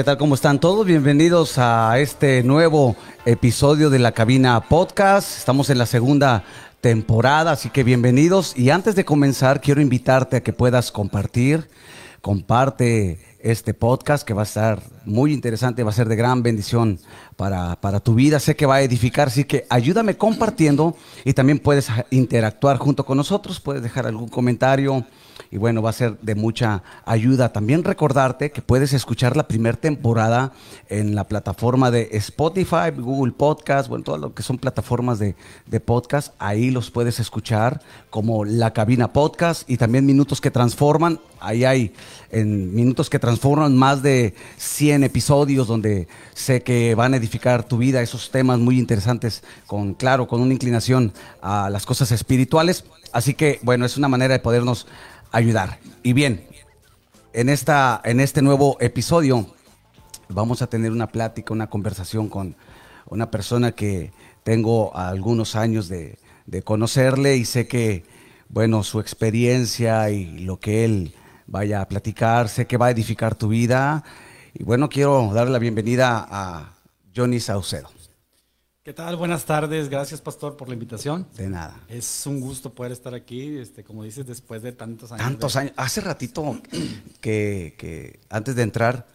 ¿Qué 0.00 0.04
tal? 0.04 0.16
¿Cómo 0.16 0.34
están 0.34 0.60
todos? 0.60 0.86
Bienvenidos 0.86 1.58
a 1.58 1.98
este 1.98 2.42
nuevo 2.42 2.96
episodio 3.26 3.90
de 3.90 3.98
la 3.98 4.12
Cabina 4.12 4.58
Podcast. 4.62 5.36
Estamos 5.36 5.68
en 5.68 5.76
la 5.76 5.84
segunda 5.84 6.42
temporada, 6.80 7.52
así 7.52 7.68
que 7.68 7.84
bienvenidos. 7.84 8.56
Y 8.56 8.70
antes 8.70 8.94
de 8.94 9.04
comenzar, 9.04 9.60
quiero 9.60 9.82
invitarte 9.82 10.38
a 10.38 10.42
que 10.42 10.54
puedas 10.54 10.90
compartir, 10.90 11.68
comparte 12.22 13.18
este 13.40 13.74
podcast 13.74 14.26
que 14.26 14.32
va 14.32 14.40
a 14.40 14.44
estar 14.44 14.82
muy 15.04 15.34
interesante, 15.34 15.82
va 15.82 15.90
a 15.90 15.92
ser 15.92 16.08
de 16.08 16.16
gran 16.16 16.42
bendición 16.42 16.98
para, 17.40 17.74
para 17.80 18.00
tu 18.00 18.14
vida. 18.14 18.38
Sé 18.38 18.54
que 18.54 18.66
va 18.66 18.74
a 18.74 18.82
edificar, 18.82 19.28
así 19.28 19.44
que 19.44 19.64
ayúdame 19.70 20.18
compartiendo 20.18 20.94
y 21.24 21.32
también 21.32 21.58
puedes 21.58 21.88
interactuar 22.10 22.76
junto 22.76 23.06
con 23.06 23.16
nosotros, 23.16 23.60
puedes 23.60 23.82
dejar 23.82 24.06
algún 24.06 24.28
comentario 24.28 25.06
y 25.50 25.56
bueno, 25.56 25.82
va 25.82 25.90
a 25.90 25.94
ser 25.94 26.18
de 26.20 26.34
mucha 26.34 26.82
ayuda. 27.04 27.52
También 27.52 27.82
recordarte 27.82 28.52
que 28.52 28.62
puedes 28.62 28.92
escuchar 28.92 29.36
la 29.36 29.48
primera 29.48 29.76
temporada 29.76 30.52
en 30.88 31.14
la 31.14 31.24
plataforma 31.24 31.90
de 31.90 32.10
Spotify, 32.12 32.90
Google 32.96 33.32
Podcast, 33.32 33.88
bueno, 33.88 34.04
todo 34.04 34.18
lo 34.18 34.34
que 34.34 34.42
son 34.42 34.58
plataformas 34.58 35.18
de, 35.18 35.34
de 35.66 35.80
podcast, 35.80 36.34
ahí 36.38 36.70
los 36.70 36.90
puedes 36.90 37.20
escuchar 37.20 37.80
como 38.10 38.44
La 38.44 38.72
Cabina 38.72 39.12
Podcast 39.12 39.68
y 39.68 39.76
también 39.78 40.04
Minutos 40.04 40.40
que 40.40 40.50
Transforman. 40.50 41.18
Ahí 41.40 41.64
hay 41.64 41.94
en 42.30 42.74
Minutos 42.74 43.08
que 43.08 43.18
Transforman 43.18 43.74
más 43.76 44.02
de 44.02 44.34
100 44.58 45.04
episodios 45.04 45.66
donde 45.66 46.06
sé 46.34 46.62
que 46.62 46.94
van 46.94 47.14
a 47.14 47.16
edificar 47.16 47.29
tu 47.68 47.78
vida, 47.78 48.02
esos 48.02 48.30
temas 48.30 48.58
muy 48.58 48.78
interesantes, 48.78 49.42
con 49.66 49.94
claro, 49.94 50.26
con 50.26 50.40
una 50.40 50.52
inclinación 50.52 51.12
a 51.40 51.70
las 51.70 51.86
cosas 51.86 52.12
espirituales. 52.12 52.84
Así 53.12 53.34
que, 53.34 53.60
bueno, 53.62 53.86
es 53.86 53.96
una 53.96 54.08
manera 54.08 54.34
de 54.34 54.40
podernos 54.40 54.86
ayudar. 55.32 55.78
Y 56.02 56.12
bien, 56.12 56.46
en, 57.32 57.48
esta, 57.48 58.00
en 58.04 58.20
este 58.20 58.42
nuevo 58.42 58.76
episodio 58.80 59.46
vamos 60.28 60.62
a 60.62 60.66
tener 60.66 60.92
una 60.92 61.08
plática, 61.08 61.52
una 61.52 61.68
conversación 61.68 62.28
con 62.28 62.56
una 63.06 63.30
persona 63.30 63.72
que 63.72 64.12
tengo 64.42 64.96
algunos 64.96 65.56
años 65.56 65.88
de, 65.88 66.18
de 66.46 66.62
conocerle 66.62 67.36
y 67.36 67.44
sé 67.44 67.66
que, 67.66 68.04
bueno, 68.48 68.82
su 68.82 69.00
experiencia 69.00 70.10
y 70.10 70.40
lo 70.40 70.58
que 70.58 70.84
él 70.84 71.14
vaya 71.46 71.80
a 71.80 71.88
platicar, 71.88 72.48
sé 72.48 72.66
que 72.66 72.76
va 72.76 72.86
a 72.86 72.90
edificar 72.90 73.34
tu 73.34 73.48
vida. 73.48 74.04
Y 74.54 74.64
bueno, 74.64 74.88
quiero 74.88 75.32
darle 75.32 75.52
la 75.52 75.58
bienvenida 75.58 76.26
a 76.28 76.79
Johnny 77.14 77.40
Saucedo. 77.40 77.88
¿Qué 78.82 78.92
tal? 78.94 79.16
Buenas 79.16 79.44
tardes. 79.44 79.88
Gracias, 79.88 80.20
Pastor, 80.20 80.56
por 80.56 80.68
la 80.68 80.74
invitación. 80.74 81.26
De 81.36 81.48
nada. 81.48 81.78
Es 81.88 82.26
un 82.26 82.40
gusto 82.40 82.72
poder 82.72 82.92
estar 82.92 83.14
aquí, 83.14 83.58
este, 83.58 83.84
como 83.84 84.02
dices, 84.04 84.26
después 84.26 84.62
de 84.62 84.72
tantos 84.72 85.12
años. 85.12 85.24
Tantos 85.24 85.54
de- 85.54 85.60
años. 85.60 85.72
Hace 85.76 86.00
ratito 86.00 86.60
que, 87.20 87.74
que 87.78 88.20
antes 88.30 88.54
de 88.56 88.62
entrar, 88.62 89.06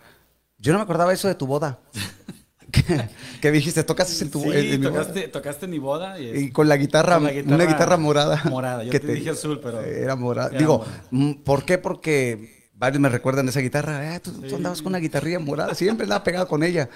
yo 0.60 0.72
no 0.72 0.80
me 0.80 0.84
acordaba 0.84 1.14
eso 1.14 1.28
de 1.28 1.36
tu 1.36 1.48
boda. 1.48 1.80
que, 2.72 3.10
que 3.42 3.52
dijiste, 3.52 3.84
tocaste 3.84 4.24
en 4.24 4.30
tu 4.32 4.42
Sí, 4.42 4.50
en- 4.50 4.56
en 4.74 4.80
mi 4.82 4.88
boda. 4.88 5.00
tocaste, 5.02 5.28
tocaste 5.30 5.68
mi 5.68 5.80
boda. 5.80 6.20
Y, 6.20 6.30
Y 6.46 6.52
con 6.52 6.70
la 6.70 6.78
guitarra, 6.78 7.16
Con 7.16 7.24
la 7.24 7.32
guitarra 7.34 7.56
una 7.56 7.66
guitarra 7.66 7.98
morada. 7.98 8.42
morada. 8.50 8.84
Yo 8.84 8.92
te 8.92 9.14
dije 9.14 9.32
azul, 9.32 9.60
pero 9.62 9.82
Era 9.82 10.16
morada. 10.16 10.50
era 10.50 10.60
Digo, 10.60 10.78
morada. 10.80 11.04
mm, 11.10 11.32
¿por 11.44 11.66
qué? 11.66 11.80
Porque 11.80 12.70
varios 12.76 13.02
me 13.02 13.10
recuerdan 13.10 13.48
esa 13.50 13.62
guitarra. 13.62 14.14
"Ah, 14.16 14.20
tú, 14.20 14.32
tú 14.42 14.56
andabas 14.58 14.82
con 14.84 14.92
una 14.92 15.00
guitarrilla 15.00 15.40
morada, 15.40 15.74
siempre 15.74 16.04
andaba 16.04 16.24
pegado 16.24 16.48
con 16.48 16.62
ella. 16.64 16.88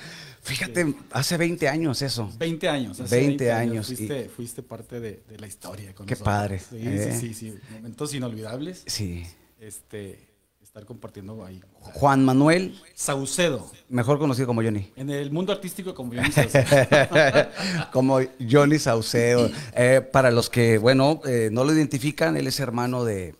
Fíjate, 0.49 0.93
hace 1.11 1.37
20 1.37 1.67
años 1.69 2.01
eso. 2.01 2.31
20 2.37 2.67
años. 2.69 2.99
hace 2.99 3.15
20 3.15 3.51
años, 3.51 3.87
Fuiste, 3.87 4.29
fuiste 4.29 4.63
parte 4.63 4.99
de, 4.99 5.21
de 5.29 5.37
la 5.39 5.47
historia. 5.47 5.93
Con 5.93 6.05
Qué 6.05 6.15
nosotros. 6.15 6.33
padre, 6.35 6.59
Sí, 6.59 6.77
eh. 6.81 7.17
sí, 7.19 7.27
sí, 7.27 7.33
sí. 7.33 7.53
Momentos 7.71 8.13
inolvidables. 8.13 8.83
Sí. 8.87 9.25
Este, 9.59 10.27
estar 10.61 10.85
compartiendo 10.85 11.43
ahí. 11.45 11.61
Juan 11.79 12.23
Manuel, 12.25 12.79
Saucedo. 12.95 13.71
mejor 13.89 14.19
conocido 14.19 14.47
como 14.47 14.61
Johnny. 14.63 14.91
En 14.95 15.09
el 15.09 15.31
mundo 15.31 15.51
artístico, 15.51 15.93
como 15.95 16.13
yo 16.13 16.21
Saucedo. 16.31 17.49
como 17.91 18.19
Johnny 18.49 18.79
Saucedo. 18.79 19.49
Eh, 19.75 20.01
para 20.11 20.31
los 20.31 20.49
que, 20.49 20.77
bueno, 20.77 21.21
eh, 21.25 21.49
no 21.51 21.63
lo 21.63 21.73
identifican, 21.73 22.37
él 22.37 22.47
es 22.47 22.59
hermano 22.59 23.03
de 23.03 23.35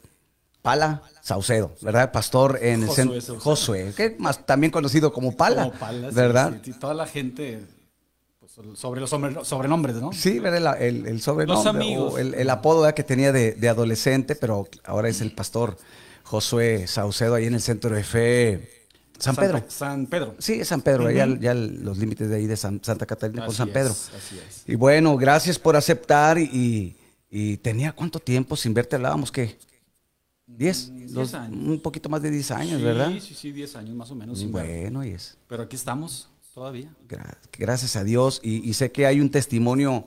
Pala 0.62 1.02
Saucedo, 1.22 1.74
¿verdad? 1.82 2.12
Pastor 2.12 2.60
en 2.62 2.84
el 2.84 2.90
centro. 2.90 3.20
Saucedo. 3.22 3.40
Josué, 3.40 3.94
que 3.96 4.16
más 4.20 4.46
también 4.46 4.72
conocido 4.72 5.14
como 5.14 5.36
Pala, 5.36 5.66
Como 5.68 5.80
Pala, 5.80 6.10
¿verdad? 6.12 6.54
sí, 6.64 6.74
sí. 6.74 6.80
toda 6.80 6.94
la 6.94 7.06
gente, 7.08 7.62
pues, 8.40 8.52
sobre 8.78 9.00
los 9.02 9.10
sobre- 9.10 9.46
sobrenombres, 9.46 9.96
¿no? 9.98 10.12
Sí, 10.12 10.40
¿verdad? 10.40 10.82
El, 10.82 10.98
el, 11.02 11.08
el 11.08 11.22
sobrenombre 11.22 11.64
Los 11.64 11.66
amigos. 11.66 12.14
o 12.14 12.18
el, 12.20 12.34
el 12.34 12.50
apodo 12.50 12.82
¿verdad? 12.82 12.94
que 12.96 13.04
tenía 13.04 13.32
de, 13.32 13.54
de 13.54 13.70
adolescente, 13.70 14.36
pero 14.36 14.68
ahora 14.84 15.08
es 15.10 15.22
el 15.22 15.32
pastor 15.32 15.78
Josué 16.24 16.88
Saucedo 16.88 17.36
ahí 17.36 17.46
en 17.46 17.54
el 17.54 17.62
centro 17.62 17.96
de 17.96 18.04
fe 18.04 18.70
San 19.18 19.36
Pedro. 19.36 19.60
Pe- 19.64 19.70
San 19.72 20.06
Pedro. 20.08 20.36
Sí, 20.40 20.62
es 20.62 20.68
San 20.70 20.82
Pedro, 20.82 21.10
ya, 21.12 21.28
ya 21.40 21.54
los 21.54 21.98
límites 21.98 22.30
de 22.30 22.36
ahí 22.38 22.48
de 22.48 22.56
San- 22.56 22.82
Santa 22.84 23.06
Catarina 23.06 23.46
con 23.46 23.54
San 23.56 23.70
Pedro. 23.70 23.92
es, 23.92 24.12
así 24.16 24.38
es. 24.48 24.64
Y 24.66 24.76
bueno, 24.76 25.16
gracias 25.18 25.58
por 25.60 25.76
aceptar 25.76 26.38
y, 26.38 26.96
y 27.30 27.58
tenía 27.58 27.92
cuánto 27.94 28.20
tiempo 28.20 28.56
sin 28.56 28.74
verte, 28.74 28.96
hablábamos 28.96 29.30
que 29.32 29.58
10, 30.58 30.90
Mm, 30.90 30.98
diez 30.98 31.14
Dos- 31.14 31.34
años. 31.34 31.58
un 31.68 31.80
poquito 31.80 32.10
más 32.10 32.22
de 32.22 32.32
10 32.32 32.52
años, 32.52 32.78
sí, 32.80 32.84
¿verdad? 32.84 33.12
Sí, 33.22 33.34
sí, 33.36 33.52
10 33.52 33.76
años 33.76 33.96
más 33.96 34.12
o 34.12 34.16
menos. 34.16 34.44
Bueno, 34.52 35.04
y 35.06 35.10
es. 35.10 35.38
Pero 35.48 35.64
aquí 35.64 35.76
estamos 35.76 36.30
todavía. 36.54 36.92
gra- 37.08 37.38
gracias 37.58 37.96
a 37.96 38.04
Dios 38.04 38.42
y, 38.44 38.68
y 38.70 38.74
sé 38.74 38.92
que 38.92 39.06
hay 39.06 39.22
un 39.22 39.30
testimonio 39.30 40.06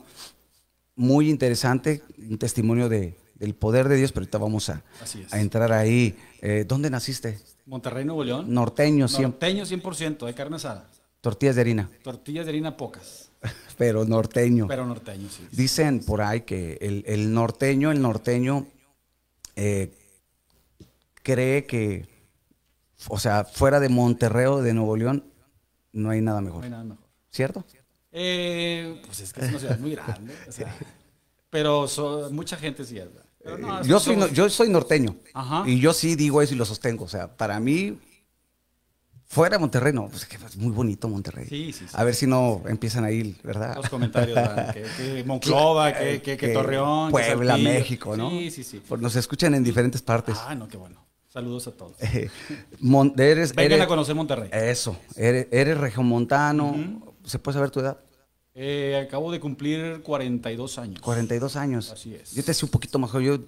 muy 0.95 1.29
interesante, 1.29 2.03
un 2.29 2.37
testimonio 2.37 2.87
de, 2.89 3.17
del 3.35 3.55
poder 3.55 3.87
de 3.89 3.95
Dios, 3.95 4.11
pero 4.11 4.23
ahorita 4.23 4.37
vamos 4.37 4.69
a, 4.69 4.83
entrar 5.31 5.71
ahí. 5.71 6.15
Eh, 6.41 6.65
¿Dónde 6.67 6.89
naciste? 6.89 7.39
Monterrey, 7.65 8.05
Nuevo 8.05 8.23
León. 8.23 8.53
Norteño, 8.53 9.07
siempre. 9.07 9.53
Norteño 9.53 9.65
100%, 9.65 10.25
de 10.25 10.33
carne 10.35 10.57
asada. 10.57 10.89
Tortillas 11.21 11.55
de 11.55 11.61
harina, 11.61 11.89
Tortillas 12.03 12.45
de 12.45 12.51
harina 12.51 12.75
pocas, 12.75 13.29
pero 13.77 14.03
norteño. 14.03 14.67
pero 14.67 14.85
norteño, 14.85 15.29
sí. 15.29 15.47
Dicen 15.53 16.01
por 16.01 16.21
ahí 16.21 16.41
que 16.41 16.77
el, 16.81 17.03
el 17.07 17.33
norteño, 17.33 17.91
el 17.93 18.01
norteño 18.01 18.67
eh, 19.55 19.93
cree 21.23 21.65
que, 21.65 22.07
o 23.07 23.17
sea, 23.19 23.43
fuera 23.45 23.79
de 23.79 23.89
Monterrey 23.89 24.45
o 24.45 24.61
de 24.61 24.73
Nuevo 24.73 24.95
León, 24.95 25.25
no 25.93 26.09
hay 26.11 26.21
nada 26.21 26.41
No 26.41 26.45
mejor. 26.47 26.63
hay 26.65 26.69
nada 26.69 26.83
mejor. 26.83 27.03
¿Cierto? 27.31 27.65
Eh, 28.11 29.01
pues 29.05 29.19
es 29.21 29.33
que 29.33 29.41
es 29.41 29.49
una 29.49 29.59
ciudad 29.59 29.79
muy 29.79 29.95
grande. 29.95 30.35
o 30.47 30.51
sea, 30.51 30.75
pero 31.49 31.87
so- 31.87 32.29
mucha 32.31 32.57
gente 32.57 32.85
sí 32.85 32.97
es. 32.99 33.07
no, 33.59 33.83
yo, 33.83 33.99
soy, 33.99 34.15
no- 34.15 34.27
yo 34.27 34.49
soy 34.49 34.69
norteño. 34.69 35.15
Ajá. 35.33 35.63
Y 35.67 35.79
yo 35.79 35.93
sí 35.93 36.15
digo 36.15 36.41
eso 36.41 36.53
y 36.53 36.57
lo 36.57 36.65
sostengo. 36.65 37.05
O 37.05 37.07
sea, 37.09 37.35
para 37.35 37.59
mí, 37.59 37.97
fuera 39.25 39.55
de 39.57 39.59
Monterrey, 39.59 39.93
no, 39.93 40.07
pues 40.09 40.25
que 40.25 40.35
es 40.37 40.57
muy 40.57 40.71
bonito 40.71 41.09
Monterrey. 41.09 41.47
Sí, 41.49 41.73
sí, 41.73 41.85
sí. 41.87 41.93
A 41.93 42.03
ver 42.03 42.13
si 42.13 42.27
no 42.27 42.61
empiezan 42.67 43.03
a 43.03 43.11
ir, 43.11 43.35
¿verdad? 43.43 43.75
Los 43.77 43.89
comentarios, 43.89 44.37
que, 44.73 44.83
que 44.97 45.23
Monclova, 45.25 45.91
que, 45.93 46.21
que, 46.21 46.37
que 46.37 46.49
Torreón, 46.49 47.09
Puebla. 47.11 47.57
México, 47.57 48.15
¿no? 48.15 48.29
Sí, 48.29 48.51
sí, 48.51 48.63
sí. 48.63 48.81
Pues 48.87 49.01
nos 49.01 49.15
escuchan 49.15 49.55
en 49.55 49.63
diferentes 49.63 50.01
partes. 50.03 50.37
Ah, 50.39 50.53
no, 50.55 50.67
qué 50.67 50.77
bueno. 50.77 51.03
Saludos 51.33 51.67
a 51.67 51.71
todos. 51.71 51.93
Eh, 52.01 52.29
Mon- 52.79 53.13
eres, 53.17 53.55
Vengan 53.55 53.71
eres- 53.73 53.85
a 53.85 53.87
conocer 53.87 54.13
Monterrey. 54.13 54.49
Eso, 54.53 54.95
eres, 55.15 55.47
eres 55.51 55.77
regiomontano. 55.79 57.15
¿Se 57.25 57.39
puede 57.39 57.55
saber 57.55 57.71
tu 57.71 57.79
edad? 57.79 57.97
Eh, 58.53 59.01
acabo 59.03 59.31
de 59.31 59.39
cumplir 59.39 60.01
42 60.03 60.77
años. 60.77 61.01
42 61.01 61.55
años. 61.55 61.89
Así 61.89 62.13
es. 62.13 62.35
Yo 62.35 62.43
te 62.43 62.53
sé 62.53 62.65
un 62.65 62.71
poquito 62.71 62.99
mejor. 62.99 63.23
Yo 63.23 63.39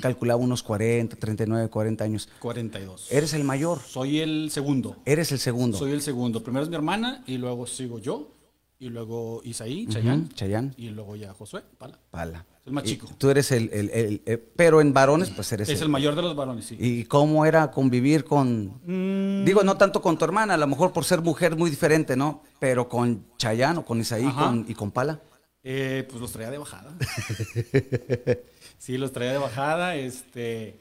calculaba 0.00 0.40
unos 0.40 0.64
40, 0.64 1.14
39, 1.14 1.68
40 1.68 2.02
años. 2.04 2.28
42. 2.40 3.12
Eres 3.12 3.32
el 3.34 3.44
mayor. 3.44 3.78
Soy 3.80 4.18
el 4.18 4.50
segundo. 4.50 4.96
Eres 5.04 5.30
el 5.30 5.38
segundo. 5.38 5.78
Soy 5.78 5.92
el 5.92 6.02
segundo. 6.02 6.42
Primero 6.42 6.64
es 6.64 6.68
mi 6.68 6.74
hermana 6.74 7.22
y 7.28 7.38
luego 7.38 7.66
sigo 7.68 8.00
yo. 8.00 8.32
Y 8.80 8.88
luego 8.88 9.40
Isaí, 9.44 9.84
Ujú, 9.84 9.92
Chayán. 9.92 10.28
Chayán. 10.30 10.74
Y 10.76 10.88
luego 10.88 11.14
ya 11.14 11.32
Josué, 11.32 11.62
Pala. 11.78 11.96
Pala. 12.10 12.44
El 12.66 12.72
más 12.72 12.84
Y 12.84 12.88
chico. 12.88 13.08
Tú 13.18 13.28
eres 13.28 13.50
el, 13.52 13.68
el- 13.72 13.90
el- 13.90 14.22
eh, 14.24 14.38
pero 14.56 14.80
en 14.80 14.94
varones, 14.94 15.28
pues 15.30 15.52
eres 15.52 15.68
Es 15.68 15.82
el 15.82 15.90
mayor 15.90 16.14
de 16.14 16.22
los 16.22 16.34
varones, 16.34 16.64
sí. 16.64 16.76
¿Y 16.80 17.04
cómo 17.04 17.44
era 17.44 17.70
convivir 17.70 18.24
con, 18.24 18.80
Mm, 18.86 19.44
digo, 19.44 19.62
no 19.64 19.76
tanto 19.76 20.00
con 20.00 20.16
tu 20.16 20.24
hermana, 20.24 20.54
a 20.54 20.56
lo 20.56 20.66
mejor 20.66 20.92
por 20.92 21.04
ser 21.04 21.20
mujer 21.20 21.56
muy 21.56 21.68
diferente, 21.68 22.16
¿no? 22.16 22.42
Pero 22.58 22.88
con 22.88 23.26
Chayán 23.36 23.76
o 23.78 23.84
con 23.84 24.00
Isaí 24.00 24.24
con- 24.32 24.64
y 24.66 24.74
con 24.74 24.90
Pala. 24.92 25.20
eh, 25.62 26.06
pues 26.08 26.20
los 26.22 26.32
traía 26.32 26.50
de 26.50 26.58
bajada. 26.58 26.94
sí, 28.78 28.96
los 28.98 29.12
traía 29.12 29.32
de 29.32 29.38
bajada. 29.38 29.96
Este, 29.96 30.78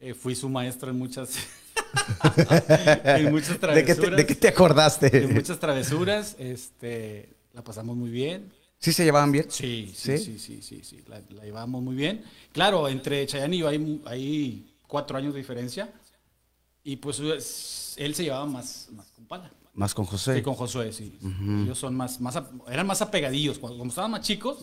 eh, 0.00 0.14
fui 0.14 0.34
su 0.34 0.48
maestro 0.50 0.90
en 0.90 0.98
muchas, 0.98 1.30
en 3.04 3.30
muchas 3.30 3.58
¿De 3.60 3.84
qué, 3.84 3.94
te, 3.94 3.94
travesuras. 3.94 4.16
de 4.16 4.26
qué 4.26 4.34
te 4.34 4.48
acordaste? 4.48 5.18
En 5.24 5.34
muchas 5.34 5.58
travesuras. 5.58 6.36
Este, 6.38 7.30
la 7.52 7.62
pasamos 7.62 7.96
muy 7.96 8.10
bien. 8.10 8.52
¿Sí 8.78 8.92
se 8.92 9.04
llevaban 9.04 9.32
bien? 9.32 9.46
Sí, 9.48 9.92
sí, 9.94 10.18
¿Sí? 10.18 10.38
sí, 10.38 10.80
sí, 10.82 11.02
La, 11.08 11.20
la 11.30 11.44
llevábamos 11.44 11.82
muy 11.82 11.94
bien. 11.96 12.22
Claro, 12.52 12.88
entre 12.88 13.26
Chayanne 13.26 13.56
y 13.56 13.58
yo 13.60 13.68
hay, 13.68 14.02
hay 14.06 14.74
cuatro 14.86 15.16
años 15.16 15.32
de 15.34 15.38
diferencia. 15.40 15.92
Y 16.84 16.96
pues 16.96 17.18
es- 17.20 17.94
él 17.96 18.14
se 18.14 18.24
llevaba 18.24 18.46
más, 18.46 18.88
más 18.92 19.06
con 19.10 19.26
Pala. 19.26 19.50
Más 19.74 19.92
con 19.94 20.04
José. 20.04 20.36
Sí, 20.36 20.42
con 20.42 20.54
Josué, 20.54 20.92
sí. 20.92 21.18
Ellos 21.64 21.78
son 21.78 21.94
más, 21.94 22.20
más, 22.20 22.38
eran 22.68 22.86
más 22.86 23.02
apegadillos. 23.02 23.58
Cuando, 23.58 23.78
como 23.78 23.88
estaban 23.90 24.10
más 24.10 24.20
chicos, 24.22 24.58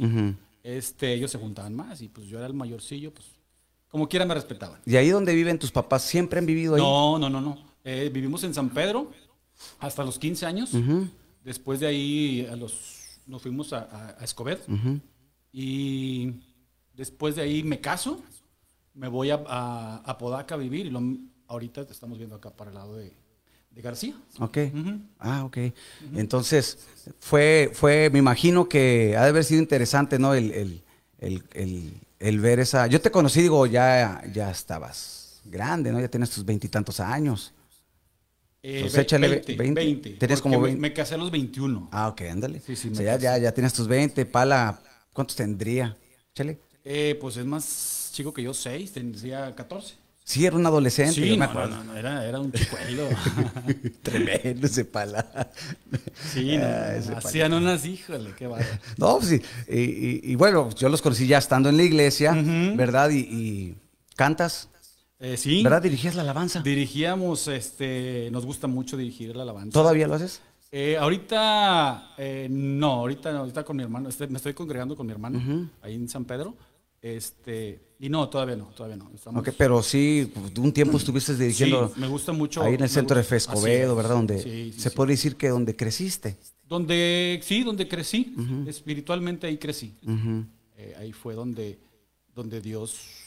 este, 0.64 1.14
ellos 1.14 1.30
se 1.32 1.38
juntaban 1.38 1.74
más. 1.76 2.02
Y 2.02 2.08
pues 2.08 2.28
yo 2.28 2.38
era 2.38 2.48
el 2.48 2.54
mayorcillo, 2.54 3.14
pues 3.14 3.28
como 3.90 4.08
quiera 4.10 4.26
me 4.26 4.34
respetaban. 4.34 4.80
¿Y 4.86 4.96
ahí 4.96 5.10
donde 5.10 5.36
viven 5.36 5.60
tus 5.60 5.72
papás? 5.72 6.04
¿Siempre 6.04 6.40
han 6.40 6.46
vivido 6.48 6.76
ahí? 6.76 6.82
No, 6.82 7.20
no, 7.20 7.30
no, 7.30 7.42
no. 7.42 7.58
Eh, 7.84 8.10
vivimos 8.14 8.44
en 8.44 8.54
San 8.54 8.70
Pedro. 8.70 9.12
hasta 9.80 10.04
los 10.04 10.18
15 10.18 10.46
años. 10.46 10.72
Después 11.44 11.80
de 11.80 11.88
ahí 11.88 12.48
a 12.52 12.56
los, 12.56 13.03
nos 13.28 13.42
fuimos 13.42 13.74
a, 13.74 13.80
a, 13.80 14.16
a 14.20 14.24
Escobedo. 14.24 14.62
Y 15.52 16.42
después 16.96 17.36
de 17.36 17.44
ahí 17.44 17.64
me 17.64 17.80
caso, 17.80 18.22
me 18.94 19.08
voy 19.08 19.32
a, 19.32 19.44
a, 19.46 20.18
Podaca 20.18 20.56
a 20.56 20.58
vivir 20.58 20.86
y 20.86 20.90
lo, 20.90 21.02
ahorita 21.48 21.82
estamos 21.82 22.18
viendo 22.18 22.36
acá 22.36 22.50
para 22.50 22.72
el 22.72 22.76
lado 22.76 22.96
de, 22.96 23.14
de 23.72 23.82
García. 23.82 24.16
Ok. 24.40 24.58
Ah, 25.20 25.44
ok. 25.46 25.58
Entonces, 26.16 26.80
fue, 27.20 27.72
fue, 27.74 28.10
me 28.12 28.20
imagino 28.20 28.68
que 28.68 29.16
ha 29.18 29.24
de 29.24 29.30
haber 29.30 29.44
sido 29.44 29.62
interesante, 29.62 30.20
¿no? 30.20 30.34
El, 30.34 30.52
el, 30.52 30.84
el, 31.20 31.44
el, 31.54 31.94
el 32.20 32.40
ver 32.40 32.60
esa. 32.60 32.88
Yo 32.88 33.02
te 33.02 33.12
conocí, 33.12 33.42
digo, 33.42 33.66
ya, 33.66 34.24
ya 34.34 34.50
estabas 34.52 35.42
grande, 35.46 35.92
¿no? 35.92 36.00
Ya 36.00 36.08
tienes 36.08 36.30
tus 36.30 36.46
veintitantos 36.46 37.00
años. 37.00 37.54
Eh, 38.66 38.90
ve- 38.94 39.02
échale 39.02 39.28
20, 39.28 39.56
20. 39.58 39.82
20, 39.82 40.10
Tenías 40.12 40.40
porque 40.40 40.56
como 40.56 40.60
me- 40.62 40.68
20. 40.70 40.82
Me, 40.82 40.94
casé 40.94 41.16
a 41.16 41.18
los 41.18 41.30
21. 41.32 41.90
Ah, 41.92 42.08
ok, 42.08 42.22
ándale. 42.32 42.62
Sí, 42.66 42.76
sí, 42.78 42.88
O 42.88 42.92
me 42.92 42.98
sea, 42.98 43.18
ya, 43.18 43.36
ya, 43.36 43.38
ya 43.38 43.52
tienes 43.54 43.74
tus 43.74 43.88
20, 43.88 44.26
pala. 44.26 44.80
¿Cuántos 45.12 45.36
tendría? 45.36 45.96
Échale. 46.32 46.60
Eh, 46.86 47.18
pues 47.20 47.38
es 47.38 47.46
más 47.46 48.10
chico 48.14 48.34
que 48.34 48.42
yo, 48.44 48.54
6, 48.54 48.92
tendría 48.94 49.54
14. 49.54 49.96
Sí, 50.26 50.46
era 50.46 50.56
un 50.56 50.66
adolescente. 50.66 51.14
Sí, 51.16 51.28
yo 51.28 51.34
me 51.34 51.40
no, 51.40 51.52
acuerdo. 51.52 51.76
no, 51.76 51.84
no, 51.84 51.98
era, 51.98 52.26
era 52.26 52.40
un 52.40 52.50
chicuelo. 52.54 53.10
Tremendo 54.02 54.68
ese 54.68 54.86
pala. 54.86 55.50
sí, 56.34 56.56
no, 56.58 56.64
Ah, 56.66 56.96
ese 56.96 57.14
hacían 57.14 57.54
unas, 57.54 57.86
híjole, 57.86 58.34
qué 58.38 58.48
bárbaro. 58.48 58.72
No, 58.98 59.18
pues 59.18 59.30
sí. 59.30 59.42
Y, 59.68 59.80
y- 59.82 60.22
y 60.24 60.36
bueno, 60.36 60.70
yo 60.76 60.88
los 60.88 61.02
conocí 61.02 61.28
ya 61.28 61.38
estando 61.40 61.68
en 61.70 61.76
la 61.78 61.84
iglesia, 61.84 62.34
¿verdad? 62.76 63.10
Y, 63.10 63.20
y 63.20 63.76
cantas, 64.16 64.70
Eh, 65.24 65.38
sí, 65.38 65.64
¿verdad? 65.64 65.82
Dirigías 65.82 66.16
la 66.16 66.22
alabanza. 66.24 66.62
dirigíamos, 66.62 67.48
este, 67.48 68.28
nos 68.32 68.46
gusta 68.46 68.68
mucho 68.68 68.98
dirigir 68.98 69.34
la 69.36 69.44
alabanza. 69.44 69.72
¿Todavía 69.72 70.06
lo 70.06 70.16
haces? 70.16 70.42
Eh, 70.70 70.98
ahorita, 70.98 72.14
eh, 72.18 72.48
no, 72.52 72.92
ahorita, 72.92 73.38
ahorita 73.38 73.64
con 73.64 73.78
mi 73.78 73.84
hermano, 73.84 74.10
este, 74.10 74.28
me 74.28 74.36
estoy 74.36 74.54
congregando 74.54 74.98
con 74.98 75.06
mi 75.06 75.14
hermano 75.14 75.70
ahí 75.82 75.96
en 75.96 76.10
San 76.10 76.26
Pedro. 76.26 76.56
Este, 77.02 77.96
y 78.00 78.10
no, 78.10 78.28
todavía 78.28 78.58
no, 78.58 78.66
todavía 78.76 78.98
no. 78.98 79.10
Estamos, 79.16 79.42
Ok, 79.42 79.54
pero 79.58 79.82
sí, 79.82 80.30
pues, 80.34 80.58
un 80.58 80.74
tiempo 80.74 80.98
estuviste 80.98 81.36
dirigiendo 81.36 81.92
Sí, 81.94 82.02
me 82.02 82.08
gusta 82.08 82.34
mucho. 82.34 82.62
ahí 82.62 82.74
en 82.74 82.84
el 82.84 82.90
centro 82.90 83.16
de 83.16 83.24
es. 83.24 83.96
¿verdad? 83.96 84.16
Donde 84.16 84.42
Sí, 84.42 84.72
sí, 84.74 84.80
se 84.80 84.92
puede 84.92 85.12
decir 85.12 85.38
que 85.38 85.48
donde 85.48 85.76
creciste. 85.76 86.38
Donde, 86.68 87.40
sí, 87.44 87.64
donde 87.64 87.88
crecí, 87.88 88.36
espiritualmente 88.68 89.48
ahí 89.48 89.58
crecí. 89.58 89.96
Eh, 90.76 90.96
ahí 90.98 91.14
fue 91.14 91.34
donde, 91.34 91.80
donde 92.34 92.60
Dios 92.60 93.23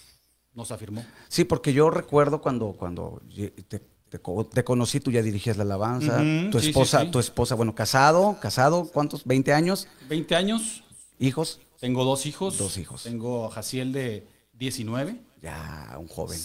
nos 0.56 0.72
afirmó. 0.72 1.04
Sí, 1.28 1.44
porque 1.44 1.72
yo 1.72 1.90
recuerdo 1.90 2.40
cuando, 2.40 2.72
cuando 2.72 3.22
te, 3.68 3.80
te 4.08 4.18
co- 4.18 4.44
te 4.46 4.64
conocí, 4.64 4.98
tú 5.00 5.10
ya 5.12 5.22
dirigías 5.22 5.56
la 5.56 5.62
alabanza. 5.64 6.18
Tu 6.50 6.58
sí, 6.58 6.64
sí, 6.64 6.68
esposa, 6.70 7.02
sí. 7.02 7.10
tu 7.10 7.18
esposa, 7.20 7.54
bueno, 7.54 7.74
casado, 7.74 8.38
casado, 8.40 8.90
¿cuántos? 8.92 9.24
¿20 9.26 9.52
años? 9.52 9.86
20 10.08 10.34
años, 10.34 10.82
¿Hijos? 11.18 11.60
tengo 11.78 12.04
dos 12.04 12.24
hijos. 12.26 12.56
Dos 12.58 12.78
hijos. 12.78 13.02
Tengo 13.04 13.46
a 13.46 13.50
Jaciel 13.50 13.92
de 13.92 14.26
19, 14.54 15.20
Ya, 15.42 15.96
un 16.00 16.08
joven. 16.08 16.38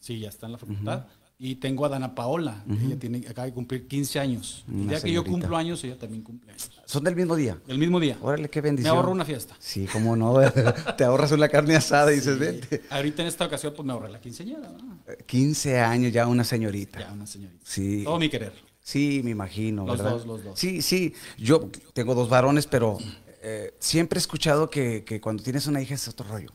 sí, 0.00 0.18
ya 0.18 0.28
está 0.28 0.46
en 0.46 0.52
la 0.52 0.58
facultad. 0.58 1.06
Y 1.40 1.54
tengo 1.54 1.86
a 1.86 1.88
Dana 1.88 2.16
Paola, 2.16 2.64
ella 2.68 2.98
tiene, 2.98 3.18
acaba 3.28 3.46
de 3.46 3.52
cumplir 3.52 3.86
15 3.86 4.18
años. 4.18 4.64
El 4.66 4.74
Una 4.74 5.00
que 5.00 5.12
yo 5.12 5.22
cumplo 5.24 5.56
años, 5.56 5.84
ella 5.84 5.96
también 5.96 6.22
cumple 6.24 6.50
años. 6.50 6.68
Son 6.84 7.04
del 7.04 7.14
mismo 7.14 7.36
día. 7.36 7.56
El 7.68 7.78
mismo 7.78 8.00
día. 8.00 8.18
Órale, 8.20 8.50
qué 8.50 8.60
Me 8.60 8.70
bendición. 8.70 8.96
ahorro 8.96 9.12
una 9.12 9.24
fiesta. 9.24 9.54
Sí, 9.60 9.86
cómo 9.92 10.16
no. 10.16 10.34
te 10.96 11.04
ahorras 11.04 11.30
una 11.30 11.48
carne 11.48 11.76
asada 11.76 12.12
y 12.12 12.16
dices, 12.16 12.40
vente. 12.40 12.82
Ahorita 12.90 13.22
en 13.22 13.28
esta 13.28 13.46
ocasión, 13.46 13.72
pues 13.76 13.86
me 13.86 13.92
ahorré 13.92 14.10
la 14.10 14.20
quinceañera, 14.20 14.68
¿no? 14.68 14.98
15 15.26 15.78
años 15.78 16.12
ya 16.12 16.26
una 16.26 16.42
señorita. 16.42 16.98
Ya, 16.98 17.12
una 17.12 17.26
señorita. 17.26 17.60
Sí. 17.64 18.02
Todo 18.02 18.18
mi 18.18 18.28
querer. 18.28 18.52
Sí, 18.82 19.20
me 19.22 19.30
imagino, 19.30 19.86
Los 19.86 19.98
¿verdad? 19.98 20.10
dos, 20.14 20.26
los 20.26 20.42
dos. 20.42 20.58
Sí, 20.58 20.82
sí. 20.82 21.14
Yo 21.36 21.70
tengo 21.92 22.16
dos 22.16 22.28
varones, 22.28 22.66
pero 22.66 22.98
eh, 23.42 23.74
siempre 23.78 24.18
he 24.18 24.22
escuchado 24.22 24.70
que, 24.70 25.04
que 25.04 25.20
cuando 25.20 25.44
tienes 25.44 25.68
una 25.68 25.80
hija 25.80 25.94
es 25.94 26.08
otro 26.08 26.26
rollo. 26.26 26.50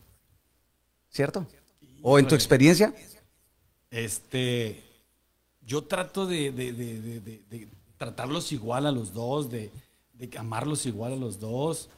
¿Cierto? 1.08 1.46
¿O 2.02 2.18
en 2.18 2.26
tu 2.28 2.34
experiencia? 2.34 2.92
Este, 3.94 4.82
yo 5.64 5.84
trato 5.84 6.26
de, 6.26 6.50
de- 6.50 6.72
de- 6.72 7.00
de- 7.20 7.68
tratarlos 7.96 8.50
igual 8.52 8.86
a 8.86 8.92
los 8.92 9.12
dos, 9.14 9.48
de, 9.50 9.70
de 10.14 10.36
amarlos 10.36 10.84
igual 10.84 11.12
a 11.12 11.16
los 11.16 11.38
dos. 11.38 11.88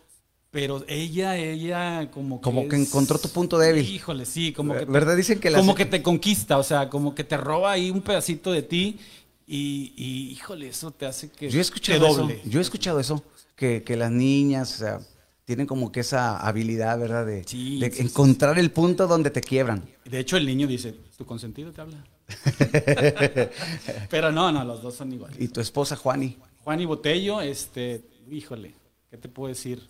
Pero 0.50 0.84
ella, 0.88 1.36
ella 1.36 2.10
como 2.10 2.38
que. 2.40 2.44
Como 2.44 2.68
que 2.68 2.76
encontró 2.76 3.18
tu 3.18 3.28
punto 3.30 3.58
débil. 3.58 3.88
Híjole, 3.88 4.26
sí, 4.26 4.52
como 4.52 4.74
que. 4.74 4.84
¿Verdad? 4.84 5.16
Dicen 5.16 5.40
que 5.40 5.50
las- 5.50 5.60
Como 5.60 5.74
que 5.74 5.86
te 5.86 6.02
conquista, 6.02 6.58
o 6.58 6.62
sea, 6.62 6.88
como 6.90 7.14
que 7.14 7.24
te 7.24 7.36
roba 7.36 7.72
ahí 7.72 7.90
un 7.90 8.02
pedacito 8.02 8.52
de 8.52 8.62
ti. 8.62 8.98
Y, 9.46 9.92
y, 9.96 10.30
híjole, 10.32 10.68
eso 10.68 10.90
te 10.90 11.06
hace 11.06 11.30
que. 11.30 11.46
Yo 11.48 11.52
he 11.52 11.52
te 11.52 11.60
escuchado 11.60 12.06
eso. 12.06 12.28
Yo 12.44 12.58
he 12.58 12.62
escuchado 12.62 13.00
eso. 13.00 13.22
Que, 13.54 13.82
que 13.82 13.96
las 13.96 14.10
niñas, 14.10 14.74
o 14.74 14.78
sea, 14.78 15.00
tienen 15.46 15.66
como 15.66 15.90
que 15.90 16.00
esa 16.00 16.36
habilidad, 16.38 16.98
¿verdad? 16.98 17.24
De, 17.24 17.44
Sí, 17.44 17.78
de 17.80 17.90
sí, 17.90 17.96
sí, 17.98 18.02
encontrar 18.02 18.58
el 18.58 18.70
punto 18.70 19.06
donde 19.06 19.30
te 19.30 19.40
quiebran. 19.40 19.88
De 20.04 20.18
hecho, 20.18 20.36
el 20.36 20.44
niño 20.44 20.66
dice: 20.66 20.94
Tu 21.16 21.24
consentido 21.24 21.72
te 21.72 21.80
habla. 21.80 22.04
Pero 24.10 24.32
no, 24.32 24.50
no, 24.52 24.64
los 24.64 24.82
dos 24.82 24.94
son 24.94 25.12
iguales. 25.12 25.40
Y 25.40 25.48
tu 25.48 25.60
esposa, 25.60 25.96
Juani, 25.96 26.36
Juan 26.64 26.80
y 26.80 26.84
Botello, 26.84 27.40
este, 27.40 28.02
híjole, 28.30 28.74
¿qué 29.10 29.16
te 29.16 29.28
puedo 29.28 29.48
decir? 29.48 29.80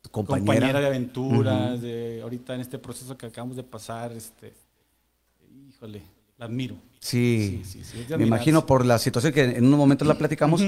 tu 0.00 0.10
Compañera, 0.10 0.46
compañera. 0.46 0.80
de 0.80 0.86
aventuras, 0.86 1.80
de 1.80 2.20
ahorita 2.22 2.54
en 2.56 2.60
este 2.62 2.78
proceso 2.78 3.16
que 3.16 3.26
acabamos 3.26 3.56
de 3.56 3.62
pasar, 3.62 4.12
este, 4.12 4.52
híjole, 5.68 6.02
la 6.38 6.46
admiro. 6.46 6.76
Sí, 6.98 7.62
Sí, 7.64 7.82
me 8.16 8.24
imagino 8.26 8.64
por 8.66 8.84
la 8.84 8.98
situación 8.98 9.32
que 9.32 9.42
en 9.44 9.64
un 9.64 9.78
momento 9.78 10.04
la 10.04 10.16
platicamos, 10.18 10.62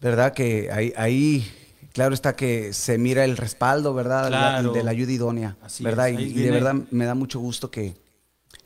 ¿verdad? 0.00 0.32
Que 0.32 0.70
ahí, 0.72 0.92
ahí, 0.96 1.44
claro 1.92 2.14
está 2.14 2.34
que 2.36 2.72
se 2.72 2.98
mira 2.98 3.24
el 3.24 3.36
respaldo, 3.36 3.94
¿verdad? 3.94 4.28
Claro. 4.28 4.72
De 4.72 4.82
la 4.82 4.90
ayuda 4.90 5.12
idónea, 5.12 5.56
Así 5.62 5.84
¿verdad? 5.84 6.08
es, 6.08 6.20
Y, 6.20 6.32
de 6.34 6.50
verdad 6.50 6.74
me 6.90 7.04
da 7.04 7.14
mucho 7.14 7.38
gusto 7.40 7.70
que, 7.70 7.94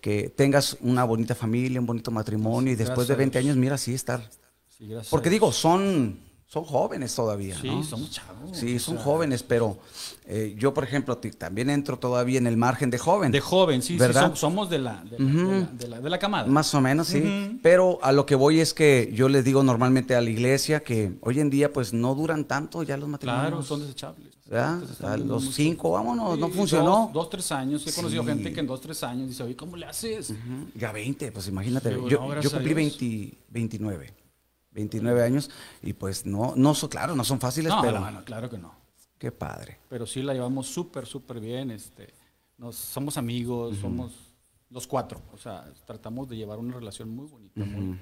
que 0.00 0.28
tengas 0.28 0.76
una 0.80 1.04
bonita 1.04 1.34
familia, 1.34 1.80
un 1.80 1.86
bonito 1.86 2.10
matrimonio 2.10 2.72
y 2.72 2.76
Sí, 2.76 2.82
después 2.84 3.08
de 3.08 3.14
a 3.14 3.16
20 3.16 3.38
Dios. 3.38 3.46
años, 3.46 3.56
mira, 3.56 3.74
así 3.76 3.94
estar. 3.94 4.20
Sí, 4.76 4.86
gracias 4.88 5.08
Porque 5.10 5.30
digo, 5.30 5.52
son, 5.52 6.18
son 6.48 6.64
jóvenes 6.64 7.12
todavía, 7.14 7.58
Sí, 7.60 7.66
¿no? 7.68 7.82
somos 7.82 8.10
chavos. 8.10 8.56
Sí, 8.56 8.76
o 8.76 8.78
son 8.78 8.94
sea, 8.96 9.04
jóvenes, 9.04 9.42
pero 9.42 9.78
eh, 10.26 10.54
yo, 10.56 10.72
por 10.72 10.84
ejemplo, 10.84 11.18
también 11.18 11.68
entro 11.70 11.98
todavía 11.98 12.38
en 12.38 12.46
el 12.46 12.56
margen 12.56 12.88
de 12.90 12.98
joven. 12.98 13.32
De 13.32 13.40
joven, 13.40 13.82
sí, 13.82 13.94
sí, 13.94 13.98
¿Verdad? 13.98 14.30
som- 14.32 14.36
somos 14.36 14.70
de 14.70 14.78
la, 14.78 15.02
de 15.04 15.18
la, 15.18 15.24
de 15.24 15.44
la- 15.60 15.66
de 15.72 15.88
la- 15.88 16.00
de 16.00 16.10
la 16.10 16.18
camada. 16.20 16.46
Más 16.46 16.72
o 16.74 16.80
menos, 16.80 17.08
sí. 17.08 17.58
Pero 17.62 17.98
a 18.02 18.12
lo 18.12 18.26
que 18.26 18.36
voy 18.36 18.60
es 18.60 18.72
que 18.74 19.10
yo 19.12 19.28
les 19.28 19.44
digo 19.44 19.62
normalmente 19.64 20.14
a 20.14 20.20
la 20.20 20.30
iglesia 20.30 20.80
que 20.84 21.16
hoy 21.20 21.40
en 21.40 21.50
día 21.50 21.72
pues 21.72 21.92
no 21.92 22.14
duran 22.14 22.44
tanto 22.44 22.82
ya 22.84 22.96
los 22.96 23.08
matrimonios. 23.08 23.48
claro, 23.48 23.62
son 23.62 23.80
desechables. 23.80 24.26
¿verdad? 24.48 24.80
A 25.02 25.16
los 25.16 25.42
mucho- 25.42 25.56
cinco, 25.56 25.90
vámonos, 25.90 26.36
Sí, 26.36 26.40
no 26.40 26.48
funcionó. 26.50 26.90
Dos, 27.06 27.12
dos, 27.12 27.30
tres 27.30 27.50
años. 27.50 27.84
He 27.84 27.92
conocido 27.92 28.22
Sí. 28.22 28.28
gente 28.28 28.52
que 28.52 28.60
en 28.60 28.68
dos, 28.68 28.80
tres 28.80 29.02
años 29.02 29.26
dice, 29.28 29.42
oye, 29.42 29.56
¿cómo 29.56 29.76
le 29.76 29.86
haces? 29.86 30.30
Ujú, 30.30 30.68
Ya 30.76 30.92
20, 30.92 31.32
pues 31.32 31.48
imagínate. 31.48 31.90
Yo, 31.90 32.20
no, 32.20 32.40
cumplí 32.40 32.40
Dios. 32.40 32.74
20 32.76 33.36
29. 33.50 34.14
29 34.76 35.22
años 35.24 35.50
y 35.82 35.94
pues 35.94 36.24
no, 36.26 36.52
no 36.56 36.74
son, 36.74 36.88
claro, 36.90 37.16
no 37.16 37.24
son 37.24 37.40
fáciles, 37.40 37.70
No, 37.72 37.80
pero 37.82 37.98
no, 37.98 38.10
no, 38.10 38.24
claro 38.24 38.48
que 38.50 38.58
no. 38.58 38.72
qué 39.18 39.32
padre. 39.32 39.78
Pero 39.88 40.06
sí 40.06 40.22
la 40.22 40.34
llevamos 40.34 40.66
súper, 40.68 41.06
súper 41.06 41.40
bien. 41.40 41.70
Este, 41.70 42.12
nos, 42.58 42.76
somos 42.76 43.16
amigos, 43.16 43.78
somos 43.78 44.12
los 44.70 44.86
cuatro. 44.86 45.20
O 45.32 45.38
sea, 45.38 45.64
tratamos 45.86 46.28
de 46.28 46.36
llevar 46.36 46.58
una 46.58 46.74
relación 46.74 47.08
muy 47.08 47.26
bonita, 47.26 47.64
muy, 47.64 47.98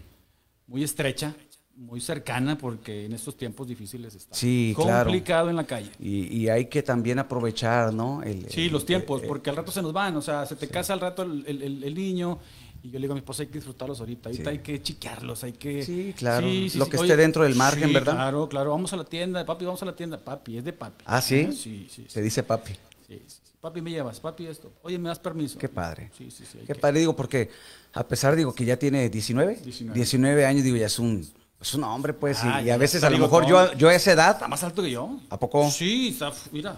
muy 0.67 0.83
estrecha, 0.83 1.35
muy 1.77 2.01
cercana, 2.01 2.57
porque 2.59 3.05
en 3.07 3.13
estos 3.13 3.37
tiempos 3.37 3.67
difíciles 3.69 4.15
está 4.15 4.35
Sí, 4.37 4.73
claro. 4.77 5.05
complicado 5.11 5.51
en 5.51 5.57
la 5.57 5.65
calle. 5.65 5.91
Y, 6.01 6.27
y 6.37 6.49
hay 6.49 6.67
que 6.67 6.83
también 6.83 7.19
aprovechar, 7.19 7.93
¿no? 7.95 8.23
El- 8.23 8.49
Sí, 8.51 8.67
el- 8.67 8.73
los 8.73 8.85
tiempos, 8.87 9.23
porque 9.27 9.51
al 9.51 9.57
rato 9.57 9.71
se 9.73 9.83
nos 9.83 9.93
van, 9.93 10.17
o 10.17 10.23
sea, 10.23 10.47
se 10.47 10.57
te 10.57 10.69
casa 10.69 10.93
al 10.93 11.01
rato 11.01 11.23
el 11.23 11.95
niño 11.95 12.39
y 12.85 12.91
yo 12.91 12.99
le 12.99 13.05
digo 13.05 13.13
a 13.13 13.17
mi 13.17 13.21
esposa 13.21 13.43
hay 13.43 13.49
que 13.49 13.55
disfrutarlos 13.55 13.99
ahorita, 13.99 14.29
ahorita 14.29 14.51
Sí. 14.51 14.57
hay 14.57 14.63
que 14.63 14.83
chiquearlos, 14.83 15.43
hay 15.43 15.53
que... 15.55 15.83
Sí, 15.85 16.15
claro, 16.17 16.47
lo 16.47 16.89
que 16.89 16.97
esté 16.97 17.17
dentro 17.17 17.43
del 17.43 17.55
margen, 17.57 17.93
¿verdad? 17.93 18.13
Claro, 18.15 18.49
claro, 18.49 18.71
vamos 18.71 18.93
a 18.93 18.97
la 18.97 19.05
tienda, 19.05 19.45
papi, 19.45 19.65
vamos 19.65 19.83
a 19.83 19.87
la 19.87 19.97
tienda, 19.97 20.19
papi, 20.19 20.59
es 20.59 20.65
de 20.65 20.73
papi. 20.73 21.03
Ah, 21.07 21.21
¿sí? 21.21 21.49
Sí, 21.53 21.57
sí, 21.57 21.89
sí, 21.91 22.05
Se 22.09 22.23
dice 22.23 22.43
papi. 22.43 22.75
sí. 23.09 23.21
Papi, 23.61 23.81
me 23.81 23.91
llevas, 23.91 24.21
papi, 24.21 24.47
esto. 24.47 24.71
Oye, 24.83 24.99
¿me 24.99 25.09
das 25.09 25.19
permiso? 25.19 25.59
Qué 25.59 25.71
padre. 25.71 26.11
Sí, 26.19 26.31
sí, 26.31 26.45
sí. 26.45 26.59
Qué 26.67 26.67
que- 26.67 26.75
padre, 26.75 27.01
digo, 27.01 27.17
porque 27.17 27.49
a 27.95 28.07
pesar, 28.07 28.37
digo, 28.37 28.55
que 28.55 28.67
ya 28.67 28.77
tiene 28.79 29.09
19, 29.09 29.57
19. 29.65 29.95
19 29.95 30.45
años, 30.45 30.63
digo, 30.65 30.77
ya 30.77 30.85
es 30.85 30.99
un, 30.99 31.27
es 31.59 31.73
un 31.75 31.83
hombre, 31.85 32.13
pues, 32.13 32.45
y- 32.45 32.47
Ah, 32.47 32.61
y, 32.61 32.69
a 32.69 32.77
veces 32.77 33.03
a 33.05 33.09
lo 33.09 33.17
mejor 33.17 33.47
yo, 33.47 33.73
yo 33.73 33.89
a 33.89 33.95
esa 33.95 34.13
edad, 34.13 34.33
Está 34.33 34.49
más 34.49 34.63
alto 34.63 34.83
que 34.83 34.91
yo. 34.91 35.19
¿A 35.31 35.39
poco? 35.41 35.71
Sí, 35.71 36.09
está, 36.09 36.31
mira. 36.53 36.77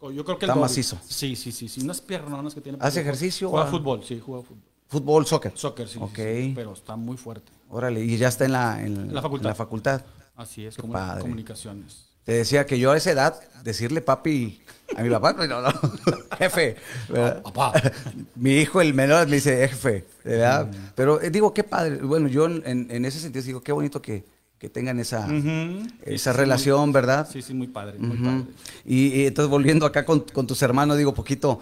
Yo 0.00 0.24
creo 0.24 0.38
que 0.38 0.46
el 0.46 0.50
Está 0.50 0.54
doble. 0.54 0.60
macizo. 0.62 0.98
Sí, 1.06 1.36
sí, 1.36 1.52
sí, 1.52 1.68
sí. 1.68 1.82
Unas 1.82 2.00
piernas 2.00 2.54
que 2.54 2.60
tiene. 2.62 2.78
¿Hace 2.80 3.02
ejercicio? 3.02 3.50
Juega 3.50 3.66
fútbol, 3.66 4.02
sí, 4.02 4.18
juega 4.24 4.42
fútbol. 4.42 4.62
Fútbol, 4.92 5.26
soccer. 5.26 5.52
Soccer, 5.56 5.88
sí, 5.88 5.94
sí, 5.94 5.98
Ok. 6.00 6.14
sí, 6.16 6.52
pero 6.54 6.72
está 6.72 6.94
muy 6.96 7.16
fuerte. 7.16 7.50
Órale, 7.68 8.04
y 8.04 8.16
ya 8.16 8.28
está 8.28 8.44
en 8.44 8.52
la, 8.52 8.80
en 8.82 9.12
La 9.14 9.22
facultad. 9.22 9.48
la 9.48 9.54
facultad. 9.54 10.02
Así 10.36 10.64
es, 10.66 10.76
como 10.76 10.92
padre. 10.92 11.22
comunicaciones. 11.22 12.06
Te 12.24 12.32
decía 12.32 12.66
que 12.66 12.78
yo 12.78 12.92
a 12.92 12.96
esa 12.96 13.10
edad, 13.10 13.40
decirle 13.64 14.00
papi 14.00 14.60
a 14.96 15.02
mi 15.02 15.10
papá, 15.10 15.32
no, 15.32 15.46
no, 15.60 15.72
jefe. 16.38 16.76
¿verdad? 17.08 17.42
Papá. 17.42 17.72
Mi 18.36 18.52
hijo, 18.58 18.80
el 18.80 18.94
menor, 18.94 19.26
me 19.26 19.36
dice 19.36 19.56
jefe, 19.68 20.04
¿verdad? 20.24 20.66
Mm. 20.68 20.90
Pero 20.94 21.20
eh, 21.20 21.30
digo, 21.30 21.52
qué 21.52 21.64
padre. 21.64 21.96
Bueno, 21.96 22.28
yo 22.28 22.46
en, 22.46 22.62
en 22.90 23.04
ese 23.04 23.18
sentido 23.18 23.44
digo, 23.44 23.60
qué 23.62 23.72
bonito 23.72 24.00
que, 24.00 24.24
que 24.58 24.68
tengan 24.68 25.00
esa, 25.00 25.26
esa 26.04 26.32
Sí, 26.32 26.38
relación, 26.38 26.80
muy- 26.90 26.92
¿verdad? 26.92 27.28
Sí, 27.28 27.42
sí, 27.42 27.54
muy 27.54 27.66
padre, 27.66 27.98
muy 27.98 28.18
padre. 28.18 28.44
Y, 28.84 29.08
y 29.22 29.26
entonces 29.26 29.50
volviendo 29.50 29.84
acá 29.86 30.04
con, 30.04 30.20
con 30.20 30.46
tus 30.46 30.62
hermanos, 30.62 30.96
digo 30.98 31.12
poquito, 31.14 31.58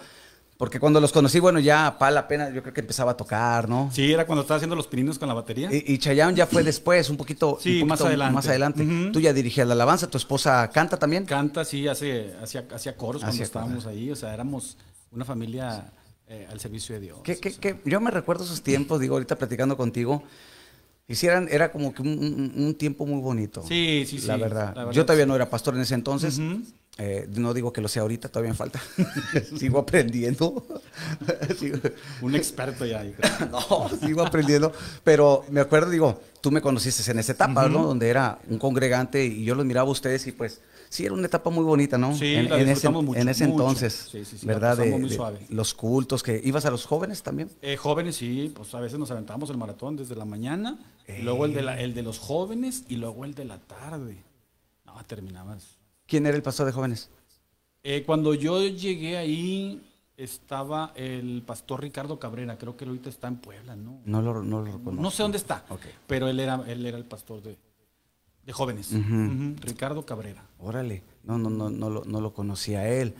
porque 0.60 0.78
cuando 0.78 1.00
los 1.00 1.10
conocí, 1.10 1.40
bueno, 1.40 1.58
ya 1.58 1.96
Pala 1.98 2.20
apenas 2.20 2.52
yo 2.52 2.60
creo 2.60 2.74
que 2.74 2.82
empezaba 2.82 3.12
a 3.12 3.16
tocar, 3.16 3.66
¿no? 3.66 3.88
Sí, 3.94 4.12
era 4.12 4.26
cuando 4.26 4.42
estaba 4.42 4.56
haciendo 4.56 4.76
los 4.76 4.86
pininos 4.86 5.18
con 5.18 5.26
la 5.26 5.32
batería. 5.32 5.70
Y, 5.72 5.94
y 5.94 5.96
Chayanne 5.96 6.36
ya 6.36 6.46
fue 6.46 6.62
después, 6.62 7.08
un 7.08 7.16
poquito, 7.16 7.56
Sí, 7.58 7.80
un 7.80 7.88
más 7.88 7.96
poquito 7.98 8.08
adelante. 8.08 8.34
Más 8.34 8.46
adelante. 8.46 8.86
Tú 9.10 9.20
ya 9.20 9.32
dirigías 9.32 9.66
la 9.66 9.72
alabanza, 9.72 10.10
tu 10.10 10.18
esposa 10.18 10.68
canta 10.68 10.98
también. 10.98 11.24
Canta, 11.24 11.64
sí, 11.64 11.88
hace, 11.88 12.34
hacía, 12.42 12.66
hacía 12.74 12.94
coros 12.94 13.22
cuando 13.24 13.42
estábamos 13.42 13.86
ahí. 13.86 14.10
O 14.10 14.16
sea, 14.16 14.34
éramos 14.34 14.76
una 15.10 15.24
familia 15.24 15.90
eh, 16.28 16.46
al 16.50 16.60
servicio 16.60 16.94
de 16.94 17.00
Dios. 17.00 17.18
¿Qué, 17.24 17.38
qué- 17.40 17.54
qué? 17.54 17.80
Yo 17.86 17.98
me 18.02 18.10
recuerdo 18.10 18.44
esos 18.44 18.60
tiempos, 18.60 19.00
digo, 19.00 19.14
ahorita 19.14 19.36
platicando 19.38 19.78
contigo. 19.78 20.22
Hicieran, 21.08 21.48
era 21.50 21.72
como 21.72 21.92
que 21.92 22.02
un, 22.02 22.08
un- 22.10 22.52
un 22.66 22.74
tiempo 22.74 23.04
muy 23.06 23.20
bonito. 23.22 23.64
Sí, 23.66 24.04
sí, 24.06 24.20
sí. 24.20 24.26
La 24.28 24.36
verdad. 24.36 24.74
la 24.76 24.84
verdad, 24.84 24.92
Yo 24.92 25.04
todavía 25.06 25.24
sí. 25.24 25.28
no 25.28 25.34
era 25.36 25.48
pastor 25.48 25.74
en 25.74 25.80
ese 25.80 25.94
entonces. 25.94 26.38
Ujú. 26.38 26.60
Eh, 27.02 27.26
no 27.34 27.54
digo 27.54 27.72
que 27.72 27.80
lo 27.80 27.88
sea 27.88 28.02
ahorita, 28.02 28.28
todavía 28.28 28.50
me 28.52 28.56
falta. 28.56 28.78
sigo 29.58 29.78
aprendiendo. 29.78 30.66
Sigo- 31.58 31.78
Un 32.20 32.34
experto 32.34 32.84
ya, 32.84 33.02
no, 33.50 33.88
sigo 34.06 34.22
aprendiendo. 34.22 34.72
Pero 35.02 35.44
me 35.50 35.60
acuerdo, 35.60 35.90
digo, 35.90 36.20
tú 36.42 36.50
me 36.50 36.60
conociste 36.60 37.10
en 37.10 37.18
esa 37.18 37.32
etapa, 37.32 37.68
¿no? 37.68 37.84
Donde 37.84 38.08
era 38.08 38.38
un 38.48 38.58
congregante 38.58 39.24
y 39.24 39.44
yo 39.44 39.54
los 39.54 39.64
miraba 39.64 39.88
a 39.88 39.92
ustedes 39.92 40.26
y 40.26 40.32
pues 40.32 40.60
sí, 40.90 41.04
era 41.06 41.14
una 41.14 41.26
etapa 41.26 41.48
muy 41.50 41.64
bonita, 41.64 41.96
¿no? 41.96 42.14
Sí, 42.14 42.34
en, 42.34 42.50
la 42.50 42.60
en 42.60 42.68
ese, 42.68 42.88
mucho, 42.90 43.18
en 43.18 43.28
ese 43.28 43.46
mucho. 43.46 43.62
entonces, 43.62 44.08
Sí, 44.10 44.24
sí, 44.26 44.36
sí, 44.38 44.46
la 44.46 44.52
¿verdad? 44.54 44.76
De, 44.76 44.90
muy 44.90 45.08
de 45.08 45.16
suave. 45.16 45.38
los 45.48 45.72
cultos 45.72 46.22
que 46.22 46.38
ibas 46.44 46.66
a 46.66 46.70
los 46.70 46.84
jóvenes 46.84 47.22
también. 47.22 47.48
Eh, 47.62 47.76
jóvenes, 47.78 48.16
sí, 48.16 48.52
pues 48.54 48.74
a 48.74 48.80
veces 48.80 48.98
nos 48.98 49.10
aventábamos 49.10 49.48
el 49.50 49.56
maratón 49.56 49.96
desde 49.96 50.16
la 50.16 50.24
mañana, 50.26 50.78
y 51.08 51.22
luego 51.22 51.44
el 51.46 51.54
de, 51.54 51.62
la- 51.62 51.80
el 51.80 51.94
de 51.94 52.02
los 52.02 52.18
jóvenes 52.18 52.84
y 52.88 52.96
luego 52.96 53.24
el 53.24 53.34
de 53.34 53.44
la 53.46 53.58
tarde. 53.58 54.22
No, 54.84 54.92
terminabas. 55.06 55.78
¿Quién 56.10 56.26
era 56.26 56.36
el 56.36 56.42
pastor 56.42 56.66
de 56.66 56.72
jóvenes? 56.72 57.08
Eh, 57.84 58.02
cuando 58.04 58.34
yo 58.34 58.66
llegué 58.66 59.16
ahí, 59.16 59.80
estaba 60.16 60.92
el 60.96 61.42
pastor 61.46 61.80
Ricardo 61.82 62.18
Cabrera, 62.18 62.58
creo 62.58 62.76
que 62.76 62.84
ahorita 62.84 63.08
está 63.08 63.28
en 63.28 63.36
Puebla, 63.36 63.76
¿no? 63.76 64.00
No 64.04 64.20
lo, 64.20 64.42
no 64.42 64.58
lo 64.58 64.64
reconozco. 64.64 65.00
No 65.00 65.10
sé 65.12 65.22
dónde 65.22 65.38
está, 65.38 65.64
Ok. 65.68 65.82
pero 66.08 66.28
él 66.28 66.40
era, 66.40 66.62
él 66.66 66.84
era 66.84 66.98
el 66.98 67.04
pastor 67.04 67.40
de, 67.42 67.56
de 68.44 68.52
jóvenes. 68.52 68.90
Ricardo 69.60 70.04
Cabrera. 70.04 70.44
Órale, 70.58 71.04
no, 71.22 71.38
no, 71.38 71.48
no, 71.48 71.70
no, 71.70 71.88
lo, 71.88 72.04
no 72.04 72.20
lo 72.20 72.34
conocía 72.34 72.88
él. 72.88 73.14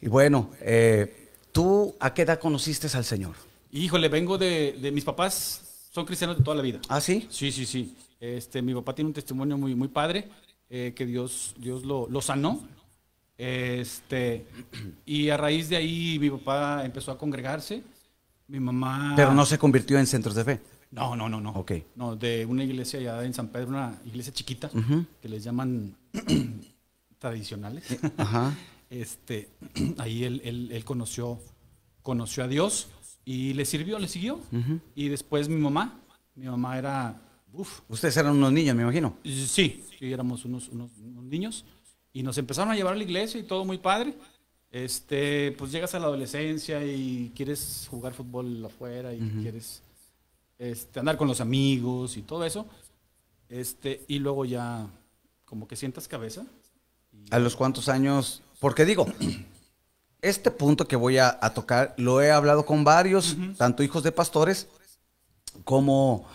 Y 0.00 0.08
bueno, 0.08 0.50
eh, 0.62 1.28
¿tú 1.52 1.94
a 2.00 2.14
qué 2.14 2.22
edad 2.22 2.40
conociste 2.40 2.88
al 2.96 3.04
Señor? 3.04 3.34
Híjole, 3.72 4.08
vengo 4.08 4.38
de, 4.38 4.78
de 4.80 4.90
mis 4.90 5.04
papás, 5.04 5.90
son 5.92 6.06
cristianos 6.06 6.38
de 6.38 6.42
toda 6.42 6.56
la 6.56 6.62
vida. 6.62 6.80
¿Ah, 6.88 7.00
sí? 7.02 7.26
Sí, 7.30 7.52
sí, 7.52 7.66
sí. 7.66 7.94
Este, 8.18 8.62
mi 8.62 8.74
papá 8.74 8.94
tiene 8.94 9.08
un 9.08 9.14
testimonio 9.14 9.58
muy, 9.58 9.74
muy 9.74 9.88
padre, 9.88 10.28
eh, 10.70 10.92
que 10.96 11.06
Dios, 11.06 11.54
Dios 11.58 11.84
lo, 11.84 12.08
lo 12.08 12.20
sanó. 12.20 12.60
Este, 13.38 14.46
y 15.04 15.28
a 15.28 15.36
raíz 15.36 15.68
de 15.68 15.76
ahí 15.76 16.18
mi 16.18 16.30
papá 16.30 16.84
empezó 16.84 17.12
a 17.12 17.18
congregarse. 17.18 17.82
Mi 18.48 18.60
mamá. 18.60 19.12
Pero 19.16 19.34
no 19.34 19.44
se 19.44 19.58
convirtió 19.58 19.98
en 19.98 20.06
centros 20.06 20.34
de 20.34 20.44
fe. 20.44 20.60
No, 20.92 21.16
no, 21.16 21.28
no, 21.28 21.40
no. 21.40 21.50
Ok. 21.50 21.72
No, 21.96 22.14
de 22.16 22.46
una 22.46 22.62
iglesia 22.64 23.00
allá 23.00 23.24
en 23.24 23.34
San 23.34 23.48
Pedro, 23.48 23.68
una 23.68 23.98
iglesia 24.06 24.32
chiquita, 24.32 24.70
que 25.20 25.28
les 25.28 25.42
llaman 25.44 25.94
tradicionales. 27.18 27.84
Ajá. 28.16 28.54
Este, 28.88 29.48
ahí 29.98 30.22
él, 30.22 30.40
él- 30.44 30.68
él 30.70 30.84
conoció, 30.84 31.40
conoció 32.02 32.44
a 32.44 32.46
Dios 32.48 32.86
y 33.24 33.52
le 33.54 33.64
sirvió, 33.64 33.98
le 33.98 34.06
siguió. 34.06 34.38
Y 34.94 35.08
después 35.08 35.48
mi 35.48 35.56
mamá, 35.56 35.98
mi 36.36 36.46
mamá 36.46 36.78
era, 36.78 37.20
uff, 37.56 37.80
Ustedes 37.88 38.16
eran 38.16 38.36
unos 38.36 38.52
niños, 38.52 38.76
me 38.76 38.82
imagino. 38.82 39.16
sí, 39.24 39.84
sí, 39.98 40.12
éramos 40.12 40.44
unos, 40.44 40.68
unos, 40.68 40.90
unos 40.98 41.24
niños 41.24 41.64
y 42.12 42.22
nos 42.22 42.38
empezaron 42.38 42.70
a 42.70 42.74
llevar 42.76 42.94
a 42.94 42.96
la 42.96 43.02
iglesia 43.02 43.38
y 43.38 43.42
todo 43.42 43.64
muy 43.64 43.78
padre. 43.78 44.14
Este, 44.70 45.52
pues 45.52 45.70
llegas 45.70 45.94
a 45.94 45.98
la 45.98 46.06
adolescencia 46.06 46.84
y 46.84 47.32
quieres 47.34 47.86
jugar 47.90 48.14
fútbol 48.14 48.64
afuera 48.64 49.12
y 49.14 49.18
quieres 49.42 49.82
este, 50.58 50.98
andar 51.00 51.16
con 51.16 51.28
los 51.28 51.40
amigos 51.40 52.16
y 52.16 52.22
todo 52.22 52.44
eso. 52.44 52.66
Este, 53.48 54.04
y 54.08 54.18
luego 54.18 54.44
ya 54.44 54.86
como 55.44 55.68
que 55.68 55.76
sientas 55.76 56.08
cabeza. 56.08 56.46
¿A 57.30 57.38
los 57.38 57.54
cuántos 57.54 57.88
años? 57.88 58.42
Porque 58.60 58.84
digo, 58.84 59.06
este 60.22 60.50
punto 60.50 60.88
que 60.88 60.96
voy 60.96 61.18
a, 61.18 61.38
a 61.40 61.54
tocar 61.54 61.94
lo 61.98 62.20
he 62.22 62.30
hablado 62.30 62.66
con 62.66 62.82
varios, 62.82 63.36
tanto 63.56 63.82
hijos 63.82 64.02
de 64.02 64.12
pastores 64.12 64.68
como 65.64 66.26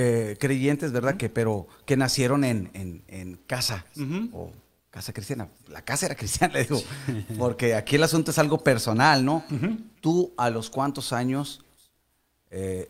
eh, 0.00 0.36
creyentes, 0.38 0.92
¿verdad? 0.92 1.16
Que 1.16 1.28
pero 1.28 1.66
que 1.84 1.96
nacieron 1.96 2.44
en, 2.44 2.70
en- 2.72 3.02
en 3.08 3.34
casa 3.48 3.84
o 4.32 4.52
casa 4.90 5.12
cristiana. 5.12 5.48
La 5.68 5.82
casa 5.82 6.06
era 6.06 6.14
cristiana, 6.14 6.54
le 6.58 6.62
digo, 6.64 6.80
porque 7.36 7.74
aquí 7.74 7.96
el 7.96 8.04
asunto 8.04 8.30
es 8.30 8.38
algo 8.38 8.62
personal, 8.62 9.24
¿no? 9.24 9.44
Tú 10.00 10.32
a 10.36 10.50
los 10.50 10.70
cuántos 10.70 11.12
años 11.12 11.64
eh, 12.50 12.88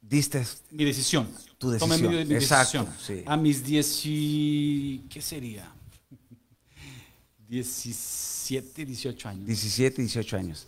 diste 0.00 0.44
Mi 0.70 0.84
decisión. 0.84 1.28
Tu 1.58 1.76
Tomé 1.78 1.96
decisión, 1.96 2.14
mi, 2.16 2.24
mi 2.26 2.34
exacto, 2.34 2.84
decisión. 2.84 3.18
sí. 3.18 3.24
A 3.26 3.36
mis 3.36 3.64
10 3.64 4.00
y... 4.04 5.04
¿Qué 5.10 5.20
sería? 5.22 5.72
17, 7.48 8.84
18 8.84 9.28
años. 9.28 9.46
17, 9.46 10.02
18 10.02 10.36
años. 10.36 10.66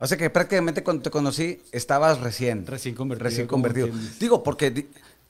O 0.00 0.06
sea 0.06 0.16
que 0.16 0.30
prácticamente 0.30 0.82
cuando 0.84 1.02
te 1.02 1.10
conocí 1.10 1.60
estabas 1.72 2.20
recién. 2.20 2.66
Recién 2.66 2.94
convertido, 2.94 3.24
Recién 3.28 3.46
convertido. 3.46 3.88
Digo, 4.20 4.42
porque 4.44 4.86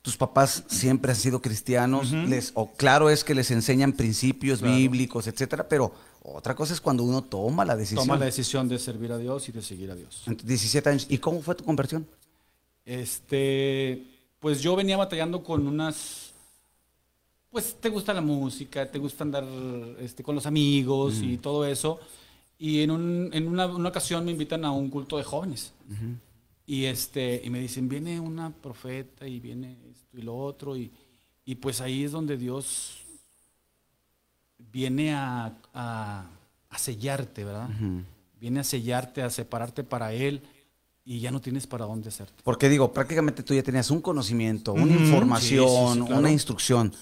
tus 0.09 0.17
papás 0.17 0.65
siempre 0.69 1.11
han 1.13 1.17
sido 1.19 1.43
cristianos, 1.43 2.13
les, 2.13 2.53
o 2.55 2.73
claro 2.73 3.11
es 3.11 3.25
que 3.25 3.35
les 3.35 3.51
enseñan 3.51 3.93
principios 3.93 4.61
Claro. 4.61 4.75
bíblicos, 4.75 5.27
etcétera, 5.27 5.69
pero 5.69 5.93
otra 6.23 6.55
cosa 6.55 6.73
es 6.73 6.81
cuando 6.81 7.03
uno 7.03 7.23
toma 7.23 7.63
la 7.67 7.77
decisión. 7.77 8.07
Toma 8.07 8.19
la 8.19 8.25
decisión 8.25 8.69
de 8.69 8.79
servir 8.79 9.13
a 9.13 9.19
Dios 9.19 9.47
y 9.51 9.53
de 9.53 9.61
seguir 9.61 9.91
a 9.91 9.95
Dios. 9.95 10.23
Entonces, 10.27 10.49
17 10.49 10.89
años. 10.89 11.07
¿Y 11.11 11.19
cómo 11.19 11.43
fue 11.43 11.55
tu 11.55 11.65
conversión? 11.65 12.07
Este, 12.87 14.03
pues 14.41 14.63
yo 14.63 14.75
venía 14.75 14.97
batallando 14.97 15.43
con 15.45 15.67
unas, 15.67 16.33
pues 17.51 17.77
te 17.79 17.91
gusta 17.91 18.15
la 18.15 18.21
música, 18.23 18.91
te 18.91 18.99
gusta 18.99 19.25
andar 19.25 19.45
este, 20.01 20.23
con 20.23 20.35
los 20.35 20.47
amigos 20.47 21.17
y 21.23 21.37
todo 21.37 21.67
eso. 21.67 22.01
Y 22.59 22.81
en, 22.83 22.91
un- 22.91 23.31
en 23.33 23.47
una, 23.47 23.67
una 23.67 23.91
ocasión 23.91 24.25
me 24.25 24.31
invitan 24.33 24.65
a 24.65 24.73
un 24.73 24.89
culto 24.91 25.19
de 25.19 25.25
jóvenes. 25.25 25.73
Y, 26.67 26.85
este, 26.85 27.41
y 27.45 27.49
me 27.51 27.61
dicen, 27.61 27.89
viene 27.89 28.21
una 28.21 28.51
profeta 28.51 29.27
y 29.27 29.41
viene 29.41 29.77
esto 30.09 30.19
y 30.19 30.23
lo 30.23 30.37
otro. 30.37 30.77
Y, 30.77 30.91
y 31.45 31.55
pues 31.57 31.81
ahí 31.81 32.05
es 32.05 32.13
donde 32.13 32.37
Dios 32.37 32.99
viene 34.59 35.15
a, 35.15 35.55
a- 35.75 36.27
a 36.71 36.79
sellarte, 36.79 37.45
¿verdad? 37.45 37.69
Viene 38.41 38.61
a 38.61 38.65
sellarte, 38.65 39.23
a 39.23 39.31
separarte 39.31 39.83
para 39.85 40.13
Él 40.13 40.43
y 41.05 41.21
ya 41.21 41.31
no 41.31 41.41
tienes 41.41 41.67
para 41.67 41.87
dónde 41.87 42.09
hacerte. 42.11 42.43
Porque 42.45 42.69
digo, 42.69 42.93
prácticamente 42.93 43.43
tú 43.43 43.55
ya 43.55 43.63
tenías 43.63 43.91
un 43.91 44.03
conocimiento, 44.03 44.75
una 44.75 44.93
información, 44.95 45.67
Sí, 45.67 45.95
sí, 45.95 46.01
sí, 46.01 46.07
claro. 46.07 46.21
una 46.21 46.31
instrucción. 46.31 46.93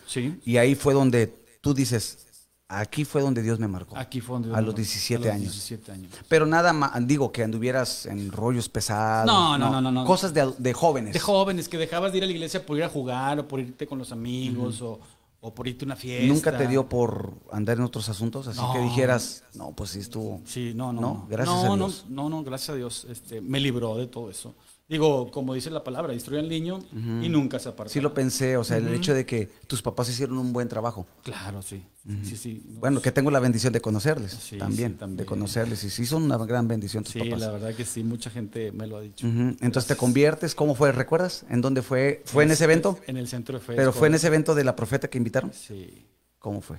Y 0.45 0.57
ahí 0.59 0.75
fue 0.77 0.95
donde 0.95 1.27
tú 1.61 1.75
dices, 1.75 2.25
aquí 2.69 3.05
fue 3.05 3.23
donde 3.23 3.43
Dios 3.43 3.59
me 3.59 3.69
marcó. 3.69 3.97
Aquí 3.97 4.21
fue 4.21 4.35
donde 4.35 4.55
A 4.55 4.61
yo- 4.61 4.67
los 4.67 4.75
17 4.75 5.25
a 5.25 5.27
los 5.27 5.35
años. 5.35 5.53
17 5.53 5.93
años. 5.93 6.11
Pero 6.29 6.47
nada 6.47 6.73
más, 6.73 6.93
digo, 7.07 7.31
que 7.33 7.43
anduvieras 7.45 8.07
en 8.07 8.31
rollos 8.33 8.69
pesados. 8.69 9.27
No, 9.27 9.57
no, 9.59 9.71
no, 9.71 9.81
no, 9.81 9.91
no. 9.93 10.05
Cosas 10.05 10.33
de, 10.35 10.53
de 10.59 10.73
jóvenes. 10.73 11.13
De 11.15 11.21
jóvenes 11.21 11.69
que 11.69 11.79
dejabas 11.79 12.13
de 12.13 12.19
ir 12.19 12.25
a 12.25 12.27
la 12.27 12.33
iglesia 12.33 12.65
por 12.65 12.77
ir 12.77 12.85
a 12.85 12.89
jugar 12.89 13.39
o 13.41 13.47
por 13.49 13.61
irte 13.61 13.87
con 13.87 13.99
los 13.99 14.11
amigos 14.13 14.83
o, 14.83 14.99
o 15.41 15.55
por 15.55 15.69
irte 15.69 15.85
a 15.85 15.87
una 15.87 15.97
fiesta. 15.97 16.27
¿Nunca 16.27 16.57
te 16.59 16.67
dio 16.67 16.89
por 16.89 17.35
andar 17.53 17.77
en 17.79 17.85
otros 17.85 18.09
asuntos? 18.09 18.49
Así 18.49 18.61
que 18.73 18.79
No. 18.79 18.85
dijeras, 18.85 19.45
no, 19.55 19.71
pues 19.73 19.91
sí 19.91 20.01
estuvo. 20.01 20.41
Sí, 20.45 20.73
no, 20.75 20.93
no. 20.93 21.01
No, 21.01 21.09
No, 21.15 21.27
gracias 21.29 21.57
no, 21.57 21.73
a 21.73 21.77
no, 21.77 21.87
Dios. 21.87 22.05
No, 22.09 22.29
no, 22.29 22.43
gracias 22.43 22.71
a 22.71 22.75
Dios. 22.75 23.07
Este, 23.09 23.41
me 23.41 23.61
libró 23.61 23.97
de 23.97 24.07
todo 24.09 24.29
eso. 24.31 24.55
Digo, 24.88 25.33
como 25.33 25.52
dice 25.55 25.69
la 25.69 25.83
palabra, 25.83 26.12
destruye 26.12 26.38
al 26.38 26.49
niño 26.49 26.78
y 27.21 27.28
nunca 27.28 27.59
se 27.59 27.69
aparta. 27.71 27.93
Sí 27.93 28.00
lo 28.00 28.14
pensé, 28.14 28.57
o 28.57 28.62
sea, 28.62 28.76
el 28.76 28.87
hecho 28.95 29.14
de 29.14 29.26
que 29.26 29.47
tus 29.66 29.83
papás 29.83 30.09
hicieron 30.09 30.38
un 30.38 30.52
buen 30.52 30.69
trabajo. 30.69 31.09
Claro, 31.25 31.61
sí. 31.61 31.83
Sí, 32.23 32.37
sí. 32.37 32.62
No, 32.64 32.78
Bueno, 32.78 33.02
que 33.02 33.11
tengo 33.11 33.33
la 33.33 33.40
bendición 33.40 33.73
de 33.73 33.81
conocerles 33.81 34.31
Sí, 34.35 34.59
también, 34.59 34.93
sí, 34.93 34.99
también. 34.99 35.16
de 35.16 35.26
conocerles. 35.26 35.83
Y 35.83 35.90
sí 35.90 36.07
son 36.07 36.23
una 36.23 36.37
gran 36.38 36.69
bendición 36.69 37.02
tus 37.02 37.14
Sí, 37.14 37.19
papás. 37.19 37.40
la 37.40 37.50
verdad 37.50 37.75
que 37.75 37.85
sí, 37.85 38.05
mucha 38.05 38.31
gente 38.31 38.71
me 38.71 38.87
lo 38.87 38.99
ha 38.99 39.00
dicho. 39.00 39.26
Entonces 39.26 39.87
te 39.87 39.97
conviertes, 39.97 40.55
¿cómo 40.55 40.76
fue? 40.76 40.93
¿Recuerdas? 40.93 41.45
¿En 41.50 41.62
dónde 41.62 41.83
fue? 41.83 42.23
¿Fue 42.25 42.45
en 42.45 42.52
ese 42.52 42.62
evento? 42.62 43.00
En 43.09 43.16
el 43.16 43.26
centro 43.26 43.59
de 43.59 43.64
fe. 43.64 43.73
Pero 43.75 43.93
fue 43.93 44.07
en 44.07 44.14
ese 44.14 44.28
evento 44.28 44.55
de 44.55 44.62
la 44.62 44.76
profeta 44.76 45.09
que 45.11 45.19
invitaron. 45.19 45.52
Sí. 45.52 46.07
¿Cómo 46.38 46.61
fue? 46.61 46.76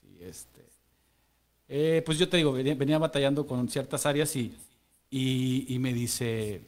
Sí, 0.00 0.16
este. 0.20 0.68
Eh, 1.66 2.02
pues 2.06 2.18
yo 2.18 2.28
te 2.28 2.36
digo, 2.36 2.52
venía, 2.52 2.76
venía 2.76 2.98
batallando 2.98 3.48
con 3.48 3.68
ciertas 3.68 4.06
áreas 4.06 4.36
y, 4.36 4.54
y, 5.10 5.66
y 5.74 5.78
me 5.80 5.92
dice, 5.92 6.62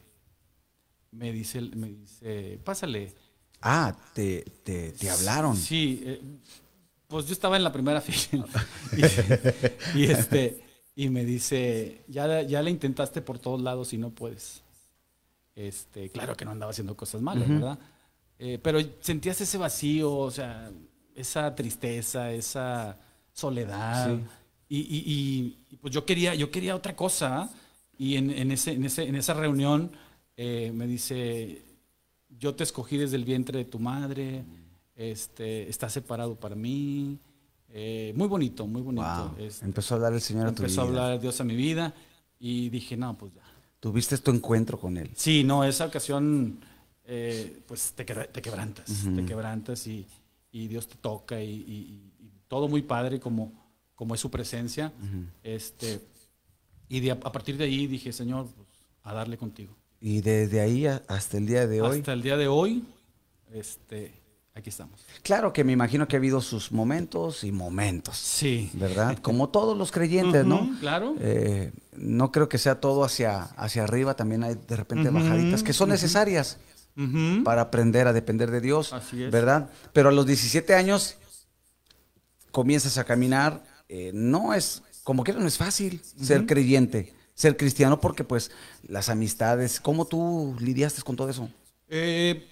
me 1.12 1.32
dice, 1.32 1.60
me 1.60 1.88
dice, 1.88 2.58
pásale. 2.64 3.14
Ah, 3.62 3.94
te, 4.14 4.42
te, 4.64 4.92
te 4.92 5.10
hablaron. 5.10 5.56
Sí, 5.56 6.02
eh, 6.04 6.20
pues 7.08 7.26
yo 7.26 7.32
estaba 7.32 7.56
en 7.56 7.64
la 7.64 7.72
primera 7.72 8.00
fila 8.02 8.46
y, 9.94 9.98
y 10.00 10.04
este, 10.04 10.62
y 10.94 11.08
me 11.10 11.24
dice, 11.24 12.04
ya, 12.08 12.42
ya 12.42 12.62
le 12.62 12.70
intentaste 12.70 13.20
por 13.22 13.38
todos 13.38 13.60
lados 13.60 13.92
y 13.92 13.98
no 13.98 14.10
puedes. 14.10 14.62
Este, 15.54 16.10
claro 16.10 16.36
que 16.36 16.44
no 16.44 16.52
andaba 16.52 16.70
haciendo 16.70 16.96
cosas 16.96 17.20
malas, 17.20 17.48
¿verdad? 17.48 17.78
Eh, 18.38 18.58
pero 18.62 18.78
sentías 19.00 19.40
ese 19.40 19.58
vacío, 19.58 20.10
o 20.16 20.30
sea, 20.30 20.70
esa 21.14 21.54
tristeza, 21.54 22.32
esa 22.32 22.98
soledad. 23.32 24.16
Sí. 24.16 24.24
Y, 24.68 24.78
y- 24.78 25.02
y- 25.06 25.58
y, 25.70 25.76
pues 25.76 25.92
yo 25.92 26.06
quería, 26.06 26.34
yo 26.34 26.50
quería 26.50 26.74
otra 26.76 26.96
cosa. 26.96 27.50
Y 27.98 28.16
en, 28.16 28.30
en 28.30 28.50
ese, 28.52 28.72
en, 28.72 28.84
ese, 28.86 29.02
en 29.06 29.16
esa 29.16 29.34
reunión 29.34 29.92
eh, 30.42 30.72
me 30.72 30.86
dice, 30.86 31.62
yo 32.38 32.54
te 32.54 32.64
escogí 32.64 32.96
desde 32.96 33.16
el 33.16 33.24
vientre 33.26 33.58
de 33.58 33.64
tu 33.66 33.78
madre, 33.78 34.42
este, 34.96 35.68
estás 35.68 35.92
separado 35.92 36.34
para 36.36 36.54
mí. 36.54 37.18
Eh, 37.68 38.12
muy 38.16 38.26
bonito, 38.26 38.66
muy 38.66 38.80
bonito. 38.80 39.32
Wow. 39.36 39.44
Este, 39.46 39.64
Empezó 39.66 39.94
a 39.94 39.96
hablar 39.96 40.14
el 40.14 40.20
Señor 40.22 40.46
a 40.46 40.54
tu 40.54 40.62
empezó 40.62 40.80
a 40.80 40.84
vida. 40.86 41.02
hablar 41.04 41.20
Dios 41.20 41.38
a 41.40 41.44
mi 41.44 41.54
vida 41.56 41.92
y 42.38 42.70
dije, 42.70 42.96
no, 42.96 43.16
pues 43.18 43.34
ya. 43.34 43.42
Tuviste 43.80 44.16
tu 44.18 44.30
encuentro 44.30 44.78
con 44.80 44.96
Él. 44.96 45.10
Sí, 45.14 45.44
no, 45.44 45.62
esa 45.62 45.84
ocasión, 45.86 46.58
eh, 47.04 47.60
pues 47.66 47.92
te, 47.92 48.04
te 48.04 48.40
quebrantas, 48.42 49.06
te 49.14 49.24
quebrantas 49.26 49.86
y, 49.86 50.06
y 50.52 50.68
Dios 50.68 50.86
te 50.88 50.96
toca 50.96 51.42
y, 51.42 51.50
y- 51.50 52.12
y 52.18 52.30
todo 52.48 52.66
muy 52.66 52.80
padre 52.82 53.20
como, 53.20 53.52
como 53.94 54.14
es 54.14 54.20
su 54.20 54.30
presencia. 54.30 54.90
este, 55.42 56.00
y 56.88 57.00
de- 57.00 57.10
a 57.12 57.20
partir 57.32 57.56
de 57.58 57.64
ahí 57.64 57.86
dije, 57.86 58.10
Señor, 58.12 58.46
pues, 58.56 58.68
a 59.02 59.12
darle 59.14 59.36
contigo. 59.38 59.76
Y 60.00 60.22
desde 60.22 60.60
ahí 60.60 60.86
hasta 60.86 61.36
el 61.36 61.46
día 61.46 61.66
de 61.66 61.82
hoy. 61.82 61.98
Hasta 61.98 62.12
el 62.14 62.22
día 62.22 62.36
de 62.38 62.48
hoy, 62.48 62.84
este, 63.52 64.14
aquí 64.54 64.70
estamos. 64.70 65.04
Claro 65.22 65.52
que 65.52 65.62
me 65.62 65.72
imagino 65.72 66.08
que 66.08 66.16
ha 66.16 66.18
habido 66.18 66.40
sus 66.40 66.72
momentos 66.72 67.44
y 67.44 67.52
momentos, 67.52 68.16
Sí. 68.16 68.70
¿verdad? 68.74 69.18
Como 69.22 69.50
todos 69.50 69.76
los 69.76 69.92
creyentes, 69.92 70.46
¿no? 70.46 70.70
Claro. 70.80 71.14
Eh, 71.20 71.72
no 71.96 72.32
creo 72.32 72.48
que 72.48 72.56
sea 72.56 72.80
todo 72.80 73.04
hacia, 73.04 73.42
hacia 73.42 73.84
arriba, 73.84 74.14
también 74.16 74.42
hay 74.42 74.54
de 74.66 74.76
repente 74.76 75.10
bajaditas 75.10 75.62
que 75.62 75.72
son 75.74 75.90
necesarias 75.90 76.58
para 77.44 77.62
aprender 77.62 78.06
a 78.08 78.12
depender 78.12 78.50
de 78.50 78.60
Dios, 78.60 78.92
Así 78.92 79.22
es. 79.22 79.30
¿verdad? 79.30 79.70
Pero 79.94 80.08
a 80.10 80.12
los 80.12 80.26
17 80.26 80.74
años 80.74 81.16
comienzas 82.50 82.98
a 82.98 83.04
caminar, 83.04 83.62
eh, 83.88 84.10
no 84.12 84.52
es, 84.54 84.82
como 85.04 85.24
que 85.24 85.32
no 85.32 85.46
es 85.46 85.56
fácil 85.56 86.02
ser 86.20 86.44
creyente, 86.46 87.14
ser 87.40 87.56
cristiano, 87.56 87.98
porque 88.02 88.22
pues 88.22 88.50
las 88.86 89.08
amistades, 89.08 89.80
¿cómo 89.80 90.04
tú 90.04 90.54
lidiaste 90.60 91.00
con 91.00 91.16
todo 91.16 91.30
eso? 91.30 91.48
Eh, 91.88 92.46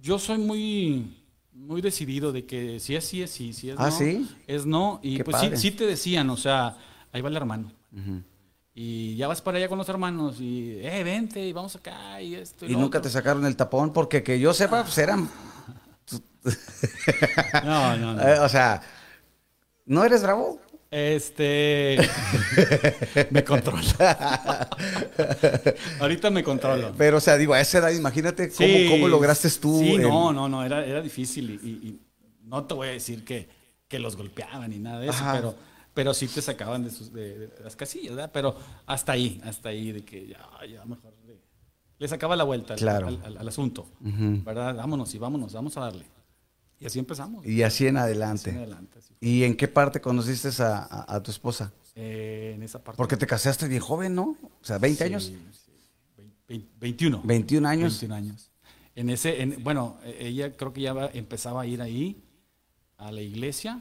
yo 0.00 0.18
soy 0.18 0.38
muy, 0.38 1.16
muy 1.52 1.80
decidido 1.80 2.32
de 2.32 2.44
que 2.44 2.80
si 2.80 2.96
es 2.96 3.04
sí, 3.04 3.22
es 3.22 3.30
sí, 3.30 3.52
si 3.52 3.70
es 3.70 3.76
Ah, 3.78 3.90
no, 3.90 3.92
¿sí? 3.92 4.28
es 4.48 4.66
no. 4.66 4.98
Y 5.00 5.18
Qué 5.18 5.24
pues 5.24 5.36
sí, 5.38 5.50
sí 5.54 5.70
te 5.70 5.86
decían, 5.86 6.28
o 6.28 6.36
sea, 6.36 6.76
ahí 7.12 7.20
va 7.22 7.28
el 7.28 7.36
hermano. 7.36 7.70
Y 8.74 9.14
ya 9.14 9.28
vas 9.28 9.40
para 9.40 9.58
allá 9.58 9.68
con 9.68 9.78
los 9.78 9.88
hermanos 9.88 10.40
y, 10.40 10.76
eh, 10.80 11.04
vente, 11.04 11.46
y 11.46 11.52
vamos 11.52 11.76
acá 11.76 12.20
y 12.20 12.34
esto. 12.34 12.66
Y, 12.66 12.72
nunca 12.72 12.98
otro. 12.98 13.02
te 13.02 13.10
sacaron 13.10 13.46
el 13.46 13.54
tapón, 13.54 13.92
porque 13.92 14.24
que 14.24 14.40
yo 14.40 14.52
sepa, 14.52 14.82
pues 14.82 14.98
eran, 14.98 15.30
No, 17.64 17.96
no, 17.96 18.14
no. 18.14 18.22
o 18.42 18.48
sea, 18.48 18.82
¿no 19.86 20.04
eres 20.04 20.24
bravo? 20.24 20.58
Este. 20.94 21.96
me 23.30 23.42
controlo. 23.42 23.82
Ahorita 26.00 26.30
me 26.30 26.44
controlo. 26.44 26.92
Pero, 26.98 27.16
o 27.16 27.20
sea, 27.20 27.38
digo, 27.38 27.54
a 27.54 27.60
esa 27.60 27.78
edad, 27.78 27.90
imagínate 27.92 28.50
cómo, 28.52 28.68
Sí, 28.68 28.86
cómo 28.90 29.08
lograste 29.08 29.48
tú. 29.58 29.78
Sí, 29.80 29.92
el- 29.94 30.02
no, 30.02 30.32
no, 30.34 30.48
no, 30.50 30.62
era, 30.62 30.84
era 30.84 31.00
difícil 31.00 31.50
y, 31.62 31.66
y- 31.66 31.88
y 31.88 32.00
no 32.44 32.64
te 32.64 32.74
voy 32.74 32.88
a 32.88 32.90
decir 32.92 33.24
que, 33.24 33.48
que 33.88 33.98
los 33.98 34.16
golpeaban 34.16 34.70
ni 34.70 34.78
nada 34.78 35.00
de 35.00 35.08
eso, 35.08 35.18
Ajá. 35.22 35.32
pero, 35.32 35.54
pero 35.94 36.12
sí 36.12 36.28
te 36.28 36.42
sacaban 36.42 36.84
de, 36.84 36.90
sus, 36.90 37.10
de, 37.10 37.38
de 37.48 37.64
las 37.64 37.74
casillas, 37.74 38.14
¿verdad? 38.14 38.30
Pero 38.32 38.54
hasta 38.84 39.12
ahí, 39.12 39.40
hasta 39.44 39.70
ahí, 39.70 39.92
de 39.92 40.04
que 40.04 40.26
ya, 40.28 40.46
ya 40.70 40.84
mejor 40.84 41.14
le, 41.26 41.40
le 41.98 42.08
sacaba 42.08 42.36
la 42.36 42.44
vuelta 42.44 42.74
al, 42.74 42.78
Claro. 42.80 43.06
al- 43.08 43.22
al- 43.24 43.38
al 43.38 43.48
asunto. 43.48 43.86
¿verdad? 44.00 44.74
Vámonos 44.76 45.14
y 45.14 45.18
vámonos, 45.18 45.54
vamos 45.54 45.74
a 45.78 45.80
darle. 45.80 46.04
Y 46.82 46.86
así 46.86 46.98
empezamos. 46.98 47.46
Y 47.46 47.62
así 47.62 47.86
en 47.86 47.96
Así 47.96 48.04
adelante. 48.06 48.50
en 48.50 48.56
adelante, 48.58 48.98
así 48.98 49.14
fue. 49.14 49.28
¿Y 49.28 49.44
en 49.44 49.56
qué 49.56 49.68
parte 49.68 50.00
conociste 50.00 50.48
a, 50.62 50.78
a- 50.78 51.14
a 51.16 51.22
tu 51.22 51.30
esposa? 51.30 51.72
Eh, 51.94 52.52
en 52.56 52.62
esa 52.62 52.82
parte. 52.82 52.96
Porque 52.96 53.16
te 53.16 53.26
casaste 53.26 53.68
bien 53.68 53.80
joven, 53.80 54.14
¿no? 54.14 54.36
O 54.42 54.64
sea, 54.64 54.78
20 54.78 54.98
Sí, 54.98 55.04
años. 55.04 55.24
sí, 55.26 55.38
vein- 56.16 56.32
vein- 56.48 56.68
21. 56.80 57.20
21 57.24 57.68
años. 57.68 57.92
21 58.00 58.14
años. 58.14 58.50
En 58.96 59.10
ese, 59.10 59.42
en- 59.42 59.62
bueno, 59.62 59.98
e- 60.04 60.26
ella 60.26 60.56
creo 60.56 60.72
que 60.72 60.80
ya 60.80 60.92
va- 60.92 61.10
empezaba 61.14 61.62
a 61.62 61.66
ir 61.66 61.80
ahí 61.80 62.22
a 62.98 63.12
la 63.12 63.20
iglesia. 63.20 63.80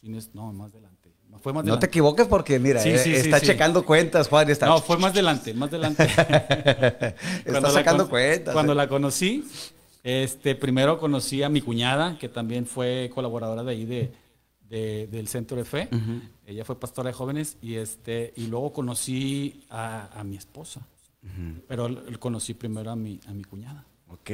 Si 0.00 0.08
no, 0.34 0.52
más 0.52 0.72
adelante. 0.72 0.94
Fue 1.42 1.52
más 1.52 1.64
No 1.64 1.78
te 1.78 1.86
equivoques 1.86 2.26
porque, 2.28 2.58
mira, 2.60 2.80
Sí, 2.80 2.90
eh, 2.90 2.98
sí, 2.98 3.12
está 3.14 3.40
sí. 3.40 3.46
checando 3.46 3.84
cuentas, 3.84 4.28
Juan. 4.28 4.48
Está, 4.50 4.66
No, 4.66 4.80
fue 4.80 4.98
más 4.98 5.12
adelante, 5.12 5.52
más 5.54 5.68
adelante. 5.70 6.04
Está 7.44 7.70
sacando 7.70 8.08
cuentas. 8.08 8.52
Cuando 8.54 8.72
eh. 8.72 8.76
la 8.76 8.88
conocí, 8.88 9.44
este, 10.04 10.54
primero 10.54 10.98
conocí 11.00 11.42
a 11.42 11.48
mi 11.48 11.60
cuñada, 11.60 12.16
que 12.18 12.28
también 12.28 12.66
fue 12.66 13.10
colaboradora 13.12 13.64
de 13.64 13.70
ahí 13.72 13.84
de, 13.86 14.12
de- 14.68 15.08
del 15.10 15.26
Centro 15.28 15.56
de 15.56 15.64
Fe. 15.64 15.88
Ella 16.46 16.64
fue 16.64 16.78
pastora 16.78 17.08
de 17.08 17.14
jóvenes 17.14 17.56
y 17.62 17.74
este, 17.74 18.32
y 18.36 18.46
luego 18.46 18.72
conocí 18.72 19.64
a, 19.70 20.10
a 20.20 20.22
mi 20.22 20.36
esposa. 20.36 20.86
Pero 21.66 21.88
conocí 22.20 22.52
primero 22.54 22.90
a 22.90 22.96
mi, 22.96 23.18
a 23.26 23.32
mi 23.32 23.44
cuñada. 23.44 23.84
Ok. 24.08 24.30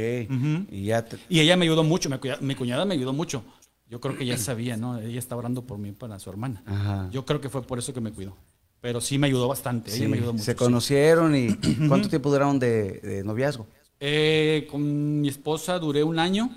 Y 0.70 0.84
ya 0.86 1.04
te- 1.04 1.18
Y 1.28 1.38
ella 1.40 1.56
me 1.56 1.64
ayudó 1.64 1.84
mucho, 1.84 2.10
mi 2.10 2.18
cuñada, 2.18 2.40
mi 2.40 2.54
cuñada 2.56 2.84
me 2.84 2.94
ayudó 2.94 3.12
mucho. 3.12 3.44
Yo 3.88 4.00
creo 4.00 4.16
que 4.16 4.26
ya 4.26 4.36
sabía, 4.36 4.76
¿no? 4.76 4.98
Ella 4.98 5.18
estaba 5.18 5.38
orando 5.40 5.62
por 5.62 5.78
mí 5.78 5.92
para 5.92 6.18
su 6.18 6.30
hermana. 6.30 6.62
Ajá. 6.66 7.08
Yo 7.12 7.24
creo 7.24 7.40
que 7.40 7.48
fue 7.48 7.62
por 7.62 7.78
eso 7.78 7.94
que 7.94 8.00
me 8.00 8.12
cuidó. 8.12 8.36
Pero 8.80 9.00
sí 9.00 9.18
me 9.18 9.26
ayudó 9.28 9.46
bastante. 9.48 9.90
Ella 9.90 10.04
sí, 10.04 10.08
me 10.08 10.16
ayudó 10.16 10.32
mucho. 10.32 10.44
se 10.44 10.54
conocieron 10.56 11.36
y 11.36 11.48
¿cuánto 11.88 12.08
tiempo 12.08 12.30
duraron 12.30 12.58
de, 12.58 12.92
de 13.00 13.22
noviazgo? 13.24 13.66
Eh, 14.00 14.66
con 14.70 15.20
mi 15.20 15.28
esposa 15.28 15.78
duré 15.78 16.02
un 16.02 16.18
año. 16.18 16.50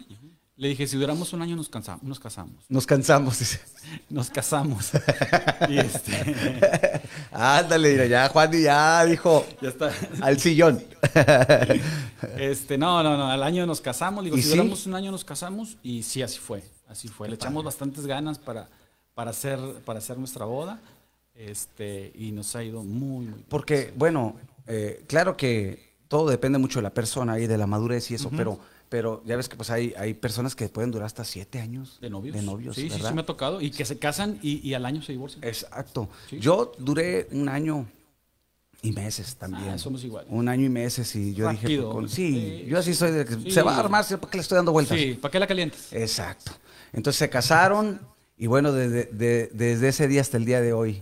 Le 0.55 0.69
dije, 0.69 0.87
si 0.87 0.97
duramos 0.97 1.33
un 1.33 1.41
año 1.41 1.55
nos, 1.55 1.69
cansa- 1.69 1.99
nos 2.03 2.19
casamos. 2.19 2.63
Nos 2.69 2.85
cansamos. 2.85 3.39
dice. 3.39 3.59
Nos 4.09 4.29
casamos. 4.29 4.91
y 5.69 5.77
este, 5.77 7.01
Ándale, 7.31 8.07
ya 8.07 8.29
Juan 8.29 8.51
ya 8.53 9.03
dijo 9.05 9.45
ya 9.61 9.69
está. 9.69 9.91
al 10.21 10.39
sillón. 10.39 10.81
Este, 12.37 12.77
no, 12.77 13.03
no, 13.03 13.17
no, 13.17 13.27
al 13.27 13.43
año 13.43 13.65
nos 13.65 13.81
casamos. 13.81 14.23
Digo, 14.23 14.37
¿Y 14.37 14.41
si 14.41 14.49
sí? 14.49 14.55
duramos 14.55 14.85
un 14.85 14.95
año 14.95 15.11
nos 15.11 15.25
casamos. 15.25 15.77
Y 15.83 16.03
sí, 16.03 16.21
así 16.21 16.39
fue. 16.39 16.63
Así 16.87 17.07
fue. 17.07 17.27
Le 17.27 17.35
echamos 17.35 17.63
bastantes 17.63 18.05
ganas 18.05 18.39
para, 18.39 18.69
para, 19.15 19.31
hacer, 19.31 19.59
para 19.85 19.99
hacer 19.99 20.17
nuestra 20.17 20.45
boda. 20.45 20.79
Este, 21.35 22.11
y 22.15 22.31
nos 22.31 22.55
ha 22.55 22.63
ido 22.63 22.83
muy, 22.83 23.25
muy 23.25 23.25
bien. 23.27 23.45
Porque, 23.49 23.93
bueno, 23.97 24.35
eh, 24.67 25.03
claro 25.07 25.35
que 25.35 25.92
todo 26.13 26.29
depende 26.29 26.59
mucho 26.59 26.77
de 26.77 26.83
la 26.83 26.93
persona 26.93 27.39
y 27.39 27.47
de 27.47 27.57
la 27.57 27.65
madurez 27.65 28.11
y 28.11 28.13
eso, 28.13 28.29
pero, 28.37 28.59
pero 28.87 29.23
ya 29.25 29.35
ves 29.35 29.49
que 29.49 29.55
pues 29.55 29.71
hay, 29.71 29.95
hay 29.97 30.13
personas 30.13 30.55
que 30.55 30.69
pueden 30.69 30.91
durar 30.91 31.07
hasta 31.07 31.23
siete 31.23 31.59
años 31.59 31.97
De 31.99 32.07
novios. 32.11 32.35
De 32.35 32.43
novios, 32.43 32.75
sí, 32.75 32.83
sí, 32.83 32.89
¿verdad? 32.89 33.09
sí, 33.09 33.15
me 33.15 33.21
ha 33.21 33.25
tocado. 33.25 33.59
Y 33.61 33.71
que 33.71 33.83
se 33.83 33.97
casan 33.97 34.37
y, 34.43 34.59
y 34.67 34.75
al 34.75 34.85
año 34.85 35.01
se 35.01 35.11
divorcian. 35.13 35.43
Exacto. 35.43 36.07
Sí. 36.29 36.37
Yo 36.39 36.71
duré 36.77 37.27
un 37.31 37.49
año 37.49 37.87
y 38.83 38.91
meses 38.91 39.35
también. 39.37 39.69
Ah, 39.69 39.77
somos 39.79 40.03
iguales. 40.03 40.29
Un 40.31 40.47
año 40.47 40.65
y 40.65 40.69
meses 40.69 41.15
y 41.15 41.33
yo 41.33 41.49
dije, 41.49 41.77
pues, 41.77 41.87
con- 41.91 42.07
sí, 42.09 42.63
yo 42.67 42.77
así 42.77 42.93
soy 42.93 43.09
de 43.11 43.25
que 43.25 43.33
Sí. 43.33 43.49
se 43.51 43.63
va 43.63 43.75
a 43.75 43.79
armar, 43.79 44.05
¿para 44.05 44.29
qué 44.29 44.37
le 44.37 44.41
estoy 44.41 44.57
dando 44.57 44.71
vueltas? 44.71 44.95
Sí, 44.99 45.15
¿para 45.19 45.31
qué 45.31 45.39
la 45.39 45.47
calientes? 45.47 45.91
Exacto. 45.93 46.51
Entonces 46.91 47.17
se 47.17 47.29
casaron 47.31 47.99
y 48.37 48.45
bueno, 48.45 48.71
desde, 48.71 49.05
de- 49.05 49.49
desde 49.51 49.87
ese 49.87 50.07
día 50.07 50.21
hasta 50.21 50.37
el 50.37 50.45
día 50.45 50.61
de 50.61 50.73
hoy, 50.73 51.01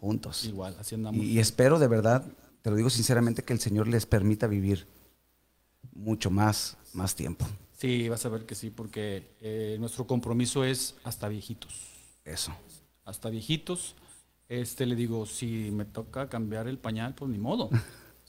juntos. 0.00 0.44
Igual, 0.44 0.76
así 0.78 0.94
andamos. 0.94 1.20
Y, 1.20 1.30
y 1.32 1.38
espero 1.40 1.80
de 1.80 1.88
verdad, 1.88 2.24
te 2.62 2.70
lo 2.70 2.76
digo 2.76 2.90
sinceramente, 2.90 3.42
que 3.42 3.52
el 3.52 3.60
Señor 3.60 3.88
les 3.88 4.06
permita 4.06 4.46
vivir 4.46 4.86
mucho 5.94 6.30
más, 6.30 6.76
más 6.94 7.14
tiempo. 7.14 7.46
Sí, 7.76 8.08
vas 8.08 8.24
a 8.24 8.28
ver 8.28 8.46
que 8.46 8.54
sí, 8.54 8.70
porque 8.70 9.34
eh, 9.40 9.76
nuestro 9.80 10.06
compromiso 10.06 10.64
es 10.64 10.94
hasta 11.04 11.28
viejitos. 11.28 11.74
Eso. 12.24 12.52
Hasta 13.04 13.28
viejitos. 13.30 13.96
Este 14.48 14.86
le 14.86 14.94
digo, 14.94 15.26
si 15.26 15.70
me 15.72 15.84
toca 15.84 16.28
cambiar 16.28 16.68
el 16.68 16.78
pañal, 16.78 17.14
pues 17.14 17.30
ni 17.30 17.38
modo. 17.38 17.70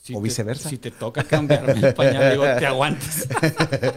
Si 0.03 0.13
O 0.13 0.17
te- 0.17 0.23
viceversa. 0.23 0.67
Si 0.69 0.77
te 0.79 0.91
toca 0.91 1.23
cambiarme 1.23 1.79
el 1.79 1.93
pañal, 1.93 2.31
digo, 2.31 2.43
te 2.43 2.65
aguantas. 2.65 3.25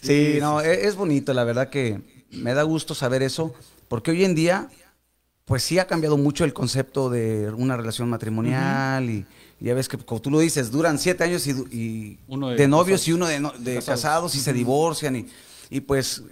Sí, 0.00 0.34
Sí, 0.34 0.38
no, 0.40 0.60
e- 0.60 0.86
es, 0.86 0.94
bonito, 0.94 1.34
la 1.34 1.42
verdad 1.42 1.68
que 1.68 2.00
me 2.30 2.54
da 2.54 2.62
gusto 2.62 2.94
saber 2.94 3.22
eso, 3.24 3.52
porque 3.88 4.12
hoy 4.12 4.24
en 4.24 4.36
día, 4.36 4.68
pues 5.44 5.64
sí 5.64 5.80
ha 5.80 5.88
cambiado 5.88 6.16
mucho 6.16 6.44
el 6.44 6.52
concepto 6.52 7.10
de 7.10 7.50
una 7.50 7.76
relación 7.76 8.08
matrimonial 8.08 9.10
y, 9.10 9.14
y 9.16 9.26
ya 9.60 9.74
ves 9.74 9.88
que, 9.88 9.96
como 9.98 10.20
tú 10.20 10.30
lo 10.30 10.38
dices, 10.40 10.70
duran 10.70 10.98
siete 10.98 11.24
años 11.24 11.46
y, 11.46 11.52
du- 11.52 11.66
y 11.70 12.18
Uno 12.28 12.48
de 12.50 12.56
de, 12.56 12.68
novios 12.68 13.00
casados. 13.00 13.08
y 13.08 13.12
uno 13.12 13.26
de, 13.26 13.40
no- 13.40 13.50
de 13.52 13.74
casados. 13.76 14.02
casados. 14.02 14.34
y 14.34 14.40
se 14.40 14.52
divorcian 14.52 15.16
y, 15.16 15.26
y 15.70 15.80
pues 15.80 16.22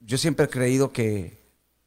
yo 0.00 0.16
siempre 0.18 0.46
he 0.46 0.48
creído 0.48 0.92
que, 0.92 1.38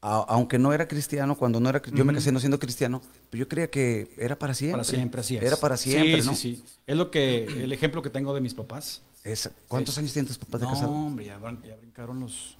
a- 0.02 0.24
aunque 0.28 0.58
no 0.58 0.72
era 0.72 0.86
cristiano, 0.88 1.36
cuando 1.36 1.60
no 1.60 1.68
era, 1.70 1.80
yo 1.94 2.04
me 2.04 2.12
casé 2.14 2.30
no 2.32 2.40
siendo 2.40 2.58
cristiano, 2.58 3.00
pero 3.30 3.40
yo 3.40 3.48
creía 3.48 3.70
que 3.70 4.14
era 4.18 4.38
para 4.38 4.52
siempre. 4.54 4.72
Para 4.78 4.84
siempre, 4.84 5.20
así 5.20 5.36
es. 5.36 5.42
Era 5.42 5.56
para 5.56 5.76
siempre, 5.76 6.20
sí, 6.22 6.26
¿no? 6.28 6.34
Sí, 6.34 6.56
sí, 6.56 6.64
Es 6.86 6.96
lo 6.96 7.10
que, 7.10 7.44
el 7.44 7.72
ejemplo 7.72 8.02
que 8.02 8.10
tengo 8.10 8.34
de 8.34 8.40
mis 8.40 8.54
papás. 8.54 9.02
Es- 9.24 9.50
¿Cuántos 9.68 9.96
años 9.98 10.12
tienen 10.12 10.26
tus 10.28 10.38
papás 10.38 10.60
de 10.60 10.66
no, 10.66 10.72
casado? 10.72 10.90
hombre, 10.92 11.24
ya, 11.26 11.38
brin- 11.38 11.62
ya 11.66 11.76
brincaron 11.76 12.20
los... 12.20 12.56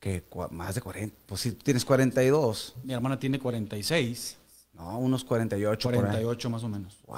Que 0.00 0.24
más 0.50 0.74
de 0.74 0.80
40. 0.80 1.14
Pues 1.26 1.42
si 1.42 1.52
tienes 1.52 1.84
42. 1.84 2.74
Mi 2.84 2.94
hermana 2.94 3.18
tiene 3.18 3.38
46. 3.38 4.38
No, 4.80 4.98
unos 4.98 5.24
48 5.24 5.88
por 5.88 5.94
ahí. 5.94 6.00
48 6.00 6.50
más 6.50 6.64
o 6.64 6.68
menos. 6.68 6.96
Wow. 7.06 7.16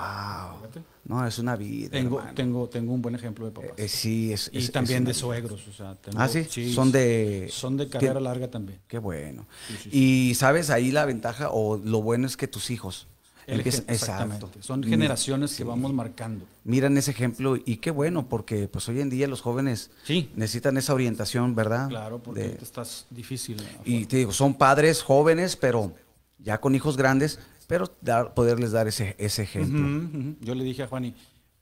Fíjate. 0.59 0.83
No, 1.05 1.25
es 1.27 1.39
una 1.39 1.55
vida. 1.57 1.91
Tengo, 1.91 2.19
hermano. 2.19 2.35
tengo, 2.35 2.69
tengo 2.69 2.93
un 2.93 3.03
buen 3.03 3.15
ejemplo 3.15 3.47
de 3.47 3.53
papás. 3.53 3.71
Eh, 3.77 3.89
sí, 3.89 4.33
es, 4.33 4.51
y 4.53 4.59
es- 4.59 4.73
también 4.73 5.03
es 5.03 5.09
de 5.09 5.15
suegros. 5.15 5.67
O 5.69 5.73
sea, 5.73 5.95
tengo- 5.95 6.19
Ah, 6.21 6.29
sí, 6.29 6.73
son 6.73 6.91
de. 6.91 7.49
Son 7.53 7.77
de 7.77 7.89
carrera 7.89 8.19
larga 8.21 8.51
también. 8.51 8.81
Qué 8.89 8.99
bueno. 8.99 9.47
Sí, 9.69 9.77
sí, 9.85 9.91
Y 9.93 10.35
sabes, 10.35 10.71
ahí 10.71 10.91
la 10.91 11.05
ventaja 11.05 11.51
o 11.51 11.77
lo 11.77 12.03
bueno 12.03 12.27
es 12.27 12.37
que 12.37 12.49
tus 12.49 12.71
hijos 12.71 13.07
empiezan- 13.47 13.85
exactamente. 13.89 14.47
Son 14.63 14.81
Mi- 14.81 14.89
generaciones 14.89 15.55
que 15.57 15.63
vamos 15.65 15.93
marcando. 15.93 16.45
Miran 16.65 16.97
ese 16.99 17.11
ejemplo 17.13 17.57
y 17.57 17.77
qué 17.77 17.91
bueno, 17.93 18.29
porque 18.29 18.67
pues 18.69 18.89
hoy 18.89 19.01
en 19.01 19.11
día 19.11 19.29
los 19.29 19.41
jóvenes 19.41 19.91
Sí. 20.05 20.31
necesitan 20.35 20.77
esa 20.79 20.95
orientación, 20.95 21.55
¿verdad? 21.55 21.89
Claro, 21.89 22.21
porque 22.21 22.41
De- 22.41 22.59
estás 22.63 23.07
difícil. 23.11 23.57
y 23.85 24.07
te 24.07 24.17
digo, 24.19 24.33
son 24.33 24.55
padres 24.55 25.03
jóvenes, 25.03 25.57
pero 25.57 25.93
ya 26.39 26.61
con 26.61 26.75
hijos 26.75 26.97
grandes, 26.97 27.39
pero 27.73 27.91
dar, 28.03 28.35
poderles 28.35 28.73
dar 28.73 28.87
ese, 28.87 29.17
ese 29.19 29.45
ejemplo. 29.45 30.35
Yo 30.43 30.55
le 30.55 30.63
dije 30.63 30.83
a 30.83 30.89
Juani, 30.89 31.15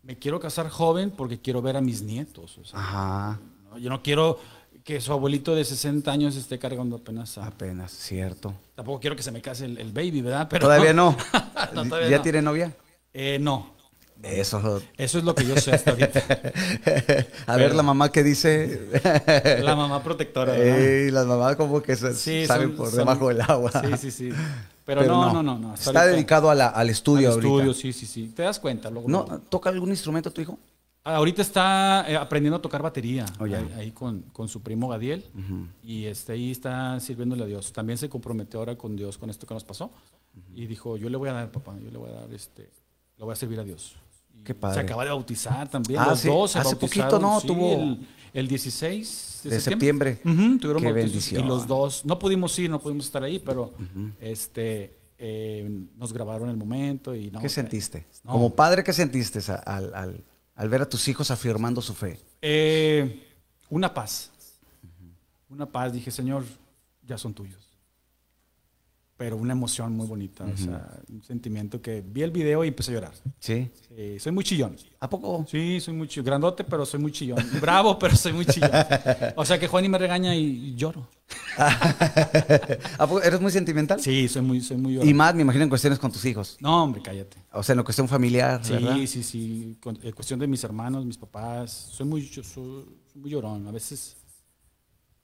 me 0.02 0.18
quiero 0.18 0.40
casar 0.40 0.68
joven 0.68 1.12
porque 1.12 1.38
quiero 1.40 1.62
ver 1.62 1.76
a 1.76 1.80
mis 1.80 2.02
nietos. 2.02 2.58
o 2.58 2.64
sea, 2.64 2.80
Ajá, 2.80 3.38
¿no? 3.70 3.78
Yo 3.78 3.90
no 3.90 4.02
quiero 4.02 4.40
que 4.82 5.00
su 5.00 5.12
abuelito 5.12 5.54
de 5.54 5.64
60 5.64 6.10
años 6.10 6.34
esté 6.34 6.58
cargando 6.58 6.96
apenas 6.96 7.38
a... 7.38 7.46
apenas, 7.46 7.92
cierto. 7.92 8.52
Tampoco 8.74 8.98
quiero 8.98 9.14
que 9.14 9.22
se 9.22 9.30
me 9.30 9.40
case 9.40 9.66
el, 9.66 9.78
el 9.78 9.92
baby, 9.92 10.20
¿verdad? 10.20 10.48
Pero 10.50 10.62
Todavía 10.66 10.92
no. 10.92 11.16
No, 11.74 11.84
todavía 11.84 12.08
¿Ya 12.10 12.16
no. 12.16 12.22
tiene 12.24 12.42
novia? 12.42 12.74
Eh, 13.14 13.38
no. 13.40 13.78
Eso. 14.24 14.82
Eso 14.96 15.18
es 15.18 15.24
lo 15.24 15.34
que 15.36 15.46
yo 15.46 15.56
sé 15.58 15.72
hasta 15.72 15.92
ahorita. 15.92 16.22
A 17.46 17.56
ver 17.56 17.74
la 17.74 17.82
mamá 17.84 18.10
que 18.10 18.22
dice. 18.24 18.88
La 19.62 19.76
mamá 19.76 20.02
protectora, 20.02 20.52
¿verdad? 20.52 20.78
Ey, 20.80 21.10
las 21.10 21.24
mamás 21.26 21.56
como 21.56 21.80
que 21.80 21.94
se 21.96 22.12
Sí, 22.14 22.46
saben 22.46 22.68
son- 22.68 22.76
por 22.76 22.90
debajo 22.90 23.28
del 23.28 23.40
agua. 23.42 23.70
Sí, 23.70 23.96
sí, 23.96 24.10
sí. 24.10 24.30
Pero, 24.98 25.14
no, 25.16 25.32
no, 25.32 25.42
no, 25.42 25.58
no. 25.58 25.74
Está 25.74 25.90
ahorita- 25.90 26.06
dedicado 26.06 26.50
a 26.50 26.54
la- 26.54 26.68
al 26.68 26.90
estudio 26.90 27.28
al 27.28 27.34
ahorita. 27.34 27.48
estudio, 27.54 27.74
sí, 27.74 27.92
sí, 27.92 28.06
sí. 28.06 28.28
Te 28.34 28.42
das 28.42 28.58
cuenta. 28.58 28.90
Luego, 28.90 29.08
¿No, 29.08 29.24
luego. 29.28 29.42
¿Toca 29.48 29.70
algún 29.70 29.90
instrumento 29.90 30.30
tu 30.32 30.40
hijo? 30.40 30.58
Ahorita 31.02 31.40
está 31.40 32.04
eh, 32.08 32.16
aprendiendo 32.16 32.56
a 32.58 32.62
tocar 32.62 32.82
batería. 32.82 33.24
Oh, 33.38 33.44
ahí, 33.44 33.54
ahí 33.78 33.90
con, 33.92 34.20
con 34.32 34.48
su 34.48 34.60
primo 34.62 34.88
Gadiel. 34.88 35.24
Y 35.82 36.04
este, 36.04 36.32
ahí 36.32 36.50
está 36.50 37.00
sirviéndole 37.00 37.42
a 37.44 37.46
Dios. 37.46 37.72
También 37.72 37.96
se 37.96 38.08
comprometió 38.08 38.58
ahora 38.60 38.76
con 38.76 38.96
Dios 38.96 39.16
con 39.16 39.30
esto 39.30 39.46
que 39.46 39.54
nos 39.54 39.64
pasó. 39.64 39.90
Y 40.54 40.66
dijo, 40.66 40.96
yo 40.98 41.08
le 41.08 41.16
voy 41.16 41.30
a 41.30 41.32
dar, 41.32 41.50
papá, 41.50 41.74
yo 41.82 41.90
le 41.90 41.96
voy 41.98 42.10
a 42.10 42.14
dar, 42.20 42.32
este, 42.34 42.70
le 43.16 43.24
voy 43.24 43.32
a 43.32 43.36
servir 43.36 43.58
a 43.60 43.64
Dios. 43.64 43.96
Y 44.38 44.44
Qué 44.44 44.54
padre. 44.54 44.74
Se 44.74 44.80
acaba 44.80 45.04
de 45.04 45.10
bautizar 45.10 45.68
también. 45.68 46.00
Ah, 46.00 46.08
Los 46.10 46.20
sí, 46.20 46.28
dos 46.28 46.50
se 46.50 46.58
hace 46.58 46.76
poquito, 46.76 47.18
¿no? 47.18 47.40
sí, 47.40 47.46
Tuvo- 47.48 47.72
El, 47.82 48.06
el 48.34 48.48
16 48.48 49.40
de, 49.44 49.50
De 49.50 49.60
septiembre. 49.60 50.16
Tuvieron 50.22 50.82
Qué 50.82 50.92
bendición. 50.92 51.44
Y 51.44 51.48
los 51.48 51.66
dos, 51.66 52.04
no 52.04 52.18
pudimos 52.18 52.58
ir, 52.58 52.68
no 52.70 52.80
pudimos 52.80 53.06
estar 53.06 53.22
ahí, 53.22 53.38
pero 53.38 53.72
este, 54.20 54.96
eh, 55.18 55.68
nos 55.96 56.12
grabaron 56.12 56.48
el 56.50 56.56
momento. 56.56 57.14
y 57.14 57.30
no, 57.30 57.40
¿Qué 57.40 57.48
sentiste? 57.48 58.06
no. 58.24 58.32
Como 58.32 58.54
padre, 58.54 58.84
¿qué 58.84 58.92
sentiste 58.92 59.40
al- 59.64 60.22
al 60.54 60.68
ver 60.68 60.82
a 60.82 60.88
tus 60.88 61.08
hijos 61.08 61.30
afirmando 61.30 61.80
su 61.80 61.94
fe? 61.94 62.18
Eh, 62.42 63.26
una 63.70 63.92
paz. 63.94 64.30
Una 65.48 65.66
paz. 65.66 65.92
Dije, 65.92 66.10
Señor, 66.10 66.44
ya 67.06 67.16
son 67.18 67.32
tuyos. 67.34 67.69
Pero 69.20 69.36
una 69.36 69.52
emoción 69.52 69.94
muy 69.94 70.06
bonita. 70.06 70.46
O 70.46 70.56
sea, 70.56 70.98
un 71.10 71.22
sentimiento 71.22 71.82
que 71.82 72.00
vi 72.00 72.22
el 72.22 72.30
video 72.30 72.64
y 72.64 72.68
empecé 72.68 72.92
a 72.92 72.94
llorar. 72.94 73.12
¿Sí? 73.38 73.70
Sí, 73.86 74.18
soy 74.18 74.32
muy 74.32 74.42
chillón. 74.44 74.76
¿A 74.98 75.10
poco? 75.10 75.44
Sí, 75.46 75.78
soy 75.78 75.92
muy 75.92 76.08
chillón. 76.08 76.24
Grandote, 76.24 76.64
pero 76.64 76.86
soy 76.86 77.00
muy 77.00 77.12
chillón. 77.12 77.38
Bravo, 77.60 77.98
pero 77.98 78.16
soy 78.16 78.32
muy 78.32 78.46
chillón. 78.46 78.70
O 79.36 79.44
sea 79.44 79.58
que 79.58 79.68
Juani 79.68 79.90
me 79.90 79.98
regaña 79.98 80.34
y 80.34 80.74
lloro. 80.74 81.06
¿A 81.58 83.06
poco 83.06 83.20
¿Eres 83.20 83.42
muy 83.42 83.52
sentimental? 83.52 84.00
Sí, 84.00 84.26
soy 84.26 84.40
muy, 84.40 84.62
soy 84.62 84.78
muy 84.78 84.94
llorón. 84.94 85.06
Y 85.10 85.12
más, 85.12 85.34
me 85.34 85.42
imagino, 85.42 85.64
en 85.64 85.68
cuestiones 85.68 85.98
con 85.98 86.10
tus 86.10 86.24
hijos. 86.24 86.56
No, 86.58 86.84
hombre, 86.84 87.02
cállate. 87.02 87.36
O 87.52 87.62
sea, 87.62 87.74
en 87.74 87.76
la 87.76 87.84
cuestión 87.84 88.08
familiar, 88.08 88.62
¿verdad? 88.66 88.96
Sí, 88.96 89.06
sí, 89.06 89.22
sí. 89.22 89.76
Con, 89.82 89.98
en 90.02 90.12
cuestión 90.12 90.40
de 90.40 90.46
mis 90.46 90.64
hermanos, 90.64 91.04
mis 91.04 91.18
papás. 91.18 91.70
Soy 91.70 92.06
muy, 92.06 92.26
soy 92.26 92.86
muy 93.16 93.28
llorón. 93.28 93.68
A 93.68 93.70
veces, 93.70 94.16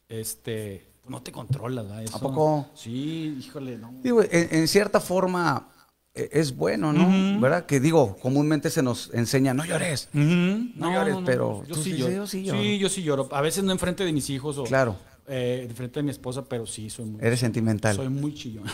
este, 0.07 0.87
no 1.09 1.23
te 1.23 1.33
controlas, 1.33 1.87
¿verdad? 1.87 2.03
Eso- 2.05 2.21
poco? 2.21 2.67
Sí, 2.75 3.37
híjole, 3.41 3.79
no. 3.79 3.95
Digo, 4.03 4.23
en, 4.23 4.49
en 4.51 4.69
cierta 4.69 5.01
forma 5.01 5.69
eh, 6.15 6.29
es 6.33 6.57
bueno, 6.57 6.93
¿no? 6.93 7.41
¿Verdad? 7.41 7.67
Que 7.67 7.79
digo, 7.81 8.17
comúnmente 8.17 8.71
se 8.71 8.83
nos 8.83 9.13
enseña, 9.15 9.53
no 9.55 9.65
llores. 9.65 10.09
No, 10.13 10.93
llores, 10.93 11.17
pero 11.25 11.63
yo 11.67 11.75
tú 11.75 11.83
sí 11.83 11.93
sí, 11.93 11.97
lloro. 11.99 12.13
yo 12.15 12.27
sí 12.27 12.43
lloro. 12.45 12.61
Sí, 12.61 12.79
yo 12.79 12.89
sí 12.89 13.03
lloro. 13.03 13.29
A 13.33 13.41
veces 13.41 13.65
no 13.65 13.73
enfrente 13.73 14.05
de 14.05 14.13
mis 14.13 14.29
hijos 14.31 14.57
o 14.59 14.65
Claro. 14.65 14.97
eh, 15.29 15.67
enfrente 15.69 16.01
de 16.01 16.05
mi 16.05 16.11
esposa, 16.11 16.45
pero 16.45 16.67
sí 16.67 16.89
soy 16.91 17.05
muy 17.05 17.21
Eres 17.23 17.41
sentimental. 17.41 17.95
soy 17.97 18.09
muy 18.09 18.35
chillón. 18.35 18.65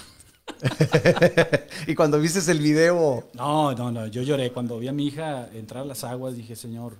y 1.86 1.94
cuando 1.94 2.18
viste 2.20 2.50
el 2.50 2.58
video, 2.58 3.28
No, 3.34 3.72
no, 3.74 3.90
no, 3.90 4.06
yo 4.06 4.22
lloré 4.22 4.52
cuando 4.52 4.78
vi 4.78 4.88
a 4.88 4.92
mi 4.92 5.06
hija 5.06 5.48
entrar 5.52 5.82
a 5.82 5.86
las 5.86 6.04
aguas, 6.04 6.36
dije, 6.36 6.56
"Señor, 6.56 6.98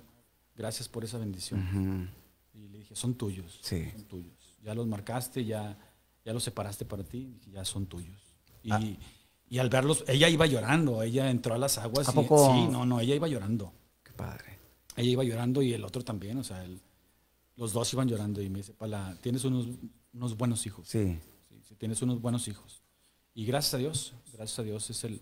gracias 0.55 0.87
por 0.89 1.03
esa 1.03 1.17
bendición." 1.17 2.09
Y 2.53 2.67
le 2.69 2.79
dije, 2.79 2.95
"Son 2.95 3.13
tuyos." 3.15 3.59
Sí. 3.61 3.89
Son 3.93 4.03
tuyos. 4.05 4.33
Ya 4.63 4.73
los 4.73 4.87
marcaste, 4.87 5.45
ya 5.45 5.77
ya 6.25 6.31
los 6.31 6.41
separaste 6.43 6.85
para 6.85 7.03
ti, 7.03 7.37
ya 7.51 7.65
son 7.65 7.85
tuyos. 7.85 8.17
Y, 8.63 8.71
Ah. 8.71 8.79
y 9.49 9.57
al 9.59 9.67
verlos, 9.69 10.05
ella 10.07 10.29
iba 10.29 10.45
llorando, 10.45 11.03
ella 11.03 11.29
entró 11.29 11.53
a 11.53 11.57
las 11.57 11.77
aguas 11.77 12.07
¿A 12.07 12.11
y- 12.11 12.15
poco? 12.15 12.49
sí, 12.53 12.67
no, 12.71 12.85
no, 12.85 12.99
ella 13.01 13.13
iba 13.15 13.27
llorando. 13.27 13.73
qué 14.03 14.13
padre. 14.13 14.57
Ella 14.95 15.09
iba 15.09 15.23
llorando 15.25 15.61
y 15.61 15.73
el 15.73 15.83
otro 15.83 16.01
también, 16.01 16.37
o 16.37 16.43
sea, 16.45 16.63
el- 16.63 16.79
los 17.57 17.73
dos 17.73 17.91
iban 17.93 18.07
llorando 18.07 18.41
y 18.41 18.49
me 18.49 18.59
dice, 18.59 18.73
Pala, 18.73 19.17
tienes 19.21 19.43
unos, 19.43 19.67
unos 20.13 20.37
buenos 20.37 20.65
hijos. 20.65 20.87
Sí. 20.87 21.19
Sí, 21.49 21.61
sí, 21.67 21.75
tienes 21.75 22.01
unos 22.01 22.21
buenos 22.21 22.47
hijos. 22.47 22.81
Y 23.33 23.45
gracias 23.45 23.73
a 23.73 23.77
Dios, 23.79 24.13
gracias 24.31 24.59
a 24.59 24.63
Dios 24.63 24.89
es 24.91 25.03
el, 25.03 25.21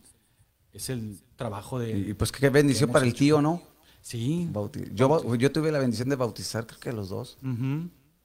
es 0.71 0.89
el 0.91 1.19
trabajo 1.35 1.79
de... 1.79 1.97
Y, 1.97 2.13
pues 2.13 2.31
qué 2.31 2.49
bendición 2.49 2.91
para 2.91 3.05
el 3.07 3.13
tío, 3.15 3.41
¿no? 3.41 3.61
sí. 4.01 4.47
Bauti- 4.51 4.93
Yo, 4.93 5.33
yo 5.35 5.51
tuve 5.51 5.71
la 5.71 5.79
bendición 5.79 6.09
de 6.09 6.15
bautizar, 6.15 6.67
creo 6.67 6.79
que 6.79 6.93
los 6.93 7.09
dos. 7.09 7.37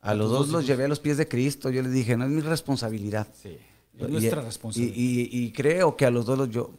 A 0.07 0.15
los 0.15 0.31
dos 0.31 0.39
dos 0.47 0.49
los 0.51 0.67
llevé 0.67 0.85
a 0.85 0.89
los 0.89 1.01
pies 1.01 1.17
de 1.17 1.27
Cristo. 1.29 1.71
Yo 1.71 1.83
les 1.83 1.93
dije, 1.93 2.17
no 2.17 2.25
es 2.25 2.31
mi 2.31 2.41
responsabilidad. 2.41 3.27
Sí, 3.41 3.57
es 3.99 4.09
nuestra 4.09 4.43
y- 4.43 4.45
responsabilidad. 4.45 4.97
Y, 4.97 5.21
y- 5.37 5.45
y 5.47 5.53
creo 5.53 5.97
que 5.97 6.07
a 6.07 6.11
los 6.11 6.27
dos 6.27 6.39
los 6.39 6.51
yo 6.51 6.71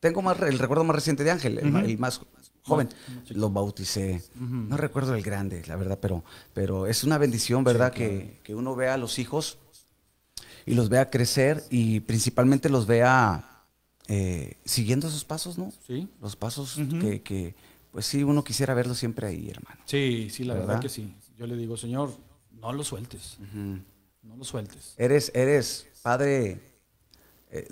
tengo 0.00 0.22
más 0.22 0.40
el 0.40 0.58
recuerdo 0.58 0.84
más 0.84 0.96
reciente 0.96 1.24
de 1.24 1.30
Ángel, 1.30 1.58
el, 1.58 1.98
más 1.98 2.20
joven. 2.62 2.88
Lo 3.30 3.50
bauticé. 3.50 4.22
No 4.38 4.76
recuerdo 4.76 5.14
el 5.14 5.22
grande, 5.22 5.62
la 5.66 5.76
verdad, 5.76 5.98
pero, 6.00 6.24
pero 6.54 6.86
es 6.86 7.04
una 7.04 7.18
bendición, 7.18 7.64
¿verdad? 7.64 7.92
que, 7.92 8.38
que 8.42 8.54
uno 8.54 8.74
vea 8.74 8.94
a 8.94 8.96
los 8.96 9.18
hijos 9.18 9.58
y 10.66 10.74
los 10.74 10.88
vea 10.88 11.10
crecer 11.10 11.64
y 11.70 12.00
principalmente 12.00 12.68
los 12.68 12.86
vea 12.86 13.64
eh, 14.08 14.56
siguiendo 14.64 15.08
esos 15.08 15.24
pasos, 15.24 15.58
¿no? 15.58 15.72
Sí. 15.86 16.08
Los 16.20 16.34
pasos 16.36 16.78
que, 17.00 17.22
que, 17.22 17.54
pues 17.92 18.06
sí, 18.06 18.22
uno 18.24 18.42
quisiera 18.44 18.72
verlos 18.74 18.98
siempre 18.98 19.26
ahí, 19.26 19.48
hermano. 19.50 19.80
Sí, 19.84 20.28
sí, 20.30 20.44
la 20.44 20.54
verdad 20.54 20.68
¿Verdad? 20.68 20.82
que 20.82 20.88
sí. 20.88 21.12
Yo 21.38 21.46
le 21.46 21.56
digo, 21.56 21.76
Señor, 21.76 22.12
no 22.60 22.72
lo 22.72 22.84
sueltes. 22.84 23.38
No 24.22 24.36
lo 24.36 24.44
sueltes. 24.44 24.94
Eres, 24.96 25.30
eres 25.34 25.86
padre. 26.02 26.60
eh, 27.50 27.66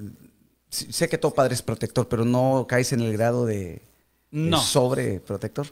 sé 0.71 1.09
que 1.09 1.19
todo 1.19 1.33
padre 1.33 1.55
es 1.55 1.63
protector, 1.63 2.09
pero 2.09 2.25
no 2.25 2.67
caes 2.69 2.93
en 2.93 3.01
el 3.01 3.13
grado 3.13 3.47
de, 3.47 3.57
de 4.31 4.51
No. 4.51 4.61
sobreprotector. 4.61 5.67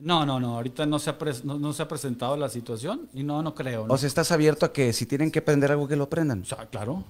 No, 0.00 0.26
no, 0.26 0.40
no. 0.40 0.56
Ahorita 0.56 0.86
no 0.86 0.98
se 0.98 1.10
ha, 1.10 1.18
no, 1.44 1.58
no 1.58 1.72
se 1.72 1.82
ha 1.82 1.88
presentado 1.88 2.36
la 2.36 2.48
situación 2.48 3.08
y 3.14 3.22
no, 3.22 3.42
no 3.42 3.54
creo. 3.54 3.86
¿no? 3.86 3.94
O 3.94 3.98
sea, 3.98 4.06
estás 4.08 4.32
abierto 4.32 4.66
a 4.66 4.72
que 4.72 4.92
si 4.92 5.06
tienen 5.06 5.30
que 5.30 5.38
aprender 5.38 5.70
algo 5.70 5.86
que 5.86 5.96
lo 5.96 6.04
aprendan. 6.04 6.42
O 6.42 6.44
sea, 6.44 6.66
claro. 6.68 7.04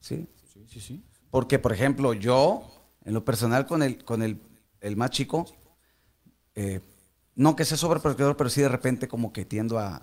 ¿sí? 0.00 0.26
Sí, 0.52 0.64
sí, 0.68 0.80
sí. 0.80 1.02
Porque, 1.30 1.58
por 1.58 1.72
ejemplo, 1.72 2.12
yo, 2.14 2.64
en 3.04 3.12
lo 3.12 3.24
personal, 3.24 3.66
con 3.66 3.82
el, 3.82 4.02
con 4.04 4.22
el, 4.22 4.40
el 4.80 4.96
más 4.96 5.10
chico, 5.10 5.46
eh, 6.54 6.80
no 7.34 7.54
que 7.56 7.64
sea 7.64 7.76
sobreprotector, 7.76 8.36
pero 8.36 8.48
sí 8.50 8.60
de 8.62 8.68
repente 8.68 9.08
como 9.08 9.32
que 9.32 9.44
tiendo 9.44 9.78
a... 9.78 10.02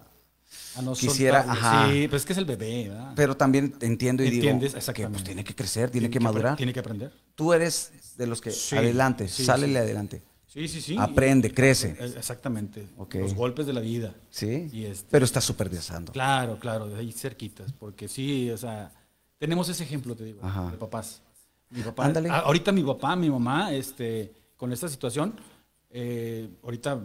A 0.77 0.81
no 0.81 0.93
Quisiera, 0.93 1.39
ajá. 1.47 1.89
Sí, 1.91 2.07
pues 2.07 2.21
es 2.21 2.25
que 2.25 2.33
es 2.33 2.39
el 2.39 2.45
bebé, 2.45 2.89
¿verdad? 2.89 3.13
Pero 3.15 3.35
también 3.35 3.75
entiendo 3.81 4.23
y 4.23 4.27
Entiendes, 4.27 4.73
digo 4.73 4.93
que 4.93 5.07
pues 5.07 5.23
tiene 5.23 5.43
que 5.43 5.55
crecer, 5.55 5.89
tiene, 5.89 6.09
que, 6.09 6.19
madurar. 6.19 6.55
Tiene 6.57 6.73
que 6.73 6.79
aprender. 6.79 7.11
Tú 7.35 7.53
eres 7.53 7.91
de 8.17 8.27
los 8.27 8.41
que 8.41 8.51
Sí, 8.51 8.75
adelante, 8.75 9.27
sí, 9.27 9.45
sálele 9.45 9.79
adelante. 9.79 10.21
Sí, 10.47 10.67
sí, 10.69 10.79
sí. 10.79 10.95
Aprende, 10.97 11.53
crece. 11.53 11.97
Eh, 11.99 12.13
Exactamente. 12.17 12.87
Los 13.13 13.33
golpes 13.33 13.65
de 13.65 13.73
la 13.73 13.81
vida. 13.81 14.13
Sí, 14.29 14.69
Y 14.71 14.85
este- 14.85 15.07
pero 15.11 15.25
está 15.25 15.41
supervisando. 15.41 16.13
Claro, 16.13 16.57
claro, 16.59 16.87
de 16.87 16.97
ahí 16.97 17.11
cerquitas. 17.11 17.73
Porque 17.73 18.07
sí, 18.07 18.49
o 18.51 18.57
sea, 18.57 18.91
tenemos 19.37 19.67
ese 19.67 19.83
ejemplo, 19.83 20.15
te 20.15 20.23
digo, 20.23 20.39
Ajá. 20.41 20.71
de 20.71 20.77
papás. 20.77 21.21
Mi 21.69 21.81
papá, 21.81 22.05
Ándale. 22.05 22.29
ahorita 22.29 22.71
mi 22.71 22.83
papá, 22.83 23.15
mi 23.17 23.29
mamá, 23.29 23.73
este, 23.73 24.33
con 24.55 24.71
esta 24.71 24.87
situación, 24.87 25.35
eh, 25.89 26.47
ahorita 26.63 27.01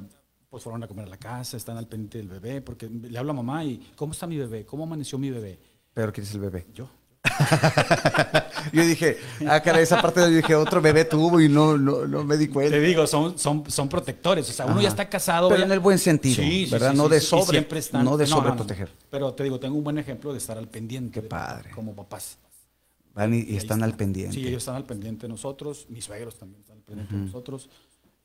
pues 0.51 0.65
fueron 0.65 0.83
a 0.83 0.89
comer 0.89 1.07
a 1.07 1.09
la 1.09 1.17
casa, 1.17 1.57
están 1.57 1.77
al 1.77 1.87
pendiente 1.87 2.19
del 2.19 2.29
bebé, 2.29 2.61
porque 2.61 2.89
le 2.89 3.17
hablo 3.17 3.31
a 3.31 3.35
mamá 3.35 3.65
y 3.65 3.93
¿cómo 3.97 4.13
está 4.13 4.27
mi 4.27 4.37
bebé? 4.37 4.67
¿Cómo 4.67 4.83
amaneció 4.85 5.17
mi 5.17 5.31
bebé? 5.31 5.59
Pero 5.95 6.13
¿quién 6.13 6.27
es 6.27 6.35
el 6.35 6.41
bebé? 6.41 6.67
Yo. 6.75 6.89
Yo 8.73 8.83
dije, 8.85 9.19
ah, 9.49 9.61
cara, 9.63 9.81
esa 9.81 10.01
parte 10.03 10.21
yo 10.21 10.29
dije, 10.29 10.55
otro 10.55 10.81
bebé 10.81 11.05
tuvo 11.05 11.41
y 11.41 11.49
no, 11.49 11.77
no, 11.79 12.07
no 12.07 12.25
me 12.25 12.37
di 12.37 12.49
cuenta. 12.49 12.73
Te 12.73 12.81
digo, 12.81 13.07
son, 13.07 13.39
son, 13.39 13.71
son 13.71 13.89
protectores. 13.89 14.49
O 14.49 14.53
sea, 14.53 14.65
uno 14.67 14.75
Ajá. 14.75 14.83
ya 14.83 14.89
está 14.89 15.09
casado. 15.09 15.49
Pero 15.49 15.61
ya- 15.61 15.67
en 15.67 15.73
el 15.73 15.81
buen 15.81 15.99
sentido, 15.99 16.43
¿verdad? 16.71 16.93
No 16.95 17.09
de 17.09 17.21
sobre- 17.21 17.51
siempre 17.59 17.79
están- 17.79 18.05
no 18.05 18.17
de 18.17 18.27
sobreproteger. 18.27 18.91
Pero 19.11 19.33
te 19.35 19.45
digo, 19.45 19.59
tengo 19.61 19.77
un 19.77 19.85
buen 19.85 19.99
ejemplo 19.99 20.33
de 20.33 20.39
estar 20.39 20.57
al 20.59 20.69
pendiente. 20.69 21.13
Qué 21.13 21.21
de- 21.23 21.29
padre. 21.29 21.71
Como 21.71 21.95
papás. 21.95 22.39
Van 23.15 23.33
y, 23.35 23.57
están 23.57 23.83
al 23.83 23.97
pendiente. 23.97 24.35
Sí, 24.35 24.47
ellos 24.47 24.59
están 24.63 24.77
al 24.77 24.85
pendiente 24.85 25.23
de 25.23 25.29
nosotros, 25.31 25.87
mis 25.89 26.05
suegros 26.05 26.37
también 26.39 26.61
están 26.61 26.77
al 26.79 26.83
pendiente 26.85 27.15
de 27.15 27.21
nosotros, 27.23 27.69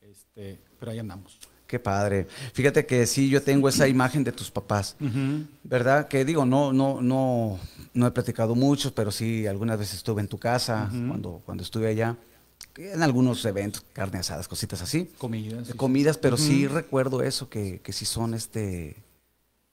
este, 0.01 0.59
pero 0.79 0.91
ahí 0.91 0.99
andamos. 0.99 1.37
Qué 1.67 1.79
padre. 1.79 2.27
Fíjate 2.53 2.85
que 2.85 3.07
sí, 3.07 3.27
yo 3.29 3.41
tengo 3.41 3.67
esa 3.67 3.87
imagen 3.87 4.23
de 4.23 4.31
tus 4.31 4.51
papás, 4.51 4.95
¿verdad? 5.63 6.07
Que 6.07 6.23
digo, 6.23 6.45
no, 6.45 6.71
no, 6.71 7.01
no, 7.01 7.59
no 7.93 8.07
he 8.07 8.11
platicado 8.11 8.53
mucho, 8.55 8.93
pero 8.93 9.11
sí 9.11 9.47
algunas 9.47 9.79
veces 9.79 9.95
estuve 9.95 10.21
en 10.21 10.27
tu 10.27 10.37
casa 10.37 10.89
cuando, 11.07 11.41
cuando 11.45 11.63
estuve 11.63 11.87
allá, 11.87 12.17
en 12.77 13.01
algunos 13.01 13.43
eventos, 13.45 13.83
carne 13.93 14.19
asadas, 14.19 14.47
cositas 14.47 14.81
así, 14.81 15.09
Comidas. 15.17 15.67
sí, 15.67 15.73
comidas, 15.73 16.17
pero 16.17 16.37
sí 16.37 16.67
recuerdo 16.67 17.23
eso, 17.23 17.49
que, 17.49 17.79
que 17.81 17.93
sí 17.93 18.05
son 18.05 18.33
este 18.33 18.95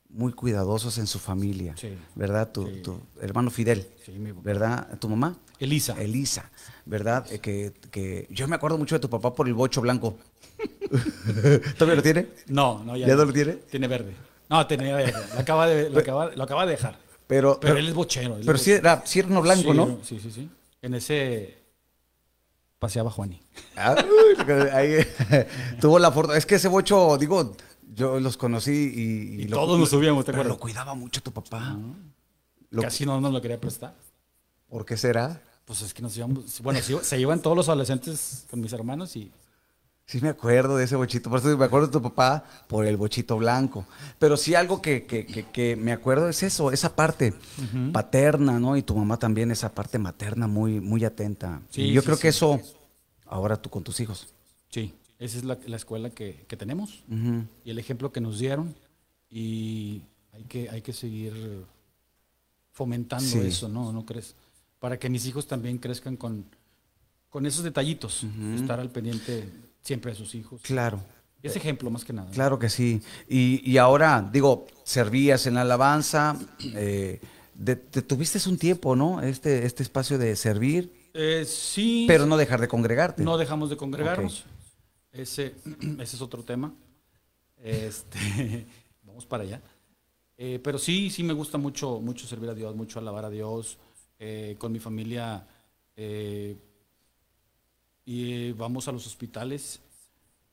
muy 0.09 0.33
cuidadosos 0.33 0.99
en 0.99 1.07
su 1.07 1.19
familia, 1.19 1.75
Sí. 1.77 1.89
¿verdad? 2.15 2.51
Tu, 2.53 2.83
tu 2.83 3.01
hermano 3.21 3.51
Fidel, 3.51 3.87
Sí, 4.05 4.13
mi- 4.13 4.33
¿verdad? 4.33 4.99
¿Tu 4.99 5.09
mamá? 5.09 5.37
Elisa. 5.59 5.95
Elisa, 6.01 6.51
¿verdad? 6.85 7.25
Que, 7.41 7.73
que 7.91 8.27
yo 8.31 8.47
me 8.49 8.57
acuerdo 8.57 8.77
mucho 8.79 8.95
de 8.95 9.01
tu 9.01 9.09
papá 9.09 9.35
por 9.35 9.47
el 9.49 9.55
bocho 9.55 9.81
blanco. 9.81 10.17
¿Todavía 11.79 11.97
lo 11.97 12.03
tiene? 12.03 12.29
No, 12.49 12.83
no, 12.85 12.97
ya, 12.97 13.07
¿Ya 13.07 13.17
no 13.17 13.25
lo 13.25 13.33
tiene? 13.33 13.53
Tiene 13.55 13.89
verde. 13.89 14.15
No, 14.49 14.67
tenía 14.67 14.95
verde. 14.97 15.15
Lo 15.35 15.41
acaba 15.41 15.67
de, 15.67 15.91
lo 15.91 15.99
acaba, 16.01 16.31
lo 16.35 16.43
acaba 16.43 16.67
de 16.67 16.73
dejar. 16.73 16.99
Pero, 17.27 17.59
Pero 17.61 17.77
él 17.77 17.89
es 17.89 17.95
bochero. 17.95 18.37
él 18.37 18.43
pero 18.45 18.57
es 18.57 18.63
sí 18.63 18.73
era, 18.73 19.03
uno 19.29 19.41
blanco, 19.43 19.73
Sí, 19.73 19.77
¿no? 19.77 19.99
Sí, 20.03 20.21
sí, 20.21 20.31
sí. 20.31 20.51
En 20.83 20.95
ese 20.95 21.59
paseaba 22.79 23.11
Juani. 23.11 23.41
Ah, 23.77 23.95
uy, 24.05 24.45
ahí, 24.73 25.07
tuvo 25.81 25.99
la 25.99 26.11
fortuna. 26.13 26.37
Es 26.37 26.45
que 26.45 26.57
ese 26.57 26.69
bocho, 26.69 27.17
digo, 27.17 27.57
yo 27.95 28.19
los 28.21 28.37
conocí 28.37 28.73
y... 28.73 29.43
Y 29.45 29.47
todos 29.47 29.79
nos 29.79 29.89
subíamos, 29.91 30.25
¿te 30.25 30.33
pero 30.33 30.43
acuerdas? 30.43 30.57
lo 30.59 30.61
cuidaba 30.61 30.95
mucho 30.95 31.23
tu 31.23 31.33
papá. 31.33 31.77
Lo- 32.71 32.83
Casi 32.83 33.07
no 33.07 33.21
nos 33.21 33.33
lo 33.33 33.41
quería 33.41 33.61
prestar. 33.61 33.95
¿Por 34.69 34.85
qué 34.85 34.97
será? 34.97 35.41
Pues 35.65 35.81
es 35.83 35.95
que 35.95 36.03
nos 36.03 36.17
íbamos. 36.17 36.61
Bueno, 36.61 36.81
se, 36.81 37.03
se 37.05 37.21
iban 37.21 37.41
todos 37.41 37.57
los 37.57 37.69
adolescentes 37.69 38.47
con 38.51 38.61
mis 38.61 38.73
hermanos 38.73 39.15
y. 39.17 39.31
Sí 40.05 40.21
me 40.21 40.29
acuerdo 40.29 40.77
de 40.77 40.85
ese 40.85 40.97
bochito, 40.97 41.31
por 41.31 41.39
eso 41.39 41.57
me 41.57 41.65
acuerdo 41.65 41.87
de 41.87 41.93
tu 41.93 42.03
papá 42.03 42.45
por 42.69 42.85
el 42.85 42.97
bochito 42.97 43.39
blanco. 43.39 43.87
Pero 44.19 44.37
sí 44.37 44.55
algo 44.55 44.83
que, 44.83 45.07
que- 45.07 45.25
que- 45.25 45.45
que 45.51 45.77
me 45.77 45.93
acuerdo 45.93 46.29
es 46.29 46.43
eso, 46.43 46.71
esa 46.73 46.95
parte 46.95 47.33
paterna, 47.93 48.59
¿no? 48.59 48.77
Y 48.77 48.83
tu 48.83 48.95
mamá 48.97 49.17
también, 49.19 49.51
esa 49.51 49.73
parte 49.75 49.99
materna 49.99 50.47
muy, 50.47 50.81
muy 50.81 51.05
atenta. 51.05 51.63
Sí, 51.71 51.83
y 51.83 51.93
yo 51.93 52.01
sí, 52.03 52.07
creo 52.07 52.17
sí. 52.17 52.23
que 52.23 52.29
eso, 52.29 52.61
ahora 53.27 53.57
tú 53.57 53.71
con 53.71 53.83
tus 53.85 54.01
hijos. 54.01 54.35
Sí, 54.71 54.93
esa 55.19 55.39
es 55.39 55.45
la, 55.45 55.57
la 55.67 55.77
escuela 55.77 56.11
que, 56.11 56.45
que 56.49 56.57
tenemos 56.57 57.05
y 57.65 57.71
el 57.71 57.79
ejemplo 57.79 58.13
que 58.13 58.21
nos 58.21 58.39
dieron. 58.39 58.75
Y 59.31 60.03
hay 60.33 60.43
que, 60.45 60.69
hay 60.69 60.83
que 60.83 60.93
seguir 60.93 61.65
fomentando 62.73 63.43
eso, 63.43 63.69
¿no? 63.69 63.93
¿No 63.93 64.05
crees? 64.05 64.35
Para 64.79 64.99
que 64.99 65.09
mis 65.09 65.25
hijos 65.27 65.47
también 65.47 65.79
crezcan 65.79 66.17
con, 66.17 66.45
con 67.31 67.47
esos 67.47 67.63
detallitos. 67.65 68.25
Estar 68.57 68.81
al 68.81 68.91
pendiente 68.91 69.49
siempre 69.83 70.13
de 70.13 70.17
sus 70.19 70.35
hijos. 70.35 70.63
Claro. 70.63 71.01
Ese 71.43 71.59
ejemplo 71.59 71.91
más 71.91 72.05
que 72.05 72.13
nada. 72.13 72.31
Claro 72.31 72.59
que 72.59 72.69
sí. 72.71 73.03
Y, 73.29 73.69
y 73.69 73.77
ahora, 73.79 74.29
digo, 74.33 74.67
servías 74.85 75.47
en 75.47 75.55
la 75.55 75.63
alabanza, 75.63 76.37
eh, 76.63 77.21
de- 77.55 77.75
te 77.77 78.01
tuviste 78.03 78.39
un 78.49 78.57
tiempo, 78.59 78.95
¿no? 78.95 79.21
Este, 79.21 79.67
este 79.67 79.83
espacio 79.83 80.19
de 80.19 80.37
servir, 80.37 80.93
Eh, 81.15 81.45
sí. 81.45 82.05
pero 82.07 82.27
no 82.27 82.37
dejar 82.37 82.61
de 82.61 82.69
congregarte. 82.69 83.25
No 83.25 83.37
dejamos 83.39 83.71
de 83.71 83.77
congregarnos. 83.77 84.45
Ese, 85.11 85.55
ese 85.99 86.17
es 86.17 86.23
otro 86.23 86.45
tema. 86.45 86.73
Este, 87.57 88.65
vamos 89.03 89.27
para 89.27 89.43
allá. 89.43 89.61
Eh, 90.39 90.61
pero 90.63 90.79
sí, 90.79 91.11
sí 91.11 91.23
me 91.25 91.33
gusta 91.33 91.59
mucho, 91.59 92.01
mucho 92.01 92.27
servir 92.27 92.51
a 92.51 92.55
Dios, 92.55 92.75
mucho 92.77 92.99
alabar 93.01 93.25
a 93.25 93.31
Dios. 93.31 93.79
eh, 94.21 94.55
con 94.59 94.71
mi 94.71 94.79
familia 94.79 95.45
y 98.05 98.33
eh, 98.33 98.55
vamos 98.57 98.89
a 98.89 98.93
los 98.93 99.07
hospitales. 99.07 99.81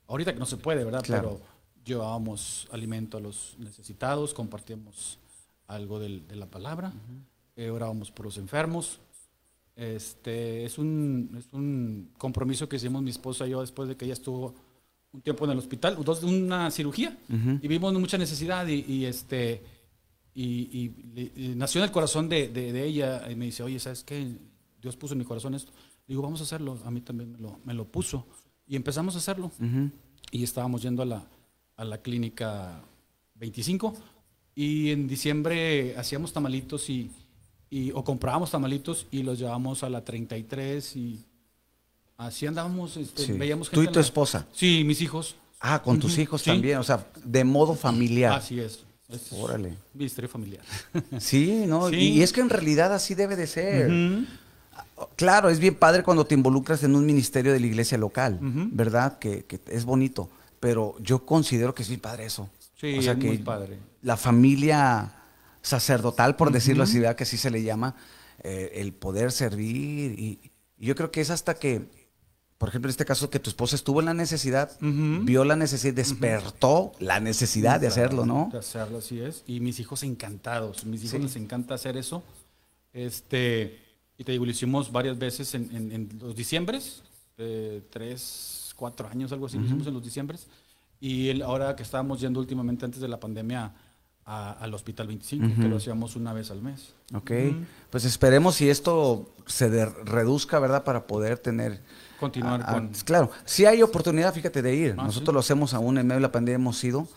Ahorita 0.07 0.33
que 0.33 0.39
no 0.39 0.45
se 0.45 0.57
puede, 0.57 0.83
¿verdad? 0.83 1.03
Claro. 1.03 1.39
Pero 1.39 1.59
llevábamos 1.85 2.67
alimento 2.71 3.17
a 3.17 3.21
los 3.21 3.55
necesitados, 3.59 4.33
compartíamos 4.33 5.17
algo 5.67 5.99
del- 5.99 6.27
de 6.27 6.35
la 6.35 6.45
palabra, 6.47 6.93
eh, 7.55 7.69
orábamos 7.69 8.11
por 8.11 8.25
los 8.25 8.37
enfermos. 8.37 8.99
Este, 9.75 10.65
es 10.65 10.77
un, 10.77 11.35
es 11.37 11.45
un 11.53 12.09
compromiso 12.17 12.67
que 12.67 12.75
hicimos 12.75 13.01
mi 13.01 13.11
esposa 13.11 13.47
y 13.47 13.51
yo 13.51 13.61
después 13.61 13.87
de 13.87 13.95
que 13.95 14.05
ella 14.05 14.13
estuvo 14.13 14.53
un 15.13 15.21
tiempo 15.21 15.45
en 15.45 15.51
el 15.51 15.57
hospital, 15.57 15.97
dos, 16.03 16.21
una 16.23 16.69
cirugía, 16.69 17.17
y 17.61 17.67
vimos 17.67 17.93
mucha 17.93 18.17
necesidad 18.17 18.67
y, 18.67 18.83
y, 18.87 19.05
este, 19.05 19.63
y, 20.35 20.43
y 20.45 21.31
y 21.35 21.55
nació 21.55 21.79
en 21.81 21.85
el 21.85 21.91
corazón 21.91 22.27
de, 22.29 22.49
de- 22.49 22.73
de 22.73 22.83
ella 22.85 23.29
y 23.31 23.35
me 23.35 23.45
dice, 23.45 23.63
oye, 23.63 23.79
¿sabes 23.79 24.03
qué? 24.03 24.35
Dios 24.81 24.95
puso 24.97 25.13
en 25.13 25.19
mi 25.19 25.25
corazón 25.25 25.53
esto. 25.55 25.71
Digo, 26.09 26.21
vamos 26.23 26.41
a 26.41 26.43
hacerlo, 26.43 26.77
a 26.83 26.91
mí 26.91 26.99
también 27.01 27.31
me 27.31 27.37
lo, 27.37 27.59
me 27.63 27.73
lo 27.73 27.85
puso. 27.85 28.25
Y 28.67 28.75
empezamos 28.75 29.15
a 29.15 29.19
hacerlo. 29.19 29.51
Y 30.31 30.43
estábamos 30.43 30.81
yendo 30.81 31.01
a 31.03 31.05
la, 31.05 31.23
a 31.77 31.83
la 31.85 31.99
clínica 31.99 32.81
25 33.35 33.93
y 34.55 34.89
en 34.89 35.07
diciembre 35.07 35.95
hacíamos 35.97 36.33
tamalitos 36.33 36.89
y, 36.89 37.09
y- 37.69 37.91
o 37.91 38.03
comprábamos 38.03 38.51
tamalitos 38.51 39.05
y 39.11 39.23
los 39.23 39.37
llevábamos 39.39 39.83
a 39.83 39.89
la 39.89 40.03
33 40.03 40.95
y 40.97 41.23
así 42.17 42.45
andábamos, 42.47 42.97
este, 42.97 43.25
Sí. 43.27 43.31
veíamos 43.33 43.69
Tú 43.69 43.75
gente 43.77 43.85
y 43.85 43.87
en 43.87 43.93
tu 43.93 43.99
la- 43.99 44.05
esposa. 44.05 44.47
Sí, 44.51 44.83
mis 44.85 45.01
hijos. 45.01 45.35
Ah, 45.61 45.81
con 45.81 45.99
tus 45.99 46.17
hijos 46.17 46.41
sí. 46.41 46.49
también, 46.49 46.77
o 46.79 46.83
sea, 46.83 47.05
de 47.23 47.43
modo 47.43 47.75
familiar. 47.75 48.33
Así 48.33 48.59
es. 48.59 48.83
Es 49.09 49.31
Órale. 49.33 49.75
Mi 49.93 50.05
historia 50.05 50.27
familiar. 50.29 50.63
Sí, 51.19 51.63
¿no? 51.67 51.89
Sí. 51.89 51.95
Y, 51.95 52.07
y 52.19 52.21
es 52.23 52.31
que 52.33 52.41
en 52.41 52.49
realidad 52.49 52.93
así 52.93 53.13
debe 53.15 53.35
de 53.35 53.45
ser. 53.47 53.87
Ujú. 53.91 54.25
Claro, 55.15 55.49
es 55.49 55.59
bien 55.59 55.75
padre 55.75 56.03
cuando 56.03 56.25
te 56.25 56.33
involucras 56.35 56.83
en 56.83 56.95
un 56.95 57.05
ministerio 57.05 57.53
de 57.53 57.59
la 57.59 57.67
iglesia 57.67 57.97
local. 57.97 58.39
¿verdad? 58.41 59.19
Que, 59.19 59.45
que 59.45 59.59
es 59.67 59.85
bonito, 59.85 60.29
pero 60.59 60.95
yo 60.99 61.25
considero 61.25 61.73
que 61.73 61.83
es 61.83 61.89
bien 61.89 62.01
padre 62.01 62.25
eso. 62.25 62.49
Sí, 62.75 62.97
o 62.97 63.01
sea 63.01 63.13
es 63.13 63.19
que 63.19 63.27
muy 63.27 63.37
padre. 63.39 63.77
la 64.01 64.15
familia 64.17 65.11
sacerdotal, 65.61 66.35
por 66.35 66.51
decirlo 66.51 66.83
así, 66.83 66.99
¿verdad? 66.99 67.15
que 67.15 67.23
así 67.23 67.35
se 67.37 67.51
le 67.51 67.61
llama, 67.63 67.95
eh, 68.43 68.71
el 68.75 68.93
poder 68.93 69.31
servir. 69.31 70.17
Y, 70.19 70.39
y 70.77 70.85
yo 70.85 70.95
creo 70.95 71.11
que 71.11 71.19
es 71.19 71.29
hasta 71.29 71.55
que, 71.55 71.81
por 72.57 72.69
ejemplo, 72.69 72.87
en 72.87 72.91
este 72.91 73.03
caso, 73.05 73.29
que 73.29 73.39
tu 73.39 73.49
esposa 73.49 73.75
estuvo 73.75 73.99
en 73.99 74.05
la 74.05 74.13
necesidad, 74.13 74.71
vio 74.79 75.43
la 75.43 75.57
necesidad, 75.57 75.93
despertó 75.93 76.93
la 76.99 77.19
necesidad 77.19 77.79
de 77.81 77.87
hacerlo, 77.87 78.25
¿no? 78.25 78.49
De 78.51 78.59
hacerlo, 78.59 78.99
así 78.99 79.19
es. 79.19 79.43
Y 79.45 79.59
mis 79.59 79.79
hijos 79.81 80.03
encantados. 80.03 80.85
Mis 80.85 81.01
hijos 81.03 81.11
Sí. 81.17 81.23
les 81.23 81.35
encanta 81.35 81.73
hacer 81.73 81.97
eso. 81.97 82.23
Este, 82.93 83.77
y 84.19 84.23
te 84.23 84.31
digo, 84.33 84.45
lo 84.45 84.51
hicimos 84.51 84.91
varias 84.91 85.17
veces 85.17 85.55
en, 85.55 85.69
en- 85.75 85.91
en 85.91 86.09
los 86.21 86.35
diciembres, 86.35 87.01
eh, 87.39 87.81
tres, 87.89 88.73
cuatro 88.75 89.07
años, 89.07 89.31
algo 89.31 89.47
así, 89.47 89.57
lo 89.57 89.65
hicimos 89.65 89.87
en 89.87 89.93
los 89.95 90.03
diciembres. 90.03 90.47
Y 90.99 91.29
el- 91.29 91.41
ahora 91.41 91.75
que 91.75 91.83
estábamos 91.83 92.19
yendo 92.19 92.39
últimamente 92.39 92.83
antes 92.85 92.99
de 93.01 93.07
la 93.07 93.19
pandemia 93.19 93.73
a- 94.25 94.51
al 94.51 94.73
Hospital 94.73 95.07
25, 95.07 95.55
que 95.59 95.67
lo 95.67 95.77
hacíamos 95.77 96.15
una 96.15 96.33
vez 96.33 96.51
al 96.51 96.61
mes. 96.61 96.93
Ok, 97.15 97.31
pues 97.89 98.05
esperemos 98.05 98.55
si 98.55 98.69
esto 98.69 99.33
se 99.47 99.69
de- 99.71 99.85
reduzca, 99.85 100.59
¿verdad? 100.59 100.83
Para 100.83 101.07
poder 101.07 101.39
tener... 101.39 101.81
Continuar 102.19 102.61
a- 102.61 102.69
a- 102.69 102.73
con... 102.73 102.89
Claro, 103.05 103.31
si 103.45 103.65
hay 103.65 103.81
oportunidad, 103.81 104.33
fíjate, 104.33 104.61
de 104.61 104.75
ir. 104.75 104.95
Ah, 104.97 105.03
Nosotros 105.05 105.29
sí. 105.29 105.33
lo 105.33 105.39
hacemos 105.39 105.73
aún 105.73 105.97
en 105.97 106.05
medio 106.05 106.17
de 106.17 106.21
la 106.27 106.31
pandemia, 106.31 106.55
hemos 106.57 106.83
ido. 106.83 107.07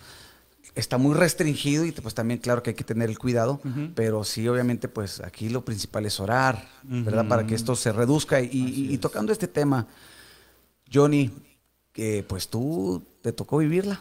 Está 0.74 0.96
muy 0.96 1.14
restringido 1.14 1.84
y 1.84 1.92
pues 1.92 2.14
también 2.14 2.40
claro 2.40 2.62
que 2.62 2.70
hay 2.70 2.76
que 2.76 2.84
tener 2.84 3.10
el 3.10 3.18
cuidado, 3.18 3.60
pero 3.94 4.24
sí, 4.24 4.46
obviamente, 4.48 4.88
pues 4.88 5.20
aquí 5.20 5.48
lo 5.50 5.64
principal 5.64 6.06
es 6.06 6.18
orar, 6.18 6.66
¿verdad? 6.82 7.28
Para 7.28 7.46
que 7.46 7.54
esto 7.54 7.76
se 7.76 7.92
reduzca. 7.92 8.40
Y, 8.40 8.46
y- 8.52 8.94
y 8.94 8.98
tocando 8.98 9.32
este 9.32 9.48
tema, 9.48 9.86
Johnny, 10.92 11.30
que 11.92 12.24
pues 12.26 12.48
tú 12.48 13.02
te 13.20 13.32
tocó 13.32 13.58
vivirla, 13.58 14.00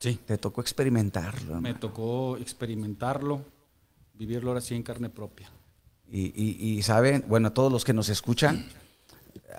Sí. 0.00 0.18
te 0.26 0.36
tocó 0.36 0.60
experimentarlo. 0.60 1.60
Me 1.60 1.74
tocó 1.74 2.36
experimentarlo, 2.36 3.42
vivirlo 4.14 4.50
ahora 4.50 4.60
sí 4.60 4.74
en 4.74 4.82
carne 4.82 5.08
propia. 5.08 5.48
Y, 6.10 6.76
y, 6.76 6.82
saben, 6.82 7.24
bueno, 7.26 7.52
todos 7.52 7.72
los 7.72 7.84
que 7.86 7.94
nos 7.94 8.10
escuchan, 8.10 8.66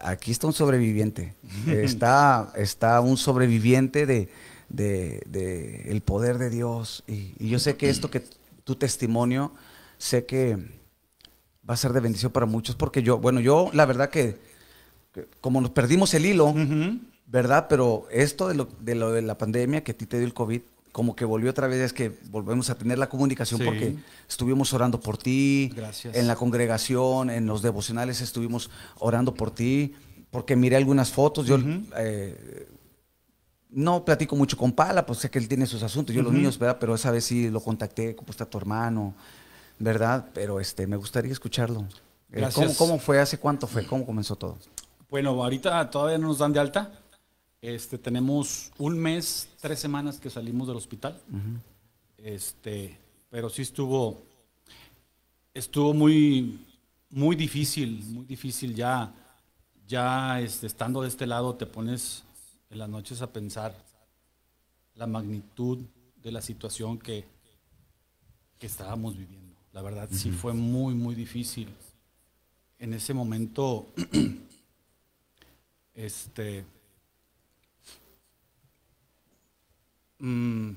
aquí 0.02 0.30
está 0.32 0.46
un 0.46 0.54
sobreviviente. 0.54 1.34
Está, 1.68 2.52
está 2.56 3.00
un 3.02 3.18
sobreviviente 3.18 4.06
de, 4.06 4.30
de- 4.74 5.22
de 5.28 5.90
el 5.90 6.02
poder 6.02 6.38
de 6.38 6.50
Dios. 6.50 7.04
Y, 7.08 7.34
y 7.40 7.48
yo 7.50 7.60
sé 7.60 7.78
que 7.78 7.90
esto 7.90 8.12
que 8.12 8.24
tu 8.66 8.76
testimonio, 8.76 9.54
sé 9.98 10.26
que 10.26 10.58
va 11.68 11.76
a 11.76 11.78
ser 11.78 11.94
de 11.94 12.02
bendición 12.02 12.32
para 12.34 12.46
muchos, 12.46 12.76
porque 12.76 13.02
yo, 13.04 13.18
bueno, 13.20 13.40
yo 13.40 13.70
la 13.72 13.86
verdad 13.86 14.10
que, 14.10 14.38
que 15.14 15.28
como 15.40 15.62
nos 15.62 15.72
perdimos 15.72 16.14
el 16.14 16.26
hilo, 16.26 16.54
¿verdad? 17.28 17.68
Pero 17.70 18.08
esto 18.12 18.48
de 18.50 18.56
lo, 18.56 18.68
de 18.82 18.96
lo 18.96 19.12
de 19.12 19.22
la 19.22 19.38
pandemia 19.38 19.84
que 19.84 19.92
a 19.94 19.98
ti 19.98 20.06
te 20.06 20.18
dio 20.18 20.26
el 20.26 20.34
COVID, 20.34 20.62
como 20.92 21.16
que 21.16 21.26
volvió 21.26 21.50
otra 21.52 21.68
vez, 21.68 21.80
es 21.80 21.94
que 21.94 22.12
volvemos 22.30 22.70
a 22.70 22.76
tener 22.78 22.98
la 23.00 23.10
comunicación 23.10 23.60
Sí. 23.60 23.66
porque 23.66 23.96
estuvimos 24.30 24.74
orando 24.74 25.00
por 25.00 25.18
ti, 25.18 25.72
Gracias. 25.76 26.16
en 26.16 26.28
la 26.28 26.36
congregación, 26.36 27.30
en 27.30 27.46
los 27.48 27.62
devocionales 27.62 28.22
estuvimos 28.22 28.70
orando 29.00 29.34
por 29.34 29.50
ti, 29.52 29.94
porque 30.32 30.56
miré 30.56 30.76
algunas 30.76 31.12
fotos, 31.12 31.48
yo 31.48 31.58
eh, 31.98 32.68
no 33.74 34.06
platico 34.06 34.36
mucho 34.36 34.58
con 34.58 34.72
Pala, 34.72 35.06
pues 35.06 35.20
sé 35.20 35.30
que 35.30 35.40
él 35.40 35.48
tiene 35.48 35.66
sus 35.66 35.84
asuntos, 35.84 36.16
yo 36.16 36.22
los 36.22 36.34
míos, 36.34 36.58
¿verdad? 36.58 36.78
Pero 36.80 36.96
esa 36.96 37.12
vez 37.12 37.26
sí 37.26 37.50
lo 37.50 37.60
contacté, 37.62 38.16
cómo 38.16 38.32
está 38.32 38.46
tu 38.46 38.58
hermano, 38.58 39.14
¿verdad? 39.80 40.30
Pero 40.34 40.60
este, 40.60 40.88
me 40.88 40.96
gustaría 40.96 41.32
escucharlo. 41.32 41.82
Eh, 42.32 42.40
Gracias. 42.40 42.78
¿cómo, 42.78 42.92
¿Cómo 42.92 43.00
fue? 43.00 43.20
¿Hace 43.20 43.38
cuánto 43.38 43.68
fue? 43.68 43.86
¿Cómo 43.86 44.06
comenzó 44.06 44.36
todo? 44.36 44.58
Bueno, 45.10 45.30
ahorita 45.44 45.90
todavía 45.90 46.18
no 46.18 46.28
nos 46.28 46.40
dan 46.40 46.54
de 46.54 46.60
alta. 46.60 46.92
Este, 47.62 47.98
tenemos 47.98 48.72
un 48.78 48.98
mes, 49.00 49.48
tres 49.62 49.80
semanas 49.80 50.20
que 50.20 50.30
salimos 50.30 50.68
del 50.68 50.78
hospital. 50.78 51.22
Este, 52.18 52.98
pero 53.30 53.50
sí 53.50 53.62
estuvo, 53.62 54.24
estuvo 55.54 55.94
muy, 55.94 56.66
muy 57.10 57.36
difícil, 57.36 58.04
muy 58.06 58.26
difícil. 58.26 58.76
Ya, 58.76 59.14
ya 59.88 60.42
este, 60.42 60.68
estando 60.68 61.02
de 61.02 61.08
este 61.08 61.26
lado 61.26 61.56
te 61.56 61.66
pones 61.66 62.24
en 62.74 62.80
las 62.80 62.90
noches 62.90 63.22
a 63.22 63.32
pensar 63.32 63.76
la 64.96 65.08
magnitud 65.08 65.80
de 66.22 66.32
la 66.32 66.42
situación 66.42 66.98
que, 66.98 67.26
que 68.58 68.68
estábamos 68.68 69.16
viviendo. 69.16 69.56
La 69.72 69.82
verdad, 69.82 70.10
sí 70.12 70.32
fue 70.32 70.54
muy, 70.54 70.94
muy 70.94 71.16
difícil. 71.16 71.70
En 72.80 72.94
ese 72.94 73.14
momento, 73.14 73.88
este, 75.94 76.66
mm, 80.20 80.72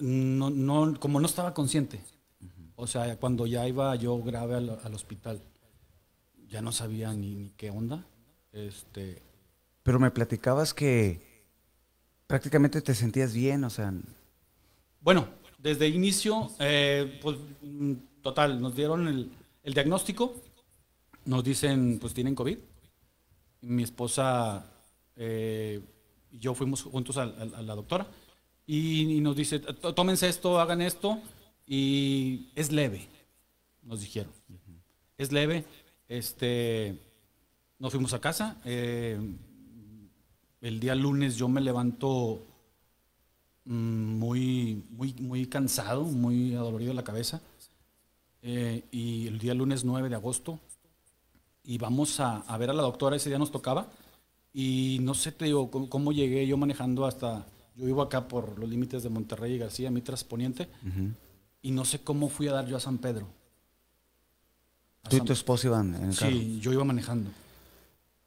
no, 0.00 0.50
no, 0.50 0.98
como 0.98 1.20
no 1.20 1.26
estaba 1.26 1.54
consciente, 1.54 2.00
o 2.76 2.86
sea, 2.86 3.16
cuando 3.18 3.46
ya 3.46 3.68
iba 3.68 3.94
yo 3.96 4.22
grave 4.22 4.56
al, 4.56 4.80
al 4.82 4.94
hospital, 4.94 5.42
ya 6.48 6.62
no 6.62 6.72
sabía 6.72 7.12
ni, 7.12 7.34
ni 7.34 7.50
qué 7.50 7.70
onda. 7.70 8.06
Este, 8.52 9.22
Pero 9.82 9.98
me 9.98 10.10
platicabas 10.10 10.74
que 10.74 11.20
prácticamente 12.26 12.80
te 12.82 12.94
sentías 12.94 13.32
bien, 13.34 13.64
o 13.64 13.70
sea, 13.70 13.92
Bueno, 15.00 15.28
desde 15.58 15.88
inicio, 15.88 16.50
eh, 16.58 17.18
pues 17.22 17.36
total, 18.22 18.60
nos 18.60 18.74
dieron 18.76 19.08
el, 19.08 19.30
el 19.62 19.74
diagnóstico, 19.74 20.34
nos 21.24 21.42
dicen, 21.42 21.98
pues 22.00 22.12
tienen 22.14 22.34
COVID. 22.34 22.58
Mi 23.62 23.82
esposa 23.82 24.64
eh, 25.16 25.80
y 26.30 26.38
yo 26.38 26.54
fuimos 26.54 26.82
juntos 26.82 27.16
a, 27.16 27.22
a- 27.24 27.58
a 27.58 27.62
la 27.62 27.74
doctora 27.74 28.06
y, 28.66 29.16
y 29.16 29.20
nos 29.20 29.36
dice, 29.36 29.58
"Tó- 29.58 29.94
tómense 29.94 30.28
esto, 30.28 30.60
hagan 30.60 30.80
esto 30.82 31.20
y 31.66 32.50
es 32.54 32.70
leve, 32.72 33.08
nos 33.82 34.00
dijeron. 34.00 34.32
Es 35.18 35.32
leve, 35.32 35.64
este, 36.08 36.98
nos 37.78 37.90
fuimos 37.92 38.12
a 38.14 38.20
casa. 38.20 38.56
eh, 38.64 39.18
el 40.60 40.80
día 40.80 40.94
lunes 40.94 41.36
yo 41.36 41.48
me 41.48 41.60
levanto 41.60 42.42
mm, 43.64 43.72
muy, 44.18 44.84
muy, 44.90 45.14
muy 45.14 45.46
cansado, 45.46 46.04
muy 46.04 46.54
adolorido 46.54 46.90
de 46.90 46.96
la 46.96 47.04
cabeza. 47.04 47.40
Eh, 48.42 48.84
y 48.90 49.26
el 49.26 49.38
día 49.38 49.54
lunes 49.54 49.84
9 49.84 50.08
de 50.08 50.14
agosto, 50.14 50.58
y 51.64 51.78
vamos 51.78 52.20
a, 52.20 52.38
a 52.38 52.58
ver 52.58 52.70
a 52.70 52.72
la 52.72 52.82
doctora, 52.82 53.16
ese 53.16 53.28
día 53.28 53.38
nos 53.38 53.50
tocaba. 53.50 53.88
Y 54.52 54.98
no 55.02 55.14
sé, 55.14 55.32
te 55.32 55.44
digo, 55.44 55.70
cómo, 55.70 55.88
cómo 55.88 56.12
llegué 56.12 56.46
yo 56.46 56.56
manejando 56.56 57.06
hasta. 57.06 57.46
Yo 57.76 57.86
vivo 57.86 58.02
acá 58.02 58.26
por 58.26 58.58
los 58.58 58.68
límites 58.68 59.02
de 59.02 59.08
Monterrey 59.08 59.54
y 59.54 59.58
García, 59.58 59.90
Mitras 59.90 60.24
Poniente, 60.24 60.68
y 61.62 61.70
no 61.70 61.84
sé 61.84 62.00
cómo 62.00 62.28
fui 62.28 62.48
a 62.48 62.52
dar 62.52 62.66
yo 62.66 62.76
a 62.76 62.80
San 62.80 62.98
Pedro. 62.98 63.26
A 65.02 65.08
tú 65.08 65.16
y 65.16 65.20
tu 65.20 65.32
esposa 65.32 65.68
iban 65.68 65.94
en 65.94 66.10
el 66.10 66.16
carro. 66.16 66.30
Sí, 66.32 66.58
yo 66.60 66.72
iba 66.72 66.84
manejando. 66.84 67.30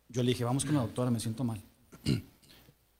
Yo 0.09 0.23
le 0.23 0.29
dije, 0.29 0.43
vamos 0.43 0.65
con 0.65 0.73
la 0.73 0.81
doctora, 0.81 1.11
me 1.11 1.19
siento 1.19 1.43
mal. 1.43 1.61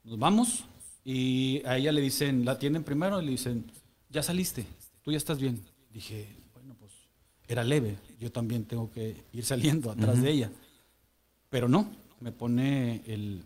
Nos 0.04 0.20
vamos 0.20 0.66
y 1.06 1.62
a 1.66 1.78
ella 1.78 1.92
le 1.92 2.02
dicen, 2.02 2.46
la 2.46 2.54
atienden 2.54 2.84
primero 2.84 3.22
y 3.22 3.26
le 3.26 3.32
dicen, 3.32 3.72
ya 4.10 4.22
saliste, 4.24 4.66
tú 5.02 5.12
ya 5.12 5.18
estás 5.18 5.40
bien. 5.40 5.62
Dije, 5.92 6.28
bueno, 6.54 6.76
pues 6.80 6.92
era 7.48 7.64
leve, 7.64 7.98
yo 8.20 8.32
también 8.32 8.66
tengo 8.66 8.90
que 8.92 9.24
ir 9.34 9.46
saliendo 9.46 9.92
atrás 9.92 10.22
de 10.22 10.32
ella. 10.32 10.52
Pero 11.50 11.68
no, 11.70 11.90
me 12.20 12.32
pone 12.32 13.02
el, 13.06 13.44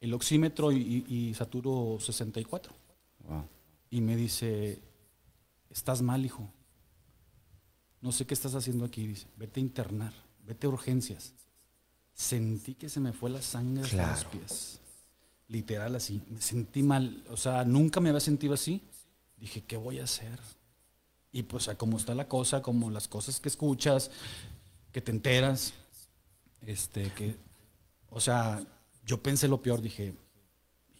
el 0.00 0.14
oxímetro 0.14 0.72
y, 0.72 1.04
y- 1.08 1.14
y 1.30 1.34
saturo 1.34 1.98
64. 2.00 2.72
Wow. 3.28 3.44
Y 3.90 4.00
me 4.00 4.16
dice, 4.16 4.80
estás 5.70 6.02
mal, 6.02 6.24
hijo. 6.24 6.50
No 8.00 8.12
sé 8.12 8.26
qué 8.26 8.34
estás 8.34 8.54
haciendo 8.54 8.84
aquí. 8.84 9.06
Dice, 9.06 9.26
vete 9.36 9.60
a 9.60 9.62
internar, 9.62 10.12
vete 10.44 10.66
a 10.66 10.70
urgencias. 10.70 11.34
Sentí 12.16 12.74
que 12.74 12.88
se 12.88 12.98
me 12.98 13.12
fue 13.12 13.28
la 13.28 13.42
sangre 13.42 13.82
los 13.82 13.90
Claro. 13.90 14.30
pies. 14.30 14.80
Literal 15.48 15.94
así. 15.94 16.22
Me 16.30 16.40
sentí 16.40 16.82
mal. 16.82 17.22
O 17.30 17.36
sea, 17.36 17.62
nunca 17.64 18.00
me 18.00 18.08
había 18.08 18.20
sentido 18.20 18.54
así. 18.54 18.82
Dije, 19.36 19.62
¿qué 19.64 19.76
voy 19.76 19.98
a 20.00 20.04
hacer? 20.04 20.40
Y 21.30 21.42
pues, 21.42 21.68
como 21.76 21.98
está 21.98 22.14
la 22.14 22.26
cosa, 22.26 22.62
como 22.62 22.90
las 22.90 23.06
cosas 23.06 23.38
que 23.38 23.50
escuchas, 23.50 24.10
que 24.92 25.02
te 25.02 25.12
enteras, 25.12 25.74
este, 26.62 27.12
que, 27.12 27.36
o 28.08 28.18
sea, 28.18 28.64
yo 29.04 29.22
pensé 29.22 29.46
lo 29.46 29.60
peor. 29.60 29.82
Dije, 29.82 30.14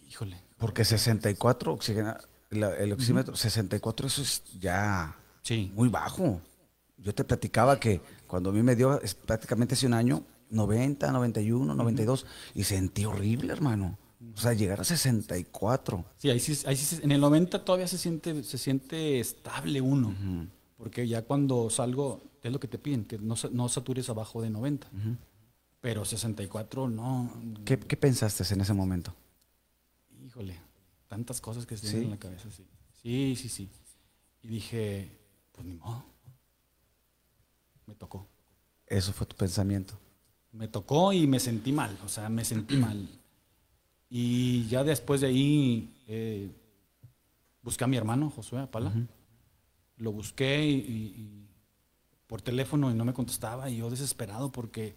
híjole, 0.07 0.39
Porque 0.59 0.85
64 0.85 1.73
oxigena, 1.73 2.19
la- 2.51 2.75
el 2.77 2.93
oxímetro, 2.93 3.35
64 3.35 4.05
eso 4.05 4.21
es 4.21 4.43
ya 4.59 5.17
sí. 5.41 5.71
muy 5.73 5.89
bajo. 5.89 6.39
Yo 6.97 7.13
te 7.15 7.23
platicaba 7.23 7.79
que 7.79 8.01
cuando 8.27 8.51
a 8.51 8.53
mí 8.53 8.61
me 8.61 8.75
dio 8.75 9.01
es 9.01 9.15
prácticamente 9.15 9.73
hace 9.73 9.87
un 9.87 9.93
año, 9.95 10.23
90, 10.49 11.11
91, 11.11 11.75
92, 11.75 12.25
y 12.55 12.63
sentí 12.63 13.05
horrible, 13.05 13.53
hermano. 13.53 13.97
O 14.35 14.39
sea, 14.39 14.53
llegar 14.53 14.81
a 14.81 14.83
64. 14.83 16.05
Sí, 16.17 16.29
ahí 16.29 16.39
sí, 16.39 16.57
ahí 16.65 16.75
sí 16.75 16.99
en 17.03 17.11
el 17.11 17.21
90 17.21 17.63
todavía 17.63 17.87
se 17.87 17.97
siente, 17.97 18.43
se 18.43 18.57
siente 18.57 19.19
estable 19.19 19.81
uno. 19.81 20.15
Porque 20.77 21.07
ya 21.07 21.23
cuando 21.23 21.69
salgo, 21.69 22.21
es 22.41 22.51
lo 22.51 22.59
que 22.59 22.67
te 22.67 22.77
piden, 22.77 23.05
que 23.05 23.17
no, 23.17 23.35
no 23.51 23.69
satures 23.69 24.09
abajo 24.09 24.41
de 24.41 24.49
90. 24.49 24.89
Pero 25.81 26.05
64 26.05 26.89
no. 26.89 27.31
¿Qué, 27.65 27.79
qué 27.79 27.97
pensaste 27.97 28.43
en 28.53 28.61
ese 28.61 28.73
momento? 28.73 29.13
Híjole, 30.25 30.59
tantas 31.07 31.39
cosas 31.39 31.65
que 31.65 31.77
se 31.77 31.87
¿Sí? 31.87 31.97
en 31.97 32.09
la 32.09 32.17
cabeza, 32.17 32.49
sí. 32.49 32.65
Sí, 33.01 33.35
sí, 33.35 33.49
sí. 33.49 33.69
Y 34.43 34.47
dije, 34.47 35.11
pues 35.51 35.65
ni 35.65 35.75
modo. 35.75 36.03
Me 37.85 37.95
tocó. 37.95 38.27
Eso 38.85 39.13
fue 39.13 39.25
tu 39.27 39.35
pensamiento. 39.35 39.97
Me 40.51 40.67
tocó 40.67 41.13
y 41.13 41.27
me 41.27 41.39
sentí 41.39 41.71
mal, 41.71 41.97
o 42.05 42.09
sea, 42.09 42.29
me 42.29 42.43
sentí 42.45 42.75
mal. 42.77 43.07
Y 44.09 44.65
ya 44.67 44.83
después 44.83 45.21
de 45.21 45.27
ahí 45.27 45.93
eh, 46.07 46.49
busqué 47.61 47.83
a 47.83 47.87
mi 47.87 47.97
hermano, 47.97 48.29
Josué 48.29 48.61
Apala. 48.61 48.93
Lo 49.97 50.11
busqué 50.11 50.65
y, 50.65 50.75
y- 50.75 51.21
y 51.21 51.47
por 52.27 52.41
teléfono 52.41 52.91
y 52.91 52.93
no 52.93 53.03
me 53.05 53.13
contestaba 53.13 53.69
y 53.69 53.77
yo 53.77 53.89
desesperado 53.89 54.51
porque, 54.51 54.95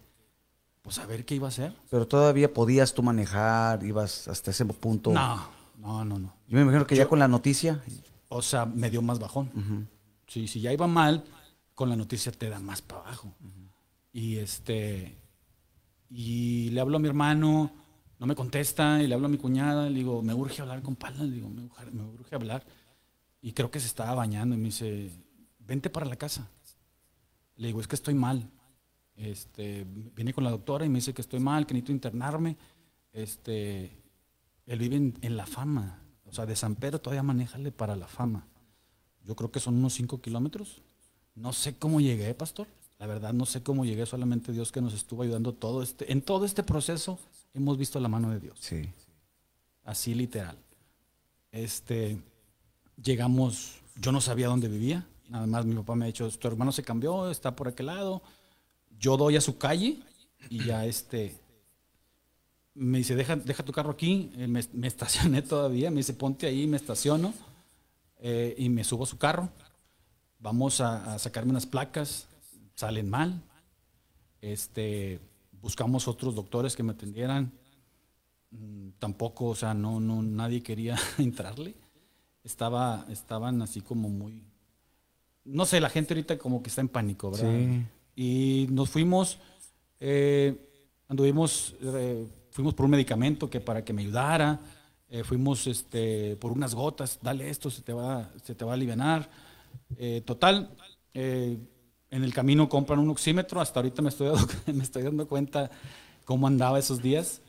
pues 0.81 0.99
a 0.99 1.05
ver 1.05 1.25
qué 1.25 1.35
iba 1.35 1.47
a 1.47 1.49
hacer. 1.49 1.75
Pero 1.89 2.07
todavía 2.07 2.53
podías 2.53 2.93
tú 2.93 3.01
manejar, 3.03 3.83
ibas 3.83 4.27
hasta 4.27 4.51
ese 4.51 4.65
punto. 4.65 5.11
No, 5.11 5.49
no, 5.77 6.05
no, 6.05 6.19
no. 6.19 6.33
Yo 6.47 6.55
me 6.57 6.61
imagino 6.61 6.85
que 6.85 6.95
ya 6.95 7.07
con 7.07 7.19
la 7.19 7.27
noticia. 7.27 7.81
O 8.29 8.41
sea, 8.41 8.65
me 8.65 8.89
dio 8.89 9.01
más 9.01 9.19
bajón. 9.19 9.49
Sí, 10.27 10.47
si 10.47 10.61
ya 10.61 10.71
iba 10.71 10.87
mal, 10.87 11.25
con 11.75 11.89
la 11.89 11.95
noticia 11.95 12.31
te 12.31 12.49
da 12.49 12.59
más 12.59 12.81
para 12.81 13.01
abajo. 13.01 13.33
Y 14.13 14.37
este 14.37 15.17
y 16.13 16.69
le 16.71 16.81
hablo 16.81 16.97
a 16.97 16.99
mi 16.99 17.07
hermano, 17.07 17.71
no 18.19 18.27
me 18.27 18.35
contesta, 18.35 19.01
y 19.01 19.07
le 19.07 19.15
hablo 19.15 19.27
a 19.27 19.29
mi 19.29 19.37
cuñada, 19.37 19.89
le 19.89 19.95
digo, 19.95 20.21
me 20.21 20.33
urge 20.33 20.61
hablar 20.61 20.81
con 20.81 20.97
Pala, 20.97 21.23
le 21.23 21.31
digo, 21.31 21.49
me 21.49 21.63
urge, 21.63 21.85
me 21.91 22.03
urge 22.03 22.35
hablar. 22.35 22.65
Y 23.41 23.53
creo 23.53 23.71
que 23.71 23.79
se 23.79 23.87
estaba 23.87 24.13
bañando 24.13 24.53
y 24.53 24.57
me 24.57 24.65
dice, 24.65 25.09
vente 25.59 25.89
para 25.89 26.05
la 26.05 26.17
casa. 26.17 26.49
Le 27.55 27.67
digo, 27.67 27.79
es 27.79 27.87
que 27.87 27.95
estoy 27.95 28.13
mal. 28.13 28.51
Este, 29.15 29.85
viene 29.87 30.33
con 30.33 30.43
la 30.43 30.51
doctora 30.51 30.85
y 30.85 30.89
me 30.89 30.97
dice 30.97 31.13
que 31.13 31.21
estoy 31.21 31.39
mal, 31.39 31.65
que 31.65 31.73
necesito 31.73 31.93
internarme. 31.93 32.57
Este, 33.13 34.03
él 34.65 34.79
vive 34.79 34.97
en, 34.97 35.17
en 35.21 35.37
La 35.37 35.45
Fama. 35.45 36.03
O 36.25 36.33
sea, 36.33 36.45
de 36.45 36.57
San 36.57 36.75
Pedro 36.75 36.99
todavía 36.99 37.23
manéjale 37.23 37.71
para 37.71 37.95
La 37.95 38.07
Fama. 38.07 38.47
Yo 39.23 39.35
creo 39.35 39.49
que 39.49 39.61
son 39.61 39.75
unos 39.75 39.93
5 39.93 40.21
kilómetros. 40.21 40.81
No 41.35 41.53
sé 41.53 41.77
cómo 41.77 42.01
llegué, 42.01 42.33
pastor. 42.33 42.67
La 43.01 43.07
verdad, 43.07 43.33
no 43.33 43.47
sé 43.47 43.63
cómo 43.63 43.83
llegué. 43.83 44.05
Solamente 44.05 44.51
Dios 44.51 44.71
que 44.71 44.79
nos 44.79 44.93
estuvo 44.93 45.23
ayudando 45.23 45.53
todo 45.53 45.81
este, 45.81 46.11
en 46.11 46.21
todo 46.21 46.45
este 46.45 46.61
proceso. 46.61 47.17
Hemos 47.55 47.75
visto 47.75 47.99
la 47.99 48.07
mano 48.07 48.29
de 48.29 48.39
Dios. 48.39 48.59
Sí. 48.61 48.87
Así 49.83 50.13
literal. 50.13 50.55
Este, 51.51 52.19
llegamos, 53.03 53.79
yo 53.99 54.11
no 54.11 54.21
sabía 54.21 54.49
dónde 54.49 54.67
vivía. 54.67 55.03
Nada 55.29 55.47
más 55.47 55.65
mi 55.65 55.73
papá 55.73 55.95
me 55.95 56.05
ha 56.05 56.07
dicho, 56.07 56.29
tu 56.29 56.47
hermano 56.47 56.71
se 56.71 56.83
cambió, 56.83 57.31
está 57.31 57.55
por 57.55 57.67
aquel 57.69 57.87
lado. 57.87 58.21
Yo 58.99 59.17
doy 59.17 59.35
a 59.35 59.41
su 59.41 59.57
calle 59.57 59.97
y 60.51 60.63
ya 60.63 60.85
este, 60.85 61.35
me 62.75 62.99
dice, 62.99 63.15
deja, 63.15 63.35
deja 63.35 63.65
tu 63.65 63.71
carro 63.71 63.89
aquí. 63.89 64.31
Eh, 64.37 64.45
me, 64.47 64.63
me 64.73 64.87
estacioné 64.87 65.41
todavía. 65.41 65.89
Me 65.89 65.97
dice, 65.97 66.13
ponte 66.13 66.45
ahí, 66.45 66.67
me 66.67 66.77
estaciono. 66.77 67.33
eh, 68.19 68.53
y 68.59 68.69
me 68.69 68.83
subo 68.83 69.05
a 69.05 69.07
su 69.07 69.17
carro. 69.17 69.49
Vamos 70.37 70.81
a, 70.81 71.15
a 71.15 71.17
sacarme 71.17 71.49
unas 71.49 71.65
placas. 71.65 72.27
Salen 72.75 73.09
mal. 73.09 73.41
Este, 74.41 75.19
buscamos 75.61 76.07
otros 76.07 76.35
doctores 76.35 76.75
que 76.75 76.83
me 76.83 76.93
atendieran. 76.93 77.51
Mm, 78.51 78.89
Tampoco, 78.99 79.45
o 79.45 79.55
sea, 79.55 79.73
no, 79.73 79.99
no, 79.99 80.21
nadie 80.21 80.61
quería 80.61 80.97
entrarle. 81.17 81.75
Estaba, 82.43 83.05
estaban 83.09 83.61
así 83.61 83.81
como 83.81 84.09
muy. 84.09 84.43
No 85.43 85.65
sé, 85.65 85.79
la 85.79 85.89
gente 85.89 86.13
ahorita 86.13 86.37
como 86.37 86.61
que 86.61 86.69
está 86.69 86.81
en 86.81 86.89
pánico, 86.89 87.31
¿verdad? 87.31 87.51
Sí. 87.51 87.85
Y 88.15 88.67
nos 88.69 88.89
fuimos, 88.89 89.39
eh, 89.99 90.55
anduvimos, 91.07 91.75
eh, 91.81 92.27
fuimos 92.51 92.73
por 92.73 92.85
un 92.85 92.91
medicamento 92.91 93.49
que 93.49 93.59
para 93.59 93.83
que 93.83 93.93
me 93.93 94.03
ayudara, 94.03 94.59
eh, 95.09 95.23
fuimos 95.23 95.65
este, 95.67 96.35
por 96.37 96.51
unas 96.51 96.75
gotas, 96.75 97.19
dale 97.21 97.49
esto, 97.49 97.69
se 97.69 97.81
te 97.81 97.93
va, 97.93 98.29
se 98.43 98.53
te 98.53 98.65
va 98.65 98.71
a 98.71 98.73
aliviar. 98.75 99.29
total, 100.25 100.69
en 102.11 102.25
el 102.25 102.33
camino 102.33 102.67
compran 102.67 102.99
un 102.99 103.09
oxímetro, 103.09 103.61
hasta 103.61 103.79
ahorita 103.79 104.01
me 104.01 104.09
estoy, 104.09 104.27
dando, 104.27 104.47
me 104.73 104.83
estoy 104.83 105.03
dando 105.03 105.27
cuenta 105.27 105.71
cómo 106.25 106.45
andaba 106.45 106.77
esos 106.77 107.01
días. 107.01 107.41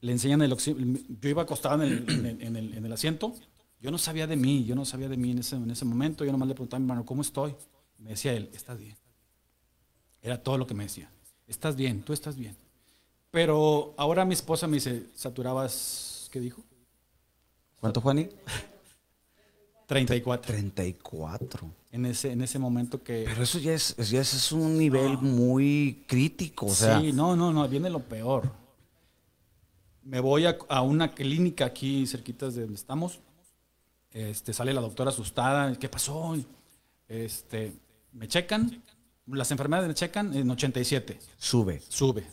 Le 0.00 0.12
enseñan 0.12 0.40
el 0.40 0.52
oxímetro, 0.52 1.04
yo 1.20 1.28
iba 1.28 1.42
acostado 1.42 1.82
en 1.82 1.92
el, 1.92 2.40
en, 2.40 2.56
el, 2.56 2.74
en 2.74 2.86
el, 2.86 2.92
asiento, 2.92 3.34
yo 3.78 3.90
no 3.90 3.98
sabía 3.98 4.26
de 4.26 4.36
mí, 4.36 4.64
yo 4.64 4.74
no 4.74 4.86
sabía 4.86 5.10
de 5.10 5.18
mí 5.18 5.32
en 5.32 5.40
ese, 5.40 5.56
en 5.56 5.70
ese 5.70 5.84
momento, 5.84 6.24
yo 6.24 6.32
nomás 6.32 6.48
le 6.48 6.54
preguntaba 6.54 6.78
a 6.78 6.80
mi 6.80 6.84
hermano, 6.86 7.04
¿cómo 7.04 7.20
estoy? 7.20 7.54
Me 7.98 8.10
decía 8.10 8.32
él, 8.32 8.50
estás 8.54 8.78
bien. 8.78 8.96
Era 10.22 10.42
todo 10.42 10.56
lo 10.56 10.66
que 10.66 10.72
me 10.72 10.84
decía, 10.84 11.10
estás 11.46 11.76
bien, 11.76 12.02
tú 12.02 12.14
estás 12.14 12.36
bien. 12.36 12.56
Pero 13.30 13.94
ahora 13.98 14.24
mi 14.24 14.32
esposa 14.32 14.66
me 14.66 14.76
dice, 14.76 15.06
¿saturabas 15.14 16.30
qué 16.32 16.40
dijo? 16.40 16.62
¿Cuánto, 17.78 18.00
Juani? 18.00 18.28
34. 19.86 20.52
34 20.54 21.79
en 21.92 22.06
ese, 22.06 22.32
en 22.32 22.42
ese 22.42 22.58
momento 22.58 23.02
que... 23.02 23.24
Pero 23.26 23.42
eso 23.42 23.58
ya 23.58 23.74
es, 23.74 23.96
ya 23.96 24.20
es 24.20 24.52
un 24.52 24.78
nivel 24.78 25.18
muy 25.18 26.04
crítico. 26.06 26.66
O 26.66 26.74
sea. 26.74 27.00
Sí, 27.00 27.12
no, 27.12 27.34
no, 27.36 27.52
no, 27.52 27.68
viene 27.68 27.90
lo 27.90 28.00
peor. 28.00 28.52
Me 30.02 30.20
voy 30.20 30.46
a, 30.46 30.82
una 30.82 31.12
clínica 31.12 31.66
aquí 31.66 32.06
cerquita 32.06 32.48
de 32.50 32.62
donde 32.62 32.76
estamos. 32.76 33.20
Este, 34.12 34.52
sale 34.52 34.72
la 34.72 34.80
doctora 34.80 35.10
asustada. 35.10 35.74
¿Qué 35.76 35.88
pasó? 35.88 36.36
Este, 37.08 37.72
me 38.12 38.28
checan. 38.28 38.82
Las 39.26 39.50
enfermedades 39.50 39.88
me 39.88 39.94
checan 39.94 40.34
en 40.34 40.50
87. 40.50 41.18
Sube. 41.36 41.80
Sube. 41.88 42.24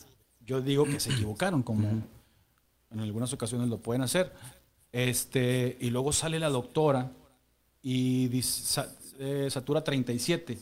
Yo 0.45 0.61
digo 0.61 0.85
que 0.85 0.99
se 0.99 1.11
equivocaron, 1.13 1.63
como 1.63 1.87
en 1.87 2.99
algunas 2.99 3.33
ocasiones 3.33 3.69
lo 3.69 3.79
pueden 3.79 4.03
hacer. 4.03 4.31
Este, 4.91 5.77
y 5.79 5.89
luego 5.89 6.13
sale 6.13 6.39
la 6.39 6.49
doctora 6.49 7.11
y 7.81 8.27
dice, 8.29 8.83
eh, 9.19 9.47
satura 9.49 9.83
37. 9.83 10.57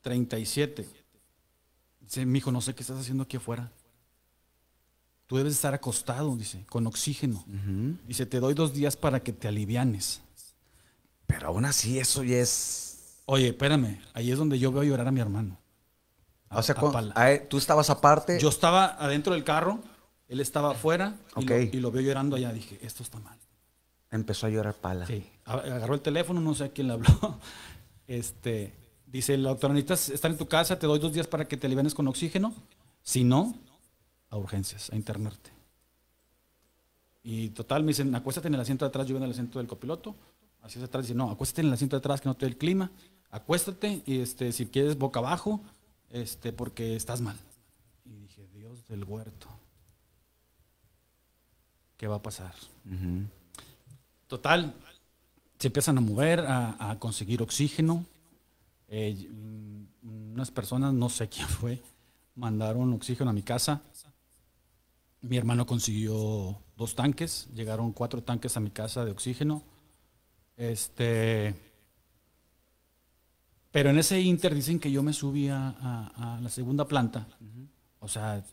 37. 0.00 0.86
Dice, 2.00 2.26
mi 2.26 2.38
hijo, 2.38 2.52
no 2.52 2.60
sé 2.60 2.74
qué 2.74 2.82
estás 2.82 2.98
haciendo 2.98 3.24
aquí 3.24 3.36
afuera. 3.38 3.70
Tú 5.26 5.38
debes 5.38 5.54
estar 5.54 5.72
acostado, 5.72 6.36
dice, 6.36 6.64
con 6.68 6.86
oxígeno. 6.86 7.44
Dice, 8.06 8.26
te 8.26 8.40
doy 8.40 8.54
dos 8.54 8.74
días 8.74 8.96
para 8.96 9.20
que 9.20 9.32
te 9.32 9.48
alivianes. 9.48 10.20
Pero 11.26 11.48
aún 11.48 11.64
así, 11.64 11.98
eso 11.98 12.22
ya 12.22 12.36
es. 12.36 13.22
Oye, 13.24 13.48
espérame, 13.48 14.00
ahí 14.12 14.30
es 14.30 14.38
donde 14.38 14.58
yo 14.58 14.70
veo 14.70 14.82
llorar 14.82 15.08
a 15.08 15.10
mi 15.10 15.20
hermano. 15.20 15.58
o 16.50 16.62
sea, 16.62 16.74
tú 17.48 17.56
estabas 17.56 17.88
aparte. 17.88 18.38
Yo 18.38 18.50
estaba 18.50 19.02
adentro 19.02 19.32
del 19.32 19.44
carro, 19.44 19.80
él 20.28 20.40
estaba 20.40 20.72
afuera 20.72 21.16
y, 21.36 21.44
lo, 21.46 21.56
y 21.58 21.80
lo 21.80 21.90
veo 21.90 22.02
llorando 22.02 22.36
allá. 22.36 22.52
Dije, 22.52 22.78
esto 22.82 23.02
está 23.02 23.18
mal. 23.18 23.38
Empezó 24.10 24.46
a 24.46 24.50
llorar 24.50 24.74
pala. 24.74 25.06
Sí, 25.06 25.26
agarró 25.44 25.94
el 25.94 26.00
teléfono, 26.00 26.40
no 26.40 26.54
sé 26.54 26.64
a 26.64 26.68
quién 26.70 26.88
le 26.88 26.94
habló. 26.94 27.08
Este, 28.06 28.74
dice, 29.06 29.38
la 29.38 29.48
doctora, 29.48 29.72
necesitas 29.72 30.10
estar 30.10 30.30
en 30.30 30.36
tu 30.36 30.46
casa, 30.46 30.78
te 30.78 30.86
doy 30.86 30.98
dos 30.98 31.14
días 31.14 31.26
para 31.26 31.48
que 31.48 31.56
te 31.56 31.66
alivianes 31.66 31.94
con 31.94 32.06
oxígeno. 32.06 32.52
Si 33.02 33.24
no, 33.24 33.54
a 34.28 34.36
urgencias, 34.36 34.90
a 34.90 34.96
internarte. 34.96 35.50
Y 37.22 37.48
total, 37.48 37.82
me 37.82 37.88
dicen, 37.88 38.14
acuéstate 38.14 38.48
en 38.48 38.54
el 38.54 38.60
asiento 38.60 38.84
de 38.84 38.90
atrás, 38.90 39.06
yo 39.06 39.16
en 39.16 39.22
el 39.22 39.30
asiento 39.30 39.58
del 39.58 39.68
copiloto. 39.68 40.14
Así 40.60 40.78
es 40.78 40.84
atrás, 40.84 41.06
dice, 41.06 41.14
no, 41.14 41.30
acuéstate 41.30 41.62
en 41.62 41.68
el 41.68 41.72
asiento 41.72 41.96
de 41.96 41.98
atrás 42.00 42.20
que 42.20 42.28
no 42.28 42.34
te 42.34 42.44
dé 42.44 42.52
el 42.52 42.58
clima. 42.58 42.90
Acuéstate 43.30 44.02
y 44.04 44.20
este, 44.20 44.52
si 44.52 44.66
quieres 44.66 44.98
boca 44.98 45.20
abajo, 45.20 45.62
este, 46.10 46.52
porque 46.52 46.94
estás 46.94 47.22
mal. 47.22 47.36
Y 48.04 48.14
dije, 48.16 48.46
Dios 48.52 48.86
del 48.86 49.04
huerto, 49.04 49.48
¿qué 51.96 52.06
va 52.06 52.16
a 52.16 52.22
pasar? 52.22 52.54
Total, 54.26 54.74
se 55.58 55.68
empiezan 55.68 55.98
a 55.98 56.00
mover, 56.00 56.44
a, 56.46 56.96
conseguir 56.98 57.42
oxígeno. 57.42 58.04
Eh, 58.88 59.28
unas 60.02 60.50
personas, 60.50 60.92
no 60.92 61.08
sé 61.08 61.28
quién 61.28 61.48
fue, 61.48 61.82
mandaron 62.34 62.92
oxígeno 62.92 63.30
a 63.30 63.32
mi 63.32 63.42
casa. 63.42 63.82
Mi 65.20 65.36
hermano 65.36 65.66
consiguió 65.66 66.58
dos 66.76 66.94
tanques, 66.94 67.48
llegaron 67.54 67.92
cuatro 67.92 68.22
tanques 68.22 68.56
a 68.56 68.60
mi 68.60 68.70
casa 68.70 69.04
de 69.04 69.10
oxígeno. 69.10 69.62
Este, 70.56 71.54
pero 73.74 73.90
en 73.90 73.98
ese 73.98 74.20
inter 74.20 74.54
dicen 74.54 74.78
que 74.78 74.92
yo 74.92 75.02
me 75.02 75.12
subí 75.12 75.48
a, 75.48 76.38
la 76.40 76.48
segunda 76.48 76.86
planta. 76.86 77.26
O 77.98 78.06
sea, 78.06 78.44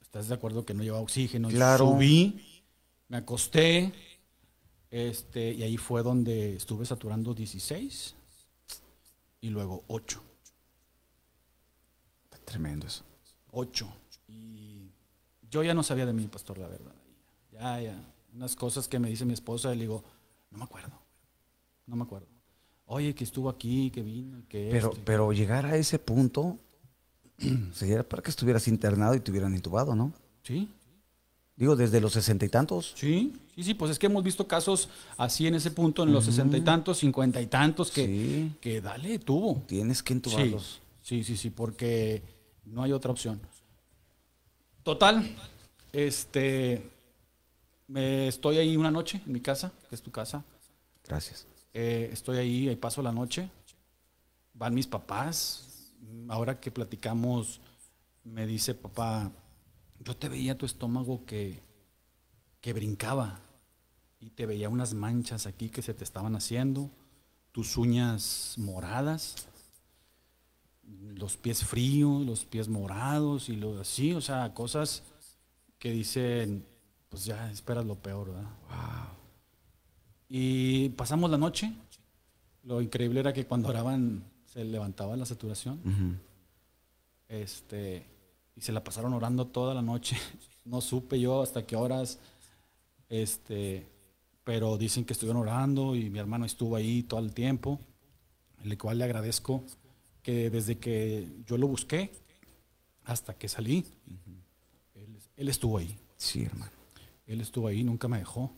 ¿estás 0.00 0.28
de 0.28 0.34
acuerdo 0.34 0.64
que 0.64 0.72
no 0.72 0.82
llevaba 0.82 1.02
oxígeno? 1.02 1.48
Claro. 1.48 1.88
Subí, 1.88 2.62
me 3.08 3.18
acosté, 3.18 3.92
este, 4.90 5.52
y 5.52 5.62
ahí 5.62 5.76
fue 5.76 6.02
donde 6.02 6.56
estuve 6.56 6.84
saturando 6.84 7.32
16 7.34 8.14
y 9.40 9.50
luego 9.50 9.84
8. 9.88 10.22
Tremendo 12.44 12.86
eso. 12.86 13.04
8. 13.52 13.88
Y 14.28 14.90
yo 15.48 15.62
ya 15.62 15.72
no 15.72 15.82
sabía 15.82 16.06
de 16.06 16.12
mi 16.12 16.26
pastor, 16.26 16.58
la 16.58 16.66
verdad. 16.66 16.94
Ya, 17.52 17.80
ya. 17.80 18.14
Unas 18.34 18.56
cosas 18.56 18.88
que 18.88 18.98
me 18.98 19.08
dice 19.08 19.24
mi 19.24 19.34
esposa, 19.34 19.72
y 19.72 19.76
le 19.76 19.82
digo, 19.82 20.02
no 20.50 20.58
me 20.58 20.64
acuerdo. 20.64 20.92
No 21.86 21.96
me 21.96 22.02
acuerdo. 22.02 22.26
Oye, 22.86 23.14
que 23.14 23.22
estuvo 23.22 23.48
aquí, 23.48 23.90
que 23.90 24.02
vino, 24.02 24.42
que. 24.48 24.68
Pero, 24.70 24.92
pero 25.04 25.32
llegar 25.32 25.64
a 25.66 25.76
ese 25.76 26.00
punto 26.00 26.58
sería 27.72 28.08
para 28.08 28.22
que 28.22 28.30
estuvieras 28.30 28.66
internado 28.66 29.14
y 29.14 29.20
te 29.20 29.30
hubieran 29.30 29.54
intubado, 29.54 29.94
¿no? 29.94 30.12
Sí. 30.42 30.68
Digo, 31.60 31.76
desde 31.76 32.00
los 32.00 32.14
sesenta 32.14 32.46
y 32.46 32.48
tantos. 32.48 32.94
Sí, 32.96 33.34
sí, 33.54 33.62
sí, 33.62 33.74
pues 33.74 33.90
es 33.90 33.98
que 33.98 34.06
hemos 34.06 34.24
visto 34.24 34.48
casos 34.48 34.88
así 35.18 35.46
en 35.46 35.54
ese 35.54 35.70
punto, 35.70 36.04
en 36.04 36.10
los 36.10 36.24
sesenta 36.24 36.56
y 36.56 36.62
tantos, 36.62 36.96
cincuenta 36.96 37.38
y 37.38 37.48
tantos, 37.48 37.90
que, 37.90 38.48
que 38.62 38.80
dale, 38.80 39.18
tuvo. 39.18 39.62
Tienes 39.66 40.02
que 40.02 40.14
entubarlos. 40.14 40.80
Sí, 41.02 41.22
sí, 41.22 41.36
sí, 41.36 41.50
porque 41.50 42.22
no 42.64 42.82
hay 42.82 42.92
otra 42.92 43.10
opción. 43.10 43.42
Total, 44.82 45.36
este, 45.92 46.88
me 47.88 48.28
estoy 48.28 48.56
ahí 48.56 48.74
una 48.78 48.90
noche 48.90 49.20
en 49.26 49.30
mi 49.30 49.40
casa, 49.40 49.70
que 49.90 49.94
es 49.94 50.00
tu 50.00 50.10
casa. 50.10 50.42
Gracias. 51.06 51.44
Eh, 51.74 52.08
estoy 52.10 52.38
ahí, 52.38 52.68
ahí 52.70 52.76
paso 52.76 53.02
la 53.02 53.12
noche. 53.12 53.50
Van 54.54 54.72
mis 54.72 54.86
papás. 54.86 55.92
Ahora 56.30 56.58
que 56.58 56.70
platicamos, 56.70 57.60
me 58.24 58.46
dice 58.46 58.74
papá, 58.74 59.30
yo 60.00 60.16
te 60.16 60.28
veía 60.28 60.56
tu 60.58 60.66
estómago 60.66 61.24
que, 61.26 61.62
que 62.60 62.72
brincaba 62.72 63.40
y 64.18 64.30
te 64.30 64.46
veía 64.46 64.68
unas 64.68 64.94
manchas 64.94 65.46
aquí 65.46 65.68
que 65.68 65.82
se 65.82 65.94
te 65.94 66.04
estaban 66.04 66.34
haciendo, 66.34 66.90
tus 67.52 67.76
uñas 67.76 68.54
moradas, 68.58 69.46
los 71.14 71.36
pies 71.36 71.64
fríos, 71.64 72.24
los 72.24 72.44
pies 72.44 72.68
morados 72.68 73.48
y 73.48 73.56
lo 73.56 73.80
así, 73.80 74.12
o 74.12 74.20
sea, 74.20 74.52
cosas 74.54 75.02
que 75.78 75.90
dicen, 75.92 76.66
pues 77.08 77.24
ya 77.24 77.50
esperas 77.50 77.84
lo 77.84 77.96
peor, 77.96 78.32
¿verdad? 78.32 78.50
Wow. 78.68 79.16
Y 80.28 80.90
pasamos 80.90 81.30
la 81.30 81.38
noche. 81.38 81.72
Lo 82.62 82.80
increíble 82.80 83.20
era 83.20 83.32
que 83.32 83.46
cuando 83.46 83.68
oraban 83.68 84.24
se 84.44 84.64
levantaba 84.64 85.16
la 85.16 85.26
saturación. 85.26 86.20
Este 87.28 88.06
y 88.56 88.60
se 88.60 88.72
la 88.72 88.84
pasaron 88.84 89.12
orando 89.12 89.46
toda 89.46 89.74
la 89.74 89.82
noche. 89.82 90.16
No 90.62 90.82
supe 90.82 91.18
yo 91.18 91.40
hasta 91.40 91.66
qué 91.66 91.74
horas, 91.74 92.20
este, 93.08 93.88
pero 94.44 94.76
dicen 94.76 95.06
que 95.06 95.14
estuvieron 95.14 95.40
orando 95.40 95.96
y 95.96 96.10
mi 96.10 96.18
hermano 96.18 96.44
estuvo 96.44 96.76
ahí 96.76 97.02
todo 97.02 97.18
el 97.18 97.32
tiempo, 97.32 97.80
el 98.62 98.76
cual 98.76 98.98
le 98.98 99.04
agradezco 99.04 99.64
que 100.22 100.50
desde 100.50 100.78
que 100.78 101.26
yo 101.46 101.56
lo 101.56 101.66
busqué 101.66 102.12
hasta 103.04 103.34
que 103.34 103.48
salí, 103.48 103.84
él, 105.36 105.48
estuvo 105.48 105.78
ahí. 105.78 105.96
Sí, 106.16 106.44
hermano. 106.44 106.72
Él 107.26 107.40
estuvo 107.40 107.68
ahí, 107.68 107.82
nunca 107.82 108.06
me 108.06 108.18
dejó. 108.18 108.52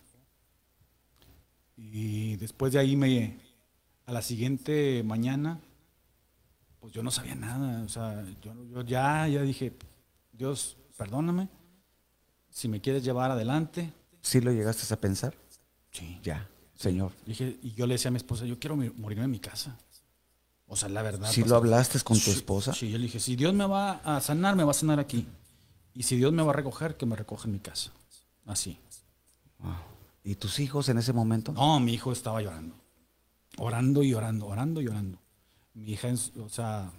Y 1.77 2.37
después 2.37 2.73
de 2.73 2.81
ahí 2.81 2.97
me, 2.97 3.39
a 4.05 4.13
la 4.13 4.23
siguiente 4.23 5.03
mañana, 5.05 5.61
pues 6.83 6.93
yo 6.93 7.05
no 7.05 7.13
sabía 7.13 7.37
nada, 7.37 7.81
o 7.85 7.89
sea, 7.89 8.25
yo, 8.43 8.53
yo 8.65 8.83
ya, 8.83 9.29
ya 9.29 9.43
dije, 9.43 9.73
Dios, 10.33 10.77
perdóname, 10.97 11.49
si 12.51 12.67
me 12.67 12.81
quieres 12.81 13.05
llevar 13.05 13.31
adelante. 13.31 13.93
¿Sí 14.21 14.41
lo 14.41 14.51
llegaste 14.51 14.93
a 14.93 15.01
pensar? 15.01 15.37
Sí. 15.93 16.19
Ya, 16.25 16.49
Señor. 16.75 17.13
Dije, 17.25 17.57
y 17.63 17.71
yo 17.75 17.87
le 17.87 17.95
decía 17.95 18.09
a 18.09 18.11
mi 18.11 18.17
esposa, 18.17 18.47
yo 18.47 18.59
quiero 18.59 18.75
morirme 18.75 19.27
en 19.27 19.31
mi 19.31 19.39
casa. 19.39 19.79
O 20.67 20.75
sea, 20.75 20.89
la 20.89 21.03
verdad. 21.03 21.31
¿Sí 21.31 21.45
lo 21.45 21.55
hablaste 21.55 22.01
con 22.01 22.19
tu 22.19 22.33
esposa? 22.33 22.73
Sí, 22.73 22.91
yo 22.91 22.99
le 22.99 23.05
dije, 23.05 23.21
si 23.21 23.37
Dios 23.37 23.55
me 23.55 23.65
va 23.65 24.01
a 24.05 24.21
sanar, 24.21 24.57
me 24.57 24.65
va 24.65 24.73
a 24.73 24.75
sanar 24.75 24.99
aquí. 24.99 25.25
Y 25.95 26.03
si 26.03 26.17
Dios 26.17 26.33
me 26.33 26.43
va 26.43 26.51
a 26.51 26.57
recoger, 26.57 26.97
que 26.97 27.07
me 27.07 27.15
recoja 27.15 27.47
en 27.47 27.53
mi 27.53 27.61
casa. 27.61 27.93
Así. 28.45 28.77
¿Y 30.25 30.35
tus 30.35 30.59
hijos 30.59 30.89
en 30.89 30.99
ese 30.99 31.13
momento? 31.13 31.53
No, 31.53 31.79
mi 31.79 31.95
hijo 31.95 32.11
estaba 32.11 32.43
llorando. 32.43 32.75
Orando 33.57 34.03
y 34.03 34.15
orando, 34.15 34.47
orando 34.47 34.81
y 34.81 34.89
orando. 34.89 35.22
Mi 35.75 35.93
hija, 35.93 36.09
o 36.41 36.49
sea, 36.49 36.91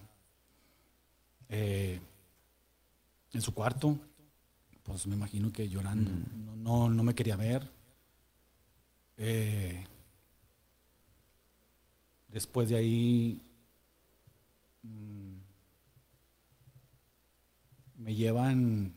eh, 1.50 2.00
en 3.34 3.42
su 3.42 3.54
cuarto, 3.54 3.98
pues 4.84 5.08
me 5.08 5.16
imagino 5.16 5.52
que 5.52 5.70
llorando. 5.70 6.12
No, 6.46 6.56
no, 6.56 6.90
no 6.90 7.04
me 7.04 7.16
quería 7.16 7.36
ver. 7.38 7.70
Eh, 9.18 9.86
después 12.28 12.70
de 12.70 12.76
ahí 12.76 13.42
mm, 14.84 15.40
me 17.98 18.16
llevan 18.16 18.94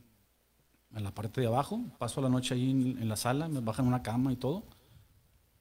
a 0.94 1.00
la 1.00 1.12
parte 1.14 1.40
de 1.40 1.46
abajo, 1.48 1.80
paso 1.98 2.20
la 2.20 2.28
noche 2.28 2.54
ahí 2.54 2.70
en, 2.70 2.98
en 2.98 3.08
la 3.08 3.16
sala, 3.16 3.48
me 3.48 3.60
bajan 3.60 3.86
una 3.86 4.02
cama 4.02 4.32
y 4.32 4.36
todo. 4.36 4.64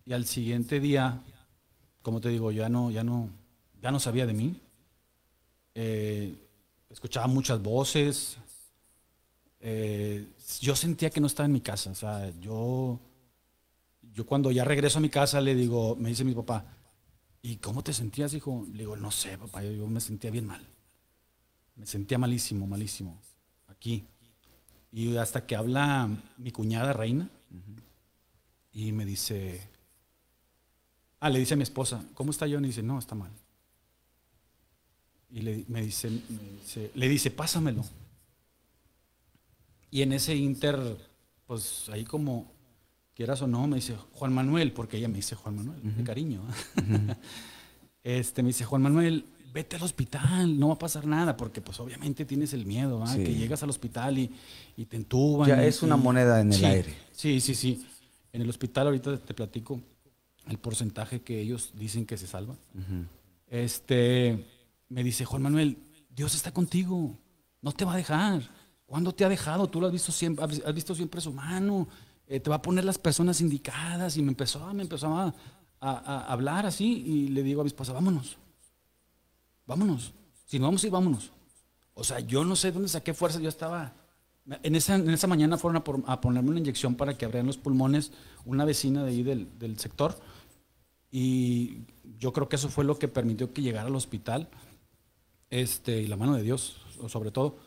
Y 0.06 0.14
al 0.14 0.26
siguiente 0.26 0.80
día, 0.80 1.22
como 2.04 2.22
te 2.22 2.30
digo, 2.30 2.52
ya 2.52 2.70
no, 2.70 2.92
ya 2.92 3.04
no, 3.04 3.30
ya 3.86 3.92
no 3.92 4.00
sabía 4.00 4.26
de 4.26 4.34
mí. 4.34 4.60
Eh, 5.76 6.36
escuchaba 6.90 7.28
muchas 7.28 7.62
voces. 7.62 8.36
Eh, 9.60 10.26
yo 10.60 10.76
sentía 10.76 11.12
que 11.12 11.22
no 11.22 11.28
estaba 11.28 11.46
en 11.46 11.52
mi 11.52 11.62
casa. 11.62 11.92
O 11.92 11.94
sea, 11.94 12.32
yo, 12.40 13.00
yo 14.02 14.26
cuando 14.26 14.50
ya 14.50 14.66
regreso 14.66 14.98
a 14.98 15.02
mi 15.02 15.10
casa 15.10 15.40
le 15.40 15.54
digo, 15.54 15.96
me 15.98 16.10
dice 16.10 16.24
mi 16.24 16.34
papá, 16.34 16.66
¿y 17.44 17.58
cómo 17.58 17.84
te 17.84 17.94
sentías, 17.94 18.34
hijo? 18.34 18.66
Le 18.72 18.80
digo, 18.80 18.96
no 18.96 19.12
sé, 19.12 19.38
papá, 19.38 19.62
yo, 19.62 19.72
yo 19.72 19.86
me 19.86 20.00
sentía 20.00 20.32
bien 20.32 20.48
mal. 20.48 20.66
Me 21.76 21.86
sentía 21.86 22.18
malísimo, 22.18 22.66
malísimo. 22.66 23.22
Aquí. 23.68 24.08
Y 24.92 25.16
hasta 25.18 25.46
que 25.46 25.56
habla 25.56 26.10
mi 26.40 26.50
cuñada 26.50 26.92
Reina 26.92 27.30
y 28.74 28.92
me 28.94 29.06
dice, 29.06 29.62
ah, 31.20 31.30
le 31.30 31.38
dice 31.38 31.54
a 31.54 31.58
mi 31.58 31.64
esposa, 31.64 32.04
¿cómo 32.16 32.32
está 32.32 32.48
Johnny? 32.48 32.66
Y 32.66 32.72
dice, 32.72 32.82
no, 32.82 32.98
está 32.98 33.14
mal. 33.14 33.32
Y 35.30 35.42
le, 35.42 35.66
me 35.68 35.82
dice, 35.82 36.10
me 36.10 36.40
dice- 36.62 36.92
le 36.96 37.10
dice, 37.10 37.32
pásamelo. 37.32 37.84
Y 39.92 40.02
en 40.02 40.14
ese 40.14 40.36
inter, 40.36 40.78
pues 41.46 41.90
ahí 41.90 42.04
como 42.04 42.52
quieras 43.14 43.42
o 43.42 43.48
no, 43.48 43.68
me 43.68 43.78
dice 43.78 43.96
Juan 44.14 44.34
Manuel, 44.34 44.72
porque 44.74 44.98
ella 44.98 45.08
me 45.08 45.16
dice 45.18 45.36
Juan 45.36 45.56
Manuel, 45.56 45.80
de 45.98 46.04
cariño. 46.04 46.42
este, 48.04 48.44
me 48.44 48.48
dice 48.50 48.66
Juan 48.66 48.82
Manuel, 48.82 49.26
vete 49.54 49.78
al 49.78 49.84
hospital, 49.84 50.60
no 50.60 50.68
va 50.70 50.74
a 50.74 50.80
pasar 50.80 51.08
nada, 51.08 51.38
porque 51.38 51.62
pues 51.62 51.80
obviamente 51.80 52.26
tienes 52.26 52.54
el 52.54 52.66
miedo. 52.66 53.06
Sí. 53.08 53.24
que 53.24 53.34
llegas 53.36 53.64
al 53.64 53.70
hospital 53.70 54.18
y, 54.18 54.32
y 54.76 54.86
te 54.86 54.98
entuban. 54.98 55.48
Ya 55.48 55.64
y- 55.64 55.68
es 55.68 55.82
una 55.82 55.96
moneda 55.98 56.42
en 56.42 56.52
el 56.52 56.60
Sí, 56.60 56.66
aire. 56.66 56.94
Sí, 57.12 57.40
sí, 57.40 57.56
sí. 57.56 57.86
En 58.34 58.42
el 58.42 58.50
hospital 58.50 58.88
ahorita 58.88 59.18
te 59.18 59.34
platico 59.34 59.80
el 60.48 60.58
porcentaje 60.60 61.22
que 61.22 61.40
ellos 61.40 61.72
dicen 61.74 62.06
que 62.06 62.18
se 62.18 62.28
salvan. 62.28 62.58
Este, 63.48 64.46
me 64.90 65.04
dice 65.04 65.26
Juan 65.26 65.42
Manuel, 65.42 65.78
Dios 66.10 66.36
está 66.36 66.52
contigo, 66.54 67.18
no 67.62 67.72
te 67.72 67.86
va 67.86 67.94
a 67.94 67.98
dejar. 67.98 68.42
¿Cuándo 68.86 69.14
te 69.14 69.26
ha 69.26 69.30
dejado? 69.30 69.68
Tú 69.68 69.82
lo 69.82 69.88
has 69.88 69.94
visto 69.94 70.12
siempre, 70.12 70.46
has 70.46 70.74
visto 70.74 70.94
siempre 70.94 71.20
su 71.22 71.34
mano, 71.34 71.88
eh, 72.28 72.40
te 72.40 72.50
va 72.50 72.58
a 72.58 72.62
poner 72.62 72.86
las 72.86 72.98
personas 72.98 73.42
indicadas. 73.42 74.16
Y 74.18 74.22
me 74.22 74.30
empezó, 74.30 74.74
me 74.74 74.84
empezó 74.84 75.08
a, 75.16 75.34
a- 75.80 76.26
hablar 76.32 76.66
así 76.66 77.04
y 77.06 77.28
le 77.30 77.42
digo 77.44 77.62
a 77.62 77.64
mi 77.64 77.68
esposa, 77.70 77.94
vámonos, 77.94 78.38
vámonos. 79.66 80.14
Si 80.46 80.60
no 80.60 80.66
vamos 80.66 80.84
a 80.84 80.88
ir, 80.88 80.92
vámonos. 80.94 81.32
O 81.96 82.04
sea, 82.04 82.20
yo 82.20 82.44
no 82.44 82.56
sé 82.56 82.72
dónde 82.72 82.88
saqué 82.90 83.14
fuerza, 83.14 83.40
yo 83.40 83.50
estaba... 83.50 83.94
En 84.62 84.76
esa, 84.76 84.94
en 84.96 85.10
esa 85.10 85.26
mañana 85.26 85.58
fueron 85.58 85.84
a 86.06 86.22
ponerme 86.22 86.52
una 86.52 86.60
inyección 86.60 86.94
para 86.94 87.18
que 87.18 87.26
abrieran 87.26 87.48
los 87.48 87.58
pulmones 87.58 88.12
una 88.46 88.64
vecina 88.64 89.04
de 89.04 89.10
ahí 89.10 89.24
del, 89.24 89.58
del 89.58 89.80
sector. 89.80 90.20
Y 91.10 91.86
yo 92.20 92.32
creo 92.34 92.48
que 92.48 92.58
eso 92.58 92.70
fue 92.70 92.84
lo 92.84 93.00
que 93.00 93.08
permitió 93.08 93.54
que 93.54 93.64
llegara 93.64 93.88
al 93.88 93.96
hospital. 93.96 94.48
Este, 95.50 96.02
y 96.02 96.08
la 96.08 96.16
mano 96.18 96.36
de 96.36 96.44
Dios, 96.44 96.78
so- 96.96 97.08
sobre 97.10 97.32
todo. 97.32 97.58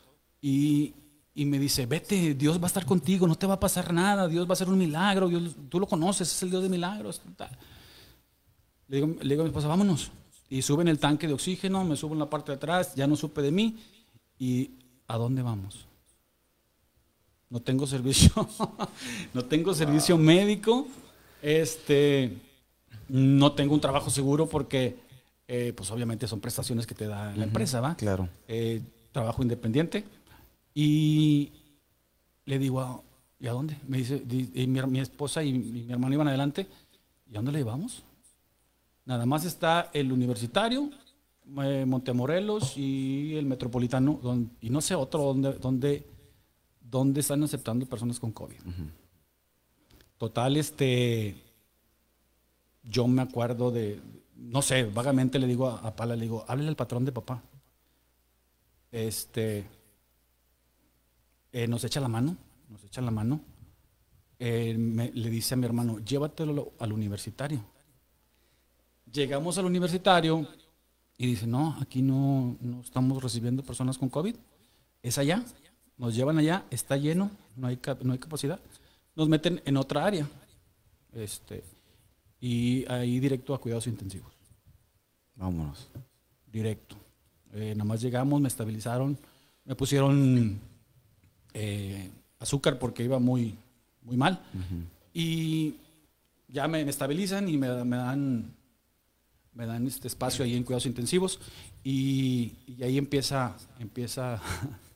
Y, 0.41 0.95
y 1.35 1.45
me 1.45 1.59
dice, 1.59 1.87
vete, 1.87 2.35
Dios 2.35 2.59
va 2.61 2.65
a 2.65 2.67
estar 2.67 2.85
contigo, 2.87 3.27
no 3.27 3.35
te 3.37 3.47
va 3.47 3.55
a 3.55 3.61
pasar 3.61 3.93
nada, 3.93 4.29
Dios 4.29 4.47
va 4.47 4.51
a 4.51 4.53
hacer 4.55 4.69
un 4.69 4.79
milagro, 4.79 5.29
Dios, 5.29 5.55
tú 5.69 5.79
lo 5.81 5.87
conoces, 5.87 6.31
es 6.33 6.43
el 6.43 6.51
Dios 6.51 6.63
de 6.63 6.69
milagros. 6.69 7.23
Le 8.89 8.97
digo, 8.97 9.17
le 9.21 9.29
digo 9.29 9.43
a 9.43 9.45
mi 9.45 9.49
esposa, 9.51 9.69
vámonos. 9.69 10.11
Y 10.51 10.63
suben 10.63 10.89
el 10.89 10.99
tanque 10.99 11.27
de 11.27 11.35
oxígeno, 11.35 11.85
me 11.85 11.97
subo 11.97 12.15
en 12.15 12.21
la 12.21 12.31
parte 12.31 12.53
de 12.53 12.57
atrás, 12.57 12.95
ya 12.95 13.07
no 13.07 13.17
supe 13.17 13.43
de 13.43 13.53
mí. 13.53 13.77
¿Y 14.39 14.71
a 15.07 15.17
dónde 15.19 15.43
vamos? 15.43 15.87
No 17.51 17.61
tengo 17.61 17.87
servicio, 17.87 18.31
no 19.35 19.45
tengo 19.45 19.75
servicio 19.75 20.17
médico, 20.19 20.87
este, 21.43 22.37
no 23.09 23.53
tengo 23.53 23.75
un 23.75 23.81
trabajo 23.81 24.11
seguro 24.11 24.47
porque, 24.49 24.99
eh, 25.49 25.73
pues 25.75 25.91
obviamente 25.91 26.29
son 26.29 26.41
prestaciones 26.41 26.87
que 26.87 26.95
te 26.95 27.07
da 27.07 27.35
la 27.35 27.45
empresa, 27.45 27.81
¿va? 27.81 27.97
Claro. 27.97 28.29
Eh, 28.47 28.81
trabajo 29.13 29.43
independiente. 29.43 30.05
Y 30.75 31.51
le 32.45 32.59
digo, 32.59 32.81
"Ah, 32.81 33.01
¿y 33.41 33.47
a 33.49 33.53
dónde? 33.53 33.77
Me 33.89 33.99
dice, 33.99 34.21
di- 34.21 34.51
y 34.55 34.67
mi, 34.67 34.81
mi 34.83 35.01
esposa 35.01 35.43
y 35.43 35.53
mi, 35.53 35.83
mi 35.83 35.93
hermano 35.93 36.15
iban 36.15 36.29
adelante. 36.29 36.67
¿Y 37.27 37.33
a 37.33 37.39
dónde 37.39 37.53
le 37.53 37.59
llevamos? 37.59 38.03
Nada 39.07 39.25
más 39.27 39.45
está 39.47 39.91
el 39.95 40.13
universitario, 40.13 40.91
eh, 41.63 41.85
Montemorelos 41.87 42.77
y 42.77 43.35
el 43.37 43.47
metropolitano, 43.47 44.21
y 44.61 44.69
no 44.69 44.81
sé 44.83 44.95
otro 44.95 45.23
donde, 45.25 45.55
donde, 45.55 46.07
donde 46.81 47.21
están 47.21 47.43
aceptando 47.43 47.87
personas 47.87 48.21
con 48.21 48.33
COVID. 48.33 48.57
Total, 50.19 50.57
este, 50.59 51.37
yo 52.83 53.07
me 53.09 53.23
acuerdo 53.23 53.71
de, 53.71 53.99
no 54.39 54.63
sé, 54.63 54.85
vagamente 54.85 55.39
le 55.39 55.47
digo 55.47 55.69
a, 55.69 55.95
Pala, 55.95 56.15
le 56.15 56.23
digo, 56.23 56.45
háblele 56.47 56.71
al 56.71 56.77
patrón 56.77 57.05
de 57.05 57.13
papá. 57.13 57.43
Este, 58.91 59.67
eh, 61.53 61.67
nos 61.67 61.83
echa 61.85 62.01
la 62.01 62.09
mano, 62.09 62.37
nos 62.69 62.83
echa 62.85 63.01
la 63.01 63.11
mano. 63.11 63.41
Eh, 64.39 65.11
le 65.13 65.31
dice 65.31 65.55
a 65.55 65.57
mi 65.57 65.67
hermano, 65.67 65.99
llévatelo 65.99 66.73
al 66.79 66.93
universitario. 66.93 67.65
Llegamos 69.13 69.59
al 69.59 69.65
universitario 69.65 70.47
y 71.17 71.27
dice, 71.27 71.47
no, 71.47 71.77
aquí 71.81 72.01
no, 72.01 72.57
no 72.61 72.81
estamos 72.81 73.21
recibiendo 73.21 73.65
personas 73.65 73.99
con 73.99 74.09
COVID. 74.09 74.37
Es 75.03 75.19
allá. 75.19 75.45
Nos 75.97 76.15
llevan 76.15 76.39
allá, 76.39 76.65
está 76.71 76.97
lleno, 76.97 77.33
no 77.57 77.67
hay, 77.67 77.81
no 78.03 78.13
hay 78.13 78.19
capacidad. 78.21 78.61
Nos 79.17 79.29
meten 79.29 79.61
en 79.65 79.77
otra 79.77 80.07
área. 80.07 80.29
Este, 81.13 81.65
y 82.41 82.85
ahí 82.91 83.21
directo 83.21 83.55
a 83.55 83.61
cuidados 83.61 83.87
intensivos. 83.87 84.33
Vámonos. 85.35 85.89
Directo. 86.51 86.97
Eh, 87.53 87.75
nada 87.75 87.85
más 87.85 88.01
llegamos, 88.01 88.41
me 88.41 88.49
estabilizaron, 88.49 89.19
me 89.65 89.75
pusieron 89.75 90.61
eh, 91.55 92.11
azúcar 92.39 92.79
porque 92.79 93.05
iba 93.05 93.19
muy, 93.19 93.55
muy 94.03 94.17
mal. 94.17 94.41
Y 95.13 95.75
ya 96.49 96.69
me, 96.69 96.85
me 96.85 96.91
estabilizan 96.91 97.49
y 97.49 97.57
me, 97.57 97.85
me 97.85 97.97
dan, 97.97 98.55
me 99.55 99.67
dan 99.67 99.87
este 99.87 100.09
espacio 100.09 100.45
ahí 100.45 100.55
en 100.55 100.65
cuidados 100.65 100.87
intensivos. 100.87 101.41
Y, 101.83 102.53
y 102.67 102.83
ahí 102.83 102.99
empieza, 102.99 103.57
empieza 103.79 104.41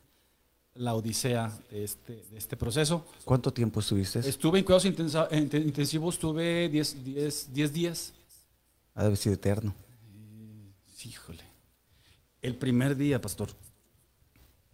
la 0.75 0.95
odisea 0.95 1.51
de 1.69 1.83
este, 1.83 2.23
de 2.31 2.37
este 2.37 2.57
proceso. 2.57 3.05
¿Cuánto 3.25 3.53
tiempo 3.53 3.79
estuviste? 3.79 4.19
Estuve 4.19 4.59
en 4.59 4.65
cuidados 4.65 4.85
intensa- 4.85 5.27
intensivos, 5.31 6.15
estuve 6.15 6.67
10 6.69 7.03
10 7.03 7.53
10 7.53 7.73
días. 7.73 8.13
Ha 8.95 9.01
de 9.01 9.05
haber 9.07 9.17
sido 9.17 9.35
eterno. 9.35 9.73
Híjole. 11.05 11.43
El 12.41 12.55
primer 12.55 12.95
día, 12.95 13.19
pastor, 13.21 13.49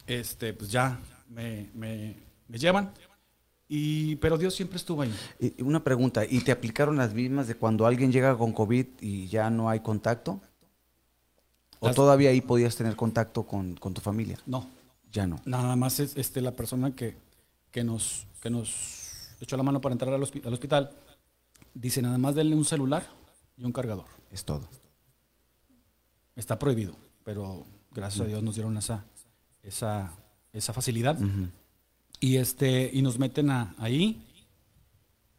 este, 0.07 0.53
pues 0.53 0.71
ya 0.71 0.99
me, 1.29 1.69
me- 1.73 2.15
me 2.47 2.57
llevan, 2.57 2.91
y, 3.67 4.15
pero 4.17 4.37
Dios 4.37 4.55
siempre 4.55 4.77
estuvo 4.77 5.01
ahí. 5.03 5.13
Y 5.39 5.61
una 5.61 5.83
pregunta, 5.83 6.25
¿y 6.25 6.39
te 6.41 6.51
aplicaron 6.51 6.97
las 6.97 7.13
mismas 7.13 7.47
de 7.47 7.55
cuando 7.55 7.85
alguien 7.85 8.11
llega 8.11 8.35
con 8.37 8.51
COVID 8.53 8.85
y 9.01 9.27
ya 9.27 9.49
no 9.49 9.69
hay 9.69 9.79
contacto? 9.81 10.39
¿O 11.79 11.87
Las- 11.87 11.95
todavía 11.95 12.29
ahí 12.31 12.41
podías 12.41 12.75
tener 12.75 12.95
contacto 12.95 13.43
con, 13.43 13.75
con 13.75 13.93
tu 13.93 14.01
familia? 14.01 14.37
No, 14.47 14.67
Ya 15.11 15.25
no. 15.27 15.37
nada 15.45 15.75
más 15.75 15.99
es 15.99 16.15
este, 16.17 16.41
la 16.41 16.51
persona 16.55 16.95
que, 16.95 17.17
que, 17.71 17.83
nos, 17.83 18.27
que 18.41 18.49
nos 18.49 19.29
echó 19.41 19.57
la 19.57 19.63
mano 19.63 19.81
para 19.81 19.93
entrar 19.93 20.13
al, 20.13 20.21
hospi- 20.21 20.45
al 20.45 20.53
hospital. 20.53 20.91
Dice, 21.73 22.01
nada 22.01 22.17
más 22.17 22.35
denle 22.35 22.55
un 22.55 22.65
celular 22.65 23.07
y 23.57 23.63
un 23.63 23.71
cargador. 23.71 24.05
Es 24.31 24.45
todo. 24.45 24.67
Está 26.35 26.57
prohibido, 26.59 26.95
pero 27.23 27.65
gracias 27.91 28.21
a 28.21 28.25
Dios 28.27 28.43
nos 28.43 28.55
dieron 28.55 28.77
esa, 28.77 29.03
esa, 29.63 30.13
esa 30.53 30.73
facilidad. 30.73 31.17
Y, 32.19 32.37
este, 32.37 32.89
y 32.93 33.01
nos 33.01 33.17
meten 33.19 33.49
a, 33.49 33.73
ahí. 33.77 34.25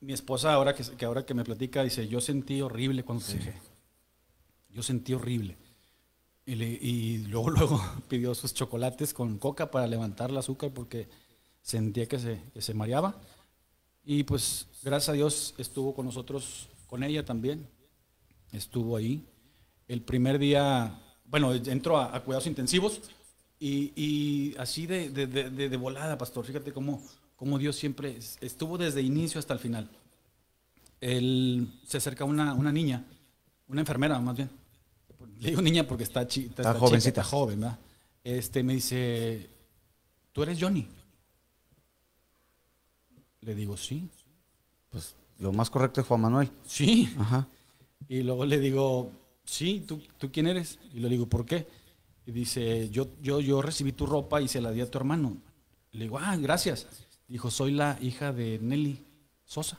Mi 0.00 0.12
esposa, 0.12 0.52
ahora 0.54 0.74
que, 0.74 0.82
que 0.82 1.04
ahora 1.04 1.24
que 1.24 1.34
me 1.34 1.44
platica, 1.44 1.82
dice, 1.84 2.08
yo 2.08 2.20
sentí 2.20 2.60
horrible 2.60 3.04
cuando 3.04 3.24
te 3.24 3.34
dejé. 3.34 3.54
Yo 4.70 4.82
sentí 4.82 5.12
horrible. 5.14 5.56
Y, 6.46 6.54
le- 6.56 6.78
y 6.80 7.18
luego, 7.28 7.50
luego 7.58 7.80
pidió 8.08 8.34
sus 8.34 8.54
chocolates 8.54 9.14
con 9.14 9.38
coca 9.38 9.70
para 9.70 9.86
levantar 9.86 10.30
el 10.30 10.36
azúcar 10.38 10.70
porque 10.72 11.08
sentía 11.62 12.06
que 12.06 12.18
se, 12.18 12.40
que 12.52 12.62
se 12.62 12.74
mareaba. 12.74 13.20
Y 14.04 14.24
pues, 14.24 14.66
gracias 14.82 15.10
a 15.10 15.12
Dios, 15.14 15.54
estuvo 15.58 15.94
con 15.94 16.06
nosotros, 16.06 16.68
con 16.86 17.02
ella 17.02 17.24
también. 17.24 17.68
Estuvo 18.52 18.96
ahí. 18.96 19.24
El 19.88 20.02
primer 20.02 20.38
día, 20.38 20.98
bueno, 21.26 21.52
entro 21.54 21.98
a, 21.98 22.14
a 22.16 22.22
cuidados 22.24 22.46
intensivos 22.46 23.00
Y, 23.60 23.92
y 23.96 24.56
así 24.58 24.86
de, 24.86 25.10
de, 25.10 25.26
de, 25.26 25.68
de- 25.68 25.76
volada, 25.76 26.18
pastor, 26.18 26.44
fíjate 26.46 26.72
cómo, 26.72 27.02
cómo 27.36 27.58
Dios 27.58 27.76
siempre 27.76 28.16
es- 28.16 28.38
estuvo 28.40 28.78
desde 28.78 29.02
inicio 29.02 29.38
hasta 29.38 29.54
el 29.54 29.60
final. 29.60 29.88
Él 31.00 31.68
se 31.86 31.96
acerca 31.98 32.24
una, 32.24 32.54
una 32.54 32.72
niña, 32.72 33.04
una 33.68 33.80
enfermera 33.80 34.18
más 34.20 34.36
bien. 34.36 34.50
Le 35.40 35.50
digo 35.50 35.62
niña 35.62 35.86
porque 35.86 36.04
está, 36.04 36.26
chi- 36.26 36.42
está, 36.46 36.62
Está 36.62 36.62
está 36.62 36.72
chica, 36.74 36.86
jovencita. 36.86 37.20
está 37.22 37.24
joven, 37.24 37.60
¿verdad? 37.60 37.78
Este, 38.22 38.62
me 38.62 38.74
dice, 38.74 39.48
¿tú 40.32 40.42
eres 40.42 40.58
Johnny? 40.60 40.86
Le 43.40 43.54
digo, 43.54 43.76
sí, 43.76 44.08
Pues 44.90 45.14
lo 45.38 45.52
más 45.52 45.70
correcto 45.70 46.00
es 46.00 46.06
Juan 46.06 46.20
Manuel. 46.20 46.50
sí. 46.66 47.12
Ajá. 47.18 47.48
Y 48.08 48.22
luego 48.22 48.44
le 48.44 48.58
digo, 48.58 49.12
sí, 49.44 49.84
¿tú, 49.86 50.02
¿tú 50.18 50.30
quién 50.32 50.46
eres? 50.48 50.78
Y 50.92 51.00
le 51.00 51.08
digo, 51.08 51.26
¿por 51.26 51.46
qué? 51.46 51.66
Y 52.26 52.32
dice, 52.32 52.90
yo, 52.90 53.08
yo, 53.22 53.40
yo 53.40 53.62
recibí 53.62 53.92
tu 53.92 54.04
ropa 54.04 54.40
y 54.42 54.48
se 54.48 54.60
la 54.60 54.72
di 54.72 54.80
a 54.80 54.90
tu 54.90 54.98
hermano. 54.98 55.36
Le 55.92 56.04
digo, 56.04 56.18
ah, 56.18 56.36
gracias. 56.36 56.86
Dijo, 57.28 57.50
soy 57.50 57.70
la 57.72 57.96
hija 58.00 58.32
de 58.32 58.58
Nelly 58.60 59.04
Sosa. 59.44 59.78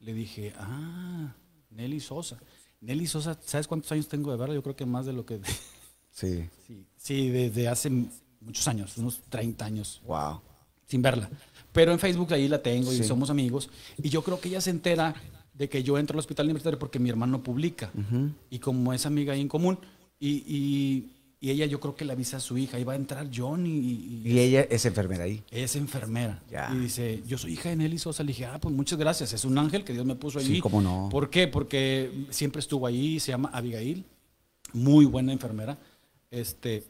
Le 0.00 0.12
dije, 0.14 0.52
ah, 0.58 1.32
Nelly 1.70 2.00
Sosa. 2.00 2.38
Nelly 2.86 3.06
Sosa, 3.06 3.36
¿sabes 3.44 3.66
cuántos 3.66 3.90
años 3.92 4.06
tengo 4.08 4.30
de 4.30 4.36
verla? 4.36 4.54
Yo 4.54 4.62
creo 4.62 4.76
que 4.76 4.86
más 4.86 5.04
de 5.06 5.12
lo 5.12 5.26
que... 5.26 5.40
Sí. 6.12 6.48
Sí, 6.66 6.86
sí, 6.96 7.28
desde 7.28 7.68
hace 7.68 7.90
muchos 8.40 8.66
años, 8.68 8.96
unos 8.96 9.20
30 9.28 9.64
años 9.64 10.00
Wow. 10.06 10.40
sin 10.86 11.02
verla. 11.02 11.28
Pero 11.72 11.92
en 11.92 11.98
Facebook 11.98 12.32
ahí 12.32 12.48
la 12.48 12.62
tengo 12.62 12.92
y 12.92 12.98
Sí. 12.98 13.04
somos 13.04 13.28
amigos. 13.28 13.68
Y 14.02 14.08
yo 14.08 14.22
creo 14.22 14.40
que 14.40 14.48
ella 14.48 14.60
se 14.60 14.70
entera 14.70 15.14
de 15.52 15.68
que 15.68 15.82
yo 15.82 15.98
entro 15.98 16.14
al 16.14 16.20
hospital 16.20 16.46
universitario 16.46 16.78
porque 16.78 16.98
mi 16.98 17.10
hermano 17.10 17.42
publica. 17.42 17.90
Y 18.50 18.58
como 18.60 18.92
es 18.92 19.04
amiga 19.04 19.32
ahí 19.34 19.40
en 19.40 19.48
común, 19.48 19.78
y, 20.20 20.30
y- 20.46 21.12
y 21.38 21.50
ella 21.50 21.66
yo 21.66 21.78
creo 21.80 21.94
que 21.94 22.04
le 22.04 22.12
avisa 22.12 22.38
a 22.38 22.40
su 22.40 22.56
hija, 22.56 22.76
ahí 22.78 22.84
va 22.84 22.94
a 22.94 22.96
entrar 22.96 23.28
John 23.34 23.66
y, 23.66 23.70
y- 23.70 24.22
Y 24.24 24.38
ella 24.40 24.62
es 24.70 24.86
enfermera 24.86 25.24
ahí. 25.24 25.42
es 25.50 25.76
enfermera. 25.76 26.42
Ya. 26.50 26.70
Y 26.74 26.78
dice, 26.78 27.22
yo 27.26 27.36
soy 27.38 27.52
hija 27.52 27.68
de 27.68 27.76
Nelly 27.76 27.98
Sosa. 27.98 28.22
Le 28.22 28.28
dije, 28.28 28.46
ah, 28.46 28.58
pues 28.60 28.74
muchas 28.74 28.98
gracias. 28.98 29.32
Es 29.34 29.44
un 29.44 29.56
ángel 29.58 29.84
que 29.84 29.92
Dios 29.92 30.06
me 30.06 30.14
puso 30.14 30.38
allí. 30.38 30.54
Sí, 30.56 30.60
cómo 30.60 30.80
no. 30.80 31.08
¿Por 31.10 31.28
qué? 31.28 31.46
Porque 31.46 32.26
siempre 32.30 32.60
estuvo 32.60 32.86
ahí, 32.86 33.20
se 33.20 33.32
llama 33.32 33.50
Abigail, 33.52 34.04
muy 34.72 35.04
buena 35.04 35.32
enfermera. 35.32 35.78
Este, 36.30 36.84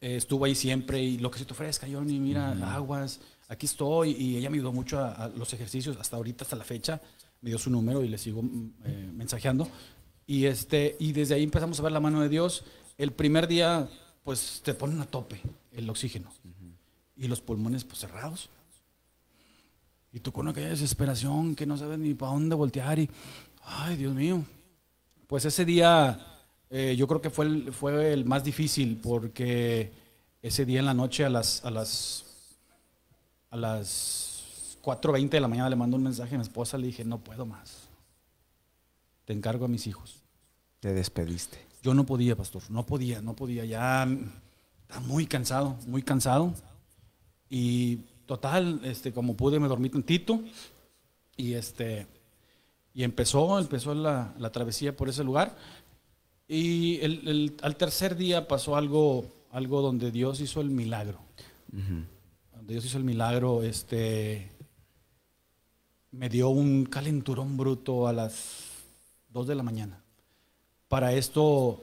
eh, 0.00 0.16
estuvo 0.16 0.44
ahí 0.44 0.54
siempre 0.54 1.02
y 1.02 1.18
lo 1.18 1.30
que 1.30 1.38
se 1.38 1.44
te 1.44 1.52
ofrezca, 1.52 1.86
Johnny, 1.90 2.18
mira, 2.18 2.50
aguas, 2.74 3.20
aquí 3.48 3.66
estoy. 3.66 4.10
Y 4.12 4.36
ella 4.36 4.50
me 4.50 4.56
ayudó 4.58 4.72
mucho 4.72 4.98
a, 4.98 5.12
a 5.12 5.28
los 5.28 5.52
ejercicios, 5.54 5.96
hasta 5.98 6.16
ahorita, 6.16 6.44
hasta 6.44 6.56
la 6.56 6.64
fecha, 6.64 7.00
me 7.40 7.50
dio 7.50 7.58
su 7.58 7.70
número 7.70 8.04
y 8.04 8.08
le 8.08 8.18
sigo 8.18 8.42
mm, 8.42 8.70
eh, 8.84 9.10
mensajeando. 9.14 9.68
Y, 10.26 10.44
este, 10.44 10.96
y 11.00 11.12
desde 11.12 11.34
ahí 11.34 11.42
empezamos 11.42 11.78
a 11.80 11.82
ver 11.82 11.92
la 11.92 12.00
mano 12.00 12.20
de 12.20 12.28
Dios. 12.28 12.64
El 12.98 13.12
primer 13.12 13.46
día, 13.48 13.88
pues 14.24 14.60
te 14.64 14.74
ponen 14.74 15.00
a 15.00 15.06
tope 15.06 15.40
el 15.72 15.88
oxígeno 15.88 16.30
y 17.16 17.28
los 17.28 17.40
pulmones 17.40 17.84
pues 17.84 18.00
cerrados. 18.00 18.50
Y 20.12 20.20
tú 20.20 20.32
con 20.32 20.48
aquella 20.48 20.68
desesperación 20.68 21.54
que 21.54 21.66
no 21.66 21.76
sabes 21.76 21.98
ni 21.98 22.14
para 22.14 22.32
dónde 22.32 22.54
voltear 22.54 22.98
y, 22.98 23.08
ay, 23.62 23.96
Dios 23.96 24.14
mío. 24.14 24.44
Pues 25.26 25.44
ese 25.44 25.64
día 25.64 26.18
eh, 26.68 26.94
yo 26.96 27.08
creo 27.08 27.20
que 27.20 27.30
fue 27.30 27.46
el, 27.46 27.72
fue 27.72 28.12
el 28.12 28.24
más 28.24 28.44
difícil 28.44 28.98
porque 29.02 29.90
ese 30.42 30.64
día 30.66 30.80
en 30.80 30.86
la 30.86 30.94
noche 30.94 31.24
a 31.24 31.30
las, 31.30 31.64
a 31.64 31.70
las, 31.70 32.24
a 33.50 33.56
las 33.56 34.78
4.20 34.82 35.30
de 35.30 35.40
la 35.40 35.48
mañana 35.48 35.70
le 35.70 35.76
mando 35.76 35.96
un 35.96 36.02
mensaje 36.02 36.34
a 36.34 36.38
mi 36.38 36.42
esposa, 36.42 36.76
le 36.76 36.88
dije, 36.88 37.04
no 37.04 37.18
puedo 37.18 37.46
más. 37.46 37.88
Te 39.24 39.32
encargo 39.32 39.64
a 39.64 39.68
mis 39.68 39.86
hijos. 39.86 40.16
Te 40.80 40.92
despediste. 40.92 41.71
Yo 41.82 41.94
no 41.94 42.06
podía, 42.06 42.36
pastor, 42.36 42.62
no 42.70 42.86
podía, 42.86 43.20
no 43.20 43.34
podía, 43.34 43.64
ya 43.64 44.06
estaba 44.82 45.00
muy 45.06 45.26
cansado, 45.26 45.76
muy 45.86 46.02
cansado. 46.02 46.54
Y 47.50 47.96
total, 48.26 48.80
este, 48.84 49.12
como 49.12 49.34
pude, 49.36 49.58
me 49.58 49.68
dormí 49.68 49.88
tantito 49.90 50.40
y 51.36 51.54
este, 51.54 52.06
y 52.94 53.02
empezó, 53.02 53.58
empezó 53.58 53.94
la, 53.94 54.32
la 54.38 54.50
travesía 54.52 54.96
por 54.96 55.08
ese 55.08 55.24
lugar. 55.24 55.56
Y 56.46 56.98
el- 57.00 57.26
el- 57.28 57.56
al 57.62 57.76
tercer 57.76 58.16
día 58.16 58.46
pasó 58.46 58.76
algo, 58.76 59.26
algo 59.50 59.80
donde 59.82 60.10
Dios 60.10 60.40
hizo 60.40 60.60
el 60.60 60.70
milagro. 60.70 61.18
Donde 62.54 62.74
Dios 62.74 62.84
hizo 62.84 62.98
el 62.98 63.04
milagro, 63.04 63.62
este, 63.62 64.50
me 66.10 66.28
dio 66.28 66.50
un 66.50 66.84
calenturón 66.84 67.56
bruto 67.56 68.06
a 68.06 68.12
las 68.12 68.60
2 69.30 69.46
de 69.46 69.54
la 69.54 69.62
mañana. 69.62 70.01
Para 70.92 71.14
esto, 71.14 71.82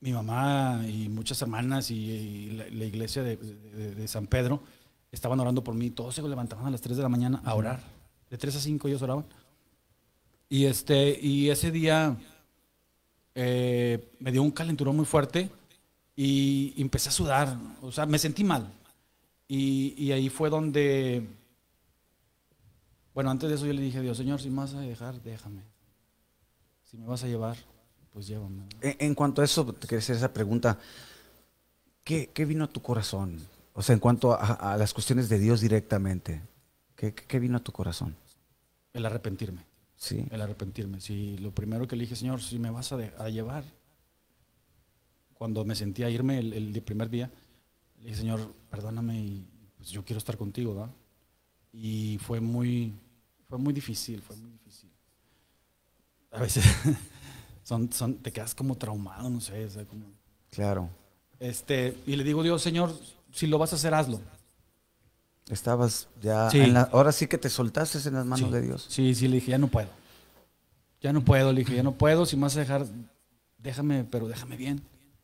mi 0.00 0.10
mamá 0.10 0.80
y 0.88 1.10
muchas 1.10 1.42
hermanas 1.42 1.90
y, 1.90 2.52
la, 2.52 2.84
iglesia 2.86 3.22
de, 3.22 4.08
San 4.08 4.28
Pedro 4.28 4.62
estaban 5.12 5.38
orando 5.40 5.62
por 5.62 5.74
mí. 5.74 5.90
Todos 5.90 6.14
se 6.14 6.22
levantaban 6.22 6.64
a 6.64 6.70
las 6.70 6.80
3 6.80 6.96
de 6.96 7.02
la 7.02 7.10
mañana 7.10 7.42
a 7.44 7.54
orar. 7.54 7.82
De 8.30 8.38
3 8.38 8.56
a 8.56 8.60
5 8.60 8.88
ellos 8.88 9.02
oraban. 9.02 9.26
Y, 10.48 10.64
este, 10.64 11.20
y 11.20 11.50
ese 11.50 11.70
día 11.70 12.16
eh, 13.34 14.10
me 14.20 14.32
dio 14.32 14.42
un 14.42 14.52
calenturón 14.52 14.96
muy 14.96 15.04
fuerte 15.04 15.50
y, 16.16 16.72
empecé 16.78 17.10
a 17.10 17.12
sudar. 17.12 17.58
O 17.82 17.92
sea, 17.92 18.06
me 18.06 18.18
sentí 18.18 18.42
mal. 18.42 18.72
Y, 19.48 19.92
y 20.02 20.12
ahí 20.12 20.30
fue 20.30 20.48
donde, 20.48 21.28
bueno, 23.12 23.30
antes 23.30 23.50
de 23.50 23.56
eso 23.56 23.66
yo 23.66 23.74
le 23.74 23.82
dije 23.82 23.98
a 23.98 24.00
Dios, 24.00 24.16
Señor, 24.16 24.40
si 24.40 24.48
me 24.48 24.56
vas 24.60 24.72
a 24.72 24.80
dejar, 24.80 25.20
déjame. 25.20 25.75
Si 26.86 26.96
me 26.96 27.06
vas 27.06 27.22
a 27.24 27.26
llevar, 27.26 27.56
pues 28.12 28.26
llévame. 28.26 28.64
En, 28.80 28.96
en 28.98 29.14
cuanto 29.14 29.42
a 29.42 29.44
eso, 29.44 29.64
te 29.72 29.86
quería 29.86 29.98
hacer 29.98 30.16
esa 30.16 30.32
pregunta. 30.32 30.78
¿Qué, 32.04 32.30
qué 32.32 32.44
vino 32.44 32.64
a 32.64 32.68
tu 32.68 32.80
corazón? 32.80 33.40
O 33.74 33.82
sea, 33.82 33.92
en 33.92 34.00
cuanto 34.00 34.32
a, 34.32 34.54
a 34.72 34.76
las 34.76 34.94
cuestiones 34.94 35.28
de 35.28 35.38
Dios 35.38 35.60
directamente. 35.60 36.40
¿Qué, 36.94 37.12
qué- 37.14 37.38
vino 37.40 37.58
a 37.58 37.60
tu 37.60 37.72
corazón? 37.72 38.16
El 38.94 39.04
arrepentirme, 39.04 39.66
Sí. 39.96 40.24
el 40.30 40.40
arrepentirme. 40.40 41.00
Si 41.00 41.36
lo 41.38 41.50
primero 41.52 41.86
que 41.86 41.94
le 41.96 42.02
dije, 42.04 42.16
Señor, 42.16 42.40
si 42.40 42.58
me 42.58 42.70
vas 42.70 42.90
a, 42.92 42.96
de- 42.96 43.12
a 43.18 43.28
llevar, 43.28 43.64
cuando 45.34 45.64
me 45.66 45.74
sentí 45.74 46.02
a 46.04 46.08
irme 46.10 46.38
el, 46.38 46.52
el 46.54 46.82
primer 46.82 47.10
día, 47.10 47.30
le 47.98 48.04
dije, 48.04 48.16
Señor, 48.16 48.54
perdóname 48.70 49.20
y 49.20 49.46
pues 49.76 49.90
yo 49.90 50.04
quiero 50.04 50.18
estar 50.18 50.38
contigo, 50.38 50.74
¿verdad? 50.74 50.94
Y 51.72 52.16
fue 52.22 52.40
muy, 52.40 52.94
fue 53.48 53.58
muy 53.58 53.74
difícil, 53.74 54.22
fue 54.22 54.36
muy 54.36 54.50
difícil. 54.52 54.90
A 56.36 56.40
veces 56.40 56.64
son, 57.62 57.92
son, 57.92 58.14
te 58.16 58.32
quedas 58.32 58.54
como 58.54 58.76
traumado, 58.76 59.28
no 59.30 59.40
sé, 59.40 59.64
o 59.64 59.70
sea, 59.70 59.84
como... 59.84 60.04
Claro. 60.50 60.88
Este, 61.40 61.96
y 62.06 62.16
le 62.16 62.24
digo, 62.24 62.42
Dios, 62.42 62.62
Señor, 62.62 62.92
si 63.32 63.46
lo 63.46 63.58
vas 63.58 63.72
a 63.72 63.76
hacer, 63.76 63.92
hazlo. 63.94 64.20
Estabas 65.48 66.08
ya. 66.20 66.50
Sí. 66.50 66.58
en 66.60 66.74
la- 66.74 66.88
ahora 66.92 67.12
sí 67.12 67.26
que 67.28 67.38
te 67.38 67.48
soltaste 67.48 67.98
en 68.08 68.14
las 68.14 68.26
manos 68.26 68.48
sí, 68.48 68.52
de 68.54 68.62
Dios. 68.62 68.86
Sí, 68.88 69.14
sí, 69.14 69.28
le 69.28 69.36
dije, 69.36 69.52
ya 69.52 69.58
no 69.58 69.68
puedo. 69.68 69.88
Ya 71.00 71.12
no 71.12 71.22
puedo, 71.24 71.52
le 71.52 71.60
dije, 71.60 71.76
ya 71.76 71.82
no 71.82 71.92
puedo, 71.92 72.26
si 72.26 72.36
me 72.36 72.42
vas 72.42 72.56
a 72.56 72.60
dejar, 72.60 72.86
déjame, 73.58 74.04
pero 74.04 74.26
déjame 74.26 74.56
bien. 74.56 74.82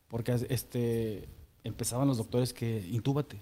Porque 0.08 0.46
este, 0.50 1.28
empezaban 1.64 2.06
los 2.06 2.18
doctores 2.18 2.52
que 2.52 2.86
intúbate. 2.90 3.40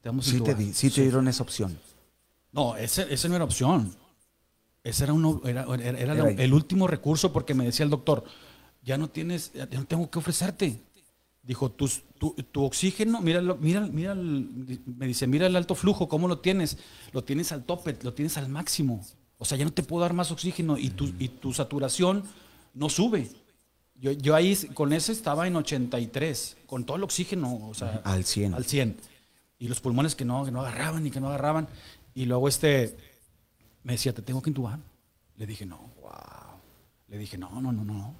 Te 0.00 0.08
vamos 0.08 0.26
a 0.26 0.30
Sí 0.30 0.36
te, 0.40 0.50
intubar". 0.50 0.56
di- 0.58 0.72
sí 0.74 0.90
te 0.90 1.02
dieron 1.02 1.28
esa 1.28 1.42
opción. 1.42 1.78
No, 2.50 2.74
ese, 2.76 3.12
ese 3.12 3.28
no 3.28 3.36
era 3.36 3.44
opción. 3.44 3.94
Ese 4.86 5.04
era, 5.04 5.12
uno, 5.12 5.40
era, 5.44 5.62
era- 5.74 5.98
era 5.98 6.12
Era- 6.14 6.30
el 6.30 6.54
último 6.54 6.86
recurso 6.86 7.32
porque 7.32 7.54
me 7.54 7.64
decía 7.64 7.84
el 7.84 7.90
doctor, 7.90 8.24
ya 8.84 8.96
no 8.96 9.08
tienes, 9.08 9.52
ya 9.52 9.66
no 9.66 9.84
tengo 9.84 10.08
que 10.10 10.18
ofrecerte. 10.18 10.80
Dijo, 11.42 11.70
tus- 11.70 12.02
tu, 12.18 12.34
tu 12.52 12.64
oxígeno, 12.64 13.20
mira, 13.20 13.40
mira, 13.40 14.14
me 14.14 15.06
dice, 15.06 15.26
mira 15.26 15.46
el 15.46 15.56
alto 15.56 15.74
flujo, 15.74 16.08
¿cómo 16.08 16.28
lo 16.28 16.38
tienes? 16.38 16.78
Lo 17.12 17.22
tienes 17.24 17.52
al 17.52 17.64
tope, 17.64 17.96
lo 18.02 18.14
tienes 18.14 18.36
al 18.36 18.48
máximo. 18.48 19.04
O 19.38 19.44
sea, 19.44 19.58
ya 19.58 19.64
no 19.64 19.72
te 19.72 19.82
puedo 19.82 20.02
dar 20.02 20.12
más 20.12 20.30
oxígeno 20.30 20.78
y 20.78 20.90
tu, 20.90 21.12
y 21.18 21.28
tu 21.28 21.52
saturación 21.52 22.22
no 22.74 22.88
sube. 22.88 23.28
Yo, 23.96 24.12
yo 24.12 24.34
ahí 24.34 24.54
con 24.74 24.92
ese 24.92 25.12
estaba 25.12 25.46
en 25.46 25.56
83, 25.56 26.56
con 26.66 26.84
todo 26.84 26.96
el 26.96 27.02
oxígeno, 27.02 27.66
o 27.68 27.74
sea, 27.74 28.00
Al 28.04 28.24
100. 28.24 28.54
al 28.54 28.64
100. 28.64 28.96
Y 29.58 29.68
los 29.68 29.80
pulmones 29.80 30.14
que 30.14 30.24
no, 30.24 30.44
que 30.44 30.50
no 30.50 30.60
agarraban 30.60 31.06
y 31.06 31.10
que 31.10 31.20
no 31.20 31.28
agarraban. 31.28 31.66
Y 32.14 32.24
luego 32.26 32.48
este 32.48 32.96
me 33.86 33.92
decía, 33.92 34.12
te 34.12 34.20
tengo 34.20 34.42
que 34.42 34.50
intubar. 34.50 34.80
Le 35.36 35.46
dije, 35.46 35.64
no. 35.64 35.78
Wow. 36.02 36.58
Le 37.08 37.18
dije, 37.18 37.38
no, 37.38 37.60
no, 37.60 37.70
no, 37.70 37.84
no. 37.84 38.14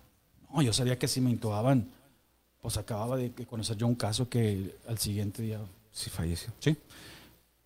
No, 0.52 0.62
yo 0.62 0.72
sabía 0.72 0.96
que 0.96 1.08
si 1.08 1.20
me 1.20 1.28
intubaban, 1.30 1.88
pues 2.62 2.76
acababa 2.76 3.16
de 3.16 3.32
conocer 3.46 3.76
yo 3.76 3.88
un 3.88 3.96
caso 3.96 4.28
que 4.28 4.76
al 4.86 4.98
siguiente 4.98 5.42
día, 5.42 5.58
Sí, 5.90 6.08
falleció. 6.08 6.52
sí. 6.60 6.76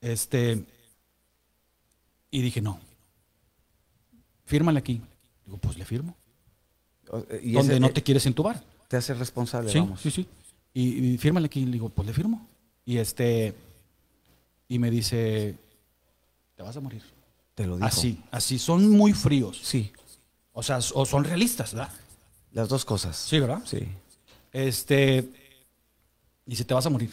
Este, 0.01 0.65
y 2.31 2.41
dije, 2.41 2.63
no. 2.63 2.81
Fírmale 4.47 4.79
aquí. 4.79 5.03
Digo, 5.45 5.59
pues 5.59 5.77
le 5.77 5.85
firmo. 5.85 6.17
Eh, 7.29 7.41
Y 7.43 7.53
Donde 7.53 7.79
no 7.81 7.91
te 7.91 8.03
quieres 8.03 8.25
intubar. 8.25 8.63
te 8.89 8.97
hace 8.97 9.13
responsable, 9.13 9.71
Sí, 9.71 9.79
vamos. 9.79 10.01
sí, 10.01 10.11
sí. 10.11 10.27
Y, 10.73 11.13
y 11.15 11.19
fírmale 11.19 11.47
aquí. 11.47 11.67
Le 11.67 11.73
digo, 11.73 11.91
pues 11.91 12.07
le 12.07 12.15
firmo. 12.15 12.49
Y 12.87 12.97
este, 12.97 13.55
y 14.69 14.79
me 14.79 14.91
dice, 14.91 15.55
te 16.57 16.63
vas 16.63 16.77
a 16.77 16.81
morir. 16.81 17.03
Te 17.61 17.67
lo 17.67 17.77
dijo. 17.77 17.87
Así, 17.87 18.19
así. 18.31 18.59
Son 18.59 18.89
muy 18.89 19.13
fríos. 19.13 19.61
Sí. 19.63 19.93
O 20.53 20.63
sea, 20.63 20.79
o 20.79 21.05
son 21.05 21.25
realistas, 21.25 21.75
¿verdad? 21.75 21.93
Las 22.53 22.71
dos 22.71 22.87
cosas. 22.87 23.19
Sí, 23.19 23.39
¿verdad? 23.39 23.61
Sí. 23.67 23.87
Este, 24.51 25.29
Dice, 26.47 26.65
te 26.65 26.73
vas 26.73 26.87
a 26.87 26.91
morir. 26.91 27.11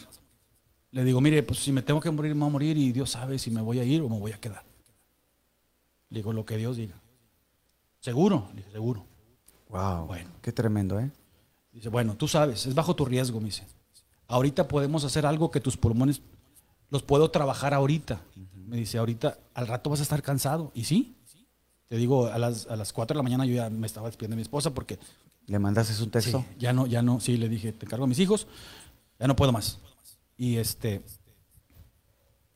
Le 0.90 1.04
digo, 1.04 1.20
mire, 1.20 1.42
pues 1.42 1.58
si 1.58 1.70
me 1.70 1.82
tengo 1.82 2.00
que 2.00 2.10
morir, 2.10 2.34
me 2.34 2.40
voy 2.40 2.48
a 2.48 2.52
morir 2.52 2.78
y 2.78 2.92
Dios 2.92 3.10
sabe 3.10 3.38
si 3.38 3.50
me 3.50 3.60
voy 3.60 3.78
a 3.78 3.84
ir 3.84 4.00
o 4.00 4.08
me 4.08 4.18
voy 4.18 4.32
a 4.32 4.40
quedar. 4.40 4.64
Le 6.08 6.20
digo, 6.20 6.32
lo 6.32 6.46
que 6.46 6.56
Dios 6.56 6.78
diga. 6.78 6.98
¿Seguro? 8.00 8.48
Le 8.52 8.62
dije, 8.62 8.70
seguro. 8.72 9.04
Wow. 9.68 10.06
Bueno. 10.06 10.30
Qué 10.40 10.50
tremendo, 10.50 10.98
¿eh? 10.98 11.10
Dice, 11.72 11.90
bueno, 11.90 12.16
tú 12.16 12.26
sabes, 12.26 12.64
es 12.64 12.74
bajo 12.74 12.96
tu 12.96 13.04
riesgo, 13.04 13.38
me 13.38 13.46
dice. 13.46 13.66
Ahorita 14.28 14.66
podemos 14.66 15.04
hacer 15.04 15.26
algo 15.26 15.50
que 15.50 15.60
tus 15.60 15.76
pulmones 15.76 16.22
los 16.88 17.02
puedo 17.02 17.30
trabajar 17.30 17.74
ahorita. 17.74 18.22
Me 18.68 18.76
dice, 18.76 18.98
ahorita, 18.98 19.38
al 19.54 19.66
rato 19.66 19.90
vas 19.90 20.00
a 20.00 20.02
estar 20.02 20.22
cansado. 20.22 20.70
Y 20.74 20.84
sí, 20.84 21.16
te 21.88 21.96
digo, 21.96 22.26
a 22.26 22.38
las, 22.38 22.66
a 22.66 22.76
las 22.76 22.92
4 22.92 23.14
de 23.14 23.18
la 23.18 23.22
mañana 23.22 23.46
yo 23.46 23.54
ya 23.54 23.70
me 23.70 23.86
estaba 23.86 24.08
despidiendo 24.08 24.34
de 24.34 24.36
mi 24.36 24.42
esposa 24.42 24.74
porque 24.74 24.98
¿Le 25.48 25.58
mandaste 25.58 26.02
un 26.02 26.10
texto? 26.10 26.44
Sí, 26.46 26.56
ya 26.58 26.74
no, 26.74 26.86
ya 26.86 27.00
no, 27.00 27.20
sí, 27.20 27.38
le 27.38 27.48
dije, 27.48 27.72
te 27.72 27.86
encargo 27.86 28.04
a 28.04 28.08
mis 28.08 28.18
hijos, 28.18 28.46
ya 29.18 29.26
no 29.26 29.34
puedo 29.34 29.50
más. 29.50 29.78
Y 30.36 30.56
este, 30.56 31.02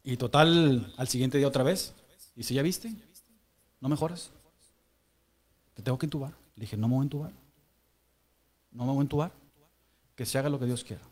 y 0.05 0.19
total, 0.19 0.93
al 0.99 1.09
siguiente 1.09 1.39
día 1.39 1.49
otra 1.49 1.63
vez, 1.63 1.95
dice, 2.37 2.53
¿ya 2.53 2.61
viste? 2.61 2.95
¿No 3.81 3.89
mejoras? 3.89 4.31
Te 5.73 5.83
tengo 5.83 5.97
que 5.97 6.05
entubar. 6.05 6.33
Le 6.55 6.61
dije, 6.61 6.77
no 6.77 6.87
me 6.87 6.95
voy 6.97 7.01
a 7.01 7.05
entubar. 7.05 7.33
No 8.71 8.85
me 8.85 8.91
voy 8.91 8.99
a 8.99 9.03
entubar. 9.03 9.33
Que 10.15 10.27
se 10.27 10.39
haga 10.39 10.51
lo 10.51 10.59
que 10.59 10.67
Dios 10.67 10.85
quiera. 10.85 11.03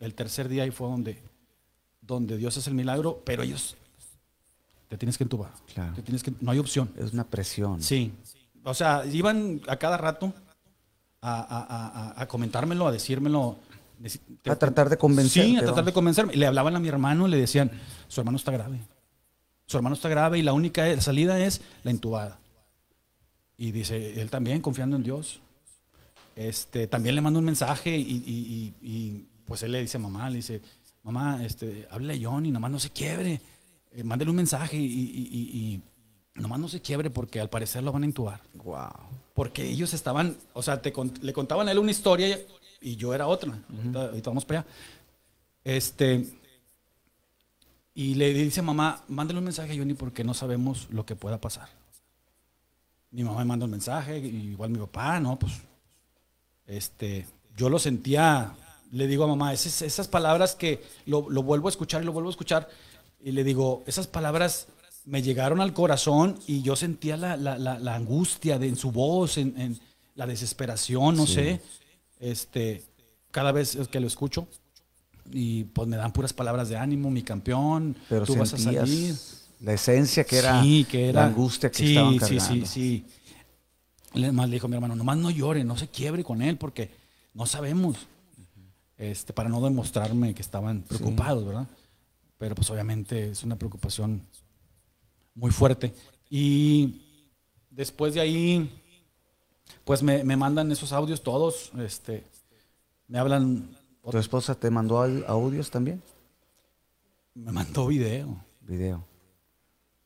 El 0.00 0.14
tercer 0.14 0.48
día 0.48 0.64
ahí 0.64 0.72
fue 0.72 0.88
donde, 0.88 1.22
donde 2.00 2.36
Dios 2.36 2.56
hace 2.56 2.68
el 2.68 2.76
milagro, 2.76 3.22
pero 3.24 3.44
ellos 3.44 3.76
te 4.88 4.96
tienes 4.98 5.16
que 5.18 5.24
entubar. 5.24 5.50
Claro. 5.74 5.94
Te 5.94 6.02
tienes 6.02 6.22
que, 6.22 6.32
no 6.40 6.50
hay 6.50 6.58
opción. 6.58 6.90
Es 6.96 7.12
una 7.12 7.24
presión. 7.24 7.82
Sí. 7.82 8.12
O 8.64 8.74
sea, 8.74 9.04
iban 9.06 9.60
a 9.68 9.76
cada 9.76 9.96
rato 9.96 10.32
a, 11.20 11.40
a- 11.40 12.12
a- 12.18 12.22
a 12.22 12.28
comentármelo, 12.28 12.86
a 12.86 12.92
decírmelo. 12.92 13.56
Deci- 14.02 14.20
A 14.48 14.56
tratar 14.56 14.88
de 14.88 14.96
convencerte, 14.96 15.50
Sí, 15.50 15.56
a 15.56 15.62
tratar 15.64 15.84
de 15.84 15.92
convencerme. 15.92 16.34
Le 16.36 16.46
hablaban 16.46 16.76
a 16.76 16.78
mi 16.80 16.88
hermano 16.88 17.26
y 17.26 17.30
le 17.32 17.36
decían, 17.38 17.70
su 18.06 18.20
hermano 18.20 18.36
está 18.36 18.52
grave. 18.52 18.78
Su 19.66 19.76
hermano 19.76 19.94
está 19.94 20.08
grave 20.08 20.38
y 20.38 20.42
la 20.42 20.52
única 20.52 20.98
salida 21.00 21.38
es 21.40 21.60
la 21.82 21.90
intubada. 21.90 22.38
Y 23.56 23.72
dice, 23.72 24.20
él 24.20 24.30
también, 24.30 24.60
confiando 24.62 24.96
en 24.96 25.02
Dios. 25.02 25.40
Este, 26.36 26.86
también 26.86 27.14
le 27.16 27.20
manda 27.20 27.38
un 27.40 27.44
mensaje 27.44 27.96
y, 27.96 28.02
y- 28.02 28.74
y- 28.82 28.88
y, 28.88 29.26
pues 29.44 29.62
él 29.64 29.72
le 29.72 29.80
dice 29.80 29.96
a 29.96 30.00
mamá, 30.00 30.30
le 30.30 30.36
dice, 30.36 30.62
mamá, 31.02 31.44
este, 31.44 31.88
háblale 31.90 32.14
a 32.24 32.30
Johnny, 32.30 32.50
nomás 32.52 32.70
no 32.70 32.78
se 32.78 32.90
quiebre. 32.90 33.40
Eh, 33.92 34.04
mándele 34.04 34.30
un 34.30 34.36
mensaje 34.36 34.76
y, 34.76 34.84
y- 34.84 35.82
nomás 36.34 36.60
no 36.60 36.68
se 36.68 36.80
quiebre 36.80 37.10
porque 37.10 37.40
al 37.40 37.50
parecer 37.50 37.82
lo 37.82 37.90
van 37.90 38.04
a 38.04 38.06
intubar. 38.06 38.40
Wow. 38.54 38.90
Porque 39.34 39.68
ellos 39.68 39.92
estaban, 39.92 40.36
o 40.52 40.62
sea, 40.62 40.80
te 40.80 40.92
le 41.20 41.32
contaban 41.32 41.66
a 41.66 41.72
él 41.72 41.78
una 41.78 41.90
historia 41.90 42.38
y 42.80 42.94
yo 42.96 43.12
era 43.12 43.26
otra. 43.26 43.58
ahorita, 43.76 44.02
ahorita 44.02 44.30
vamos 44.30 44.44
para 44.44 44.60
allá. 44.60 44.68
Este, 45.64 46.24
y 47.94 48.14
le 48.14 48.32
dice 48.32 48.62
mamá, 48.62 49.02
mándale 49.08 49.38
un 49.40 49.44
mensaje 49.44 49.72
a 49.72 49.76
Johnny 49.76 49.94
porque 49.94 50.22
no 50.22 50.32
sabemos 50.32 50.86
lo 50.90 51.04
que 51.04 51.16
pueda 51.16 51.40
pasar. 51.40 51.68
Mi 53.10 53.24
mamá 53.24 53.40
me 53.40 53.46
manda 53.46 53.64
un 53.64 53.72
mensaje, 53.72 54.18
y 54.18 54.50
igual 54.52 54.70
mi 54.70 54.78
papá, 54.78 55.18
no, 55.18 55.38
pues, 55.38 55.52
este, 56.66 57.26
yo 57.56 57.68
lo 57.68 57.78
sentía, 57.78 58.54
le 58.92 59.06
digo 59.06 59.24
a 59.24 59.28
mamá, 59.28 59.52
esas, 59.52 59.82
esas 59.82 60.06
palabras 60.08 60.54
que 60.54 60.82
lo, 61.06 61.28
lo 61.28 61.42
vuelvo 61.42 61.68
a 61.68 61.70
escuchar 61.70 62.02
y 62.02 62.04
lo 62.04 62.12
vuelvo 62.12 62.28
a 62.28 62.32
escuchar, 62.32 62.68
y 63.22 63.32
le 63.32 63.44
digo, 63.44 63.82
esas 63.86 64.06
palabras 64.06 64.68
me 65.04 65.22
llegaron 65.22 65.60
al 65.60 65.72
corazón 65.72 66.38
y 66.46 66.62
yo 66.62 66.76
sentía 66.76 67.16
la, 67.16 67.36
la- 67.36 67.58
la- 67.58 67.78
la 67.78 67.94
angustia 67.94 68.58
de, 68.58 68.68
en 68.68 68.76
su 68.76 68.90
voz, 68.92 69.38
en, 69.38 69.58
en 69.60 69.78
la 70.14 70.26
desesperación, 70.26 71.16
no 71.16 71.26
Sí. 71.26 71.34
sé, 71.34 71.60
este, 72.20 72.84
cada 73.30 73.52
vez 73.52 73.76
que 73.90 74.00
lo 74.00 74.06
escucho, 74.06 74.48
y 75.30 75.64
pues 75.64 75.86
me 75.88 75.96
dan 75.96 76.12
puras 76.12 76.32
palabras 76.32 76.68
de 76.68 76.76
ánimo, 76.76 77.10
mi 77.10 77.22
campeón, 77.22 77.96
Pero 78.08 78.24
tú 78.26 78.34
vas 78.36 78.52
a 78.54 78.58
salir. 78.58 79.14
la 79.60 79.72
esencia 79.74 80.24
que 80.24 80.38
era, 80.38 80.62
Sí, 80.62 80.84
que 80.90 81.08
era 81.10 81.20
la 81.22 81.26
angustia 81.28 81.70
que 81.70 81.78
sí, 81.78 81.88
estaban 81.88 82.12
sí, 82.14 82.18
cargando. 82.18 82.66
sí, 82.66 82.66
sí. 82.66 83.04
Le, 84.14 84.32
más 84.32 84.48
le 84.48 84.54
dijo 84.54 84.68
mi 84.68 84.74
hermano, 84.74 84.96
nomás 84.96 85.18
no 85.18 85.30
llore, 85.30 85.64
no 85.64 85.76
se 85.76 85.88
quiebre 85.88 86.24
con 86.24 86.40
él 86.42 86.56
porque 86.56 86.90
no 87.34 87.44
sabemos. 87.46 87.96
Este, 88.96 89.32
para 89.32 89.48
no 89.48 89.60
demostrarme 89.60 90.34
que 90.34 90.42
estaban 90.42 90.82
preocupados, 90.82 91.44
¿verdad? 91.46 91.68
Pero 92.38 92.54
pues 92.54 92.70
obviamente 92.70 93.30
es 93.30 93.42
una 93.42 93.56
preocupación 93.56 94.22
muy 95.34 95.50
fuerte. 95.50 95.92
Y 96.30 97.02
después 97.70 98.14
de 98.14 98.20
ahí, 98.20 98.70
pues 99.84 100.02
me, 100.02 100.22
me 100.24 100.36
mandan 100.36 100.70
esos 100.72 100.92
audios 100.92 101.22
todos, 101.22 101.72
este, 101.78 102.24
me 103.08 103.18
hablan, 103.18 103.76
¿Tu 104.10 104.16
esposa 104.18 104.54
te 104.54 104.70
mandó 104.70 104.98
au- 105.04 105.24
audios 105.26 105.70
también? 105.70 106.02
me 107.34 107.52
mandó 107.52 107.86
video. 107.86 108.42
Video. 108.62 109.04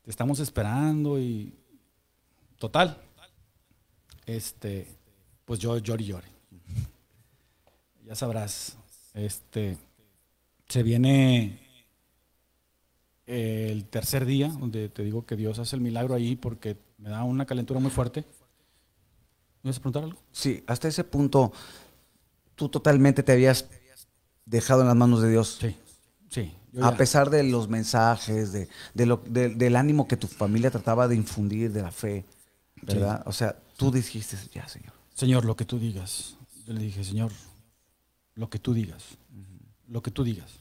te 0.02 0.10
estamos 0.10 0.38
esperando 0.40 1.18
y 1.18 1.52
total 2.58 2.96
este 4.26 4.86
pues 5.44 5.58
yo 5.60 5.78
lloré 5.78 6.04
y 6.04 6.06
lloré 6.06 6.28
ya 8.04 8.14
sabrás 8.14 8.76
este 9.14 9.76
se 10.68 10.82
viene 10.82 11.58
el 13.32 13.84
tercer 13.86 14.24
día 14.26 14.48
donde 14.48 14.88
te 14.88 15.02
digo 15.02 15.24
que 15.26 15.36
Dios 15.36 15.58
hace 15.58 15.76
el 15.76 15.82
milagro 15.82 16.14
ahí 16.14 16.36
porque 16.36 16.76
me 16.98 17.10
da 17.10 17.24
una 17.24 17.46
calentura 17.46 17.80
muy 17.80 17.90
fuerte 17.90 18.24
¿me 19.62 19.70
vas 19.70 19.76
a 19.78 19.80
preguntar 19.80 20.04
algo? 20.04 20.20
Sí, 20.32 20.62
hasta 20.66 20.88
ese 20.88 21.04
punto 21.04 21.52
tú 22.54 22.68
totalmente 22.68 23.22
te 23.22 23.32
habías 23.32 23.68
dejado 24.44 24.82
en 24.82 24.88
las 24.88 24.96
manos 24.96 25.22
de 25.22 25.30
Dios. 25.30 25.58
sí 25.60 25.76
sí 26.28 26.52
A 26.80 26.96
pesar 26.96 27.28
de 27.30 27.42
los 27.44 27.68
mensajes, 27.68 28.52
de, 28.52 28.68
de 28.94 29.06
lo- 29.06 29.22
de- 29.26 29.50
del 29.50 29.76
ánimo 29.76 30.08
que 30.08 30.16
tu 30.16 30.26
familia 30.26 30.70
trataba 30.70 31.06
de 31.06 31.14
infundir, 31.16 31.70
de 31.72 31.82
la 31.82 31.90
fe, 31.90 32.24
¿verdad? 32.82 33.22
O 33.26 33.32
sea, 33.32 33.56
tú 33.76 33.90
dijiste, 33.90 34.36
ya, 34.54 34.66
Señor. 34.68 34.92
Señor, 35.14 35.44
lo 35.44 35.54
que 35.54 35.64
tú 35.66 35.78
digas. 35.78 36.36
Yo 36.66 36.72
le 36.72 36.80
dije, 36.80 37.04
Señor, 37.04 37.30
lo 38.34 38.48
que 38.48 38.58
tú 38.58 38.72
digas. 38.72 39.18
Lo 39.86 40.02
que 40.02 40.10
tú 40.10 40.24
digas. 40.24 40.60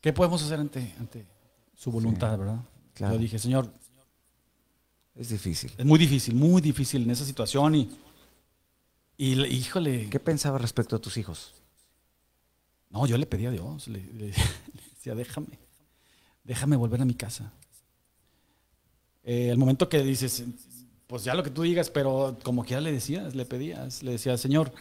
¿Qué 0.00 0.12
podemos 0.12 0.42
hacer 0.42 0.58
ante, 0.60 0.94
ante 0.98 1.26
su 1.76 1.90
voluntad, 1.90 2.36
verdad? 2.38 2.60
claro. 2.94 3.14
Yo 3.14 3.20
dije, 3.20 3.38
Señor, 3.38 3.72
Es 5.14 5.28
difícil. 5.28 5.72
es 5.76 5.84
muy 5.84 5.98
difícil, 5.98 6.34
muy 6.34 6.62
difícil 6.62 7.02
en 7.02 7.10
esa 7.10 7.24
situación 7.24 7.74
y, 7.74 7.90
y 9.16 9.34
le- 9.34 9.48
híjole, 9.48 10.08
¿Qué 10.08 10.20
pensabas 10.20 10.60
respecto 10.62 10.96
a 10.96 10.98
tus 10.98 11.16
hijos? 11.16 11.54
no, 12.90 13.06
yo 13.06 13.16
le 13.18 13.26
pedí 13.26 13.46
a 13.46 13.50
Dios, 13.50 13.86
le, 13.88 14.00
le- 14.12 14.26
le 14.74 14.82
decía, 14.94 15.14
déjame, 15.14 15.58
déjame 16.44 16.76
volver 16.76 17.00
a 17.02 17.04
mi 17.04 17.14
casa. 17.14 17.52
Eh, 19.22 19.50
el 19.50 19.58
momento 19.58 19.88
que 19.88 20.02
dices, 20.02 20.42
pues 21.06 21.24
ya 21.24 21.34
lo 21.34 21.42
que 21.42 21.50
tú 21.50 21.62
digas, 21.62 21.90
pero 21.90 22.38
como 22.42 22.64
quiera 22.64 22.80
le 22.80 22.90
decías, 22.92 23.34
le 23.34 23.44
pedías, 23.44 24.02
le 24.02 24.12
decías, 24.12 24.40
Señor, 24.40 24.72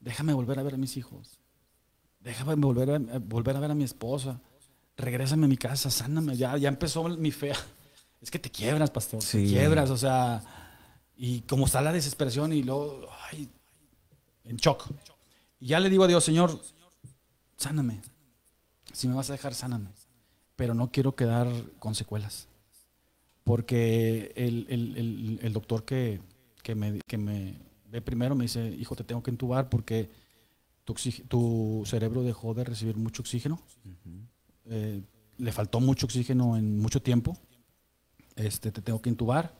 déjame 0.00 0.34
volver 0.34 0.58
a 0.58 0.62
ver 0.62 0.74
a 0.74 0.76
mis 0.76 0.96
hijos, 0.96 1.38
déjame 2.22 2.54
volver 2.56 2.90
a, 2.90 2.94
a- 2.96 3.18
volver 3.18 3.56
a 3.56 3.60
ver 3.60 3.70
a 3.70 3.74
mi 3.74 3.84
esposa, 3.84 4.40
regrésame 4.96 5.46
a 5.46 5.48
mi 5.48 5.56
casa, 5.56 5.90
sáname, 5.90 6.36
ya, 6.36 6.56
ya 6.56 6.68
empezó 6.68 7.04
mi 7.08 7.30
fe. 7.30 7.52
Es 8.20 8.30
que 8.30 8.38
te 8.38 8.50
quiebras, 8.50 8.90
pastor, 8.90 9.20
te 9.20 9.26
quiebras, 9.46 9.90
o 9.90 9.96
sea, 9.96 10.42
y 11.16 11.40
como 11.42 11.66
está 11.66 11.80
la 11.80 11.92
desesperación 11.92 12.52
y 12.52 12.62
luego, 12.62 13.06
ay, 13.30 13.48
en 14.44 14.56
shock. 14.56 14.88
Y 15.60 15.66
ya 15.68 15.80
le 15.80 15.90
digo 15.90 16.04
a 16.04 16.08
Dios, 16.08 16.22
Señor, 16.24 16.60
sáname. 17.56 18.00
Si 18.92 19.08
me 19.08 19.14
vas 19.14 19.28
a 19.30 19.32
dejar, 19.32 19.54
sáname. 19.54 19.90
Pero 20.56 20.74
no 20.74 20.90
quiero 20.92 21.16
quedar 21.16 21.48
con 21.78 21.94
secuelas. 21.94 22.46
Porque 23.44 24.32
el, 24.36 24.66
el- 24.68 24.96
el- 24.96 25.38
el 25.42 25.52
doctor 25.52 25.84
que, 25.84 26.20
que 26.62 26.74
me, 26.74 27.00
que 27.06 27.18
me 27.18 27.56
ve 27.86 28.00
primero 28.00 28.34
me 28.36 28.44
dice, 28.44 28.68
hijo, 28.68 28.94
te 28.94 29.02
tengo 29.04 29.22
que 29.22 29.30
entubar 29.30 29.68
porque 29.68 30.08
tu, 30.84 31.82
cerebro 31.86 32.22
dejó 32.22 32.54
de 32.54 32.64
recibir 32.64 32.96
mucho 32.96 33.22
oxígeno. 33.22 33.60
Eh, 34.66 35.02
le 35.38 35.52
faltó 35.52 35.80
mucho 35.80 36.06
oxígeno 36.06 36.56
en 36.56 36.78
mucho 36.78 37.00
tiempo. 37.02 37.36
Este, 38.36 38.70
te 38.72 38.82
tengo 38.82 39.00
que 39.00 39.10
intubar. 39.10 39.54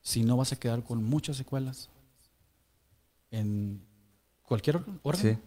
Si 0.00 0.22
no, 0.22 0.36
vas 0.36 0.52
a 0.52 0.56
quedar 0.56 0.82
con 0.82 1.02
muchas 1.04 1.36
secuelas 1.36 1.90
en 3.30 3.82
cualquier 4.42 4.80
órgano. 5.02 5.28
Sí. 5.34 5.38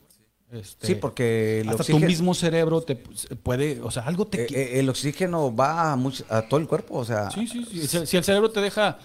Este, 0.51 0.88
Sí, 0.88 0.95
porque 0.95 1.61
el 1.61 1.69
hasta 1.69 1.84
oxígeno, 1.84 2.05
tu 2.05 2.07
mismo 2.07 2.34
cerebro 2.34 2.82
te 2.82 2.95
puede, 2.97 3.80
o 3.82 3.89
sea, 3.89 4.03
algo 4.03 4.28
te... 4.28 4.43
eh, 4.43 4.47
eh, 4.49 4.80
el 4.80 4.89
oxígeno 4.89 5.55
va 5.55 5.93
a, 5.93 5.95
mucho- 5.95 6.26
a 6.30 6.41
todo 6.41 6.59
el 6.59 6.67
cuerpo, 6.67 6.95
o 6.97 7.05
sea, 7.05 7.32
sí, 7.32 7.47
sí, 7.47 7.63
sí. 7.63 7.88
Si, 7.88 8.05
si 8.05 8.17
el 8.17 8.24
cerebro 8.26 8.51
te 8.51 8.59
deja, 8.59 8.99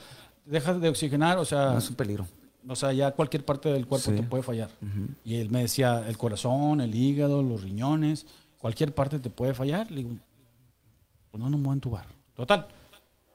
deja 0.45 0.75
de 0.75 0.89
oxigenar, 0.89 1.39
o 1.39 1.45
sea, 1.45 1.79
es 1.79 1.89
un 1.89 1.95
peligro. 1.95 2.27
O 2.69 2.77
sea, 2.77 2.93
ya 2.93 3.13
cualquier 3.13 3.45
parte 3.45 3.69
del 3.71 3.87
cuerpo 3.87 4.11
Sí. 4.11 4.17
te 4.17 4.23
puede 4.23 4.43
fallar. 4.43 4.71
Y 5.25 5.37
él 5.37 5.51
me 5.51 5.61
decía, 5.63 6.05
el 6.09 6.17
corazón, 6.19 6.81
el 6.81 6.95
hígado, 6.95 7.43
los 7.43 7.63
riñones, 7.63 8.27
cualquier 8.59 8.95
parte 8.95 9.19
te 9.19 9.31
puede 9.31 9.55
fallar. 9.55 9.91
Le 9.91 9.99
digo, 9.99 10.11
pues 11.31 11.43
no, 11.43 11.49
no 11.51 11.59
me 11.59 11.65
voy 11.65 11.73
a 11.73 11.75
entubar. 11.75 12.07
Total, 12.35 12.67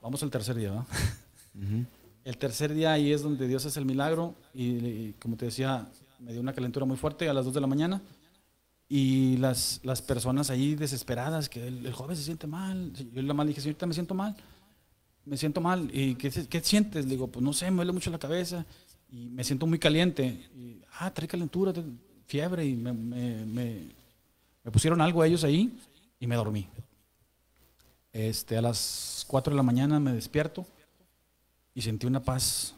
vamos 0.02 0.22
al 0.22 0.30
tercer 0.30 0.56
día, 0.56 0.70
¿verdad? 0.70 0.86
El 2.24 2.36
tercer 2.38 2.72
día 2.72 2.92
ahí 2.92 3.12
es 3.12 3.22
donde 3.22 3.48
Dios 3.48 3.66
hace 3.66 3.80
el 3.80 3.84
milagro 3.84 4.36
y, 4.54 4.62
y 4.86 5.14
como 5.20 5.36
te 5.36 5.46
decía, 5.46 5.88
me 6.20 6.30
dio 6.30 6.40
una 6.40 6.52
calentura 6.52 6.86
muy 6.86 6.96
fuerte 6.96 7.28
a 7.28 7.34
las 7.34 7.44
2 7.44 7.54
de 7.54 7.60
la 7.60 7.66
mañana 7.66 8.00
Y 8.88 9.38
las, 9.38 9.80
las 9.82 10.02
personas 10.02 10.48
ahí 10.50 10.76
desesperadas, 10.76 11.48
que 11.48 11.66
el, 11.66 11.84
el 11.84 11.92
joven 11.92 12.14
se 12.16 12.22
siente 12.22 12.46
mal. 12.46 12.92
Yo 13.12 13.22
la 13.22 13.34
más 13.34 13.46
dije, 13.46 13.60
señorita, 13.60 13.86
me 13.86 13.94
siento 13.94 14.14
mal. 14.14 14.36
Me 15.24 15.36
siento 15.36 15.60
mal. 15.60 15.90
¿Y 15.92 16.14
qué, 16.14 16.30
qué 16.48 16.60
sientes? 16.60 17.06
Le 17.06 17.10
digo, 17.12 17.26
pues 17.26 17.42
no 17.42 17.52
sé, 17.52 17.70
me 17.70 17.78
duele 17.78 17.92
mucho 17.92 18.10
la 18.10 18.18
cabeza 18.18 18.64
y 19.12 19.28
me 19.28 19.44
siento 19.44 19.66
muy 19.66 19.78
caliente. 19.78 20.24
Y, 20.56 20.82
ah, 20.98 21.12
trae 21.12 21.28
calentura, 21.28 21.72
te- 21.72 21.84
fiebre. 22.26 22.66
Y 22.66 22.74
me, 22.74 22.92
me- 22.92 23.44
me- 23.46 23.88
me 24.64 24.70
pusieron 24.72 25.00
algo 25.00 25.22
a 25.22 25.26
ellos 25.28 25.44
ahí 25.44 25.78
y 26.18 26.26
me 26.26 26.34
dormí. 26.34 26.66
Este, 28.12 28.56
a 28.56 28.62
las 28.62 29.24
4 29.28 29.52
de 29.52 29.56
la 29.56 29.62
mañana 29.62 30.00
me 30.00 30.12
despierto 30.12 30.66
y 31.74 31.82
sentí 31.82 32.06
una 32.06 32.22
paz 32.22 32.74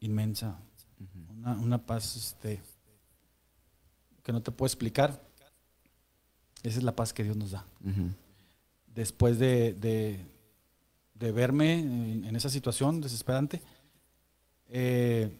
inmensa. 0.00 0.58
Una, 1.30 1.52
una 1.56 1.78
paz 1.78 2.16
este, 2.16 2.60
que 4.22 4.32
no 4.32 4.42
te 4.42 4.50
puedo 4.50 4.66
explicar. 4.66 5.20
Esa 6.62 6.78
es 6.78 6.84
la 6.84 6.96
paz 6.96 7.12
que 7.12 7.24
Dios 7.24 7.36
nos 7.36 7.50
da. 7.50 7.66
Después 8.94 9.38
de, 9.38 9.74
de- 9.74 10.24
de 11.14 11.32
verme 11.32 11.78
en, 11.80 12.24
en 12.24 12.36
esa 12.36 12.48
situación 12.48 13.00
desesperante, 13.00 13.62
eh, 14.76 15.30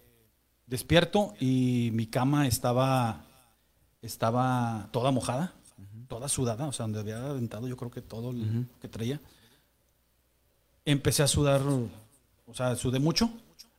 despierto 0.64 1.34
y 1.40 1.90
mi 1.92 2.06
cama 2.06 2.46
estaba, 2.46 3.24
estaba 4.00 4.88
toda 4.92 5.10
mojada, 5.10 5.52
toda 6.06 6.28
sudada, 6.28 6.68
o 6.68 6.72
sea, 6.72 6.84
donde 6.84 7.00
había 7.00 7.30
aventado 7.30 7.66
yo 7.66 7.76
creo 7.76 7.90
que 7.90 8.00
todo 8.00 8.28
Ujú. 8.28 8.64
que 8.80 8.88
traía. 8.88 9.20
Empecé 10.84 11.24
a 11.24 11.26
sudar, 11.26 11.62
o 11.62 12.54
sea, 12.54 12.76
sudé 12.76 13.00
mucho. 13.00 13.28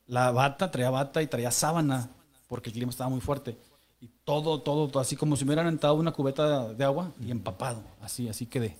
La 0.08 0.32
bata, 0.32 0.72
traía 0.72 0.89
bata 0.89 1.22
y 1.22 1.28
traía 1.28 1.51
sábana, 1.51 2.10
porque 2.49 2.70
el 2.70 2.74
clima 2.74 2.89
estaba 2.89 3.10
muy 3.10 3.22
fuerte. 3.22 3.58
Y 4.01 4.10
todo, 4.26 4.60
todo, 4.60 4.89
todo, 4.89 4.99
así 4.99 5.16
como 5.16 5.38
si 5.38 5.45
me 5.45 5.51
hubieran 5.51 5.68
aventado 5.68 5.93
una 5.93 6.12
cubeta 6.12 6.74
de 6.74 6.84
agua 6.84 7.14
y 7.26 7.32
empapado. 7.32 7.82
Así, 8.01 8.28
así 8.28 8.45
quedé. 8.45 8.76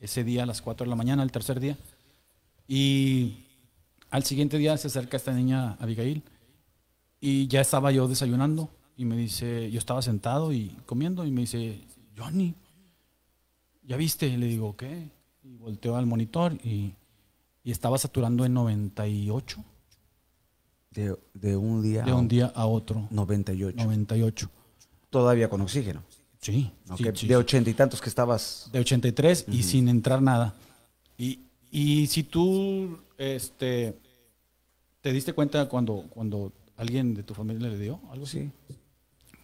Ese 0.00 0.24
día 0.24 0.44
a 0.44 0.46
las 0.46 0.62
4 0.62 0.86
de 0.86 0.90
la 0.90 0.96
mañana, 0.96 1.22
el 1.22 1.30
tercer 1.32 1.60
día. 1.60 1.76
Y 2.66 3.43
al 4.14 4.22
siguiente 4.22 4.58
día 4.58 4.76
se 4.76 4.86
acerca 4.86 5.16
esta 5.16 5.32
niña 5.32 5.72
Abigail 5.80 6.22
y 7.20 7.48
ya 7.48 7.60
estaba 7.60 7.90
yo 7.90 8.06
desayunando 8.06 8.70
y 8.96 9.04
me 9.06 9.16
dice, 9.16 9.68
yo 9.72 9.78
estaba 9.80 10.02
sentado 10.02 10.52
y 10.52 10.68
comiendo 10.86 11.26
y 11.26 11.32
me 11.32 11.40
dice, 11.40 11.80
Johnny, 12.16 12.54
¿ya 13.82 13.96
viste? 13.96 14.28
Y 14.28 14.36
le 14.36 14.46
digo, 14.46 14.76
¿qué? 14.76 15.10
Y 15.42 15.56
volteo 15.56 15.96
al 15.96 16.06
monitor 16.06 16.52
y, 16.62 16.94
y 17.64 17.72
estaba 17.72 17.98
saturando 17.98 18.44
en 18.44 18.54
98 18.54 19.64
De, 20.92 21.18
de 21.32 21.56
un 21.56 21.82
día 21.82 22.04
de 22.04 22.12
a 22.12 22.14
un 22.14 22.28
día 22.28 22.52
a 22.54 22.66
otro. 22.66 23.08
98. 23.10 23.76
98. 23.76 24.48
Todavía 25.10 25.50
con 25.50 25.60
oxígeno. 25.60 26.04
Sí, 26.40 26.70
Ok, 26.88 26.98
sí, 26.98 27.10
sí, 27.16 27.26
de 27.26 27.34
ochenta 27.34 27.68
y 27.68 27.74
tantos 27.74 28.00
que 28.00 28.10
estabas. 28.10 28.68
de 28.70 28.78
83 28.78 29.46
y 29.48 29.64
sin 29.64 29.88
entrar 29.88 30.22
nada. 30.22 30.54
Y, 31.18 31.40
y 31.72 32.06
si 32.06 32.22
tú 32.22 33.00
este, 33.18 33.98
te 35.04 35.12
diste 35.12 35.34
cuenta 35.34 35.68
cuando, 35.68 36.06
cuando 36.08 36.50
alguien 36.78 37.12
de 37.12 37.22
tu 37.22 37.34
familia 37.34 37.68
le 37.68 37.78
dio 37.78 38.00
algo 38.10 38.24
así, 38.24 38.50
Sí. 38.68 38.74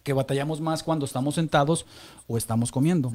que 0.03 0.11
batallamos 0.11 0.59
más 0.59 0.81
cuando 0.81 1.05
estamos 1.05 1.35
sentados 1.35 1.85
o 2.25 2.35
estamos 2.35 2.71
comiendo. 2.71 3.13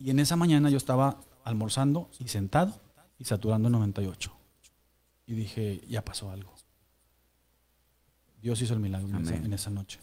Y 0.00 0.10
en 0.10 0.18
esa 0.18 0.34
mañana 0.34 0.70
yo 0.70 0.76
estaba 0.76 1.20
almorzando 1.44 2.10
y 2.18 2.26
sentado 2.26 2.74
y 3.16 3.24
saturando 3.26 3.68
en 3.68 3.72
98. 3.74 4.32
Y 5.24 5.34
dije, 5.34 5.82
ya 5.88 6.04
pasó 6.04 6.32
algo. 6.32 6.52
Dios 8.42 8.60
hizo 8.60 8.74
el 8.74 8.80
milagro 8.80 9.08
en 9.08 9.22
esa, 9.22 9.30
Amén. 9.34 9.44
en 9.46 9.52
esa 9.52 9.70
noche. 9.70 10.00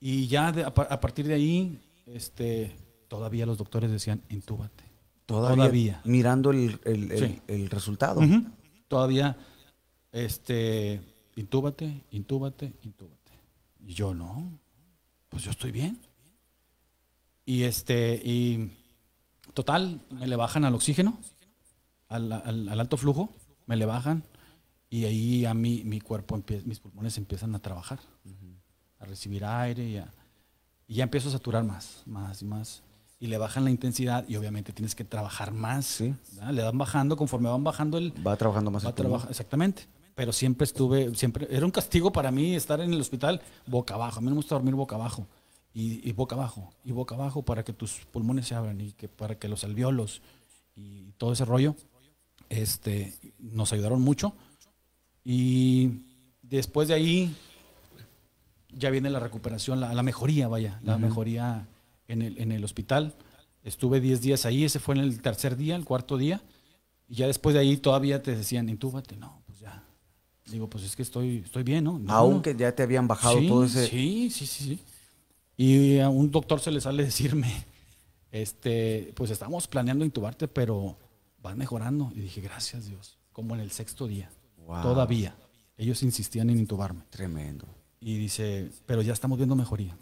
Y 0.00 0.26
ya 0.26 0.50
de- 0.50 0.64
a, 0.64 0.74
pa- 0.74 0.88
a 0.90 1.00
partir 1.00 1.28
de 1.28 1.34
ahí, 1.34 1.80
este, 2.06 2.74
todavía 3.06 3.46
los 3.46 3.58
doctores 3.58 3.92
decían, 3.92 4.22
intúbate. 4.28 4.82
Todavía, 5.24 5.56
Todavía. 5.56 6.00
mirando 6.04 6.50
el, 6.50 6.80
el- 6.84 7.12
el- 7.12 7.18
Sí. 7.28 7.40
el 7.46 7.70
resultado. 7.70 8.20
Todavía, 8.88 9.36
este, 10.10 11.00
intúbate, 11.36 12.02
intúbate, 12.10 12.72
intúbate. 12.82 13.32
Y 13.86 13.94
yo 13.94 14.14
no, 14.14 14.58
pues 15.28 15.42
yo 15.44 15.50
estoy 15.50 15.72
bien. 15.72 15.98
Y 17.44 17.64
este, 17.64 18.20
y 18.24 18.70
total, 19.54 20.00
me 20.10 20.26
le 20.26 20.36
bajan 20.36 20.64
al 20.64 20.74
oxígeno, 20.74 21.18
al, 22.08 22.30
al- 22.32 22.68
al 22.68 22.80
alto 22.80 22.96
flujo, 22.96 23.32
me 23.66 23.76
le 23.76 23.86
bajan 23.86 24.22
y 24.90 25.04
ahí 25.06 25.44
a 25.46 25.54
mí, 25.54 25.82
mi 25.84 26.00
cuerpo, 26.00 26.40
mis 26.64 26.78
pulmones 26.78 27.16
empiezan 27.18 27.54
a 27.54 27.58
trabajar, 27.58 27.98
a 29.00 29.04
recibir 29.04 29.44
aire 29.44 29.88
y, 29.88 29.96
a- 29.96 30.12
y 30.86 30.94
ya 30.96 31.04
empiezo 31.04 31.28
a 31.28 31.32
saturar 31.32 31.64
más, 31.64 32.02
más 32.06 32.42
y 32.42 32.44
más. 32.44 32.82
Y 33.18 33.28
le 33.28 33.38
bajan 33.38 33.62
la 33.64 33.70
intensidad 33.70 34.28
y 34.28 34.34
obviamente 34.36 34.72
tienes 34.72 34.94
que 34.96 35.04
trabajar 35.04 35.52
más. 35.52 35.86
Sí. 35.86 36.12
Le 36.50 36.62
van 36.62 36.76
bajando, 36.76 37.16
conforme 37.16 37.48
van 37.48 37.62
bajando 37.62 37.96
el, 37.98 38.12
Va 38.26 38.36
trabajando 38.36 38.70
más 38.72 38.84
Va 38.84 38.90
el 38.90 39.30
exactamente. 39.30 39.86
Pero 40.14 40.32
siempre 40.32 40.64
estuve, 40.64 41.14
siempre, 41.14 41.46
era 41.50 41.64
un 41.64 41.70
castigo 41.70 42.12
para 42.12 42.30
mí 42.30 42.54
estar 42.54 42.80
en 42.80 42.92
el 42.92 43.00
hospital 43.00 43.40
boca 43.66 43.94
abajo. 43.94 44.18
A 44.18 44.20
mí 44.20 44.26
no 44.26 44.32
me 44.32 44.36
gusta 44.36 44.54
dormir 44.54 44.74
boca 44.74 44.96
abajo. 44.96 45.26
Y, 45.74 46.06
y 46.06 46.12
boca 46.12 46.34
abajo, 46.34 46.70
y 46.84 46.92
boca 46.92 47.14
abajo 47.14 47.42
para 47.42 47.64
que 47.64 47.72
tus 47.72 48.04
pulmones 48.10 48.46
se 48.46 48.54
abran 48.54 48.78
y 48.78 48.92
que 48.92 49.08
para 49.08 49.38
que 49.38 49.48
los 49.48 49.64
alveolos 49.64 50.20
y 50.76 51.12
todo 51.16 51.32
ese 51.32 51.46
rollo 51.46 51.76
este, 52.50 53.14
nos 53.38 53.72
ayudaron 53.72 54.02
mucho. 54.02 54.34
Y 55.24 56.02
después 56.42 56.88
de 56.88 56.94
ahí 56.94 57.34
ya 58.68 58.90
viene 58.90 59.10
la 59.10 59.20
recuperación, 59.20 59.80
la, 59.80 59.94
la 59.94 60.02
mejoría, 60.02 60.48
vaya, 60.48 60.80
la 60.82 60.98
mejoría 60.98 61.66
en 62.08 62.22
el, 62.22 62.38
en 62.38 62.52
el 62.52 62.64
hospital. 62.64 63.14
Estuve 63.64 64.00
10 64.00 64.20
días 64.20 64.44
ahí, 64.44 64.64
ese 64.64 64.78
fue 64.78 64.94
en 64.96 65.02
el 65.02 65.20
tercer 65.20 65.56
día, 65.56 65.76
el 65.76 65.84
cuarto 65.84 66.16
día. 66.16 66.42
Y 67.08 67.16
ya 67.16 67.26
después 67.26 67.54
de 67.54 67.60
ahí 67.60 67.76
todavía 67.76 68.22
te 68.22 68.34
decían, 68.34 68.68
intúbate. 68.68 69.16
No. 69.16 69.41
Digo, 70.46 70.68
pues 70.68 70.84
es 70.84 70.96
que 70.96 71.02
estoy, 71.02 71.42
estoy 71.44 71.62
bien, 71.62 71.84
¿no? 71.84 71.98
No. 71.98 72.12
Aunque 72.12 72.54
ya 72.56 72.74
te 72.74 72.82
habían 72.82 73.06
bajado 73.06 73.38
Sí, 73.38 73.48
todo 73.48 73.64
ese. 73.64 73.86
Sí, 73.86 74.30
sí, 74.30 74.46
sí, 74.46 74.64
sí. 74.64 74.80
Y 75.56 75.98
a 76.00 76.08
un 76.08 76.30
doctor 76.30 76.60
se 76.60 76.70
le 76.70 76.80
sale 76.80 77.04
decirme, 77.04 77.64
este, 78.30 79.12
pues 79.14 79.30
estamos 79.30 79.68
planeando 79.68 80.04
intubarte, 80.04 80.48
pero 80.48 80.96
vas 81.42 81.56
mejorando. 81.56 82.10
Y 82.14 82.20
dije, 82.20 82.40
gracias 82.40 82.86
Dios. 82.88 83.18
Como 83.32 83.54
en 83.54 83.60
el 83.60 83.70
sexto 83.70 84.06
día. 84.06 84.30
Wow. 84.66 84.82
Todavía. 84.82 85.34
Ellos 85.76 86.02
insistían 86.02 86.50
en 86.50 86.58
intubarme. 86.58 87.02
Tremendo. 87.10 87.66
Y 88.00 88.18
dice, 88.18 88.70
pero 88.86 89.02
ya 89.02 89.12
estamos 89.12 89.38
viendo 89.38 89.54
mejoría. 89.54 89.96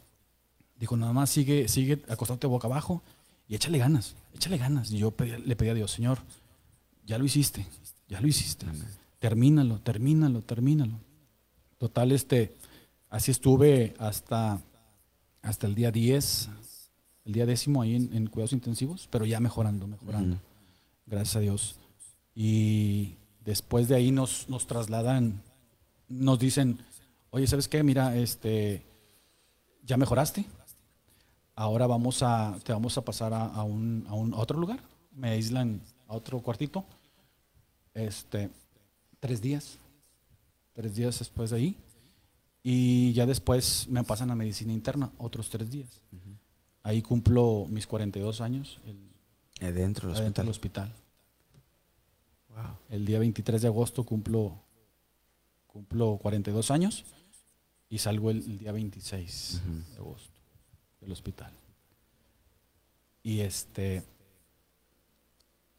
Dijo, 0.76 0.96
nada 0.96 1.12
más 1.12 1.28
sigue, 1.28 1.68
sigue 1.68 2.02
acostándote 2.08 2.46
boca 2.46 2.66
abajo 2.66 3.02
y 3.46 3.54
échale 3.54 3.78
ganas, 3.78 4.14
échale 4.34 4.56
ganas. 4.56 4.90
Y 4.90 4.98
yo 4.98 5.12
le 5.18 5.56
pedí 5.56 5.68
a 5.68 5.74
Dios, 5.74 5.90
Señor, 5.90 6.18
ya 7.04 7.18
lo 7.18 7.24
hiciste, 7.24 7.66
ya 8.08 8.20
lo 8.20 8.26
hiciste. 8.26 8.64
Termínalo, 9.20 9.78
termínalo, 9.80 10.42
termínalo. 10.42 10.98
Total, 11.78 12.10
este, 12.12 12.56
así 13.08 13.30
estuve 13.30 13.94
hasta, 13.98 14.60
hasta 15.42 15.66
el 15.66 15.74
día 15.74 15.90
10, 15.92 16.48
el 17.26 17.32
día 17.32 17.46
décimo 17.46 17.82
ahí 17.82 17.94
en, 17.94 18.12
en 18.14 18.26
cuidados 18.26 18.52
intensivos, 18.52 19.06
pero 19.10 19.24
ya 19.24 19.38
mejorando, 19.40 19.86
mejorando. 19.86 20.36
Gracias 21.06 21.36
a 21.36 21.40
Dios. 21.40 21.76
Y 22.34 23.14
después 23.44 23.88
de 23.88 23.94
ahí 23.96 24.10
nos, 24.10 24.48
nos 24.48 24.66
trasladan, 24.66 25.42
nos 26.08 26.38
dicen, 26.38 26.78
oye, 27.30 27.46
¿sabes 27.46 27.68
qué? 27.68 27.82
Mira, 27.82 28.16
este, 28.16 28.82
ya 29.84 29.96
mejoraste. 29.96 30.44
Ahora 31.54 31.86
vamos 31.86 32.22
a, 32.22 32.56
te 32.64 32.72
vamos 32.72 32.96
a 32.96 33.04
pasar 33.04 33.34
a, 33.34 33.44
a 33.46 33.64
un, 33.64 34.06
a 34.08 34.14
un- 34.14 34.32
a 34.32 34.38
otro 34.38 34.58
lugar. 34.58 34.80
Me 35.12 35.30
aíslan 35.30 35.80
a 36.08 36.14
otro 36.14 36.40
cuartito. 36.40 36.84
Este, 37.92 38.48
tres 39.20 39.40
días. 39.40 39.78
Tres 40.72 40.94
días 40.94 41.18
después 41.18 41.50
de 41.50 41.56
ahí. 41.56 41.76
Y 42.62 43.12
ya 43.14 43.24
después 43.26 43.86
me 43.88 44.04
pasan 44.04 44.30
a 44.30 44.34
medicina 44.34 44.72
interna, 44.72 45.10
otros 45.18 45.48
tres 45.50 45.70
días. 45.70 46.02
Ahí 46.82 47.00
cumplo 47.02 47.66
mis 47.68 47.86
42 47.86 48.40
años 48.40 48.80
el, 48.86 48.96
Eh, 49.60 49.72
Dentro 49.72 50.08
del 50.08 50.16
adentro 50.18 50.48
hospital. 50.50 50.88
del 50.88 50.90
hospital. 50.90 50.94
El 52.90 53.06
día 53.06 53.18
23 53.18 53.62
de 53.62 53.68
agosto 53.68 54.04
cumplo, 54.04 54.60
cumplo 55.66 56.18
42 56.20 56.70
años 56.70 57.04
y 57.88 57.98
salgo 57.98 58.30
el, 58.30 58.38
el 58.38 58.58
día 58.58 58.72
26 58.72 59.60
de 59.92 59.96
agosto 59.96 60.30
del 61.00 61.12
hospital. 61.12 61.52
Y 63.22 63.40
este 63.40 64.02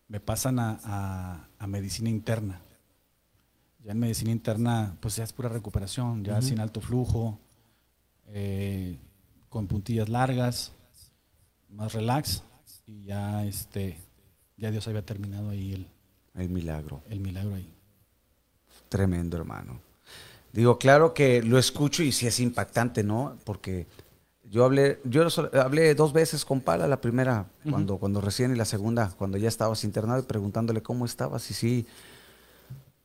me 0.07 0.19
pasan 0.19 0.59
a, 0.59 0.79
a- 0.83 1.47
a 1.59 1.67
medicina 1.67 2.09
interna. 2.09 2.61
Ya 3.83 3.93
en 3.93 3.99
medicina 3.99 4.31
interna, 4.31 4.95
pues 4.99 5.15
ya 5.15 5.23
es 5.23 5.33
pura 5.33 5.49
recuperación, 5.49 6.23
ya 6.23 6.41
sin 6.41 6.59
alto 6.59 6.81
flujo, 6.81 7.39
eh, 8.27 8.97
con 9.49 9.67
puntillas 9.67 10.07
largas, 10.07 10.71
más 11.69 11.93
relax, 11.93 12.43
y 12.85 13.03
ya 13.05 13.43
este, 13.45 13.97
ya 14.57 14.69
Dios 14.71 14.87
había 14.87 15.03
terminado 15.05 15.49
ahí 15.49 15.73
el, 15.73 15.87
El 16.35 16.49
milagro. 16.49 17.01
el 17.09 17.19
milagro 17.19 17.55
ahí. 17.55 17.73
Tremendo, 18.87 19.37
hermano. 19.37 19.79
Digo, 20.53 20.77
claro 20.77 21.13
que 21.13 21.41
lo 21.41 21.57
escucho 21.57 22.03
y 22.03 22.11
sí 22.11 22.27
es 22.27 22.39
impactante, 22.39 23.03
¿no? 23.03 23.37
Porque 23.45 23.87
Yo 24.43 24.65
hablé, 24.65 24.99
yo 25.05 25.25
hablé 25.53 25.95
dos 25.95 26.11
veces 26.11 26.43
con 26.43 26.59
Pala, 26.59 26.85
la 26.85 26.99
primera 26.99 27.45
cuando, 27.69 27.97
cuando 27.97 28.19
recién 28.19 28.51
y 28.51 28.57
la 28.57 28.65
segunda 28.65 29.09
cuando 29.17 29.37
ya 29.37 29.47
estabas 29.47 29.85
internado 29.85 30.19
y 30.19 30.23
preguntándole 30.23 30.81
cómo 30.83 31.05
estabas 31.05 31.49
y 31.51 31.53
sí, 31.53 31.87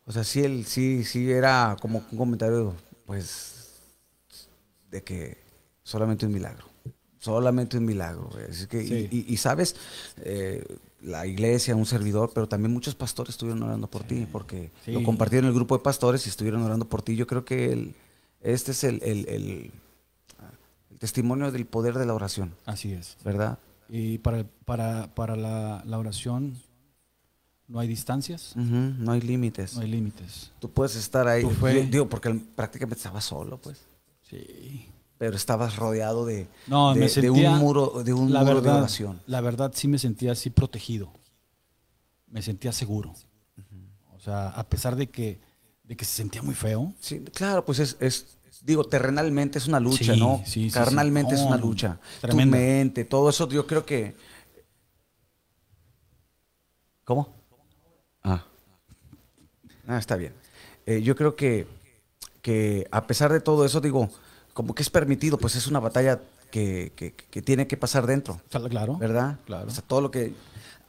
o 0.07 0.13
sea, 0.13 0.25
sí, 0.25 0.43
él, 0.43 0.65
sí, 0.67 1.05
sí 1.05 1.31
era 1.31 1.77
como 1.81 2.03
un 2.13 2.19
comentario, 2.19 2.75
pues, 3.05 3.71
de 4.91 5.03
que 5.03 5.37
solamente 5.83 6.27
un 6.27 6.33
milagro, 6.33 6.65
solamente 7.19 7.77
un 7.79 7.85
milagro. 7.85 8.31
Así 8.49 8.67
que, 8.67 8.83
y- 8.83 8.87
Sí. 8.89 9.09
y, 9.11 9.35
y 9.35 9.37
sabes, 9.37 9.77
eh, 10.19 10.65
la 11.03 11.27
iglesia, 11.27 11.77
un 11.77 11.87
servidor, 11.87 12.31
pero 12.35 12.49
también 12.49 12.73
muchos 12.73 12.95
pastores 12.95 13.31
estuvieron 13.31 13.63
orando 13.63 13.89
por 13.89 14.05
ti, 14.05 14.27
porque 14.31 14.71
Sí. 14.85 14.93
lo 14.93 15.03
compartieron 15.03 15.45
en 15.47 15.49
el 15.51 15.55
grupo 15.55 15.77
de 15.77 15.83
pastores 15.85 16.25
y 16.27 16.31
estuvieron 16.31 16.63
orando 16.63 16.89
por 16.89 17.03
ti. 17.03 17.17
Yo 17.17 17.27
creo 17.27 17.45
que 17.45 17.73
el- 17.73 17.95
este 18.41 18.71
es 18.73 18.85
el, 18.85 19.03
el- 19.03 19.29
el- 19.29 19.71
el 20.91 20.99
testimonio 20.99 21.53
del 21.53 21.67
poder 21.67 21.99
de 21.99 22.07
la 22.07 22.15
oración, 22.15 22.55
Así 22.65 22.93
es. 22.93 23.17
¿verdad? 23.25 23.59
Y 23.89 24.19
para, 24.19 24.45
para, 24.65 25.15
para 25.15 25.37
la, 25.37 25.83
la 25.85 25.99
oración 25.99 26.57
no 27.69 27.81
hay 27.81 27.89
distancias, 27.89 28.53
No 28.57 29.13
hay 29.13 29.21
límites. 29.21 29.75
no 29.75 29.83
hay 29.83 29.89
límites. 29.91 30.53
Tú 30.61 30.71
puedes 30.71 30.95
estar 30.97 31.27
ahí. 31.29 31.45
Digo, 31.91 32.09
porque 32.09 32.31
prácticamente 32.55 32.97
estabas 32.99 33.25
solo, 33.25 33.59
pues. 33.59 33.81
Sí. 34.23 34.89
Pero 35.19 35.35
estabas 35.37 35.77
rodeado 35.77 36.27
de, 36.27 36.47
No, 36.67 36.93
de, 36.93 37.01
me 37.01 37.07
de 37.07 37.09
sentía. 37.09 37.51
un 37.53 37.59
muro, 37.59 38.03
de, 38.05 38.13
un 38.13 38.33
la 38.33 38.41
muro 38.41 38.57
de 38.57 38.61
verdad, 38.61 38.79
oración. 38.81 39.21
La 39.27 39.41
verdad, 39.41 39.73
sí 39.75 39.89
me 39.89 39.99
sentía 39.99 40.33
así 40.33 40.51
protegido. 40.51 41.11
Me 42.29 42.43
sentía 42.43 42.71
seguro. 42.73 43.15
O 44.15 44.19
sea, 44.21 44.49
a 44.49 44.65
pesar 44.69 44.95
de 44.97 45.09
que, 45.09 45.41
de 45.85 45.97
que 45.97 46.05
se 46.05 46.13
sentía 46.17 46.43
muy 46.43 46.55
feo. 46.55 46.93
Sí, 47.01 47.21
claro, 47.21 47.65
pues 47.65 47.79
es, 47.79 47.97
es- 48.01 48.37
digo, 48.63 48.85
terrenalmente 48.85 49.59
es 49.59 49.67
una 49.69 49.79
lucha, 49.81 50.15
Sí, 50.15 50.21
¿no? 50.21 50.43
sí, 50.45 50.69
sí, 50.69 50.71
Carnalmente 50.71 51.37
sí. 51.37 51.41
es 51.43 51.47
una 51.47 51.57
lucha. 51.57 51.99
tremenda. 52.21 52.57
Tu 52.57 52.63
mente, 52.63 53.05
todo 53.05 53.31
eso, 53.31 53.49
yo 53.49 53.67
creo 53.67 53.87
que. 53.87 54.15
¿Cómo? 57.05 57.29
Ah. 58.27 58.45
Ah, 59.87 59.99
está 59.99 60.17
bien. 60.17 60.33
Eh, 60.85 61.01
yo 61.03 61.15
creo 61.15 61.37
que, 61.37 61.67
que 62.43 62.87
a 62.91 63.07
pesar 63.07 63.33
de 63.33 63.41
todo 63.41 63.65
eso, 63.65 63.81
digo, 63.81 64.11
como 64.53 64.75
que 64.75 64.83
es 64.83 64.91
permitido, 64.91 65.39
pues 65.39 65.55
es 65.57 65.67
una 65.69 65.79
batalla 65.81 66.21
que, 66.51 66.93
que- 66.97 67.13
que 67.15 67.43
tiene 67.43 67.67
que 67.67 67.77
pasar 67.77 68.07
dentro, 68.07 68.41
Claro. 68.51 68.97
¿verdad? 68.99 69.39
Claro. 69.47 69.69
O 69.69 69.71
sea, 69.71 69.83
todo 69.87 70.01
lo 70.01 70.11
que. 70.11 70.35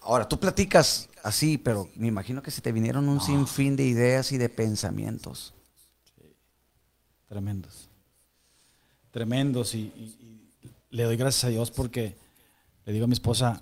Ahora, 0.02 0.28
tú 0.28 0.40
platicas 0.40 1.10
así, 1.24 1.58
pero 1.58 1.90
me 1.96 2.08
imagino 2.08 2.42
que 2.42 2.50
se 2.52 2.62
te 2.62 2.72
vinieron 2.72 3.08
un 3.10 3.20
sinfín 3.22 3.76
de 3.76 3.84
ideas 3.86 4.32
y 4.32 4.38
de 4.38 4.50
pensamientos. 4.50 5.54
Tremendos. 7.28 7.90
Tremendos. 9.12 9.76
Y, 9.76 9.80
y- 9.80 10.18
y 10.64 10.72
le 10.96 11.04
doy 11.04 11.18
gracias 11.18 11.44
a 11.44 11.50
Dios 11.50 11.72
porque 11.72 12.16
le 12.86 12.94
digo 12.94 13.06
a 13.06 13.08
mi 13.08 13.14
esposa, 13.14 13.62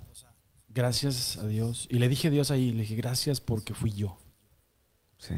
gracias 0.76 1.38
a 1.38 1.46
Dios. 1.46 1.88
Y 1.90 1.98
le 1.98 2.08
dije 2.08 2.28
a 2.28 2.30
Dios 2.30 2.50
ahí, 2.50 2.70
le 2.70 2.82
dije, 2.82 2.94
gracias 2.94 3.40
porque 3.40 3.72
fui 3.74 3.90
yo. 3.92 4.18
Sí. 5.18 5.34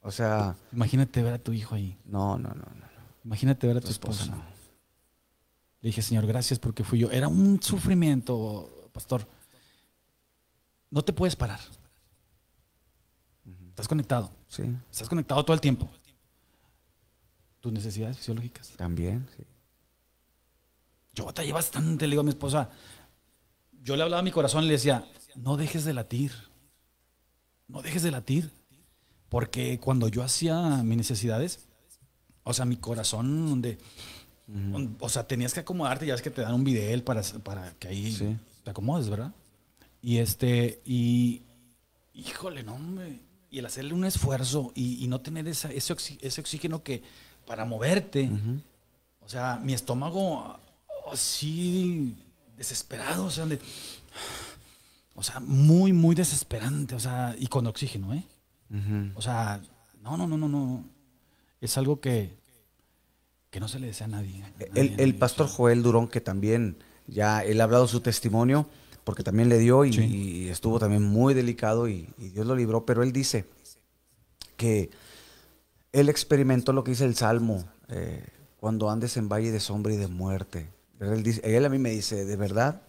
O 0.00 0.12
sea, 0.12 0.56
Imagínate 0.72 1.20
ver 1.22 1.34
a 1.34 1.38
tu 1.38 1.52
hijo 1.52 1.74
ahí. 1.74 1.98
no, 2.04 2.38
no, 2.38 2.48
no, 2.50 2.54
no. 2.54 2.86
Imagínate 3.24 3.66
ver 3.66 3.78
a 3.78 3.80
tu, 3.80 3.86
Tu 3.88 3.92
esposa, 3.92 4.22
esposa. 4.22 4.36
no. 4.40 4.44
Le 5.80 5.88
dije, 5.88 6.00
Señor, 6.00 6.26
gracias 6.26 6.60
porque 6.60 6.84
fui 6.84 7.00
yo. 7.00 7.10
Era 7.10 7.26
un 7.26 7.60
sufrimiento, 7.60 8.88
pastor. 8.92 9.26
No 10.90 11.02
te 11.02 11.12
puedes 11.12 11.34
parar. 11.34 11.58
Estás 13.70 13.88
conectado. 13.88 14.30
Sí, 14.48 14.62
Estás 14.90 15.08
conectado 15.08 15.44
todo 15.44 15.54
el 15.54 15.60
tiempo. 15.60 15.90
Tus 17.60 17.72
necesidades 17.72 18.16
fisiológicas. 18.16 18.70
también. 18.76 19.28
sí. 19.36 19.42
Yo 21.14 21.24
batallé 21.24 21.52
bastante, 21.52 22.06
le 22.06 22.10
digo 22.12 22.20
a 22.20 22.24
mi 22.24 22.30
esposa. 22.30 22.70
Yo 23.86 23.94
le 23.94 24.02
hablaba 24.02 24.18
a 24.18 24.24
mi 24.24 24.32
corazón 24.32 24.64
y 24.64 24.66
le 24.66 24.72
decía, 24.72 25.04
no 25.36 25.56
dejes 25.56 25.84
de 25.84 25.94
latir. 25.94 26.32
No 27.68 27.82
dejes 27.82 28.02
de 28.02 28.10
latir. 28.10 28.50
Porque 29.28 29.78
cuando 29.78 30.08
yo 30.08 30.24
hacía 30.24 30.82
mis 30.82 30.96
necesidades, 30.96 31.68
o 32.42 32.52
sea, 32.52 32.64
mi 32.64 32.76
corazón, 32.78 33.48
donde, 33.48 33.78
o 34.98 35.08
sea, 35.08 35.28
tenías 35.28 35.54
que 35.54 35.60
acomodarte, 35.60 36.04
ya 36.04 36.14
es 36.14 36.22
que 36.22 36.30
te 36.30 36.42
dan 36.42 36.54
un 36.54 36.64
video 36.64 37.04
para, 37.04 37.22
para 37.44 37.74
que 37.78 37.86
ahí 37.86 38.10
Sí. 38.10 38.36
te 38.64 38.70
acomodes, 38.72 39.08
¿verdad? 39.08 39.32
Y 40.02 40.18
este, 40.18 40.82
y, 40.84 41.42
híjole, 42.12 42.64
no, 42.64 42.74
hombre. 42.74 43.20
Y 43.50 43.60
el 43.60 43.66
hacerle 43.66 43.94
un 43.94 44.04
esfuerzo 44.04 44.72
y, 44.74 45.04
y 45.04 45.06
no 45.06 45.20
tener 45.20 45.46
esa- 45.46 45.70
ese, 45.72 45.94
oxi- 45.94 46.18
ese 46.22 46.40
oxígeno 46.40 46.82
que 46.82 47.04
para 47.46 47.64
moverte, 47.64 48.28
o 49.20 49.28
sea, 49.28 49.60
mi 49.62 49.74
estómago 49.74 50.58
así 51.12 52.16
desesperado, 52.56 53.24
o 53.26 53.30
sea, 53.30 53.46
de- 53.46 53.60
o 55.14 55.22
sea, 55.22 55.40
muy, 55.40 55.92
muy 55.92 56.14
desesperante, 56.14 56.94
o 56.94 57.00
sea, 57.00 57.34
y 57.38 57.46
con 57.46 57.66
oxígeno, 57.66 58.12
¿eh? 58.14 58.24
O 59.14 59.22
sea, 59.22 59.60
no, 60.02 60.16
no, 60.16 60.26
no, 60.26 60.36
no, 60.36 60.48
no. 60.48 60.84
Es 61.60 61.78
algo 61.78 62.00
que, 62.00 62.36
que 63.50 63.60
no 63.60 63.68
se 63.68 63.78
le 63.78 63.86
desea 63.86 64.06
a 64.06 64.10
nadie. 64.10 64.42
a 64.42 64.50
nadie, 64.50 64.66
a 64.74 64.80
El, 64.80 64.90
nadie, 64.90 65.04
el 65.04 65.14
pastor 65.14 65.46
o 65.46 65.48
sea. 65.48 65.56
Joel 65.56 65.82
Durón, 65.82 66.08
que 66.08 66.20
también 66.20 66.76
ya 67.06 67.42
él 67.44 67.60
ha 67.60 67.64
hablado 67.64 67.86
su 67.88 68.00
testimonio, 68.00 68.68
porque 69.04 69.22
también 69.22 69.48
le 69.48 69.58
dio 69.58 69.84
y, 69.84 69.92
Sí. 69.92 70.02
y 70.04 70.48
estuvo 70.48 70.78
también 70.78 71.02
muy 71.02 71.32
delicado 71.32 71.88
y, 71.88 72.08
y 72.18 72.28
Dios 72.30 72.46
lo 72.46 72.54
libró, 72.56 72.84
pero 72.84 73.02
él 73.02 73.12
dice 73.12 73.46
que 74.56 74.90
él 75.92 76.08
experimentó 76.08 76.72
lo 76.72 76.82
que 76.84 76.90
dice 76.90 77.04
el 77.04 77.14
Salmo, 77.14 77.64
eh, 77.88 78.26
cuando 78.58 78.90
andes 78.90 79.16
en 79.16 79.28
valle 79.28 79.52
de 79.52 79.60
sombra 79.60 79.94
y 79.94 79.96
de 79.96 80.08
muerte. 80.08 80.68
Él, 81.00 81.22
dice, 81.22 81.40
él 81.44 81.64
a 81.64 81.68
mí 81.68 81.78
me 81.78 81.90
dice, 81.90 82.24
de 82.24 82.36
verdad, 82.36 82.82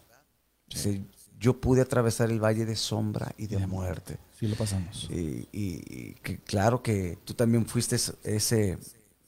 dice, 0.69 1.01
yo 1.39 1.59
pude 1.59 1.81
atravesar 1.81 2.31
el 2.31 2.39
valle 2.43 2.65
de 2.65 2.75
sombra 2.75 3.33
y 3.37 3.47
de 3.47 3.57
muerte. 3.67 4.17
Sí, 4.39 4.47
lo 4.47 4.55
pasamos. 4.55 5.07
Y, 5.11 5.47
y- 5.51 5.83
y 5.87 6.15
que 6.23 6.37
claro 6.39 6.81
que 6.81 7.17
tú 7.25 7.33
también 7.33 7.65
fuiste 7.65 7.95
ese, 8.23 8.77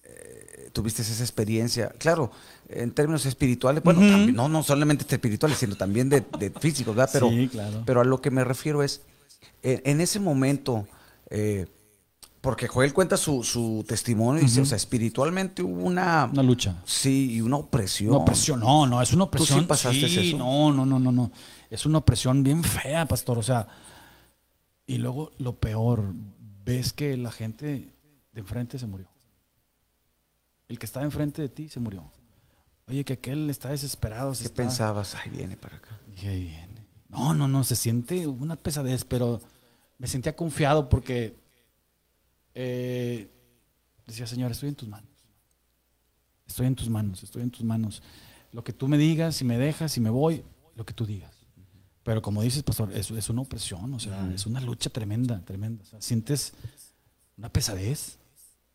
eh, 0.04 0.70
tuviste 0.72 1.02
esa 1.02 1.22
experiencia, 1.24 1.90
claro, 1.98 2.32
en 2.70 2.92
términos 2.92 3.26
espirituales, 3.26 3.84
bueno, 3.84 4.00
también- 4.02 4.36
no, 4.36 4.48
no 4.50 4.64
solamente 4.64 5.06
espirituales, 5.14 5.58
sino 5.58 5.76
también 5.76 6.10
de, 6.10 6.24
de 6.40 6.50
físicos, 6.52 6.96
¿verdad? 6.96 7.10
Pero, 7.14 7.30
Sí, 7.30 7.48
claro. 7.52 7.84
pero 7.86 8.02
a 8.02 8.04
lo 8.06 8.22
que 8.22 8.32
me 8.32 8.44
refiero 8.44 8.82
es, 8.84 9.02
en, 9.64 9.82
en 9.84 10.02
ese 10.02 10.20
momento, 10.20 10.88
eh, 11.30 11.68
porque 12.42 12.68
Joel 12.68 12.94
cuenta 12.94 13.18
su, 13.18 13.44
su 13.44 13.84
testimonio 13.88 14.42
y 14.42 14.46
dice, 14.46 14.62
o 14.62 14.66
sea, 14.66 14.78
espiritualmente 14.78 15.62
hubo 15.62 15.84
una, 15.84 16.30
Una 16.32 16.44
lucha. 16.44 16.82
sí, 16.86 17.34
y 17.34 17.42
una 17.42 17.58
opresión. 17.58 18.12
Una 18.12 18.20
opresión, 18.24 18.60
no, 18.62 18.86
no, 18.88 19.02
es 19.02 19.12
una 19.14 19.26
sí 19.26 19.28
opresión. 19.28 19.68
pasaste 19.68 20.08
sí, 20.08 20.30
eso? 20.30 20.38
No, 20.38 20.72
no, 20.72 20.86
no, 20.86 21.00
no, 21.00 21.12
no. 21.12 21.32
Es 21.70 21.86
una 21.86 21.98
opresión 22.00 22.42
bien 22.44 22.64
fea, 22.64 23.06
pastor. 23.06 23.38
O 23.38 23.44
sea, 23.44 23.68
y 24.88 24.98
luego 24.98 25.32
lo 25.38 25.56
peor, 25.60 26.14
ves 26.66 26.94
que 26.94 27.18
la 27.18 27.32
gente 27.32 27.94
de 28.32 28.40
enfrente 28.42 28.80
se 28.80 28.88
murió. 28.88 29.08
El 30.68 30.80
que 30.80 30.86
estaba 30.86 31.06
enfrente 31.06 31.42
de 31.42 31.50
ti 31.50 31.68
se 31.68 31.80
murió. 31.80 32.12
Oye, 32.88 33.04
que 33.04 33.14
aquel 33.14 33.50
está 33.50 33.70
desesperado. 33.70 34.34
se 34.34 34.44
¿Qué 34.44 34.48
está- 34.48 34.64
pensabas? 34.64 35.16
Ay, 35.16 35.30
viene 35.32 35.58
para 35.58 35.78
acá. 35.78 36.00
Dije, 36.08 36.30
"Ahí 36.30 36.44
viene". 36.46 36.86
No, 37.10 37.34
no, 37.34 37.48
no, 37.48 37.64
se 37.64 37.76
siente 37.76 38.28
una 38.28 38.56
pesadez, 38.56 39.04
pero 39.04 39.42
me 39.98 40.08
sentía 40.08 40.36
confiado 40.36 40.90
porque 40.90 41.36
eh, 42.62 43.30
decía, 44.06 44.28
Señor, 44.28 44.52
estoy 44.52 44.68
en 44.70 44.76
tus 44.76 44.90
manos. 44.90 45.10
Estoy 46.46 46.68
en 46.68 46.76
tus 46.76 46.90
manos, 46.90 47.24
estoy 47.24 47.42
en 47.44 47.52
tus 47.52 47.64
manos. 47.64 48.02
Lo 48.52 48.64
que 48.66 48.74
tú 48.74 48.88
me 48.90 48.98
digas, 48.98 49.36
si 49.38 49.46
me 49.46 49.58
dejas, 49.58 49.94
si 49.94 50.02
me 50.02 50.10
voy, 50.10 50.44
lo 50.76 50.86
que 50.86 50.94
tú 50.94 51.06
digas. 51.06 51.34
Pero 52.04 52.22
como 52.22 52.42
dices, 52.42 52.64
pastor, 52.64 52.92
es, 52.92 53.10
es 53.12 53.30
una 53.30 53.42
opresión, 53.44 53.94
o 53.94 54.00
sea, 54.00 54.30
es 54.34 54.46
una 54.46 54.60
lucha 54.60 54.90
tremenda, 54.90 55.40
tremenda. 55.46 55.84
O 55.84 55.86
sea, 55.86 56.02
sientes 56.02 56.54
una 57.38 57.50
pesadez, 57.50 58.18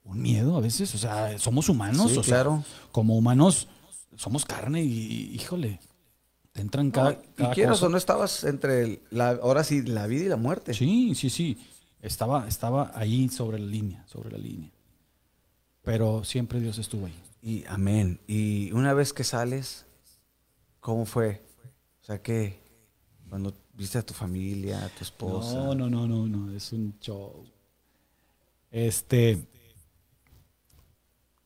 un 0.05 0.22
miedo 0.22 0.57
a 0.57 0.61
veces, 0.61 0.95
o 0.95 0.99
sea, 0.99 1.39
somos 1.39 1.68
humanos, 1.68 2.12
Sí, 2.12 2.18
o 2.18 2.22
sea, 2.22 2.37
claro. 2.37 2.64
como 2.93 3.18
humanos 3.18 3.68
somos 4.16 4.47
carne 4.47 4.82
y, 4.82 5.35
híjole, 5.35 5.78
te 6.53 6.61
entran 6.62 6.91
cada, 6.91 7.11
No, 7.12 7.18
y 7.18 7.43
cada 7.43 7.55
quieras 7.55 7.76
cosa. 7.78 7.87
o 7.87 7.89
no 7.91 7.99
estabas 7.99 8.45
entre, 8.45 9.03
la, 9.11 9.30
ahora 9.30 9.62
sí, 9.64 9.82
la 9.82 10.07
vida 10.07 10.24
y 10.24 10.28
la 10.28 10.37
muerte. 10.37 10.72
Sí, 10.72 11.14
sí, 11.16 11.28
sí. 11.28 11.59
Estaba, 12.05 12.46
estaba 12.46 12.92
ahí 12.94 13.28
sobre 13.28 13.59
la 13.59 13.66
línea, 13.66 14.07
sobre 14.07 14.30
la 14.30 14.38
línea. 14.38 14.70
Pero 15.82 16.22
siempre 16.24 16.61
Dios 16.61 16.78
estuvo 16.78 17.07
ahí. 17.07 17.14
Y 17.42 17.64
amén. 17.66 18.20
Y 18.26 18.70
una 18.72 18.92
vez 18.94 19.12
que 19.12 19.24
sales, 19.24 19.86
¿cómo 20.80 21.07
fue? 21.07 21.42
O 22.02 22.05
sea, 22.05 22.20
que 22.20 22.59
cuando 23.28 23.55
viste 23.74 23.98
a 23.98 24.02
tu 24.02 24.12
familia, 24.14 24.84
a 24.84 24.88
tu 24.90 25.02
esposa. 25.02 25.55
No, 25.55 25.74
no, 25.74 25.88
no, 25.88 26.07
no, 26.07 26.26
no, 26.26 26.55
es 26.55 26.72
un 26.72 26.94
show. 27.00 27.44
Este, 28.70 29.46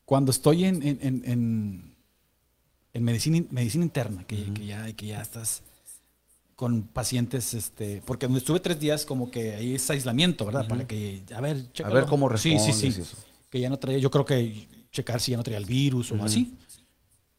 cuando 0.05 0.31
estoy 0.31 0.65
en, 0.65 0.81
en, 0.83 0.99
en, 1.01 1.95
en- 2.93 3.03
medicina, 3.03 3.37
in- 3.37 3.47
medicina 3.51 3.85
interna, 3.85 4.25
que, 4.25 4.51
que 4.53 4.65
ya, 4.65 4.91
que 4.93 5.05
ya 5.05 5.21
estás 5.21 5.63
con 6.59 6.81
pacientes, 6.83 7.53
este, 7.53 8.01
porque 8.05 8.25
donde 8.25 8.39
estuve 8.39 8.59
tres 8.59 8.77
días, 8.81 9.05
como 9.05 9.31
que 9.31 9.55
ahí 9.55 9.75
es 9.75 9.89
aislamiento, 9.89 10.45
¿verdad? 10.45 10.67
Para 10.67 10.85
que, 10.85 11.21
a 11.33 11.39
ver, 11.39 11.71
chécalo. 11.71 11.95
ver 11.95 12.05
cómo 12.05 12.35
Sí, 12.37 12.59
sí, 12.59 12.73
sí. 12.73 12.87
eso. 12.99 13.15
Que 13.49 13.61
ya 13.61 13.69
no 13.69 13.79
traía, 13.79 13.97
yo 13.99 14.11
creo 14.11 14.25
que 14.25 14.67
checar 14.91 15.21
si 15.21 15.31
ya 15.31 15.37
no 15.37 15.43
traía 15.43 15.57
el 15.59 15.63
virus 15.65 16.11
o 16.11 16.21
así. 16.21 16.53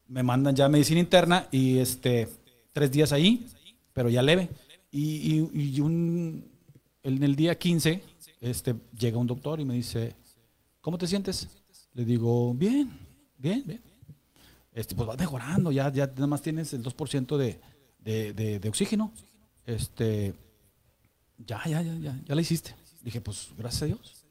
me 0.09 0.23
mandan 0.23 0.57
ya 0.57 0.71
medicina 0.71 1.01
interna 1.01 1.47
y 1.53 1.77
este, 1.77 2.29
tres 2.73 2.91
días 2.91 3.13
ahí, 3.13 3.47
pero 3.93 4.09
ya 4.09 4.23
leve. 4.23 4.49
Y, 4.91 5.35
y- 5.53 5.61
y 5.77 5.81
un, 5.83 6.43
en 7.03 7.23
el 7.23 7.37
día 7.37 7.59
15 7.59 8.03
este, 8.41 8.75
llega 8.99 9.19
un 9.19 9.27
doctor 9.27 9.61
y 9.61 9.67
me 9.67 9.75
dice, 9.75 10.15
¿cómo 10.81 10.97
te 10.97 11.07
sientes? 11.07 11.47
Le 11.93 12.07
digo, 12.07 12.55
bien, 12.55 12.91
bien, 13.37 13.63
bien. 13.67 13.83
Este, 14.73 14.95
pues 14.95 15.07
vas 15.07 15.19
mejorando, 15.19 15.71
ya, 15.73 15.93
ya 15.93 16.07
nada 16.07 16.27
más 16.27 16.41
tienes 16.41 16.73
el 16.73 16.83
2% 16.83 17.37
de, 17.37 17.61
de, 18.05 18.33
de, 18.33 18.59
de 18.61 18.69
oxígeno. 18.69 19.13
Este, 19.67 20.35
ya, 21.47 21.63
ya, 21.67 21.83
ya, 21.83 21.95
ya, 21.95 22.19
ya 22.27 22.35
la 22.35 22.41
hiciste. 22.41 22.75
Dije, 23.03 23.21
pues 23.21 23.49
gracias 23.57 23.83
a 23.83 23.87
Dios. 23.87 24.25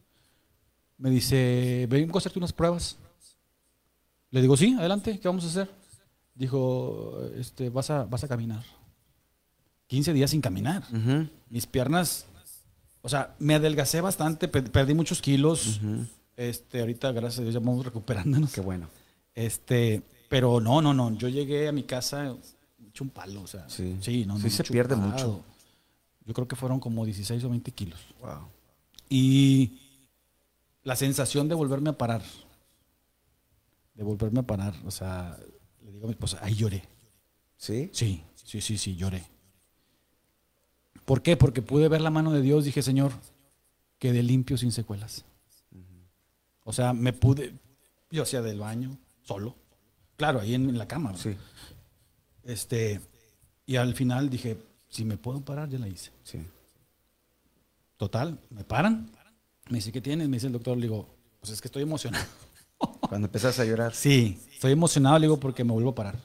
Me 0.97 1.09
dice, 1.09 1.87
vengo 1.89 2.17
a 2.17 2.19
hacerte 2.19 2.39
unas 2.39 2.53
pruebas. 2.53 2.97
Le 4.31 4.41
digo, 4.41 4.55
sí, 4.57 4.75
adelante, 4.77 5.19
¿qué 5.19 5.27
vamos 5.27 5.45
a 5.45 5.47
hacer? 5.47 5.69
Dijo, 6.35 7.19
este, 7.35 7.69
vas 7.69 7.89
a, 7.89 8.03
vas 8.05 8.23
a 8.23 8.27
caminar. 8.27 8.63
15 9.87 10.13
días 10.13 10.29
sin 10.31 10.41
caminar. 10.41 10.83
Mis 11.49 11.65
piernas, 11.65 12.27
o 13.01 13.09
sea, 13.09 13.35
me 13.39 13.55
adelgacé 13.55 14.01
bastante, 14.01 14.47
pe- 14.47 14.61
perdí 14.61 14.93
muchos 14.93 15.21
kilos. 15.21 15.79
Este, 16.37 16.81
ahorita, 16.81 17.11
gracias 17.11 17.39
a 17.39 17.41
Dios, 17.43 17.53
ya 17.55 17.59
vamos 17.59 17.83
recuperándonos. 17.83 18.53
Qué 18.53 18.61
bueno. 18.61 18.87
Este, 19.33 20.03
pero 20.29 20.59
no, 20.61 20.81
no, 20.81 20.93
no. 20.93 21.11
Yo 21.17 21.27
llegué 21.27 21.67
a 21.67 21.71
mi 21.71 21.83
casa 21.83 22.35
hecho 22.89 23.03
un 23.03 23.09
palo, 23.09 23.41
o 23.41 23.47
sea. 23.47 23.67
Sí. 23.69 23.93
no, 23.93 24.01
Sí 24.03 24.25
no, 24.25 24.39
se 24.39 24.63
pierde 24.63 24.95
chupado. 24.95 25.11
mucho. 25.11 25.45
Yo 26.25 26.33
creo 26.33 26.47
que 26.47 26.55
fueron 26.55 26.79
como 26.79 27.05
16 27.05 27.43
o 27.43 27.49
20 27.49 27.71
kilos. 27.71 27.99
Wow. 28.19 28.47
Y 29.09 29.79
la 30.83 30.95
sensación 30.95 31.47
de 31.47 31.55
volverme 31.55 31.89
a 31.89 31.97
parar. 31.97 32.21
De 33.95 34.03
volverme 34.03 34.39
a 34.41 34.43
parar. 34.43 34.75
O 34.85 34.91
sea, 34.91 35.37
le 35.83 35.91
digo 35.91 36.05
a 36.05 36.07
mi 36.07 36.11
esposa, 36.11 36.39
ahí 36.41 36.55
lloré. 36.55 36.83
¿Sí? 37.57 37.89
Sí, 37.93 38.23
sí, 38.35 38.61
sí, 38.61 38.77
sí, 38.77 38.95
lloré. 38.95 39.23
¿Por 41.05 41.21
qué? 41.21 41.35
Porque 41.35 41.61
pude 41.61 41.87
ver 41.87 42.01
la 42.01 42.11
mano 42.11 42.31
de 42.31 42.41
Dios, 42.41 42.65
dije, 42.65 42.81
Señor, 42.83 43.11
quedé 43.97 44.21
limpio 44.23 44.57
sin 44.57 44.71
secuelas. 44.71 45.25
O 46.63 46.71
sea, 46.71 46.93
me 46.93 47.13
pude, 47.13 47.55
yo 48.11 48.23
hacía 48.23 48.43
del 48.43 48.59
baño, 48.59 48.95
solo. 49.23 49.55
Claro, 50.17 50.39
ahí 50.39 50.53
en, 50.53 50.69
en 50.69 50.77
la 50.77 50.87
cama. 50.87 51.15
Sí, 51.17 51.35
Este, 52.43 53.01
y 53.65 53.75
al 53.75 53.93
final 53.95 54.29
dije, 54.29 54.57
si 54.89 55.05
me 55.05 55.17
puedo 55.17 55.41
parar, 55.41 55.69
ya 55.69 55.79
la 55.79 55.87
hice. 55.87 56.11
sí. 56.23 56.39
Total, 57.97 58.39
me 58.49 58.63
paran. 58.63 59.11
Me 59.69 59.79
dice, 59.79 59.91
¿qué 59.91 59.99
tienes? 59.99 60.29
Me 60.29 60.37
dice 60.37 60.47
el 60.47 60.53
doctor, 60.53 60.77
le 60.77 60.83
digo, 60.83 61.05
pues 61.41 61.51
es 61.51 61.59
que 61.61 61.67
estoy 61.67 61.83
emocionado. 61.83 62.25
Cuando 63.01 63.27
empezás 63.27 63.59
a 63.59 63.65
llorar. 63.65 63.93
Sí, 63.93 64.39
estoy 64.53 64.71
emocionado, 64.71 65.19
le 65.19 65.25
digo, 65.27 65.37
porque 65.37 65.65
me 65.65 65.73
vuelvo 65.73 65.89
a 65.89 65.95
parar. 65.95 66.17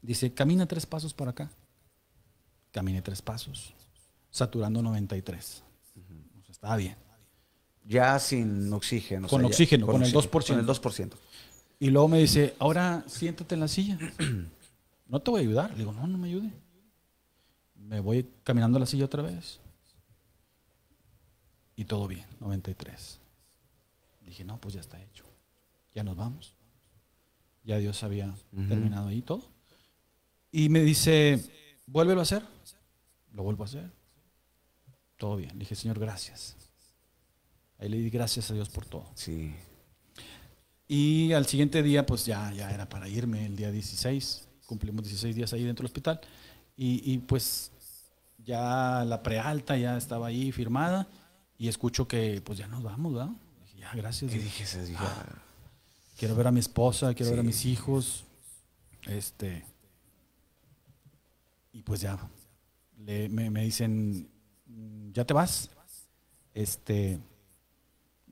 Dice, 0.00 0.32
camina 0.32 0.66
tres 0.66 0.86
pasos 0.86 1.12
para 1.12 1.32
acá. 1.32 1.50
Caminé 2.70 3.02
tres 3.02 3.20
pasos, 3.20 3.74
saturando 4.30 4.80
93. 4.80 5.64
O 5.96 6.42
sea, 6.44 6.52
estaba 6.52 6.76
bien. 6.76 6.94
Ya 7.84 8.16
sin 8.20 8.72
oxígeno. 8.72 9.26
o 9.26 9.30
Con 9.30 9.40
ya- 9.42 9.48
oxígeno, 9.48 9.84
con 9.86 10.02
el 10.04 10.12
2%. 10.12 10.46
Con 10.46 10.58
el 10.60 10.66
2%. 10.66 11.10
Y 11.80 11.90
luego 11.90 12.06
me 12.06 12.18
dice, 12.20 12.54
ahora 12.60 13.02
siéntate 13.08 13.54
en 13.56 13.60
la 13.60 13.68
silla. 13.68 13.98
No 15.08 15.20
te 15.20 15.30
voy 15.30 15.40
a 15.40 15.42
ayudar. 15.42 15.70
Le 15.72 15.78
digo, 15.78 15.92
no, 15.92 16.06
no 16.06 16.18
me 16.18 16.28
ayude. 16.28 16.52
Me 17.74 18.00
voy 18.00 18.28
caminando 18.44 18.76
a 18.76 18.80
la 18.80 18.86
silla 18.86 19.06
otra 19.06 19.22
vez. 19.22 19.60
Y 21.74 21.84
todo 21.84 22.06
bien, 22.06 22.26
93. 22.40 23.20
Dije, 24.22 24.44
no, 24.44 24.60
pues 24.60 24.74
ya 24.74 24.80
está 24.80 25.00
hecho. 25.02 25.24
Ya 25.94 26.04
nos 26.04 26.16
vamos. 26.16 26.54
Ya 27.64 27.78
Dios 27.78 28.02
había 28.02 28.34
terminado 28.68 29.08
ahí 29.08 29.22
todo. 29.22 29.42
Y 30.50 30.68
me 30.68 30.80
dice, 30.80 31.40
vuélvelo 31.86 32.20
a 32.20 32.22
hacer. 32.24 32.42
Lo 33.32 33.42
vuelvo 33.42 33.62
a 33.64 33.66
hacer. 33.66 33.90
Todo 35.16 35.36
bien. 35.36 35.52
Le 35.52 35.60
dije, 35.60 35.74
Señor, 35.74 35.98
gracias. 35.98 36.56
Ahí 37.78 37.88
le 37.88 37.98
di 37.98 38.10
gracias 38.10 38.50
a 38.50 38.54
Dios 38.54 38.68
por 38.68 38.84
todo. 38.84 39.10
Sí. 39.14 39.54
Y 40.88 41.32
al 41.32 41.46
siguiente 41.46 41.82
día, 41.82 42.04
pues 42.04 42.26
ya, 42.26 42.52
ya 42.52 42.70
era 42.70 42.88
para 42.88 43.08
irme, 43.08 43.46
el 43.46 43.56
día 43.56 43.70
16. 43.70 44.47
Cumplimos 44.68 45.02
16 45.02 45.34
días 45.34 45.50
ahí 45.54 45.64
dentro 45.64 45.82
del 45.82 45.86
hospital. 45.86 46.20
Y, 46.76 47.10
y, 47.10 47.18
pues 47.18 47.72
ya 48.44 49.02
la 49.06 49.22
prealta 49.22 49.78
ya 49.78 49.96
estaba 49.96 50.26
ahí 50.26 50.52
firmada. 50.52 51.08
Y 51.56 51.68
escucho 51.68 52.06
que 52.06 52.42
pues 52.44 52.58
ya 52.58 52.68
nos 52.68 52.82
vamos, 52.82 53.14
¿verdad? 53.14 53.30
Dije, 53.64 53.78
ya, 53.78 53.92
gracias. 53.94 54.30
¿Qué 54.30 54.36
Dios. 54.38 54.44
dijiste? 54.52 54.84
Dije, 54.84 54.98
Ah, 55.00 55.24
quiero 56.18 56.36
ver 56.36 56.48
a 56.48 56.50
mi 56.52 56.60
esposa, 56.60 57.14
quiero 57.14 57.30
ver 57.32 57.40
a 57.40 57.42
mis 57.42 57.64
hijos. 57.64 58.24
Este. 59.06 59.64
Y 61.72 61.82
pues 61.82 62.00
ya. 62.02 62.18
le- 62.98 63.28
me, 63.30 63.48
me 63.50 63.62
dicen, 63.62 64.28
"Mm, 64.66 65.12
¿ya 65.12 65.24
te 65.24 65.32
vas? 65.32 65.70
Este. 66.52 67.18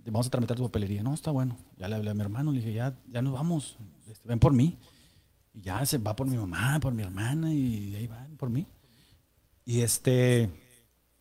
Vamos 0.04 0.26
a 0.26 0.30
tramitar 0.30 0.56
tu 0.56 0.62
papelería. 0.64 1.02
No, 1.02 1.14
está 1.14 1.30
bueno. 1.30 1.56
Ya 1.78 1.88
le 1.88 1.96
hablé 1.96 2.10
a 2.10 2.14
mi 2.14 2.20
hermano, 2.20 2.52
le 2.52 2.58
dije, 2.60 2.72
ya, 2.74 2.94
ya 3.08 3.22
nos 3.22 3.32
vamos. 3.32 3.76
Este, 4.06 4.28
ven 4.28 4.38
por 4.38 4.52
mí. 4.52 4.76
Y 5.56 5.62
ya 5.62 5.84
se 5.86 5.96
va 5.96 6.14
por 6.14 6.26
mi 6.26 6.36
mamá, 6.36 6.78
por 6.80 6.92
mi 6.92 7.02
hermana, 7.02 7.52
y 7.52 7.96
ahí 7.96 8.06
van 8.06 8.36
por 8.36 8.50
mí. 8.50 8.66
Y 9.64 9.80
este. 9.80 10.50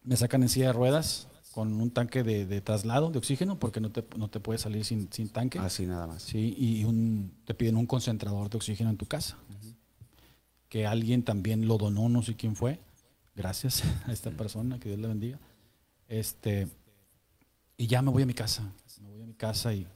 Me 0.04 0.18
sacan 0.18 0.44
en 0.44 0.50
silla 0.50 0.68
de 0.68 0.74
ruedas 0.74 1.28
con 1.52 1.80
un 1.82 1.90
tanque 1.90 2.22
de, 2.22 2.46
de 2.46 2.60
traslado 2.60 3.10
de 3.10 3.18
oxígeno, 3.18 3.58
porque 3.58 3.80
no 3.80 3.90
te, 3.90 4.06
no 4.18 4.28
te 4.30 4.42
puedes 4.42 4.62
salir 4.62 4.84
sin, 4.84 5.12
sin 5.12 5.30
tanque. 5.30 5.58
Así 5.58 5.86
nada 5.86 6.06
más. 6.06 6.22
Sí, 6.22 6.54
y 6.58 6.84
un, 6.84 7.34
te 7.46 7.54
piden 7.54 7.78
un 7.78 7.86
concentrador 7.86 8.50
de 8.50 8.58
oxígeno 8.58 8.90
en 8.90 8.98
tu 8.98 9.06
casa. 9.06 9.38
Que 10.68 10.86
alguien 10.86 11.24
también 11.24 11.66
lo 11.66 11.78
donó, 11.78 12.10
no 12.10 12.22
sé 12.22 12.36
quién 12.36 12.58
fue. 12.58 12.82
Gracias 13.36 13.84
a 14.06 14.12
esta 14.12 14.32
persona, 14.32 14.80
que 14.80 14.90
Dios 14.90 15.00
la 15.00 15.08
bendiga. 15.08 15.40
Este, 16.10 16.68
y 17.78 17.88
ya 17.88 18.02
me 18.02 18.12
voy 18.12 18.24
a 18.24 18.26
mi 18.26 18.34
casa. 18.34 18.62
Me 19.02 19.10
voy 19.10 19.22
a 19.22 19.26
mi 19.26 19.34
casa 19.34 19.74
y, 19.74 19.88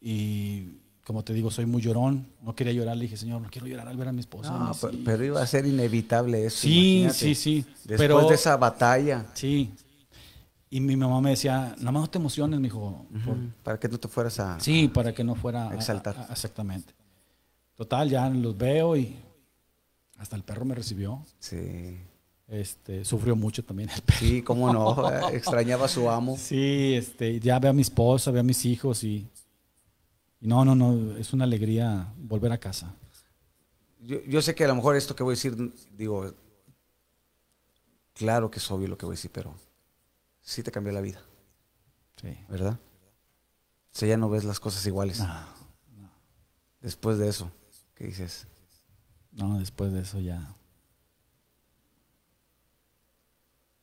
y 0.00 0.80
como 1.04 1.24
te 1.24 1.32
digo, 1.32 1.50
soy 1.50 1.66
muy 1.66 1.82
llorón. 1.82 2.26
No 2.42 2.54
quería 2.54 2.72
llorar, 2.72 2.96
le 2.96 3.02
dije, 3.04 3.16
Señor, 3.16 3.40
no 3.40 3.48
quiero 3.50 3.66
llorar 3.66 3.88
al 3.88 3.96
ver 3.96 4.08
a 4.08 4.12
mi 4.12 4.20
esposa. 4.20 4.50
No, 4.52 4.72
pero, 4.80 4.92
hijos". 4.92 5.02
pero 5.04 5.24
iba 5.24 5.42
a 5.42 5.46
ser 5.46 5.66
inevitable 5.66 6.46
eso. 6.46 6.58
Sí, 6.62 7.00
imagínate. 7.02 7.18
sí, 7.18 7.34
sí. 7.34 7.64
Después 7.84 7.98
pero, 7.98 8.28
de 8.28 8.34
esa 8.34 8.56
batalla, 8.56 9.26
Sí. 9.34 9.72
Y 10.72 10.78
mi 10.80 10.94
mamá 10.96 11.20
me 11.20 11.30
decía, 11.30 11.74
nada 11.78 11.90
más 11.90 12.02
no 12.02 12.10
te 12.10 12.18
emociones, 12.18 12.60
mijo. 12.60 13.04
por- 13.24 13.36
para 13.64 13.80
que 13.80 13.88
no 13.88 13.98
te 13.98 14.06
fueras 14.06 14.38
a... 14.38 14.60
Sí, 14.60 14.86
para 14.86 15.12
que 15.12 15.24
no 15.24 15.34
fuera 15.34 15.68
a- 15.68 15.74
Exaltar. 15.74 16.16
a- 16.16 16.26
a- 16.26 16.32
exactamente. 16.32 16.94
Total, 17.74 18.08
ya 18.08 18.28
los 18.30 18.56
veo 18.56 18.96
y 18.96 19.16
hasta 20.18 20.36
el 20.36 20.44
perro 20.44 20.64
me 20.64 20.76
recibió. 20.76 21.24
Sí. 21.40 21.98
Este, 22.46 23.04
sufrió 23.04 23.34
mucho 23.34 23.64
también 23.64 23.90
el 23.90 24.00
perro. 24.02 24.18
Sí, 24.20 24.42
cómo 24.42 24.72
no. 24.72 24.94
Extrañaba 25.32 25.86
a 25.86 25.88
su 25.88 26.08
amo. 26.08 26.36
Sí, 26.38 26.94
este, 26.94 27.40
ya 27.40 27.58
veo 27.58 27.70
a 27.70 27.74
mi 27.74 27.82
esposa, 27.82 28.30
veo 28.30 28.40
a 28.40 28.44
mis 28.44 28.64
hijos 28.64 29.02
y, 29.02 29.26
y 30.40 30.46
no, 30.46 30.64
no, 30.64 30.74
no, 30.74 31.16
es 31.16 31.32
una 31.32 31.44
alegría 31.44 32.12
volver 32.16 32.52
a 32.52 32.58
casa. 32.58 32.94
Yo, 34.00 34.20
yo 34.22 34.40
sé 34.40 34.54
que 34.54 34.64
a 34.64 34.68
lo 34.68 34.74
mejor 34.74 34.96
esto 34.96 35.14
que 35.14 35.22
voy 35.22 35.32
a 35.32 35.36
decir, 35.36 35.54
digo, 35.96 36.32
claro 38.14 38.50
que 38.50 38.58
es 38.58 38.70
obvio 38.70 38.88
lo 38.88 38.96
que 38.96 39.04
voy 39.06 39.14
a 39.14 39.16
decir, 39.16 39.30
pero 39.32 39.54
sí 40.40 40.62
te 40.62 40.72
cambió 40.72 40.92
la 40.92 41.00
vida, 41.02 41.20
Sí. 42.20 42.36
¿verdad? 42.48 42.78
O 43.92 43.98
sea, 43.98 44.08
ya 44.08 44.16
no 44.16 44.30
ves 44.30 44.44
las 44.44 44.60
cosas 44.60 44.86
iguales. 44.86 45.18
No, 45.20 45.60
Después 46.80 47.18
de 47.18 47.28
eso, 47.28 47.50
¿qué 47.94 48.04
dices? 48.06 48.46
no, 49.32 49.58
después 49.58 49.92
de 49.92 50.00
eso 50.00 50.18
ya. 50.20 50.54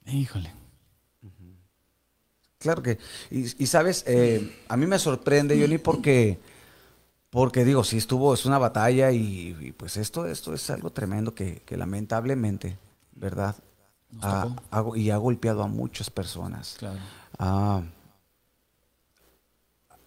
Híjole. 0.06 0.52
Claro 2.60 2.82
que, 2.82 2.98
y, 3.30 3.64
y 3.64 3.68
sabes, 3.68 4.04
eh, 4.08 4.64
a 4.68 4.78
mí 4.78 4.88
me 4.88 4.98
sorprende, 5.00 5.60
Johnny, 5.62 5.78
porque, 5.78 6.40
porque 7.30 7.64
digo, 7.64 7.84
sí 7.84 7.98
estuvo, 7.98 8.34
es 8.34 8.46
una 8.46 8.58
batalla 8.58 9.12
y, 9.12 9.56
y 9.60 9.72
pues 9.74 9.96
esto, 9.98 10.26
esto 10.26 10.54
es 10.54 10.70
algo 10.70 10.90
tremendo 10.90 11.36
que, 11.36 11.62
que 11.66 11.78
lamentablemente, 11.78 12.78
¿verdad? 13.14 13.56
Ha- 14.22 14.84
y 14.96 15.10
ha 15.12 15.18
golpeado 15.18 15.62
a 15.64 15.68
muchas 15.68 16.10
personas. 16.10 16.76
Claro. 16.80 17.00
Ah, 17.38 17.84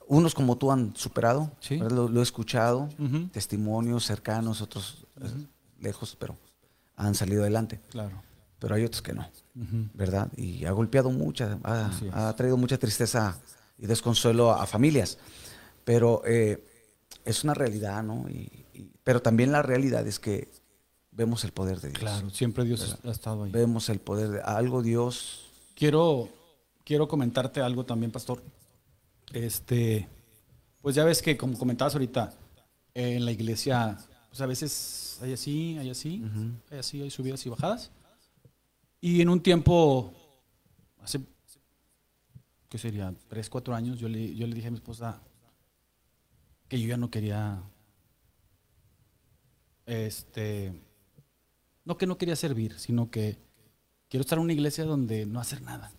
unos 0.08 0.34
como 0.34 0.56
tú 0.56 0.72
han 0.72 0.96
superado, 0.96 1.52
lo, 1.88 2.08
lo 2.08 2.20
he 2.20 2.22
escuchado, 2.22 2.88
testimonios 3.32 4.04
cercanos, 4.04 4.60
otros 4.60 5.06
eh, 5.22 5.30
lejos, 5.80 6.16
pero 6.18 6.36
han 6.96 7.14
salido 7.14 7.42
adelante. 7.42 7.80
Claro. 7.90 8.20
Pero 8.60 8.74
hay 8.76 8.84
otros 8.84 9.02
que 9.02 9.12
no. 9.12 9.28
¿verdad? 9.94 10.30
Y 10.36 10.64
ha 10.66 10.70
golpeado 10.70 11.10
mucha, 11.10 11.58
ha, 11.64 12.32
traído 12.36 12.56
mucha 12.56 12.78
tristeza 12.78 13.36
y 13.78 13.86
desconsuelo 13.86 14.52
a, 14.52 14.62
a 14.62 14.66
familias. 14.66 15.18
Pero 15.84 16.22
eh, 16.26 16.62
es 17.24 17.42
una 17.42 17.54
realidad, 17.54 18.02
¿no? 18.04 18.28
Y, 18.28 18.66
y- 18.74 18.90
pero 19.02 19.20
también 19.20 19.50
la 19.50 19.62
realidad 19.62 20.06
es 20.06 20.18
que 20.20 20.48
vemos 21.10 21.42
el 21.44 21.52
poder 21.52 21.80
de 21.80 21.88
Dios. 21.88 21.98
Claro, 21.98 22.30
siempre 22.30 22.64
Dios 22.64 22.96
ha 23.02 23.10
estado 23.10 23.44
ahí. 23.44 23.50
Vemos 23.50 23.88
el 23.88 23.98
poder 23.98 24.28
de 24.30 24.40
algo 24.42 24.82
Dios. 24.82 25.46
Quiero, 25.74 26.28
quiero 26.84 27.08
comentarte 27.08 27.60
algo 27.60 27.84
también, 27.84 28.12
pastor. 28.12 28.42
Este, 29.32 30.08
pues 30.82 30.94
ya 30.94 31.04
ves 31.04 31.22
que 31.22 31.36
como 31.36 31.58
comentabas 31.58 31.94
ahorita, 31.94 32.32
en 32.94 33.24
la 33.24 33.32
iglesia, 33.32 33.96
pues 34.28 34.40
a 34.40 34.46
veces 34.46 35.18
hay 35.22 35.32
así, 35.32 35.78
hay 35.78 35.90
así, 35.90 36.22
hay 36.70 36.78
así, 36.78 37.02
hay 37.02 37.10
subidas 37.10 37.44
y 37.46 37.48
bajadas. 37.48 37.90
Y 39.00 39.20
en 39.22 39.28
un 39.28 39.42
tiempo, 39.42 40.12
hace, 41.00 41.20
¿qué 42.68 42.78
sería? 42.78 43.14
Tres, 43.28 43.48
cuatro 43.48 43.74
años, 43.74 43.98
yo 43.98 44.08
le, 44.08 44.34
yo 44.34 44.46
le 44.46 44.54
dije 44.54 44.68
a 44.68 44.70
mi 44.70 44.76
esposa 44.76 45.22
que 46.68 46.80
yo 46.80 46.86
ya 46.88 46.96
no 46.96 47.10
quería, 47.10 47.62
este, 49.86 50.72
no 51.84 51.96
que 51.96 52.06
no 52.06 52.18
quería 52.18 52.36
servir, 52.36 52.78
sino 52.78 53.10
que 53.10 53.38
quiero 54.08 54.22
estar 54.22 54.38
en 54.38 54.44
una 54.44 54.52
iglesia 54.52 54.84
donde 54.84 55.26
no 55.26 55.40
hacer 55.40 55.62
nada. 55.62 55.92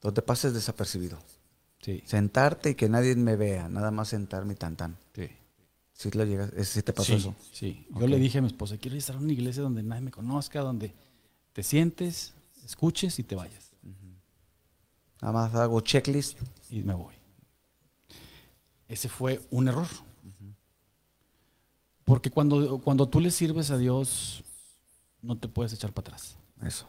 Donde 0.00 0.22
pases 0.22 0.54
desapercibido. 0.54 1.18
Sí. 1.82 2.02
Sentarte 2.04 2.70
y 2.70 2.74
que 2.74 2.88
nadie 2.88 3.16
me 3.16 3.36
vea, 3.36 3.68
nada 3.68 3.90
más 3.90 4.08
sentarme 4.08 4.52
y 4.52 4.56
tan 4.56 4.76
tan. 4.76 4.96
Sí. 5.14 5.28
Si 5.92 6.10
lo 6.12 6.24
llegas, 6.24 6.52
es- 6.54 6.68
si 6.68 6.82
te 6.82 6.92
pasó 6.92 7.12
sí, 7.12 7.18
eso. 7.18 7.34
Sí. 7.52 7.86
Yo 7.98 8.06
le 8.06 8.18
dije 8.18 8.38
a 8.38 8.42
mi 8.42 8.46
esposa, 8.48 8.76
quiero 8.78 8.96
estar 8.96 9.16
en 9.16 9.22
una 9.24 9.32
iglesia 9.32 9.62
donde 9.62 9.82
nadie 9.82 10.02
me 10.02 10.10
conozca, 10.10 10.60
donde 10.60 10.94
te 11.52 11.62
sientes, 11.62 12.34
escuches 12.64 13.18
y 13.18 13.22
te 13.22 13.34
vayas. 13.34 13.70
Nada 15.20 15.32
más 15.32 15.54
hago 15.54 15.80
checklist. 15.80 16.38
Y 16.70 16.82
me 16.82 16.94
voy. 16.94 17.14
Ese 18.88 19.08
fue 19.08 19.40
un 19.50 19.68
error. 19.68 19.86
Porque 22.04 22.30
cuando, 22.30 22.78
cuando 22.78 23.08
tú 23.08 23.20
le 23.20 23.30
sirves 23.30 23.70
a 23.70 23.78
Dios, 23.78 24.42
no 25.22 25.36
te 25.38 25.46
puedes 25.46 25.72
echar 25.72 25.92
para 25.92 26.08
atrás. 26.08 26.36
Eso. 26.62 26.88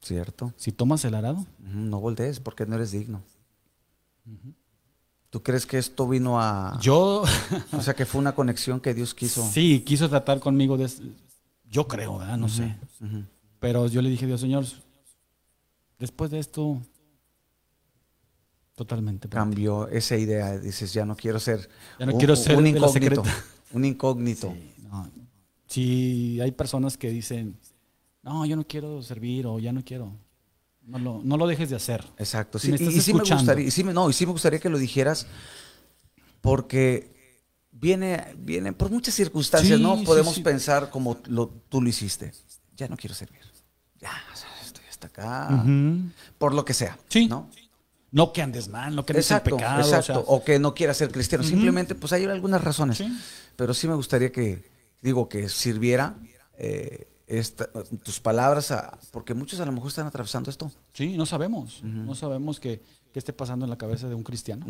¿Cierto? 0.00 0.52
Si 0.56 0.72
tomas 0.72 1.04
el 1.04 1.14
arado, 1.14 1.46
No 1.58 2.00
voltees 2.00 2.40
porque 2.40 2.66
no 2.66 2.76
eres 2.76 2.92
digno. 2.92 3.22
¿Tú 5.30 5.42
crees 5.42 5.66
que 5.66 5.78
esto 5.78 6.08
vino 6.08 6.40
a... 6.40 6.78
yo 6.80 7.22
O 7.72 7.82
sea, 7.82 7.94
que 7.94 8.06
fue 8.06 8.20
una 8.20 8.34
conexión 8.34 8.80
que 8.80 8.94
Dios 8.94 9.14
quiso. 9.14 9.46
sí 9.46 9.80
quiso 9.86 10.08
tratar 10.08 10.40
conmigo 10.40 10.76
de... 10.76 10.90
Yo 11.70 11.86
creo, 11.86 12.18
¿verdad? 12.18 12.38
no 12.38 12.48
sé. 12.48 12.76
Pero 13.60 13.86
yo 13.88 14.02
le 14.02 14.10
dije 14.10 14.26
Dios, 14.26 14.40
Señor, 14.40 14.64
después 15.98 16.30
de 16.30 16.38
esto, 16.38 16.80
totalmente. 18.74 19.28
para 19.28 19.42
ti". 19.42 19.44
Cambió 19.50 19.88
esa 19.88 20.16
idea. 20.16 20.58
Dices, 20.58 20.92
ya 20.92 21.04
no 21.04 21.16
quiero 21.16 21.40
ser... 21.40 21.68
Ya 21.98 22.06
no 22.06 22.16
quiero 22.16 22.36
ser 22.36 22.56
un 22.56 22.66
incógnito. 22.66 23.22
Un 23.72 23.84
incógnito. 23.84 24.54
Sí, 25.66 26.36
no. 26.38 26.44
Hay 26.44 26.52
personas 26.52 26.96
que 26.96 27.10
dicen, 27.10 27.58
no, 28.22 28.46
yo 28.46 28.56
no 28.56 28.64
quiero 28.66 29.02
servir 29.02 29.46
o 29.46 29.58
ya 29.58 29.72
no 29.72 29.84
quiero. 29.84 30.12
No 30.82 30.98
lo, 30.98 31.20
no 31.22 31.36
lo 31.36 31.46
dejes 31.46 31.68
de 31.68 31.76
hacer. 31.76 32.04
Exacto. 32.16 32.58
Sí, 32.58 32.72
y, 32.72 33.00
sí 33.00 33.12
me 33.12 33.20
gustaría, 33.20 33.66
y 33.66 33.70
sí 33.70 33.84
no, 33.84 34.08
y 34.08 34.12
sí 34.14 34.24
me 34.24 34.32
gustaría 34.32 34.58
que 34.58 34.70
lo 34.70 34.78
dijeras 34.78 35.26
porque 36.40 37.12
viene, 37.70 38.34
viene 38.38 38.72
por 38.72 38.90
muchas 38.90 39.14
circunstancias, 39.14 39.76
Sí, 39.76 39.82
¿no? 39.82 39.98
sí, 39.98 40.04
Podemos 40.06 40.34
sí. 40.34 40.42
pensar 40.42 40.88
como 40.88 41.18
lo, 41.26 41.48
tú 41.68 41.82
lo 41.82 41.88
hiciste. 41.88 42.32
Ya 42.76 42.88
no 42.88 42.96
quiero 42.96 43.14
servir. 43.14 43.40
Ya, 44.00 44.12
estoy 44.64 44.84
hasta 44.88 45.06
acá. 45.08 45.64
Por 46.38 46.54
lo 46.54 46.64
que 46.64 46.74
sea. 46.74 46.98
Sí. 47.08 47.26
¿no? 47.28 47.50
No 48.10 48.32
que 48.32 48.40
andes 48.42 48.68
mal, 48.68 48.94
no 48.96 49.04
que 49.04 49.12
andes 49.12 49.26
Exacto, 49.26 49.50
en 49.50 49.56
pecado. 49.56 49.80
exacto. 49.80 50.20
o 50.26 50.36
O, 50.36 50.44
que 50.44 50.58
no 50.58 50.72
quiera 50.74 50.94
ser 50.94 51.10
cristiano. 51.12 51.44
Simplemente, 51.44 51.94
pues 51.94 52.12
hay 52.12 52.24
algunas 52.24 52.62
razones. 52.64 52.98
Sí. 52.98 53.18
Pero 53.56 53.74
sí 53.74 53.86
me 53.88 53.94
gustaría 53.94 54.32
que, 54.32 54.64
digo, 55.02 55.28
que 55.28 55.48
sirviera 55.48 56.14
eh, 56.56 57.06
esta- 57.26 57.68
tus 58.02 58.18
palabras, 58.20 58.70
a- 58.70 58.98
porque 59.10 59.34
muchos 59.34 59.60
a 59.60 59.66
lo 59.66 59.72
mejor 59.72 59.88
están 59.88 60.06
atravesando 60.06 60.50
esto. 60.50 60.72
sí, 60.94 61.16
no 61.16 61.26
sabemos. 61.26 61.82
No 61.84 62.14
sabemos 62.14 62.58
qué, 62.60 62.80
qué 63.12 63.18
esté 63.18 63.32
pasando 63.34 63.66
en 63.66 63.70
la 63.70 63.76
cabeza 63.76 64.08
de 64.08 64.14
un 64.14 64.22
cristiano. 64.22 64.64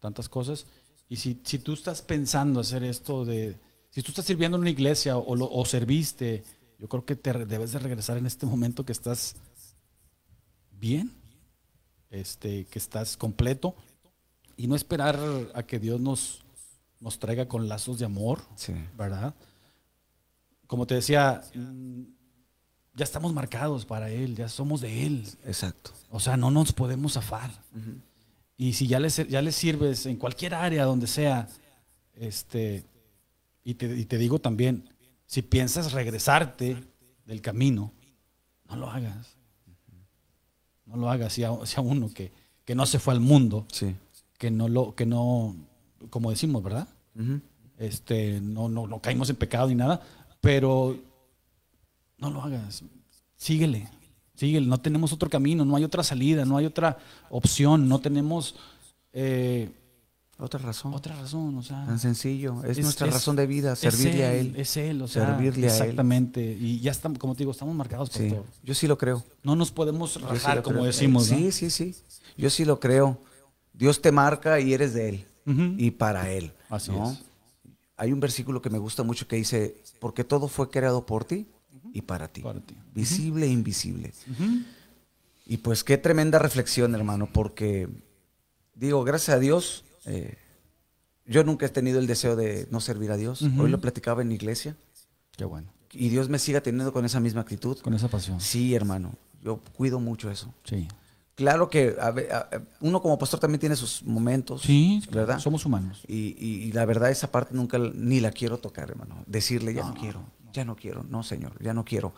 Tantas 0.00 0.28
cosas. 0.28 0.66
Y 1.08 1.16
si, 1.16 1.40
si 1.44 1.58
tú 1.58 1.74
estás 1.74 2.00
pensando 2.02 2.60
hacer 2.60 2.82
esto 2.84 3.24
de... 3.24 3.56
Si 3.90 4.02
tú 4.02 4.10
estás 4.12 4.24
sirviendo 4.24 4.56
en 4.56 4.62
una 4.62 4.70
iglesia 4.70 5.16
o, 5.16 5.34
lo- 5.36 5.50
o 5.50 5.64
serviste, 5.64 6.42
yo 6.78 6.88
creo 6.88 7.04
que 7.04 7.16
te 7.16 7.32
debes 7.46 7.72
de 7.72 7.78
regresar 7.78 8.16
en 8.18 8.26
este 8.26 8.46
momento 8.46 8.84
que 8.84 8.92
estás 8.92 9.36
bien, 10.72 11.10
este, 12.10 12.66
que 12.66 12.78
estás 12.78 13.16
completo 13.16 13.74
y 14.56 14.66
no 14.66 14.74
esperar 14.76 15.18
a 15.54 15.62
que 15.62 15.78
Dios 15.78 16.00
nos, 16.00 16.44
nos 17.00 17.18
traiga 17.18 17.46
con 17.48 17.68
lazos 17.68 17.98
de 17.98 18.04
amor, 18.04 18.40
Sí. 18.56 18.74
¿verdad? 18.96 19.34
Como 20.66 20.86
te 20.86 20.94
decía, 20.96 21.42
ya 22.94 23.04
estamos 23.04 23.32
marcados 23.32 23.84
para 23.86 24.10
Él, 24.10 24.34
ya 24.34 24.48
somos 24.48 24.80
de 24.80 25.06
Él. 25.06 25.24
Exacto. 25.44 25.92
O 26.10 26.18
sea, 26.18 26.36
no 26.36 26.50
nos 26.50 26.72
podemos 26.72 27.12
zafar. 27.12 27.50
Y 28.56 28.72
si 28.72 28.86
ya 28.88 28.98
le, 28.98 29.08
ya 29.10 29.42
le 29.42 29.52
sirves 29.52 30.06
en 30.06 30.16
cualquier 30.16 30.54
área 30.54 30.84
donde 30.84 31.06
sea, 31.06 31.48
este, 32.14 32.84
y 33.62 33.74
te, 33.74 33.96
y 33.96 34.06
te 34.06 34.18
digo 34.18 34.40
también, 34.40 34.88
si 35.26 35.42
piensas 35.42 35.92
regresarte 35.92 36.76
del 37.24 37.40
camino, 37.40 37.92
no 38.68 38.76
lo 38.76 38.90
hagas. 38.90 39.36
No 40.86 40.96
lo 40.96 41.10
hagas. 41.10 41.32
Si 41.32 41.42
a, 41.44 41.50
si 41.64 41.76
a 41.76 41.80
uno 41.80 42.08
que, 42.12 42.32
que 42.64 42.74
no 42.74 42.86
se 42.86 42.98
fue 42.98 43.12
al 43.14 43.20
mundo, 43.20 43.66
Sí. 43.72 43.94
que 44.38 44.50
no 44.50 44.68
lo, 44.68 44.94
que 44.94 45.06
no, 45.06 45.54
como 46.10 46.30
decimos, 46.30 46.62
¿verdad? 46.62 46.88
Este, 47.78 48.40
no, 48.40 48.68
no, 48.68 48.86
no 48.86 49.00
caímos 49.00 49.28
en 49.30 49.36
pecado 49.36 49.68
ni 49.68 49.74
nada, 49.74 50.00
pero 50.40 50.96
no 52.18 52.30
lo 52.30 52.42
hagas. 52.42 52.82
Síguele, 53.36 53.88
síguele. 54.34 54.66
No 54.66 54.78
tenemos 54.78 55.12
otro 55.12 55.28
camino, 55.28 55.64
no 55.64 55.76
hay 55.76 55.84
otra 55.84 56.02
salida, 56.02 56.44
no 56.44 56.56
hay 56.56 56.66
otra 56.66 56.98
opción, 57.30 57.88
no 57.88 57.98
tenemos 58.00 58.54
eh, 59.12 59.70
Otra 60.38 60.60
razón. 60.60 60.92
otra 60.92 61.16
razón. 61.16 61.56
O 61.56 61.62
sea, 61.62 61.84
Tan 61.86 61.98
sencillo. 61.98 62.62
Es, 62.64 62.76
Es- 62.78 62.84
nuestra 62.84 63.06
es- 63.06 63.14
razón 63.14 63.36
de 63.36 63.46
vida, 63.46 63.74
servirle 63.74 64.24
a 64.24 64.34
Él. 64.34 64.54
Es 64.56 64.76
Él, 64.76 65.00
o 65.02 65.08
sea, 65.08 65.26
Servirle 65.26 65.66
a 65.68 65.74
Él. 65.74 65.80
exactamente. 65.82 66.42
Y 66.60 66.80
ya 66.80 66.90
estamos, 66.90 67.18
como 67.18 67.34
te 67.34 67.38
digo, 67.38 67.52
estamos 67.52 67.74
marcados 67.74 68.10
por 68.10 68.20
Sí. 68.22 68.28
todo. 68.30 68.44
Yo 68.62 68.74
sí 68.74 68.86
lo 68.86 68.98
creo. 68.98 69.24
No 69.42 69.56
nos 69.56 69.70
podemos 69.70 70.12
sí 70.12 70.18
rajar, 70.20 70.62
como 70.62 70.84
decimos, 70.84 71.30
¿no? 71.30 71.38
Sí, 71.38 71.52
sí, 71.52 71.70
sí. 71.70 71.94
Yo 72.36 72.50
sí 72.50 72.64
lo 72.66 72.78
creo. 72.80 73.18
Dios 73.72 74.02
te 74.02 74.12
marca 74.12 74.60
y 74.60 74.72
eres 74.74 74.92
de 74.94 75.08
Él. 75.08 75.26
Y 75.78 75.92
para 75.92 76.30
Él. 76.30 76.52
Así 76.68 76.90
¿no? 76.90 77.12
es. 77.12 77.18
Hay 77.96 78.12
un 78.12 78.20
versículo 78.20 78.60
que 78.60 78.68
me 78.68 78.78
gusta 78.78 79.02
mucho 79.04 79.26
que 79.26 79.36
dice, 79.36 79.76
porque 80.00 80.22
todo 80.24 80.48
fue 80.48 80.68
creado 80.68 81.06
por 81.06 81.24
ti 81.24 81.46
y 81.94 82.02
para 82.02 82.28
ti. 82.28 82.42
Para 82.42 82.60
ti. 82.60 82.76
Visible 82.94 83.46
e 83.46 83.50
invisible. 83.50 84.12
Y 85.46 85.56
pues 85.58 85.82
qué 85.84 85.96
tremenda 85.96 86.38
reflexión, 86.38 86.94
hermano, 86.94 87.28
porque 87.32 87.88
digo, 88.74 89.02
gracias 89.04 89.36
a 89.36 89.40
Dios, 89.40 89.84
eh, 90.06 90.36
yo 91.26 91.44
nunca 91.44 91.66
he 91.66 91.68
tenido 91.68 91.98
el 91.98 92.06
deseo 92.06 92.36
de 92.36 92.66
no 92.70 92.80
servir 92.80 93.10
a 93.12 93.16
Dios. 93.16 93.42
Hoy 93.42 93.70
lo 93.70 93.80
platicaba 93.80 94.22
en 94.22 94.28
la 94.28 94.34
iglesia 94.34 94.76
Qué 95.36 95.44
bueno. 95.44 95.68
y 95.92 96.08
Dios 96.08 96.28
me 96.28 96.38
siga 96.38 96.60
teniendo 96.60 96.92
con 96.92 97.04
esa 97.04 97.20
misma 97.20 97.40
actitud. 97.42 97.78
Con 97.80 97.94
esa 97.94 98.08
pasión. 98.08 98.40
Sí, 98.40 98.74
hermano, 98.74 99.12
yo 99.42 99.58
cuido 99.76 99.98
mucho 100.00 100.30
eso. 100.30 100.54
Sí. 100.64 100.86
Claro 101.34 101.68
que 101.68 101.96
a 102.00 102.12
ve- 102.12 102.28
a- 102.32 102.48
a- 102.50 102.62
uno 102.80 103.02
como 103.02 103.18
pastor 103.18 103.40
también 103.40 103.60
tiene 103.60 103.76
sus 103.76 104.02
momentos, 104.04 104.62
Sí, 104.62 105.02
¿verdad? 105.10 105.38
somos 105.38 105.66
humanos. 105.66 106.02
Y, 106.08 106.34
y- 106.38 106.62
y 106.68 106.72
la 106.72 106.84
verdad 106.86 107.10
esa 107.10 107.30
parte 107.30 107.54
nunca 107.54 107.76
ni 107.78 108.20
la 108.20 108.30
quiero 108.30 108.58
tocar, 108.58 108.88
hermano. 108.90 109.22
Decirle, 109.26 109.74
ya 109.74 109.82
no, 109.84 109.94
quiero, 109.94 110.24
ya 110.52 110.64
no 110.64 110.76
quiero, 110.76 111.02
no, 111.04 111.22
Señor, 111.22 111.62
ya 111.62 111.74
no 111.74 111.84
quiero. 111.84 112.14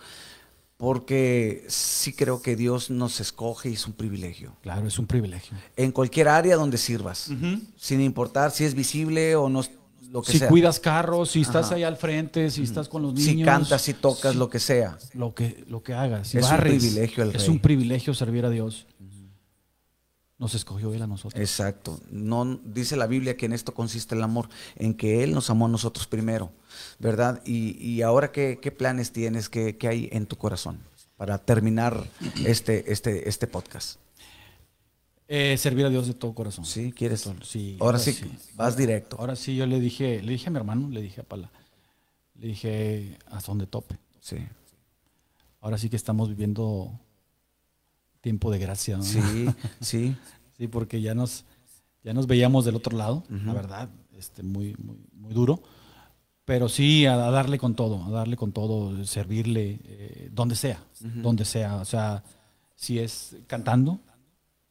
Porque 0.78 1.64
sí 1.68 2.12
creo 2.12 2.40
que 2.40 2.54
Dios 2.54 2.88
nos 2.88 3.18
escoge 3.20 3.68
y 3.68 3.72
es 3.74 3.86
un 3.86 3.92
privilegio. 3.94 4.54
Claro, 4.62 4.86
es 4.86 4.96
un 5.00 5.06
privilegio. 5.06 5.56
En 5.76 5.90
cualquier 5.90 6.28
área 6.28 6.54
donde 6.56 6.78
sirvas, 6.78 7.30
sin 7.76 8.00
importar 8.00 8.52
si 8.52 8.64
es 8.64 8.74
visible 8.74 9.34
o 9.34 9.48
no, 9.48 9.62
lo 10.12 10.22
que 10.22 10.30
si 10.32 10.38
sea. 10.38 10.48
cuidas 10.48 10.78
carros, 10.78 11.32
si 11.32 11.40
estás 11.40 11.66
Ajá. 11.66 11.74
ahí 11.74 11.82
al 11.82 11.96
frente, 11.96 12.48
si 12.52 12.62
estás 12.62 12.88
con 12.88 13.02
los 13.02 13.12
niños. 13.12 13.28
si 13.38 13.42
cantas, 13.42 13.82
si 13.82 13.92
tocas, 13.92 14.36
lo 14.36 14.48
que 14.48 14.60
sea. 14.60 14.96
Lo 15.14 15.34
que, 15.34 15.64
lo 15.68 15.82
que 15.82 15.94
hagas. 15.94 16.28
Si 16.28 16.38
Es 16.38 16.48
un 16.48 16.56
privilegio 16.58 17.24
el 17.24 17.30
Es 17.34 17.42
rey. 17.42 17.50
un 17.50 17.58
privilegio 17.58 18.14
servir 18.14 18.44
a 18.46 18.50
Dios. 18.50 18.86
Nos 20.38 20.54
escogió 20.54 20.94
Él 20.94 21.02
a 21.02 21.06
nosotros. 21.06 21.40
Exacto. 21.40 22.00
No 22.10 22.60
dice 22.64 22.96
la 22.96 23.08
Biblia 23.08 23.36
que 23.36 23.46
en 23.46 23.52
esto 23.52 23.74
consiste 23.74 24.14
el 24.14 24.22
amor, 24.22 24.48
en 24.76 24.94
que 24.94 25.24
Él 25.24 25.32
nos 25.32 25.50
amó 25.50 25.66
a 25.66 25.68
nosotros 25.68 26.06
primero, 26.06 26.52
¿verdad? 27.00 27.42
Y, 27.44 27.76
y 27.84 28.02
ahora 28.02 28.30
qué, 28.30 28.60
qué 28.62 28.70
planes 28.70 29.10
tienes, 29.12 29.48
qué, 29.48 29.76
qué 29.76 29.88
hay 29.88 30.08
en 30.12 30.26
tu 30.26 30.36
corazón 30.36 30.78
para 31.16 31.38
terminar 31.38 32.08
este, 32.46 32.92
este, 32.92 33.28
este 33.28 33.48
podcast. 33.48 33.98
Eh, 35.26 35.58
servir 35.58 35.84
a 35.84 35.90
Dios 35.90 36.06
de 36.06 36.14
todo 36.14 36.32
corazón. 36.32 36.64
Sí, 36.64 36.92
quieres. 36.92 37.28
Sí, 37.42 37.76
ahora 37.80 37.98
sí, 37.98 38.16
vas 38.54 38.76
directo. 38.76 39.16
Ahora 39.18 39.36
sí, 39.36 39.56
yo 39.56 39.66
le 39.66 39.80
dije, 39.80 40.22
le 40.22 40.32
dije 40.32 40.48
a 40.48 40.50
mi 40.50 40.56
hermano, 40.56 40.88
le 40.88 41.02
dije 41.02 41.20
a 41.20 41.24
Pala, 41.24 41.50
le 42.36 42.46
dije 42.46 43.18
hasta 43.26 43.50
donde 43.50 43.66
tope. 43.66 43.98
Sí. 44.20 44.38
Ahora 45.60 45.76
sí 45.76 45.90
que 45.90 45.96
estamos 45.96 46.28
viviendo 46.28 46.98
tiempo 48.20 48.50
de 48.50 48.58
gracia, 48.58 48.96
¿no? 48.96 49.02
Sí, 49.02 49.20
sí. 49.80 50.16
Sí, 50.56 50.66
porque 50.66 51.00
ya 51.00 51.14
nos, 51.14 51.44
ya 52.02 52.12
nos 52.12 52.26
veíamos 52.26 52.64
del 52.64 52.74
otro 52.74 52.96
lado, 52.96 53.22
la 53.28 53.52
verdad, 53.52 53.88
este, 54.16 54.42
muy, 54.42 54.74
muy, 54.78 54.98
muy 55.12 55.32
duro. 55.32 55.62
Pero 56.44 56.68
sí, 56.68 57.06
a, 57.06 57.14
a 57.14 57.30
darle 57.30 57.58
con 57.58 57.74
todo, 57.74 58.04
a 58.04 58.10
darle 58.10 58.36
con 58.36 58.52
todo, 58.52 59.04
servirle, 59.04 59.80
eh, 59.84 60.30
donde 60.32 60.56
sea, 60.56 60.82
donde 61.00 61.44
sea. 61.44 61.76
O 61.76 61.84
sea, 61.84 62.24
si 62.74 62.98
es 62.98 63.36
cantando, 63.46 64.00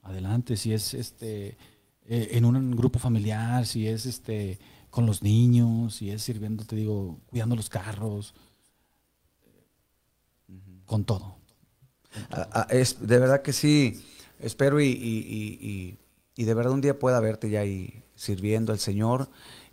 adelante, 0.02 0.58
si 0.58 0.74
es 0.74 0.94
este 0.94 1.58
eh, 2.06 2.30
en 2.32 2.46
un 2.46 2.72
grupo 2.76 3.00
familiar, 3.00 3.66
si 3.66 3.88
es 3.88 4.06
este 4.06 4.60
con 4.90 5.06
los 5.06 5.22
niños 5.22 6.02
y 6.02 6.10
es 6.10 6.24
sirviendo, 6.24 6.66
te 6.66 6.76
digo, 6.76 7.20
cuidando 7.28 7.56
los 7.56 7.70
carros, 7.70 8.34
con 10.86 11.04
todo. 11.04 11.37
Ah, 12.32 12.68
es, 12.70 12.98
de 13.06 13.20
verdad 13.20 13.42
que 13.42 13.54
sí, 13.54 14.04
espero 14.40 14.80
y, 14.82 14.88
y- 14.88 15.58
y- 15.62 15.98
y 16.36 16.46
de 16.46 16.54
verdad 16.54 16.74
un 16.74 16.82
día 16.82 16.98
pueda 17.00 17.20
verte 17.20 17.50
ya 17.50 17.62
ahí 17.62 18.04
sirviendo 18.16 18.72
al 18.72 18.80
Señor 18.80 19.30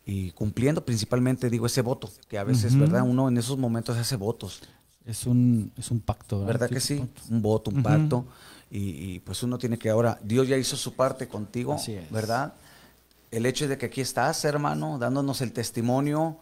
y 0.06 0.30
cumpliendo 0.32 0.84
principalmente, 0.84 1.48
digo, 1.50 1.66
ese 1.66 1.82
voto, 1.82 2.10
que 2.28 2.38
a 2.38 2.44
veces, 2.44 2.72
Ujú. 2.72 2.82
¿verdad? 2.82 3.02
Uno 3.02 3.28
en 3.28 3.36
esos 3.38 3.58
momentos 3.58 3.96
hace 3.96 4.16
votos, 4.16 4.62
Es 5.06 5.26
un, 5.26 5.72
es 5.76 5.90
un 5.90 6.00
pacto, 6.00 6.44
¿verdad 6.44 6.68
que 6.70 6.78
Es 6.78 6.84
sí? 6.84 7.06
un 7.30 7.42
voto, 7.42 7.70
un 7.70 7.82
pacto. 7.82 8.24
Y, 8.70 9.14
y, 9.14 9.20
pues 9.20 9.42
uno 9.42 9.58
tiene 9.58 9.78
que 9.78 9.90
ahora, 9.90 10.18
Dios 10.22 10.48
ya 10.48 10.56
hizo 10.56 10.76
su 10.76 10.94
parte 10.94 11.28
contigo, 11.28 11.74
Así 11.74 11.92
es. 11.94 12.10
¿verdad? 12.10 12.54
El 13.30 13.46
hecho 13.46 13.68
de 13.68 13.78
que 13.78 13.86
aquí 13.86 14.00
estás, 14.00 14.44
hermano, 14.44 14.98
dándonos 14.98 15.40
el 15.42 15.52
testimonio, 15.52 16.38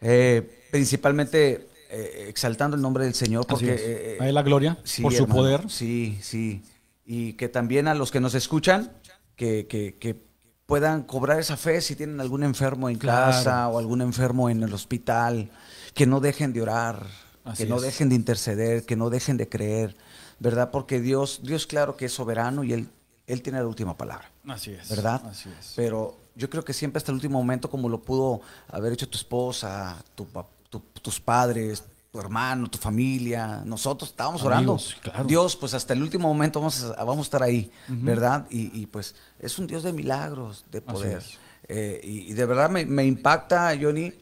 eh, 0.00 0.68
principalmente 0.70 1.68
eh, 1.90 2.26
exaltando 2.28 2.76
el 2.76 2.82
nombre 2.82 3.04
del 3.04 3.14
Señor, 3.14 3.46
porque... 3.46 3.74
es. 3.74 3.80
eh, 3.82 4.18
A 4.20 4.28
él 4.28 4.34
la 4.34 4.42
gloria 4.42 4.78
Sí, 4.84 5.02
por 5.02 5.12
su 5.12 5.22
hermano, 5.24 5.40
poder. 5.40 5.70
Sí, 5.70 6.18
sí. 6.22 6.62
Y 7.04 7.32
que 7.34 7.48
también 7.48 7.88
a 7.88 7.94
los 7.94 8.10
que 8.10 8.20
nos 8.20 8.34
escuchan, 8.34 8.92
que, 9.36 9.66
que- 9.66 9.96
que 9.98 10.28
puedan 10.66 11.02
cobrar 11.02 11.40
esa 11.40 11.56
fe 11.56 11.80
si 11.80 11.96
tienen 11.96 12.20
algún 12.20 12.44
enfermo 12.44 12.88
en 12.88 12.96
Claro. 12.98 13.32
casa 13.32 13.68
o 13.68 13.78
algún 13.78 14.00
enfermo 14.02 14.48
en 14.50 14.62
el 14.62 14.72
hospital, 14.72 15.50
que 15.94 16.06
no 16.06 16.20
dejen 16.20 16.52
de 16.52 16.62
orar, 16.62 17.06
Así 17.44 17.64
que 17.64 17.68
no 17.68 17.76
es. 17.76 17.82
dejen 17.82 18.08
de 18.10 18.14
interceder, 18.14 18.84
que 18.86 18.94
no 18.94 19.10
dejen 19.10 19.36
de 19.36 19.48
creer, 19.48 19.96
¿verdad? 20.38 20.70
Porque 20.70 21.00
Dios, 21.00 21.40
Dios 21.42 21.66
claro 21.66 21.96
que 21.96 22.04
es 22.04 22.12
soberano 22.12 22.62
y 22.62 22.72
Él, 22.72 22.88
Él 23.26 23.42
tiene 23.42 23.58
la 23.58 23.66
última 23.66 23.96
palabra. 23.96 24.30
Así 24.46 24.70
es. 24.70 24.88
¿verdad? 24.88 25.20
Así 25.26 25.48
es. 25.58 25.72
Pero 25.74 26.16
yo 26.36 26.48
creo 26.48 26.64
que 26.64 26.72
siempre 26.72 26.98
hasta 26.98 27.10
el 27.10 27.16
último 27.16 27.38
momento, 27.38 27.68
como 27.68 27.88
lo 27.88 28.00
pudo 28.02 28.40
haber 28.68 28.92
hecho 28.92 29.08
tu 29.08 29.18
esposa, 29.18 29.96
tu, 30.14 30.26
pa- 30.26 30.44
tu- 30.44 30.59
tus 31.02 31.20
padres, 31.20 31.84
tu 32.12 32.18
hermano, 32.18 32.68
tu 32.68 32.78
familia, 32.78 33.62
nosotros 33.64 34.10
estábamos 34.10 34.42
Amigos, 34.44 34.88
orando. 34.94 35.02
claro. 35.02 35.24
Dios, 35.24 35.56
pues 35.56 35.74
hasta 35.74 35.92
el 35.92 36.02
último 36.02 36.26
momento 36.28 36.58
vamos 36.60 36.82
a, 36.96 37.04
vamos 37.04 37.18
a 37.18 37.22
estar 37.28 37.42
ahí, 37.42 37.70
¿verdad? 37.88 38.46
Y, 38.50 38.80
y, 38.80 38.86
pues 38.86 39.14
es 39.38 39.58
un 39.58 39.66
Dios 39.66 39.82
de 39.82 39.92
milagros, 39.92 40.64
de 40.70 40.80
poder. 40.80 41.22
Eh, 41.68 42.00
y, 42.02 42.30
y 42.30 42.32
de 42.32 42.46
verdad 42.46 42.68
me, 42.68 42.84
me 42.84 43.04
impacta, 43.04 43.72
Johnny. 43.80 44.12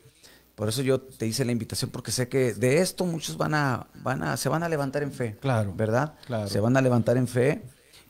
Por 0.54 0.68
eso 0.68 0.82
yo 0.82 1.00
te 1.00 1.24
hice 1.26 1.44
la 1.44 1.52
invitación, 1.52 1.90
porque 1.90 2.10
sé 2.10 2.28
que 2.28 2.52
de 2.52 2.80
esto 2.80 3.06
muchos 3.06 3.36
van 3.36 3.54
a, 3.54 3.86
van 4.02 4.22
a, 4.24 4.36
se 4.36 4.48
van 4.48 4.64
a 4.64 4.68
levantar 4.68 5.02
en 5.02 5.12
fe. 5.12 5.38
Claro, 5.40 5.72
¿Verdad? 5.74 6.14
claro. 6.26 6.48
Se 6.48 6.60
van 6.60 6.76
a 6.76 6.82
levantar 6.82 7.16
en 7.16 7.28
fe. 7.28 7.62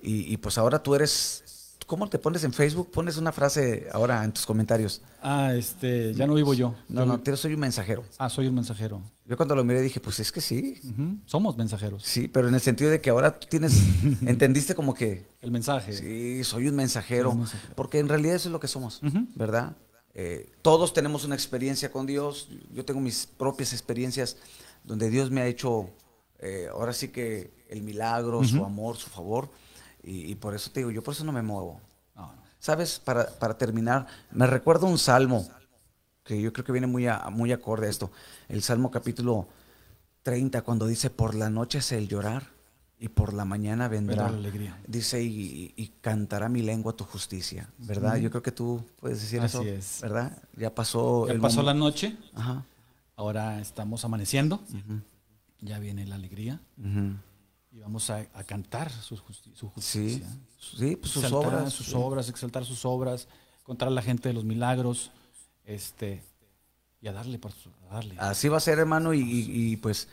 Y, 0.03 0.32
y 0.32 0.36
pues 0.39 0.57
ahora 0.59 0.82
tú 0.82 0.95
eres. 0.95 1.45
¿Cómo 1.89 2.06
te 2.06 2.19
pones 2.19 2.44
en 2.44 2.52
Facebook? 2.52 2.90
Pones 2.90 3.16
una 3.16 3.32
frase 3.32 3.89
ahora 3.93 4.23
en 4.23 4.31
tus 4.31 4.44
comentarios. 4.44 5.01
Ah, 5.23 5.55
este, 5.55 6.12
ya 6.12 6.27
no 6.27 6.35
vivo 6.35 6.52
yo. 6.52 6.74
No, 6.86 7.06
no, 7.06 7.24
yo 7.24 7.35
soy 7.35 7.55
un 7.55 7.60
mensajero. 7.60 8.05
Ah, 8.19 8.28
soy 8.28 8.47
un 8.47 8.55
mensajero. 8.56 9.01
Yo 9.24 9.39
cuando 9.39 9.56
lo 9.56 9.65
miré 9.65 9.81
dije, 9.81 9.98
pues 9.98 10.20
es 10.20 10.31
que 10.31 10.43
sí. 10.43 10.78
Somos 11.24 11.56
mensajeros. 11.56 12.02
Sí, 12.05 12.28
pero 12.28 12.47
en 12.47 12.55
el 12.55 12.60
sentido 12.60 12.90
de 12.90 13.01
que 13.01 13.09
ahora 13.09 13.40
tú 13.40 13.47
tienes, 13.48 13.73
entendiste 14.27 14.74
como 14.74 14.93
que, 14.93 15.24
El 15.40 15.51
mensaje. 15.51 15.94
sí, 15.94 16.44
soy 16.44 16.69
un 16.69 16.77
mensajero, 16.77 17.31
Soy 17.31 17.32
un 17.36 17.39
mensajero. 17.44 17.74
porque 17.74 18.01
en 18.01 18.09
realidad 18.10 18.35
eso 18.36 18.51
es 18.51 18.52
lo 18.52 18.60
que 18.60 18.69
somos. 18.69 19.01
¿verdad? 19.35 19.74
Eh, 20.12 20.52
todos 20.60 20.93
tenemos 20.93 21.24
una 21.24 21.36
experiencia 21.36 21.90
con 21.90 22.05
Dios, 22.05 22.51
yo 22.70 22.85
tengo 22.85 23.01
mis 23.01 23.27
propias 23.27 23.73
experiencias 23.73 24.36
donde 24.85 25.09
Dios 25.09 25.31
me 25.31 25.40
ha 25.40 25.47
hecho, 25.47 25.89
eh, 26.39 26.69
ahora 26.70 26.93
sí 26.93 27.09
que 27.09 27.51
el 27.70 27.82
milagro, 27.82 28.44
su 28.44 28.62
amor, 28.62 28.97
su 28.98 29.09
favor, 29.09 29.48
y, 30.09 30.31
y 30.33 30.35
por 30.35 30.55
eso 30.55 30.71
te 30.71 30.81
digo, 30.81 30.91
yo 30.91 31.03
por 31.03 31.15
eso 31.15 31.25
no 31.25 31.33
me 31.33 31.43
muevo. 31.43 31.81
No, 32.17 32.23
no. 32.27 32.43
¿Sabes? 32.59 32.99
Para, 32.99 33.27
para 33.39 33.57
terminar, 33.57 34.07
me 34.33 34.47
recuerdo 34.47 34.87
un 34.87 34.99
salmo 34.99 35.47
que 36.25 36.41
yo 36.43 36.53
creo 36.53 36.65
que 36.65 36.73
viene 36.73 36.87
muy, 36.87 37.07
a- 37.07 37.29
muy 37.31 37.53
acorde 37.53 37.87
a 37.87 37.91
esto. 37.91 38.11
El 38.49 38.63
Salmo 38.63 38.91
capítulo 38.91 39.49
30, 40.23 40.63
cuando 40.63 40.87
dice, 40.87 41.11
por 41.11 41.35
la 41.35 41.49
noche 41.51 41.79
es 41.79 41.93
el 41.93 42.09
llorar 42.09 42.43
y 42.99 43.09
por 43.09 43.33
la 43.33 43.45
mañana 43.45 43.89
vendrá. 43.89 44.25
Vendrá 44.25 44.31
la 44.33 44.39
alegría. 44.39 44.79
Dice, 44.87 45.23
y, 45.23 45.73
y 45.77 45.87
cantará 46.01 46.49
mi 46.49 46.63
lengua 46.63 46.93
tu 46.95 47.05
justicia, 47.05 47.69
¿verdad? 47.79 48.17
Yo 48.17 48.29
creo 48.31 48.43
que 48.43 48.53
tú 48.53 48.85
puedes 49.01 49.21
decir 49.21 49.41
Así 49.41 49.57
eso, 49.59 49.63
es. 49.63 50.01
¿verdad? 50.03 50.37
Ya 50.57 50.75
pasó 50.75 51.27
Ya 51.29 51.33
el 51.35 51.41
pasó 51.41 51.63
la 51.63 51.75
noche, 51.75 52.17
Ajá. 52.35 52.65
ahora 53.17 53.61
estamos 53.61 54.05
amaneciendo. 54.05 54.61
Ya 55.61 55.79
viene 55.79 56.07
la 56.07 56.17
alegría 56.17 56.61
ujú. 56.79 57.15
Y 57.79 57.81
vamos 57.81 58.11
a, 58.11 58.27
a 58.35 58.43
cantar 58.45 58.91
su, 58.91 59.17
justi- 59.17 59.55
su 59.55 59.67
Sí, 59.67 59.73
justicia. 59.75 60.27
sí, 60.59 60.97
pues 60.97 61.13
sus 61.13 61.23
Exaltar 61.25 61.55
obras. 61.55 61.73
sus 61.73 61.87
sí. 61.87 61.93
obras, 61.95 62.29
exaltar 62.29 62.65
sus 62.65 62.85
obras, 62.85 63.29
contar 63.63 63.87
a 63.87 63.91
la 63.93 64.03
gente 64.03 64.29
de 64.29 64.35
los 64.35 64.45
milagros, 64.45 65.13
este, 65.65 66.25
y 67.01 67.07
a 67.09 67.13
darle, 67.13 67.39
por 67.39 67.53
su- 67.53 67.71
a 67.89 67.95
darle. 67.95 68.17
Así 68.19 68.49
va 68.49 68.57
a 68.57 68.61
ser, 68.61 68.79
hermano, 68.81 69.15
y, 69.15 69.21
y- 69.21 69.73
y, 69.73 69.77
pues 69.77 70.09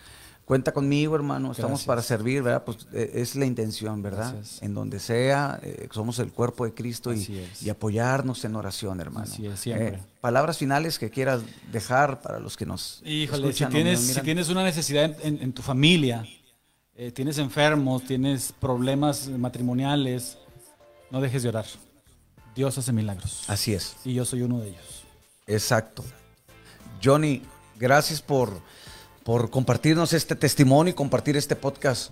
cuenta 0.45 0.71
conmigo, 0.73 1.15
hermano. 1.15 1.51
Estamos 1.53 1.71
Gracias. 1.79 1.87
para 1.87 2.01
servir, 2.03 2.43
¿verdad? 2.43 2.63
Pues 2.63 2.85
eh, 2.93 3.13
es 3.15 3.35
la 3.35 3.45
intención, 3.47 4.03
¿verdad? 4.03 4.33
Gracias. 4.35 4.61
En 4.61 4.75
donde 4.75 4.99
sea, 4.99 5.59
eh, 5.63 5.87
somos 5.91 6.19
el 6.19 6.31
cuerpo 6.31 6.65
de 6.65 6.75
Cristo 6.75 7.11
y, 7.13 7.47
y 7.63 7.69
apoyarnos 7.69 8.45
en 8.45 8.55
oración, 8.55 8.99
hermano. 9.01 9.25
Así 9.25 9.47
es, 9.47 9.59
siempre. 9.59 9.87
Eh, 9.87 9.99
palabras 10.21 10.59
finales 10.59 10.99
que 10.99 11.09
quieras 11.09 11.41
dejar 11.71 12.21
para 12.21 12.39
los 12.39 12.55
que 12.57 12.67
nos 12.67 13.01
Híjole, 13.03 13.41
si 13.43 13.49
escuchan 13.49 13.69
o 13.69 13.73
tienes, 13.73 14.01
nos 14.01 14.15
si 14.17 14.21
tienes 14.21 14.49
una 14.49 14.63
necesidad 14.63 15.05
en, 15.05 15.15
en- 15.37 15.41
en 15.41 15.53
tu 15.53 15.63
familia, 15.63 16.23
eh, 16.95 17.11
tienes 17.11 17.37
enfermos, 17.37 18.03
tienes 18.03 18.53
problemas 18.59 19.27
matrimoniales, 19.27 20.37
no 21.11 21.21
dejes 21.21 21.43
de 21.43 21.49
orar. 21.49 21.65
Dios 22.55 22.77
hace 22.77 22.93
milagros. 22.93 23.43
Así 23.47 23.73
es, 23.73 23.97
Y 24.05 24.13
yo 24.13 24.23
soy 24.25 24.41
uno 24.41 24.59
de 24.59 24.69
ellos. 24.69 25.03
exacto. 25.47 26.03
Johnny, 27.03 27.43
gracias 27.77 28.21
por, 28.21 28.49
por 29.23 29.49
compartirnos 29.49 30.13
este 30.13 30.35
testimonio 30.35 30.91
y 30.91 30.95
compartir 30.95 31.35
este 31.37 31.55
podcast 31.55 32.11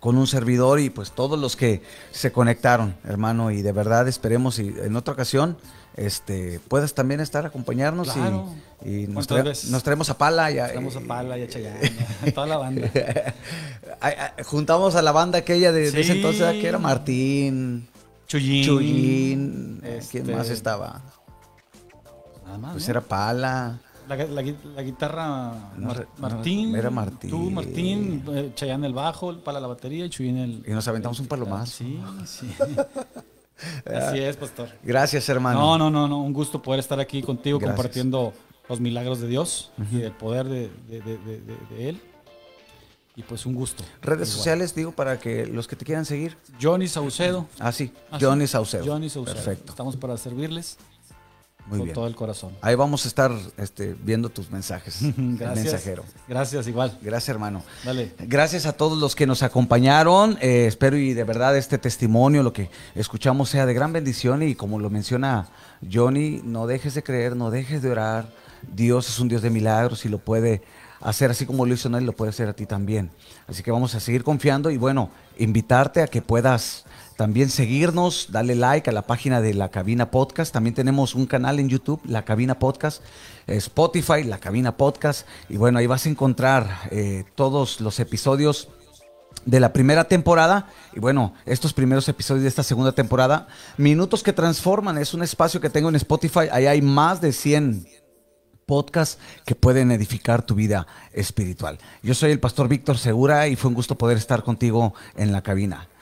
con 0.00 0.18
un 0.18 0.26
servidor 0.26 0.80
y 0.80 0.90
pues 0.90 1.12
todos 1.12 1.38
los 1.38 1.56
que 1.56 1.82
se 2.10 2.32
conectaron, 2.32 2.96
hermano, 3.04 3.50
y 3.50 3.62
de 3.62 3.72
verdad 3.72 4.08
esperemos 4.08 4.58
y 4.58 4.68
en 4.68 4.96
otra 4.96 5.14
ocasión 5.14 5.56
este 5.96 6.60
puedas 6.68 6.94
también 6.94 7.20
estar 7.20 7.44
acompañarnos 7.46 8.08
y- 8.08 8.12
Claro. 8.12 8.48
y, 8.84 9.06
nos, 9.08 9.26
traemos 9.82 10.08
a 10.10 10.16
Pala 10.18 10.50
y 10.50 10.58
a- 10.58 10.66
a 10.66 11.00
Pala 11.06 11.38
y 11.38 11.42
a 11.42 11.48
toda 12.34 12.46
la 12.46 12.56
banda. 12.58 12.90
Juntamos 14.44 14.94
a 14.94 15.02
la 15.02 15.12
banda 15.12 15.38
aquella 15.38 15.72
de, 15.72 15.90
de 15.90 16.00
ese 16.00 16.12
Sí. 16.12 16.18
entonces 16.18 16.52
que 16.60 16.66
era 16.66 16.78
Martín, 16.78 17.88
Chuyín. 18.26 18.64
Chuyín, 18.64 19.80
eh, 19.84 20.00
¿quién 20.10 20.22
este, 20.24 20.36
más 20.36 20.48
estaba? 20.48 21.02
Nada 22.46 22.58
más. 22.58 22.72
Pues 22.72 22.84
¿no? 22.86 22.90
era 22.92 23.00
Pala. 23.00 23.78
La, 24.08 24.16
la 24.16 24.42
gui- 24.42 24.56
la 24.74 24.82
guitarra 24.82 25.52
Mar- 25.76 26.08
Martín. 26.18 26.74
era 26.74 26.90
Martín. 26.90 27.30
Tú, 27.30 27.50
Martín, 27.50 28.24
eh, 28.32 28.50
Chayanne 28.56 28.86
el 28.86 28.92
bajo, 28.92 29.30
el 29.30 29.38
Pala 29.38 29.60
la 29.60 29.68
batería 29.68 30.04
y 30.06 30.10
Chuyín 30.10 30.36
el. 30.38 30.64
Y 30.66 30.70
nos 30.70 30.86
aventamos 30.88 31.20
un 31.20 31.26
palo 31.26 31.44
Ah, 31.46 31.50
más. 31.50 31.68
Sí, 31.70 32.00
sí. 32.26 32.50
Así 33.86 34.18
es, 34.18 34.36
pastor. 34.36 34.68
Gracias, 34.82 35.28
hermano. 35.28 35.58
No, 35.60 35.78
no, 35.78 35.90
no, 35.90 36.08
no. 36.08 36.22
Un 36.22 36.32
gusto 36.32 36.60
poder 36.62 36.80
estar 36.80 36.98
aquí 37.00 37.22
contigo 37.22 37.58
Gracias. 37.58 37.76
compartiendo 37.76 38.32
los 38.68 38.80
milagros 38.80 39.20
de 39.20 39.28
Dios 39.28 39.72
y 39.92 39.98
del 39.98 40.12
poder 40.12 40.46
de, 40.46 40.70
de- 40.88 41.00
de- 41.00 41.18
de- 41.18 41.40
de- 41.40 41.56
de 41.76 41.88
Él. 41.88 42.00
Y 43.16 43.22
pues 43.22 43.44
un 43.44 43.54
gusto. 43.54 43.82
Redes 44.00 44.28
Igual. 44.28 44.38
sociales, 44.38 44.74
digo, 44.74 44.92
para 44.92 45.18
que 45.18 45.44
los 45.44 45.66
que 45.66 45.76
te 45.76 45.84
quieran 45.84 46.04
seguir. 46.06 46.36
Johnny 46.62 46.86
Saucedo. 46.86 47.46
Ah, 47.58 47.72
sí, 47.72 47.92
Ah, 48.10 48.18
sí. 48.18 48.24
Johnny 48.24 48.46
Saucedo. 48.46 48.84
Johnny 48.86 49.10
Saucedo. 49.10 49.34
Perfecto, 49.34 49.72
Estamos 49.72 49.96
para 49.96 50.16
servirles 50.16 50.78
muy 51.70 51.78
con 51.78 51.86
bien. 51.86 51.94
todo 51.94 52.06
el 52.06 52.14
corazón. 52.14 52.52
Ahí 52.60 52.74
vamos 52.74 53.04
a 53.04 53.08
estar 53.08 53.32
este, 53.56 53.94
viendo 54.02 54.28
tus 54.28 54.50
mensajes. 54.50 54.98
Gracias. 55.16 55.64
mensajero. 55.64 56.04
Gracias, 56.28 56.66
igual. 56.66 56.98
Gracias, 57.00 57.28
hermano. 57.28 57.62
Dale. 57.84 58.12
Gracias 58.18 58.66
a 58.66 58.72
todos 58.72 58.98
los 58.98 59.14
que 59.14 59.26
nos 59.26 59.42
acompañaron. 59.42 60.36
Eh, 60.40 60.66
espero 60.66 60.96
y 60.96 61.14
de 61.14 61.24
verdad 61.24 61.56
este 61.56 61.78
testimonio, 61.78 62.42
lo 62.42 62.52
que 62.52 62.70
escuchamos, 62.94 63.48
sea 63.48 63.66
de 63.66 63.74
gran 63.74 63.92
bendición. 63.92 64.42
Y 64.42 64.54
como 64.54 64.78
lo 64.78 64.90
menciona 64.90 65.48
Johnny, 65.90 66.42
no 66.44 66.66
dejes 66.66 66.94
de 66.94 67.02
creer, 67.02 67.36
no 67.36 67.50
dejes 67.50 67.82
de 67.82 67.90
orar. 67.90 68.28
Dios 68.62 69.08
es 69.08 69.18
un 69.18 69.28
Dios 69.28 69.40
de 69.40 69.50
milagros 69.50 70.04
y 70.04 70.08
lo 70.08 70.18
puede 70.18 70.62
hacer 71.00 71.30
así 71.30 71.46
como 71.46 71.64
lo 71.64 71.74
hizo 71.74 71.88
él, 71.96 72.04
lo 72.04 72.12
puede 72.12 72.30
hacer 72.30 72.48
a 72.48 72.52
ti 72.52 72.66
también. 72.66 73.10
Así 73.46 73.62
que 73.62 73.70
vamos 73.70 73.94
a 73.94 74.00
seguir 74.00 74.22
confiando 74.22 74.70
y 74.70 74.76
bueno, 74.76 75.10
invitarte 75.38 76.02
a 76.02 76.06
que 76.06 76.22
puedas 76.22 76.84
también 77.20 77.50
seguirnos, 77.50 78.28
darle 78.30 78.54
like 78.54 78.88
a 78.88 78.94
la 78.94 79.02
página 79.02 79.42
de 79.42 79.52
La 79.52 79.68
Cabina 79.68 80.10
Podcast. 80.10 80.54
También 80.54 80.74
tenemos 80.74 81.14
un 81.14 81.26
canal 81.26 81.60
en 81.60 81.68
YouTube, 81.68 82.00
La 82.06 82.24
Cabina 82.24 82.58
Podcast, 82.58 83.02
eh, 83.46 83.56
Spotify, 83.56 84.24
La 84.24 84.38
Cabina 84.38 84.78
Podcast. 84.78 85.28
Y 85.50 85.58
bueno, 85.58 85.78
ahí 85.78 85.86
vas 85.86 86.06
a 86.06 86.08
encontrar 86.08 86.88
eh, 86.90 87.24
todos 87.34 87.82
los 87.82 88.00
episodios 88.00 88.68
de 89.44 89.60
la 89.60 89.74
primera 89.74 90.04
temporada 90.04 90.68
y 90.94 91.00
bueno, 91.00 91.34
estos 91.44 91.74
primeros 91.74 92.08
episodios 92.08 92.44
de 92.44 92.48
esta 92.48 92.62
segunda 92.62 92.92
temporada, 92.92 93.48
Minutos 93.76 94.22
que 94.22 94.32
Transforman, 94.32 94.96
es 94.96 95.12
un 95.12 95.22
espacio 95.22 95.60
que 95.60 95.68
tengo 95.68 95.90
en 95.90 95.96
Spotify, 95.96 96.48
ahí 96.50 96.64
hay 96.64 96.80
más 96.80 97.20
de 97.20 97.34
100 97.34 97.86
podcasts 98.64 99.18
que 99.44 99.54
pueden 99.54 99.92
edificar 99.92 100.40
tu 100.40 100.54
vida 100.54 100.86
espiritual. 101.12 101.80
Yo 102.02 102.14
soy 102.14 102.30
el 102.30 102.40
pastor 102.40 102.66
Víctor 102.66 102.96
Segura 102.96 103.46
y 103.46 103.56
fue 103.56 103.68
un 103.68 103.74
gusto 103.74 103.98
poder 103.98 104.16
estar 104.16 104.42
contigo 104.42 104.94
en 105.16 105.32
la 105.32 105.42
cabina. 105.42 105.86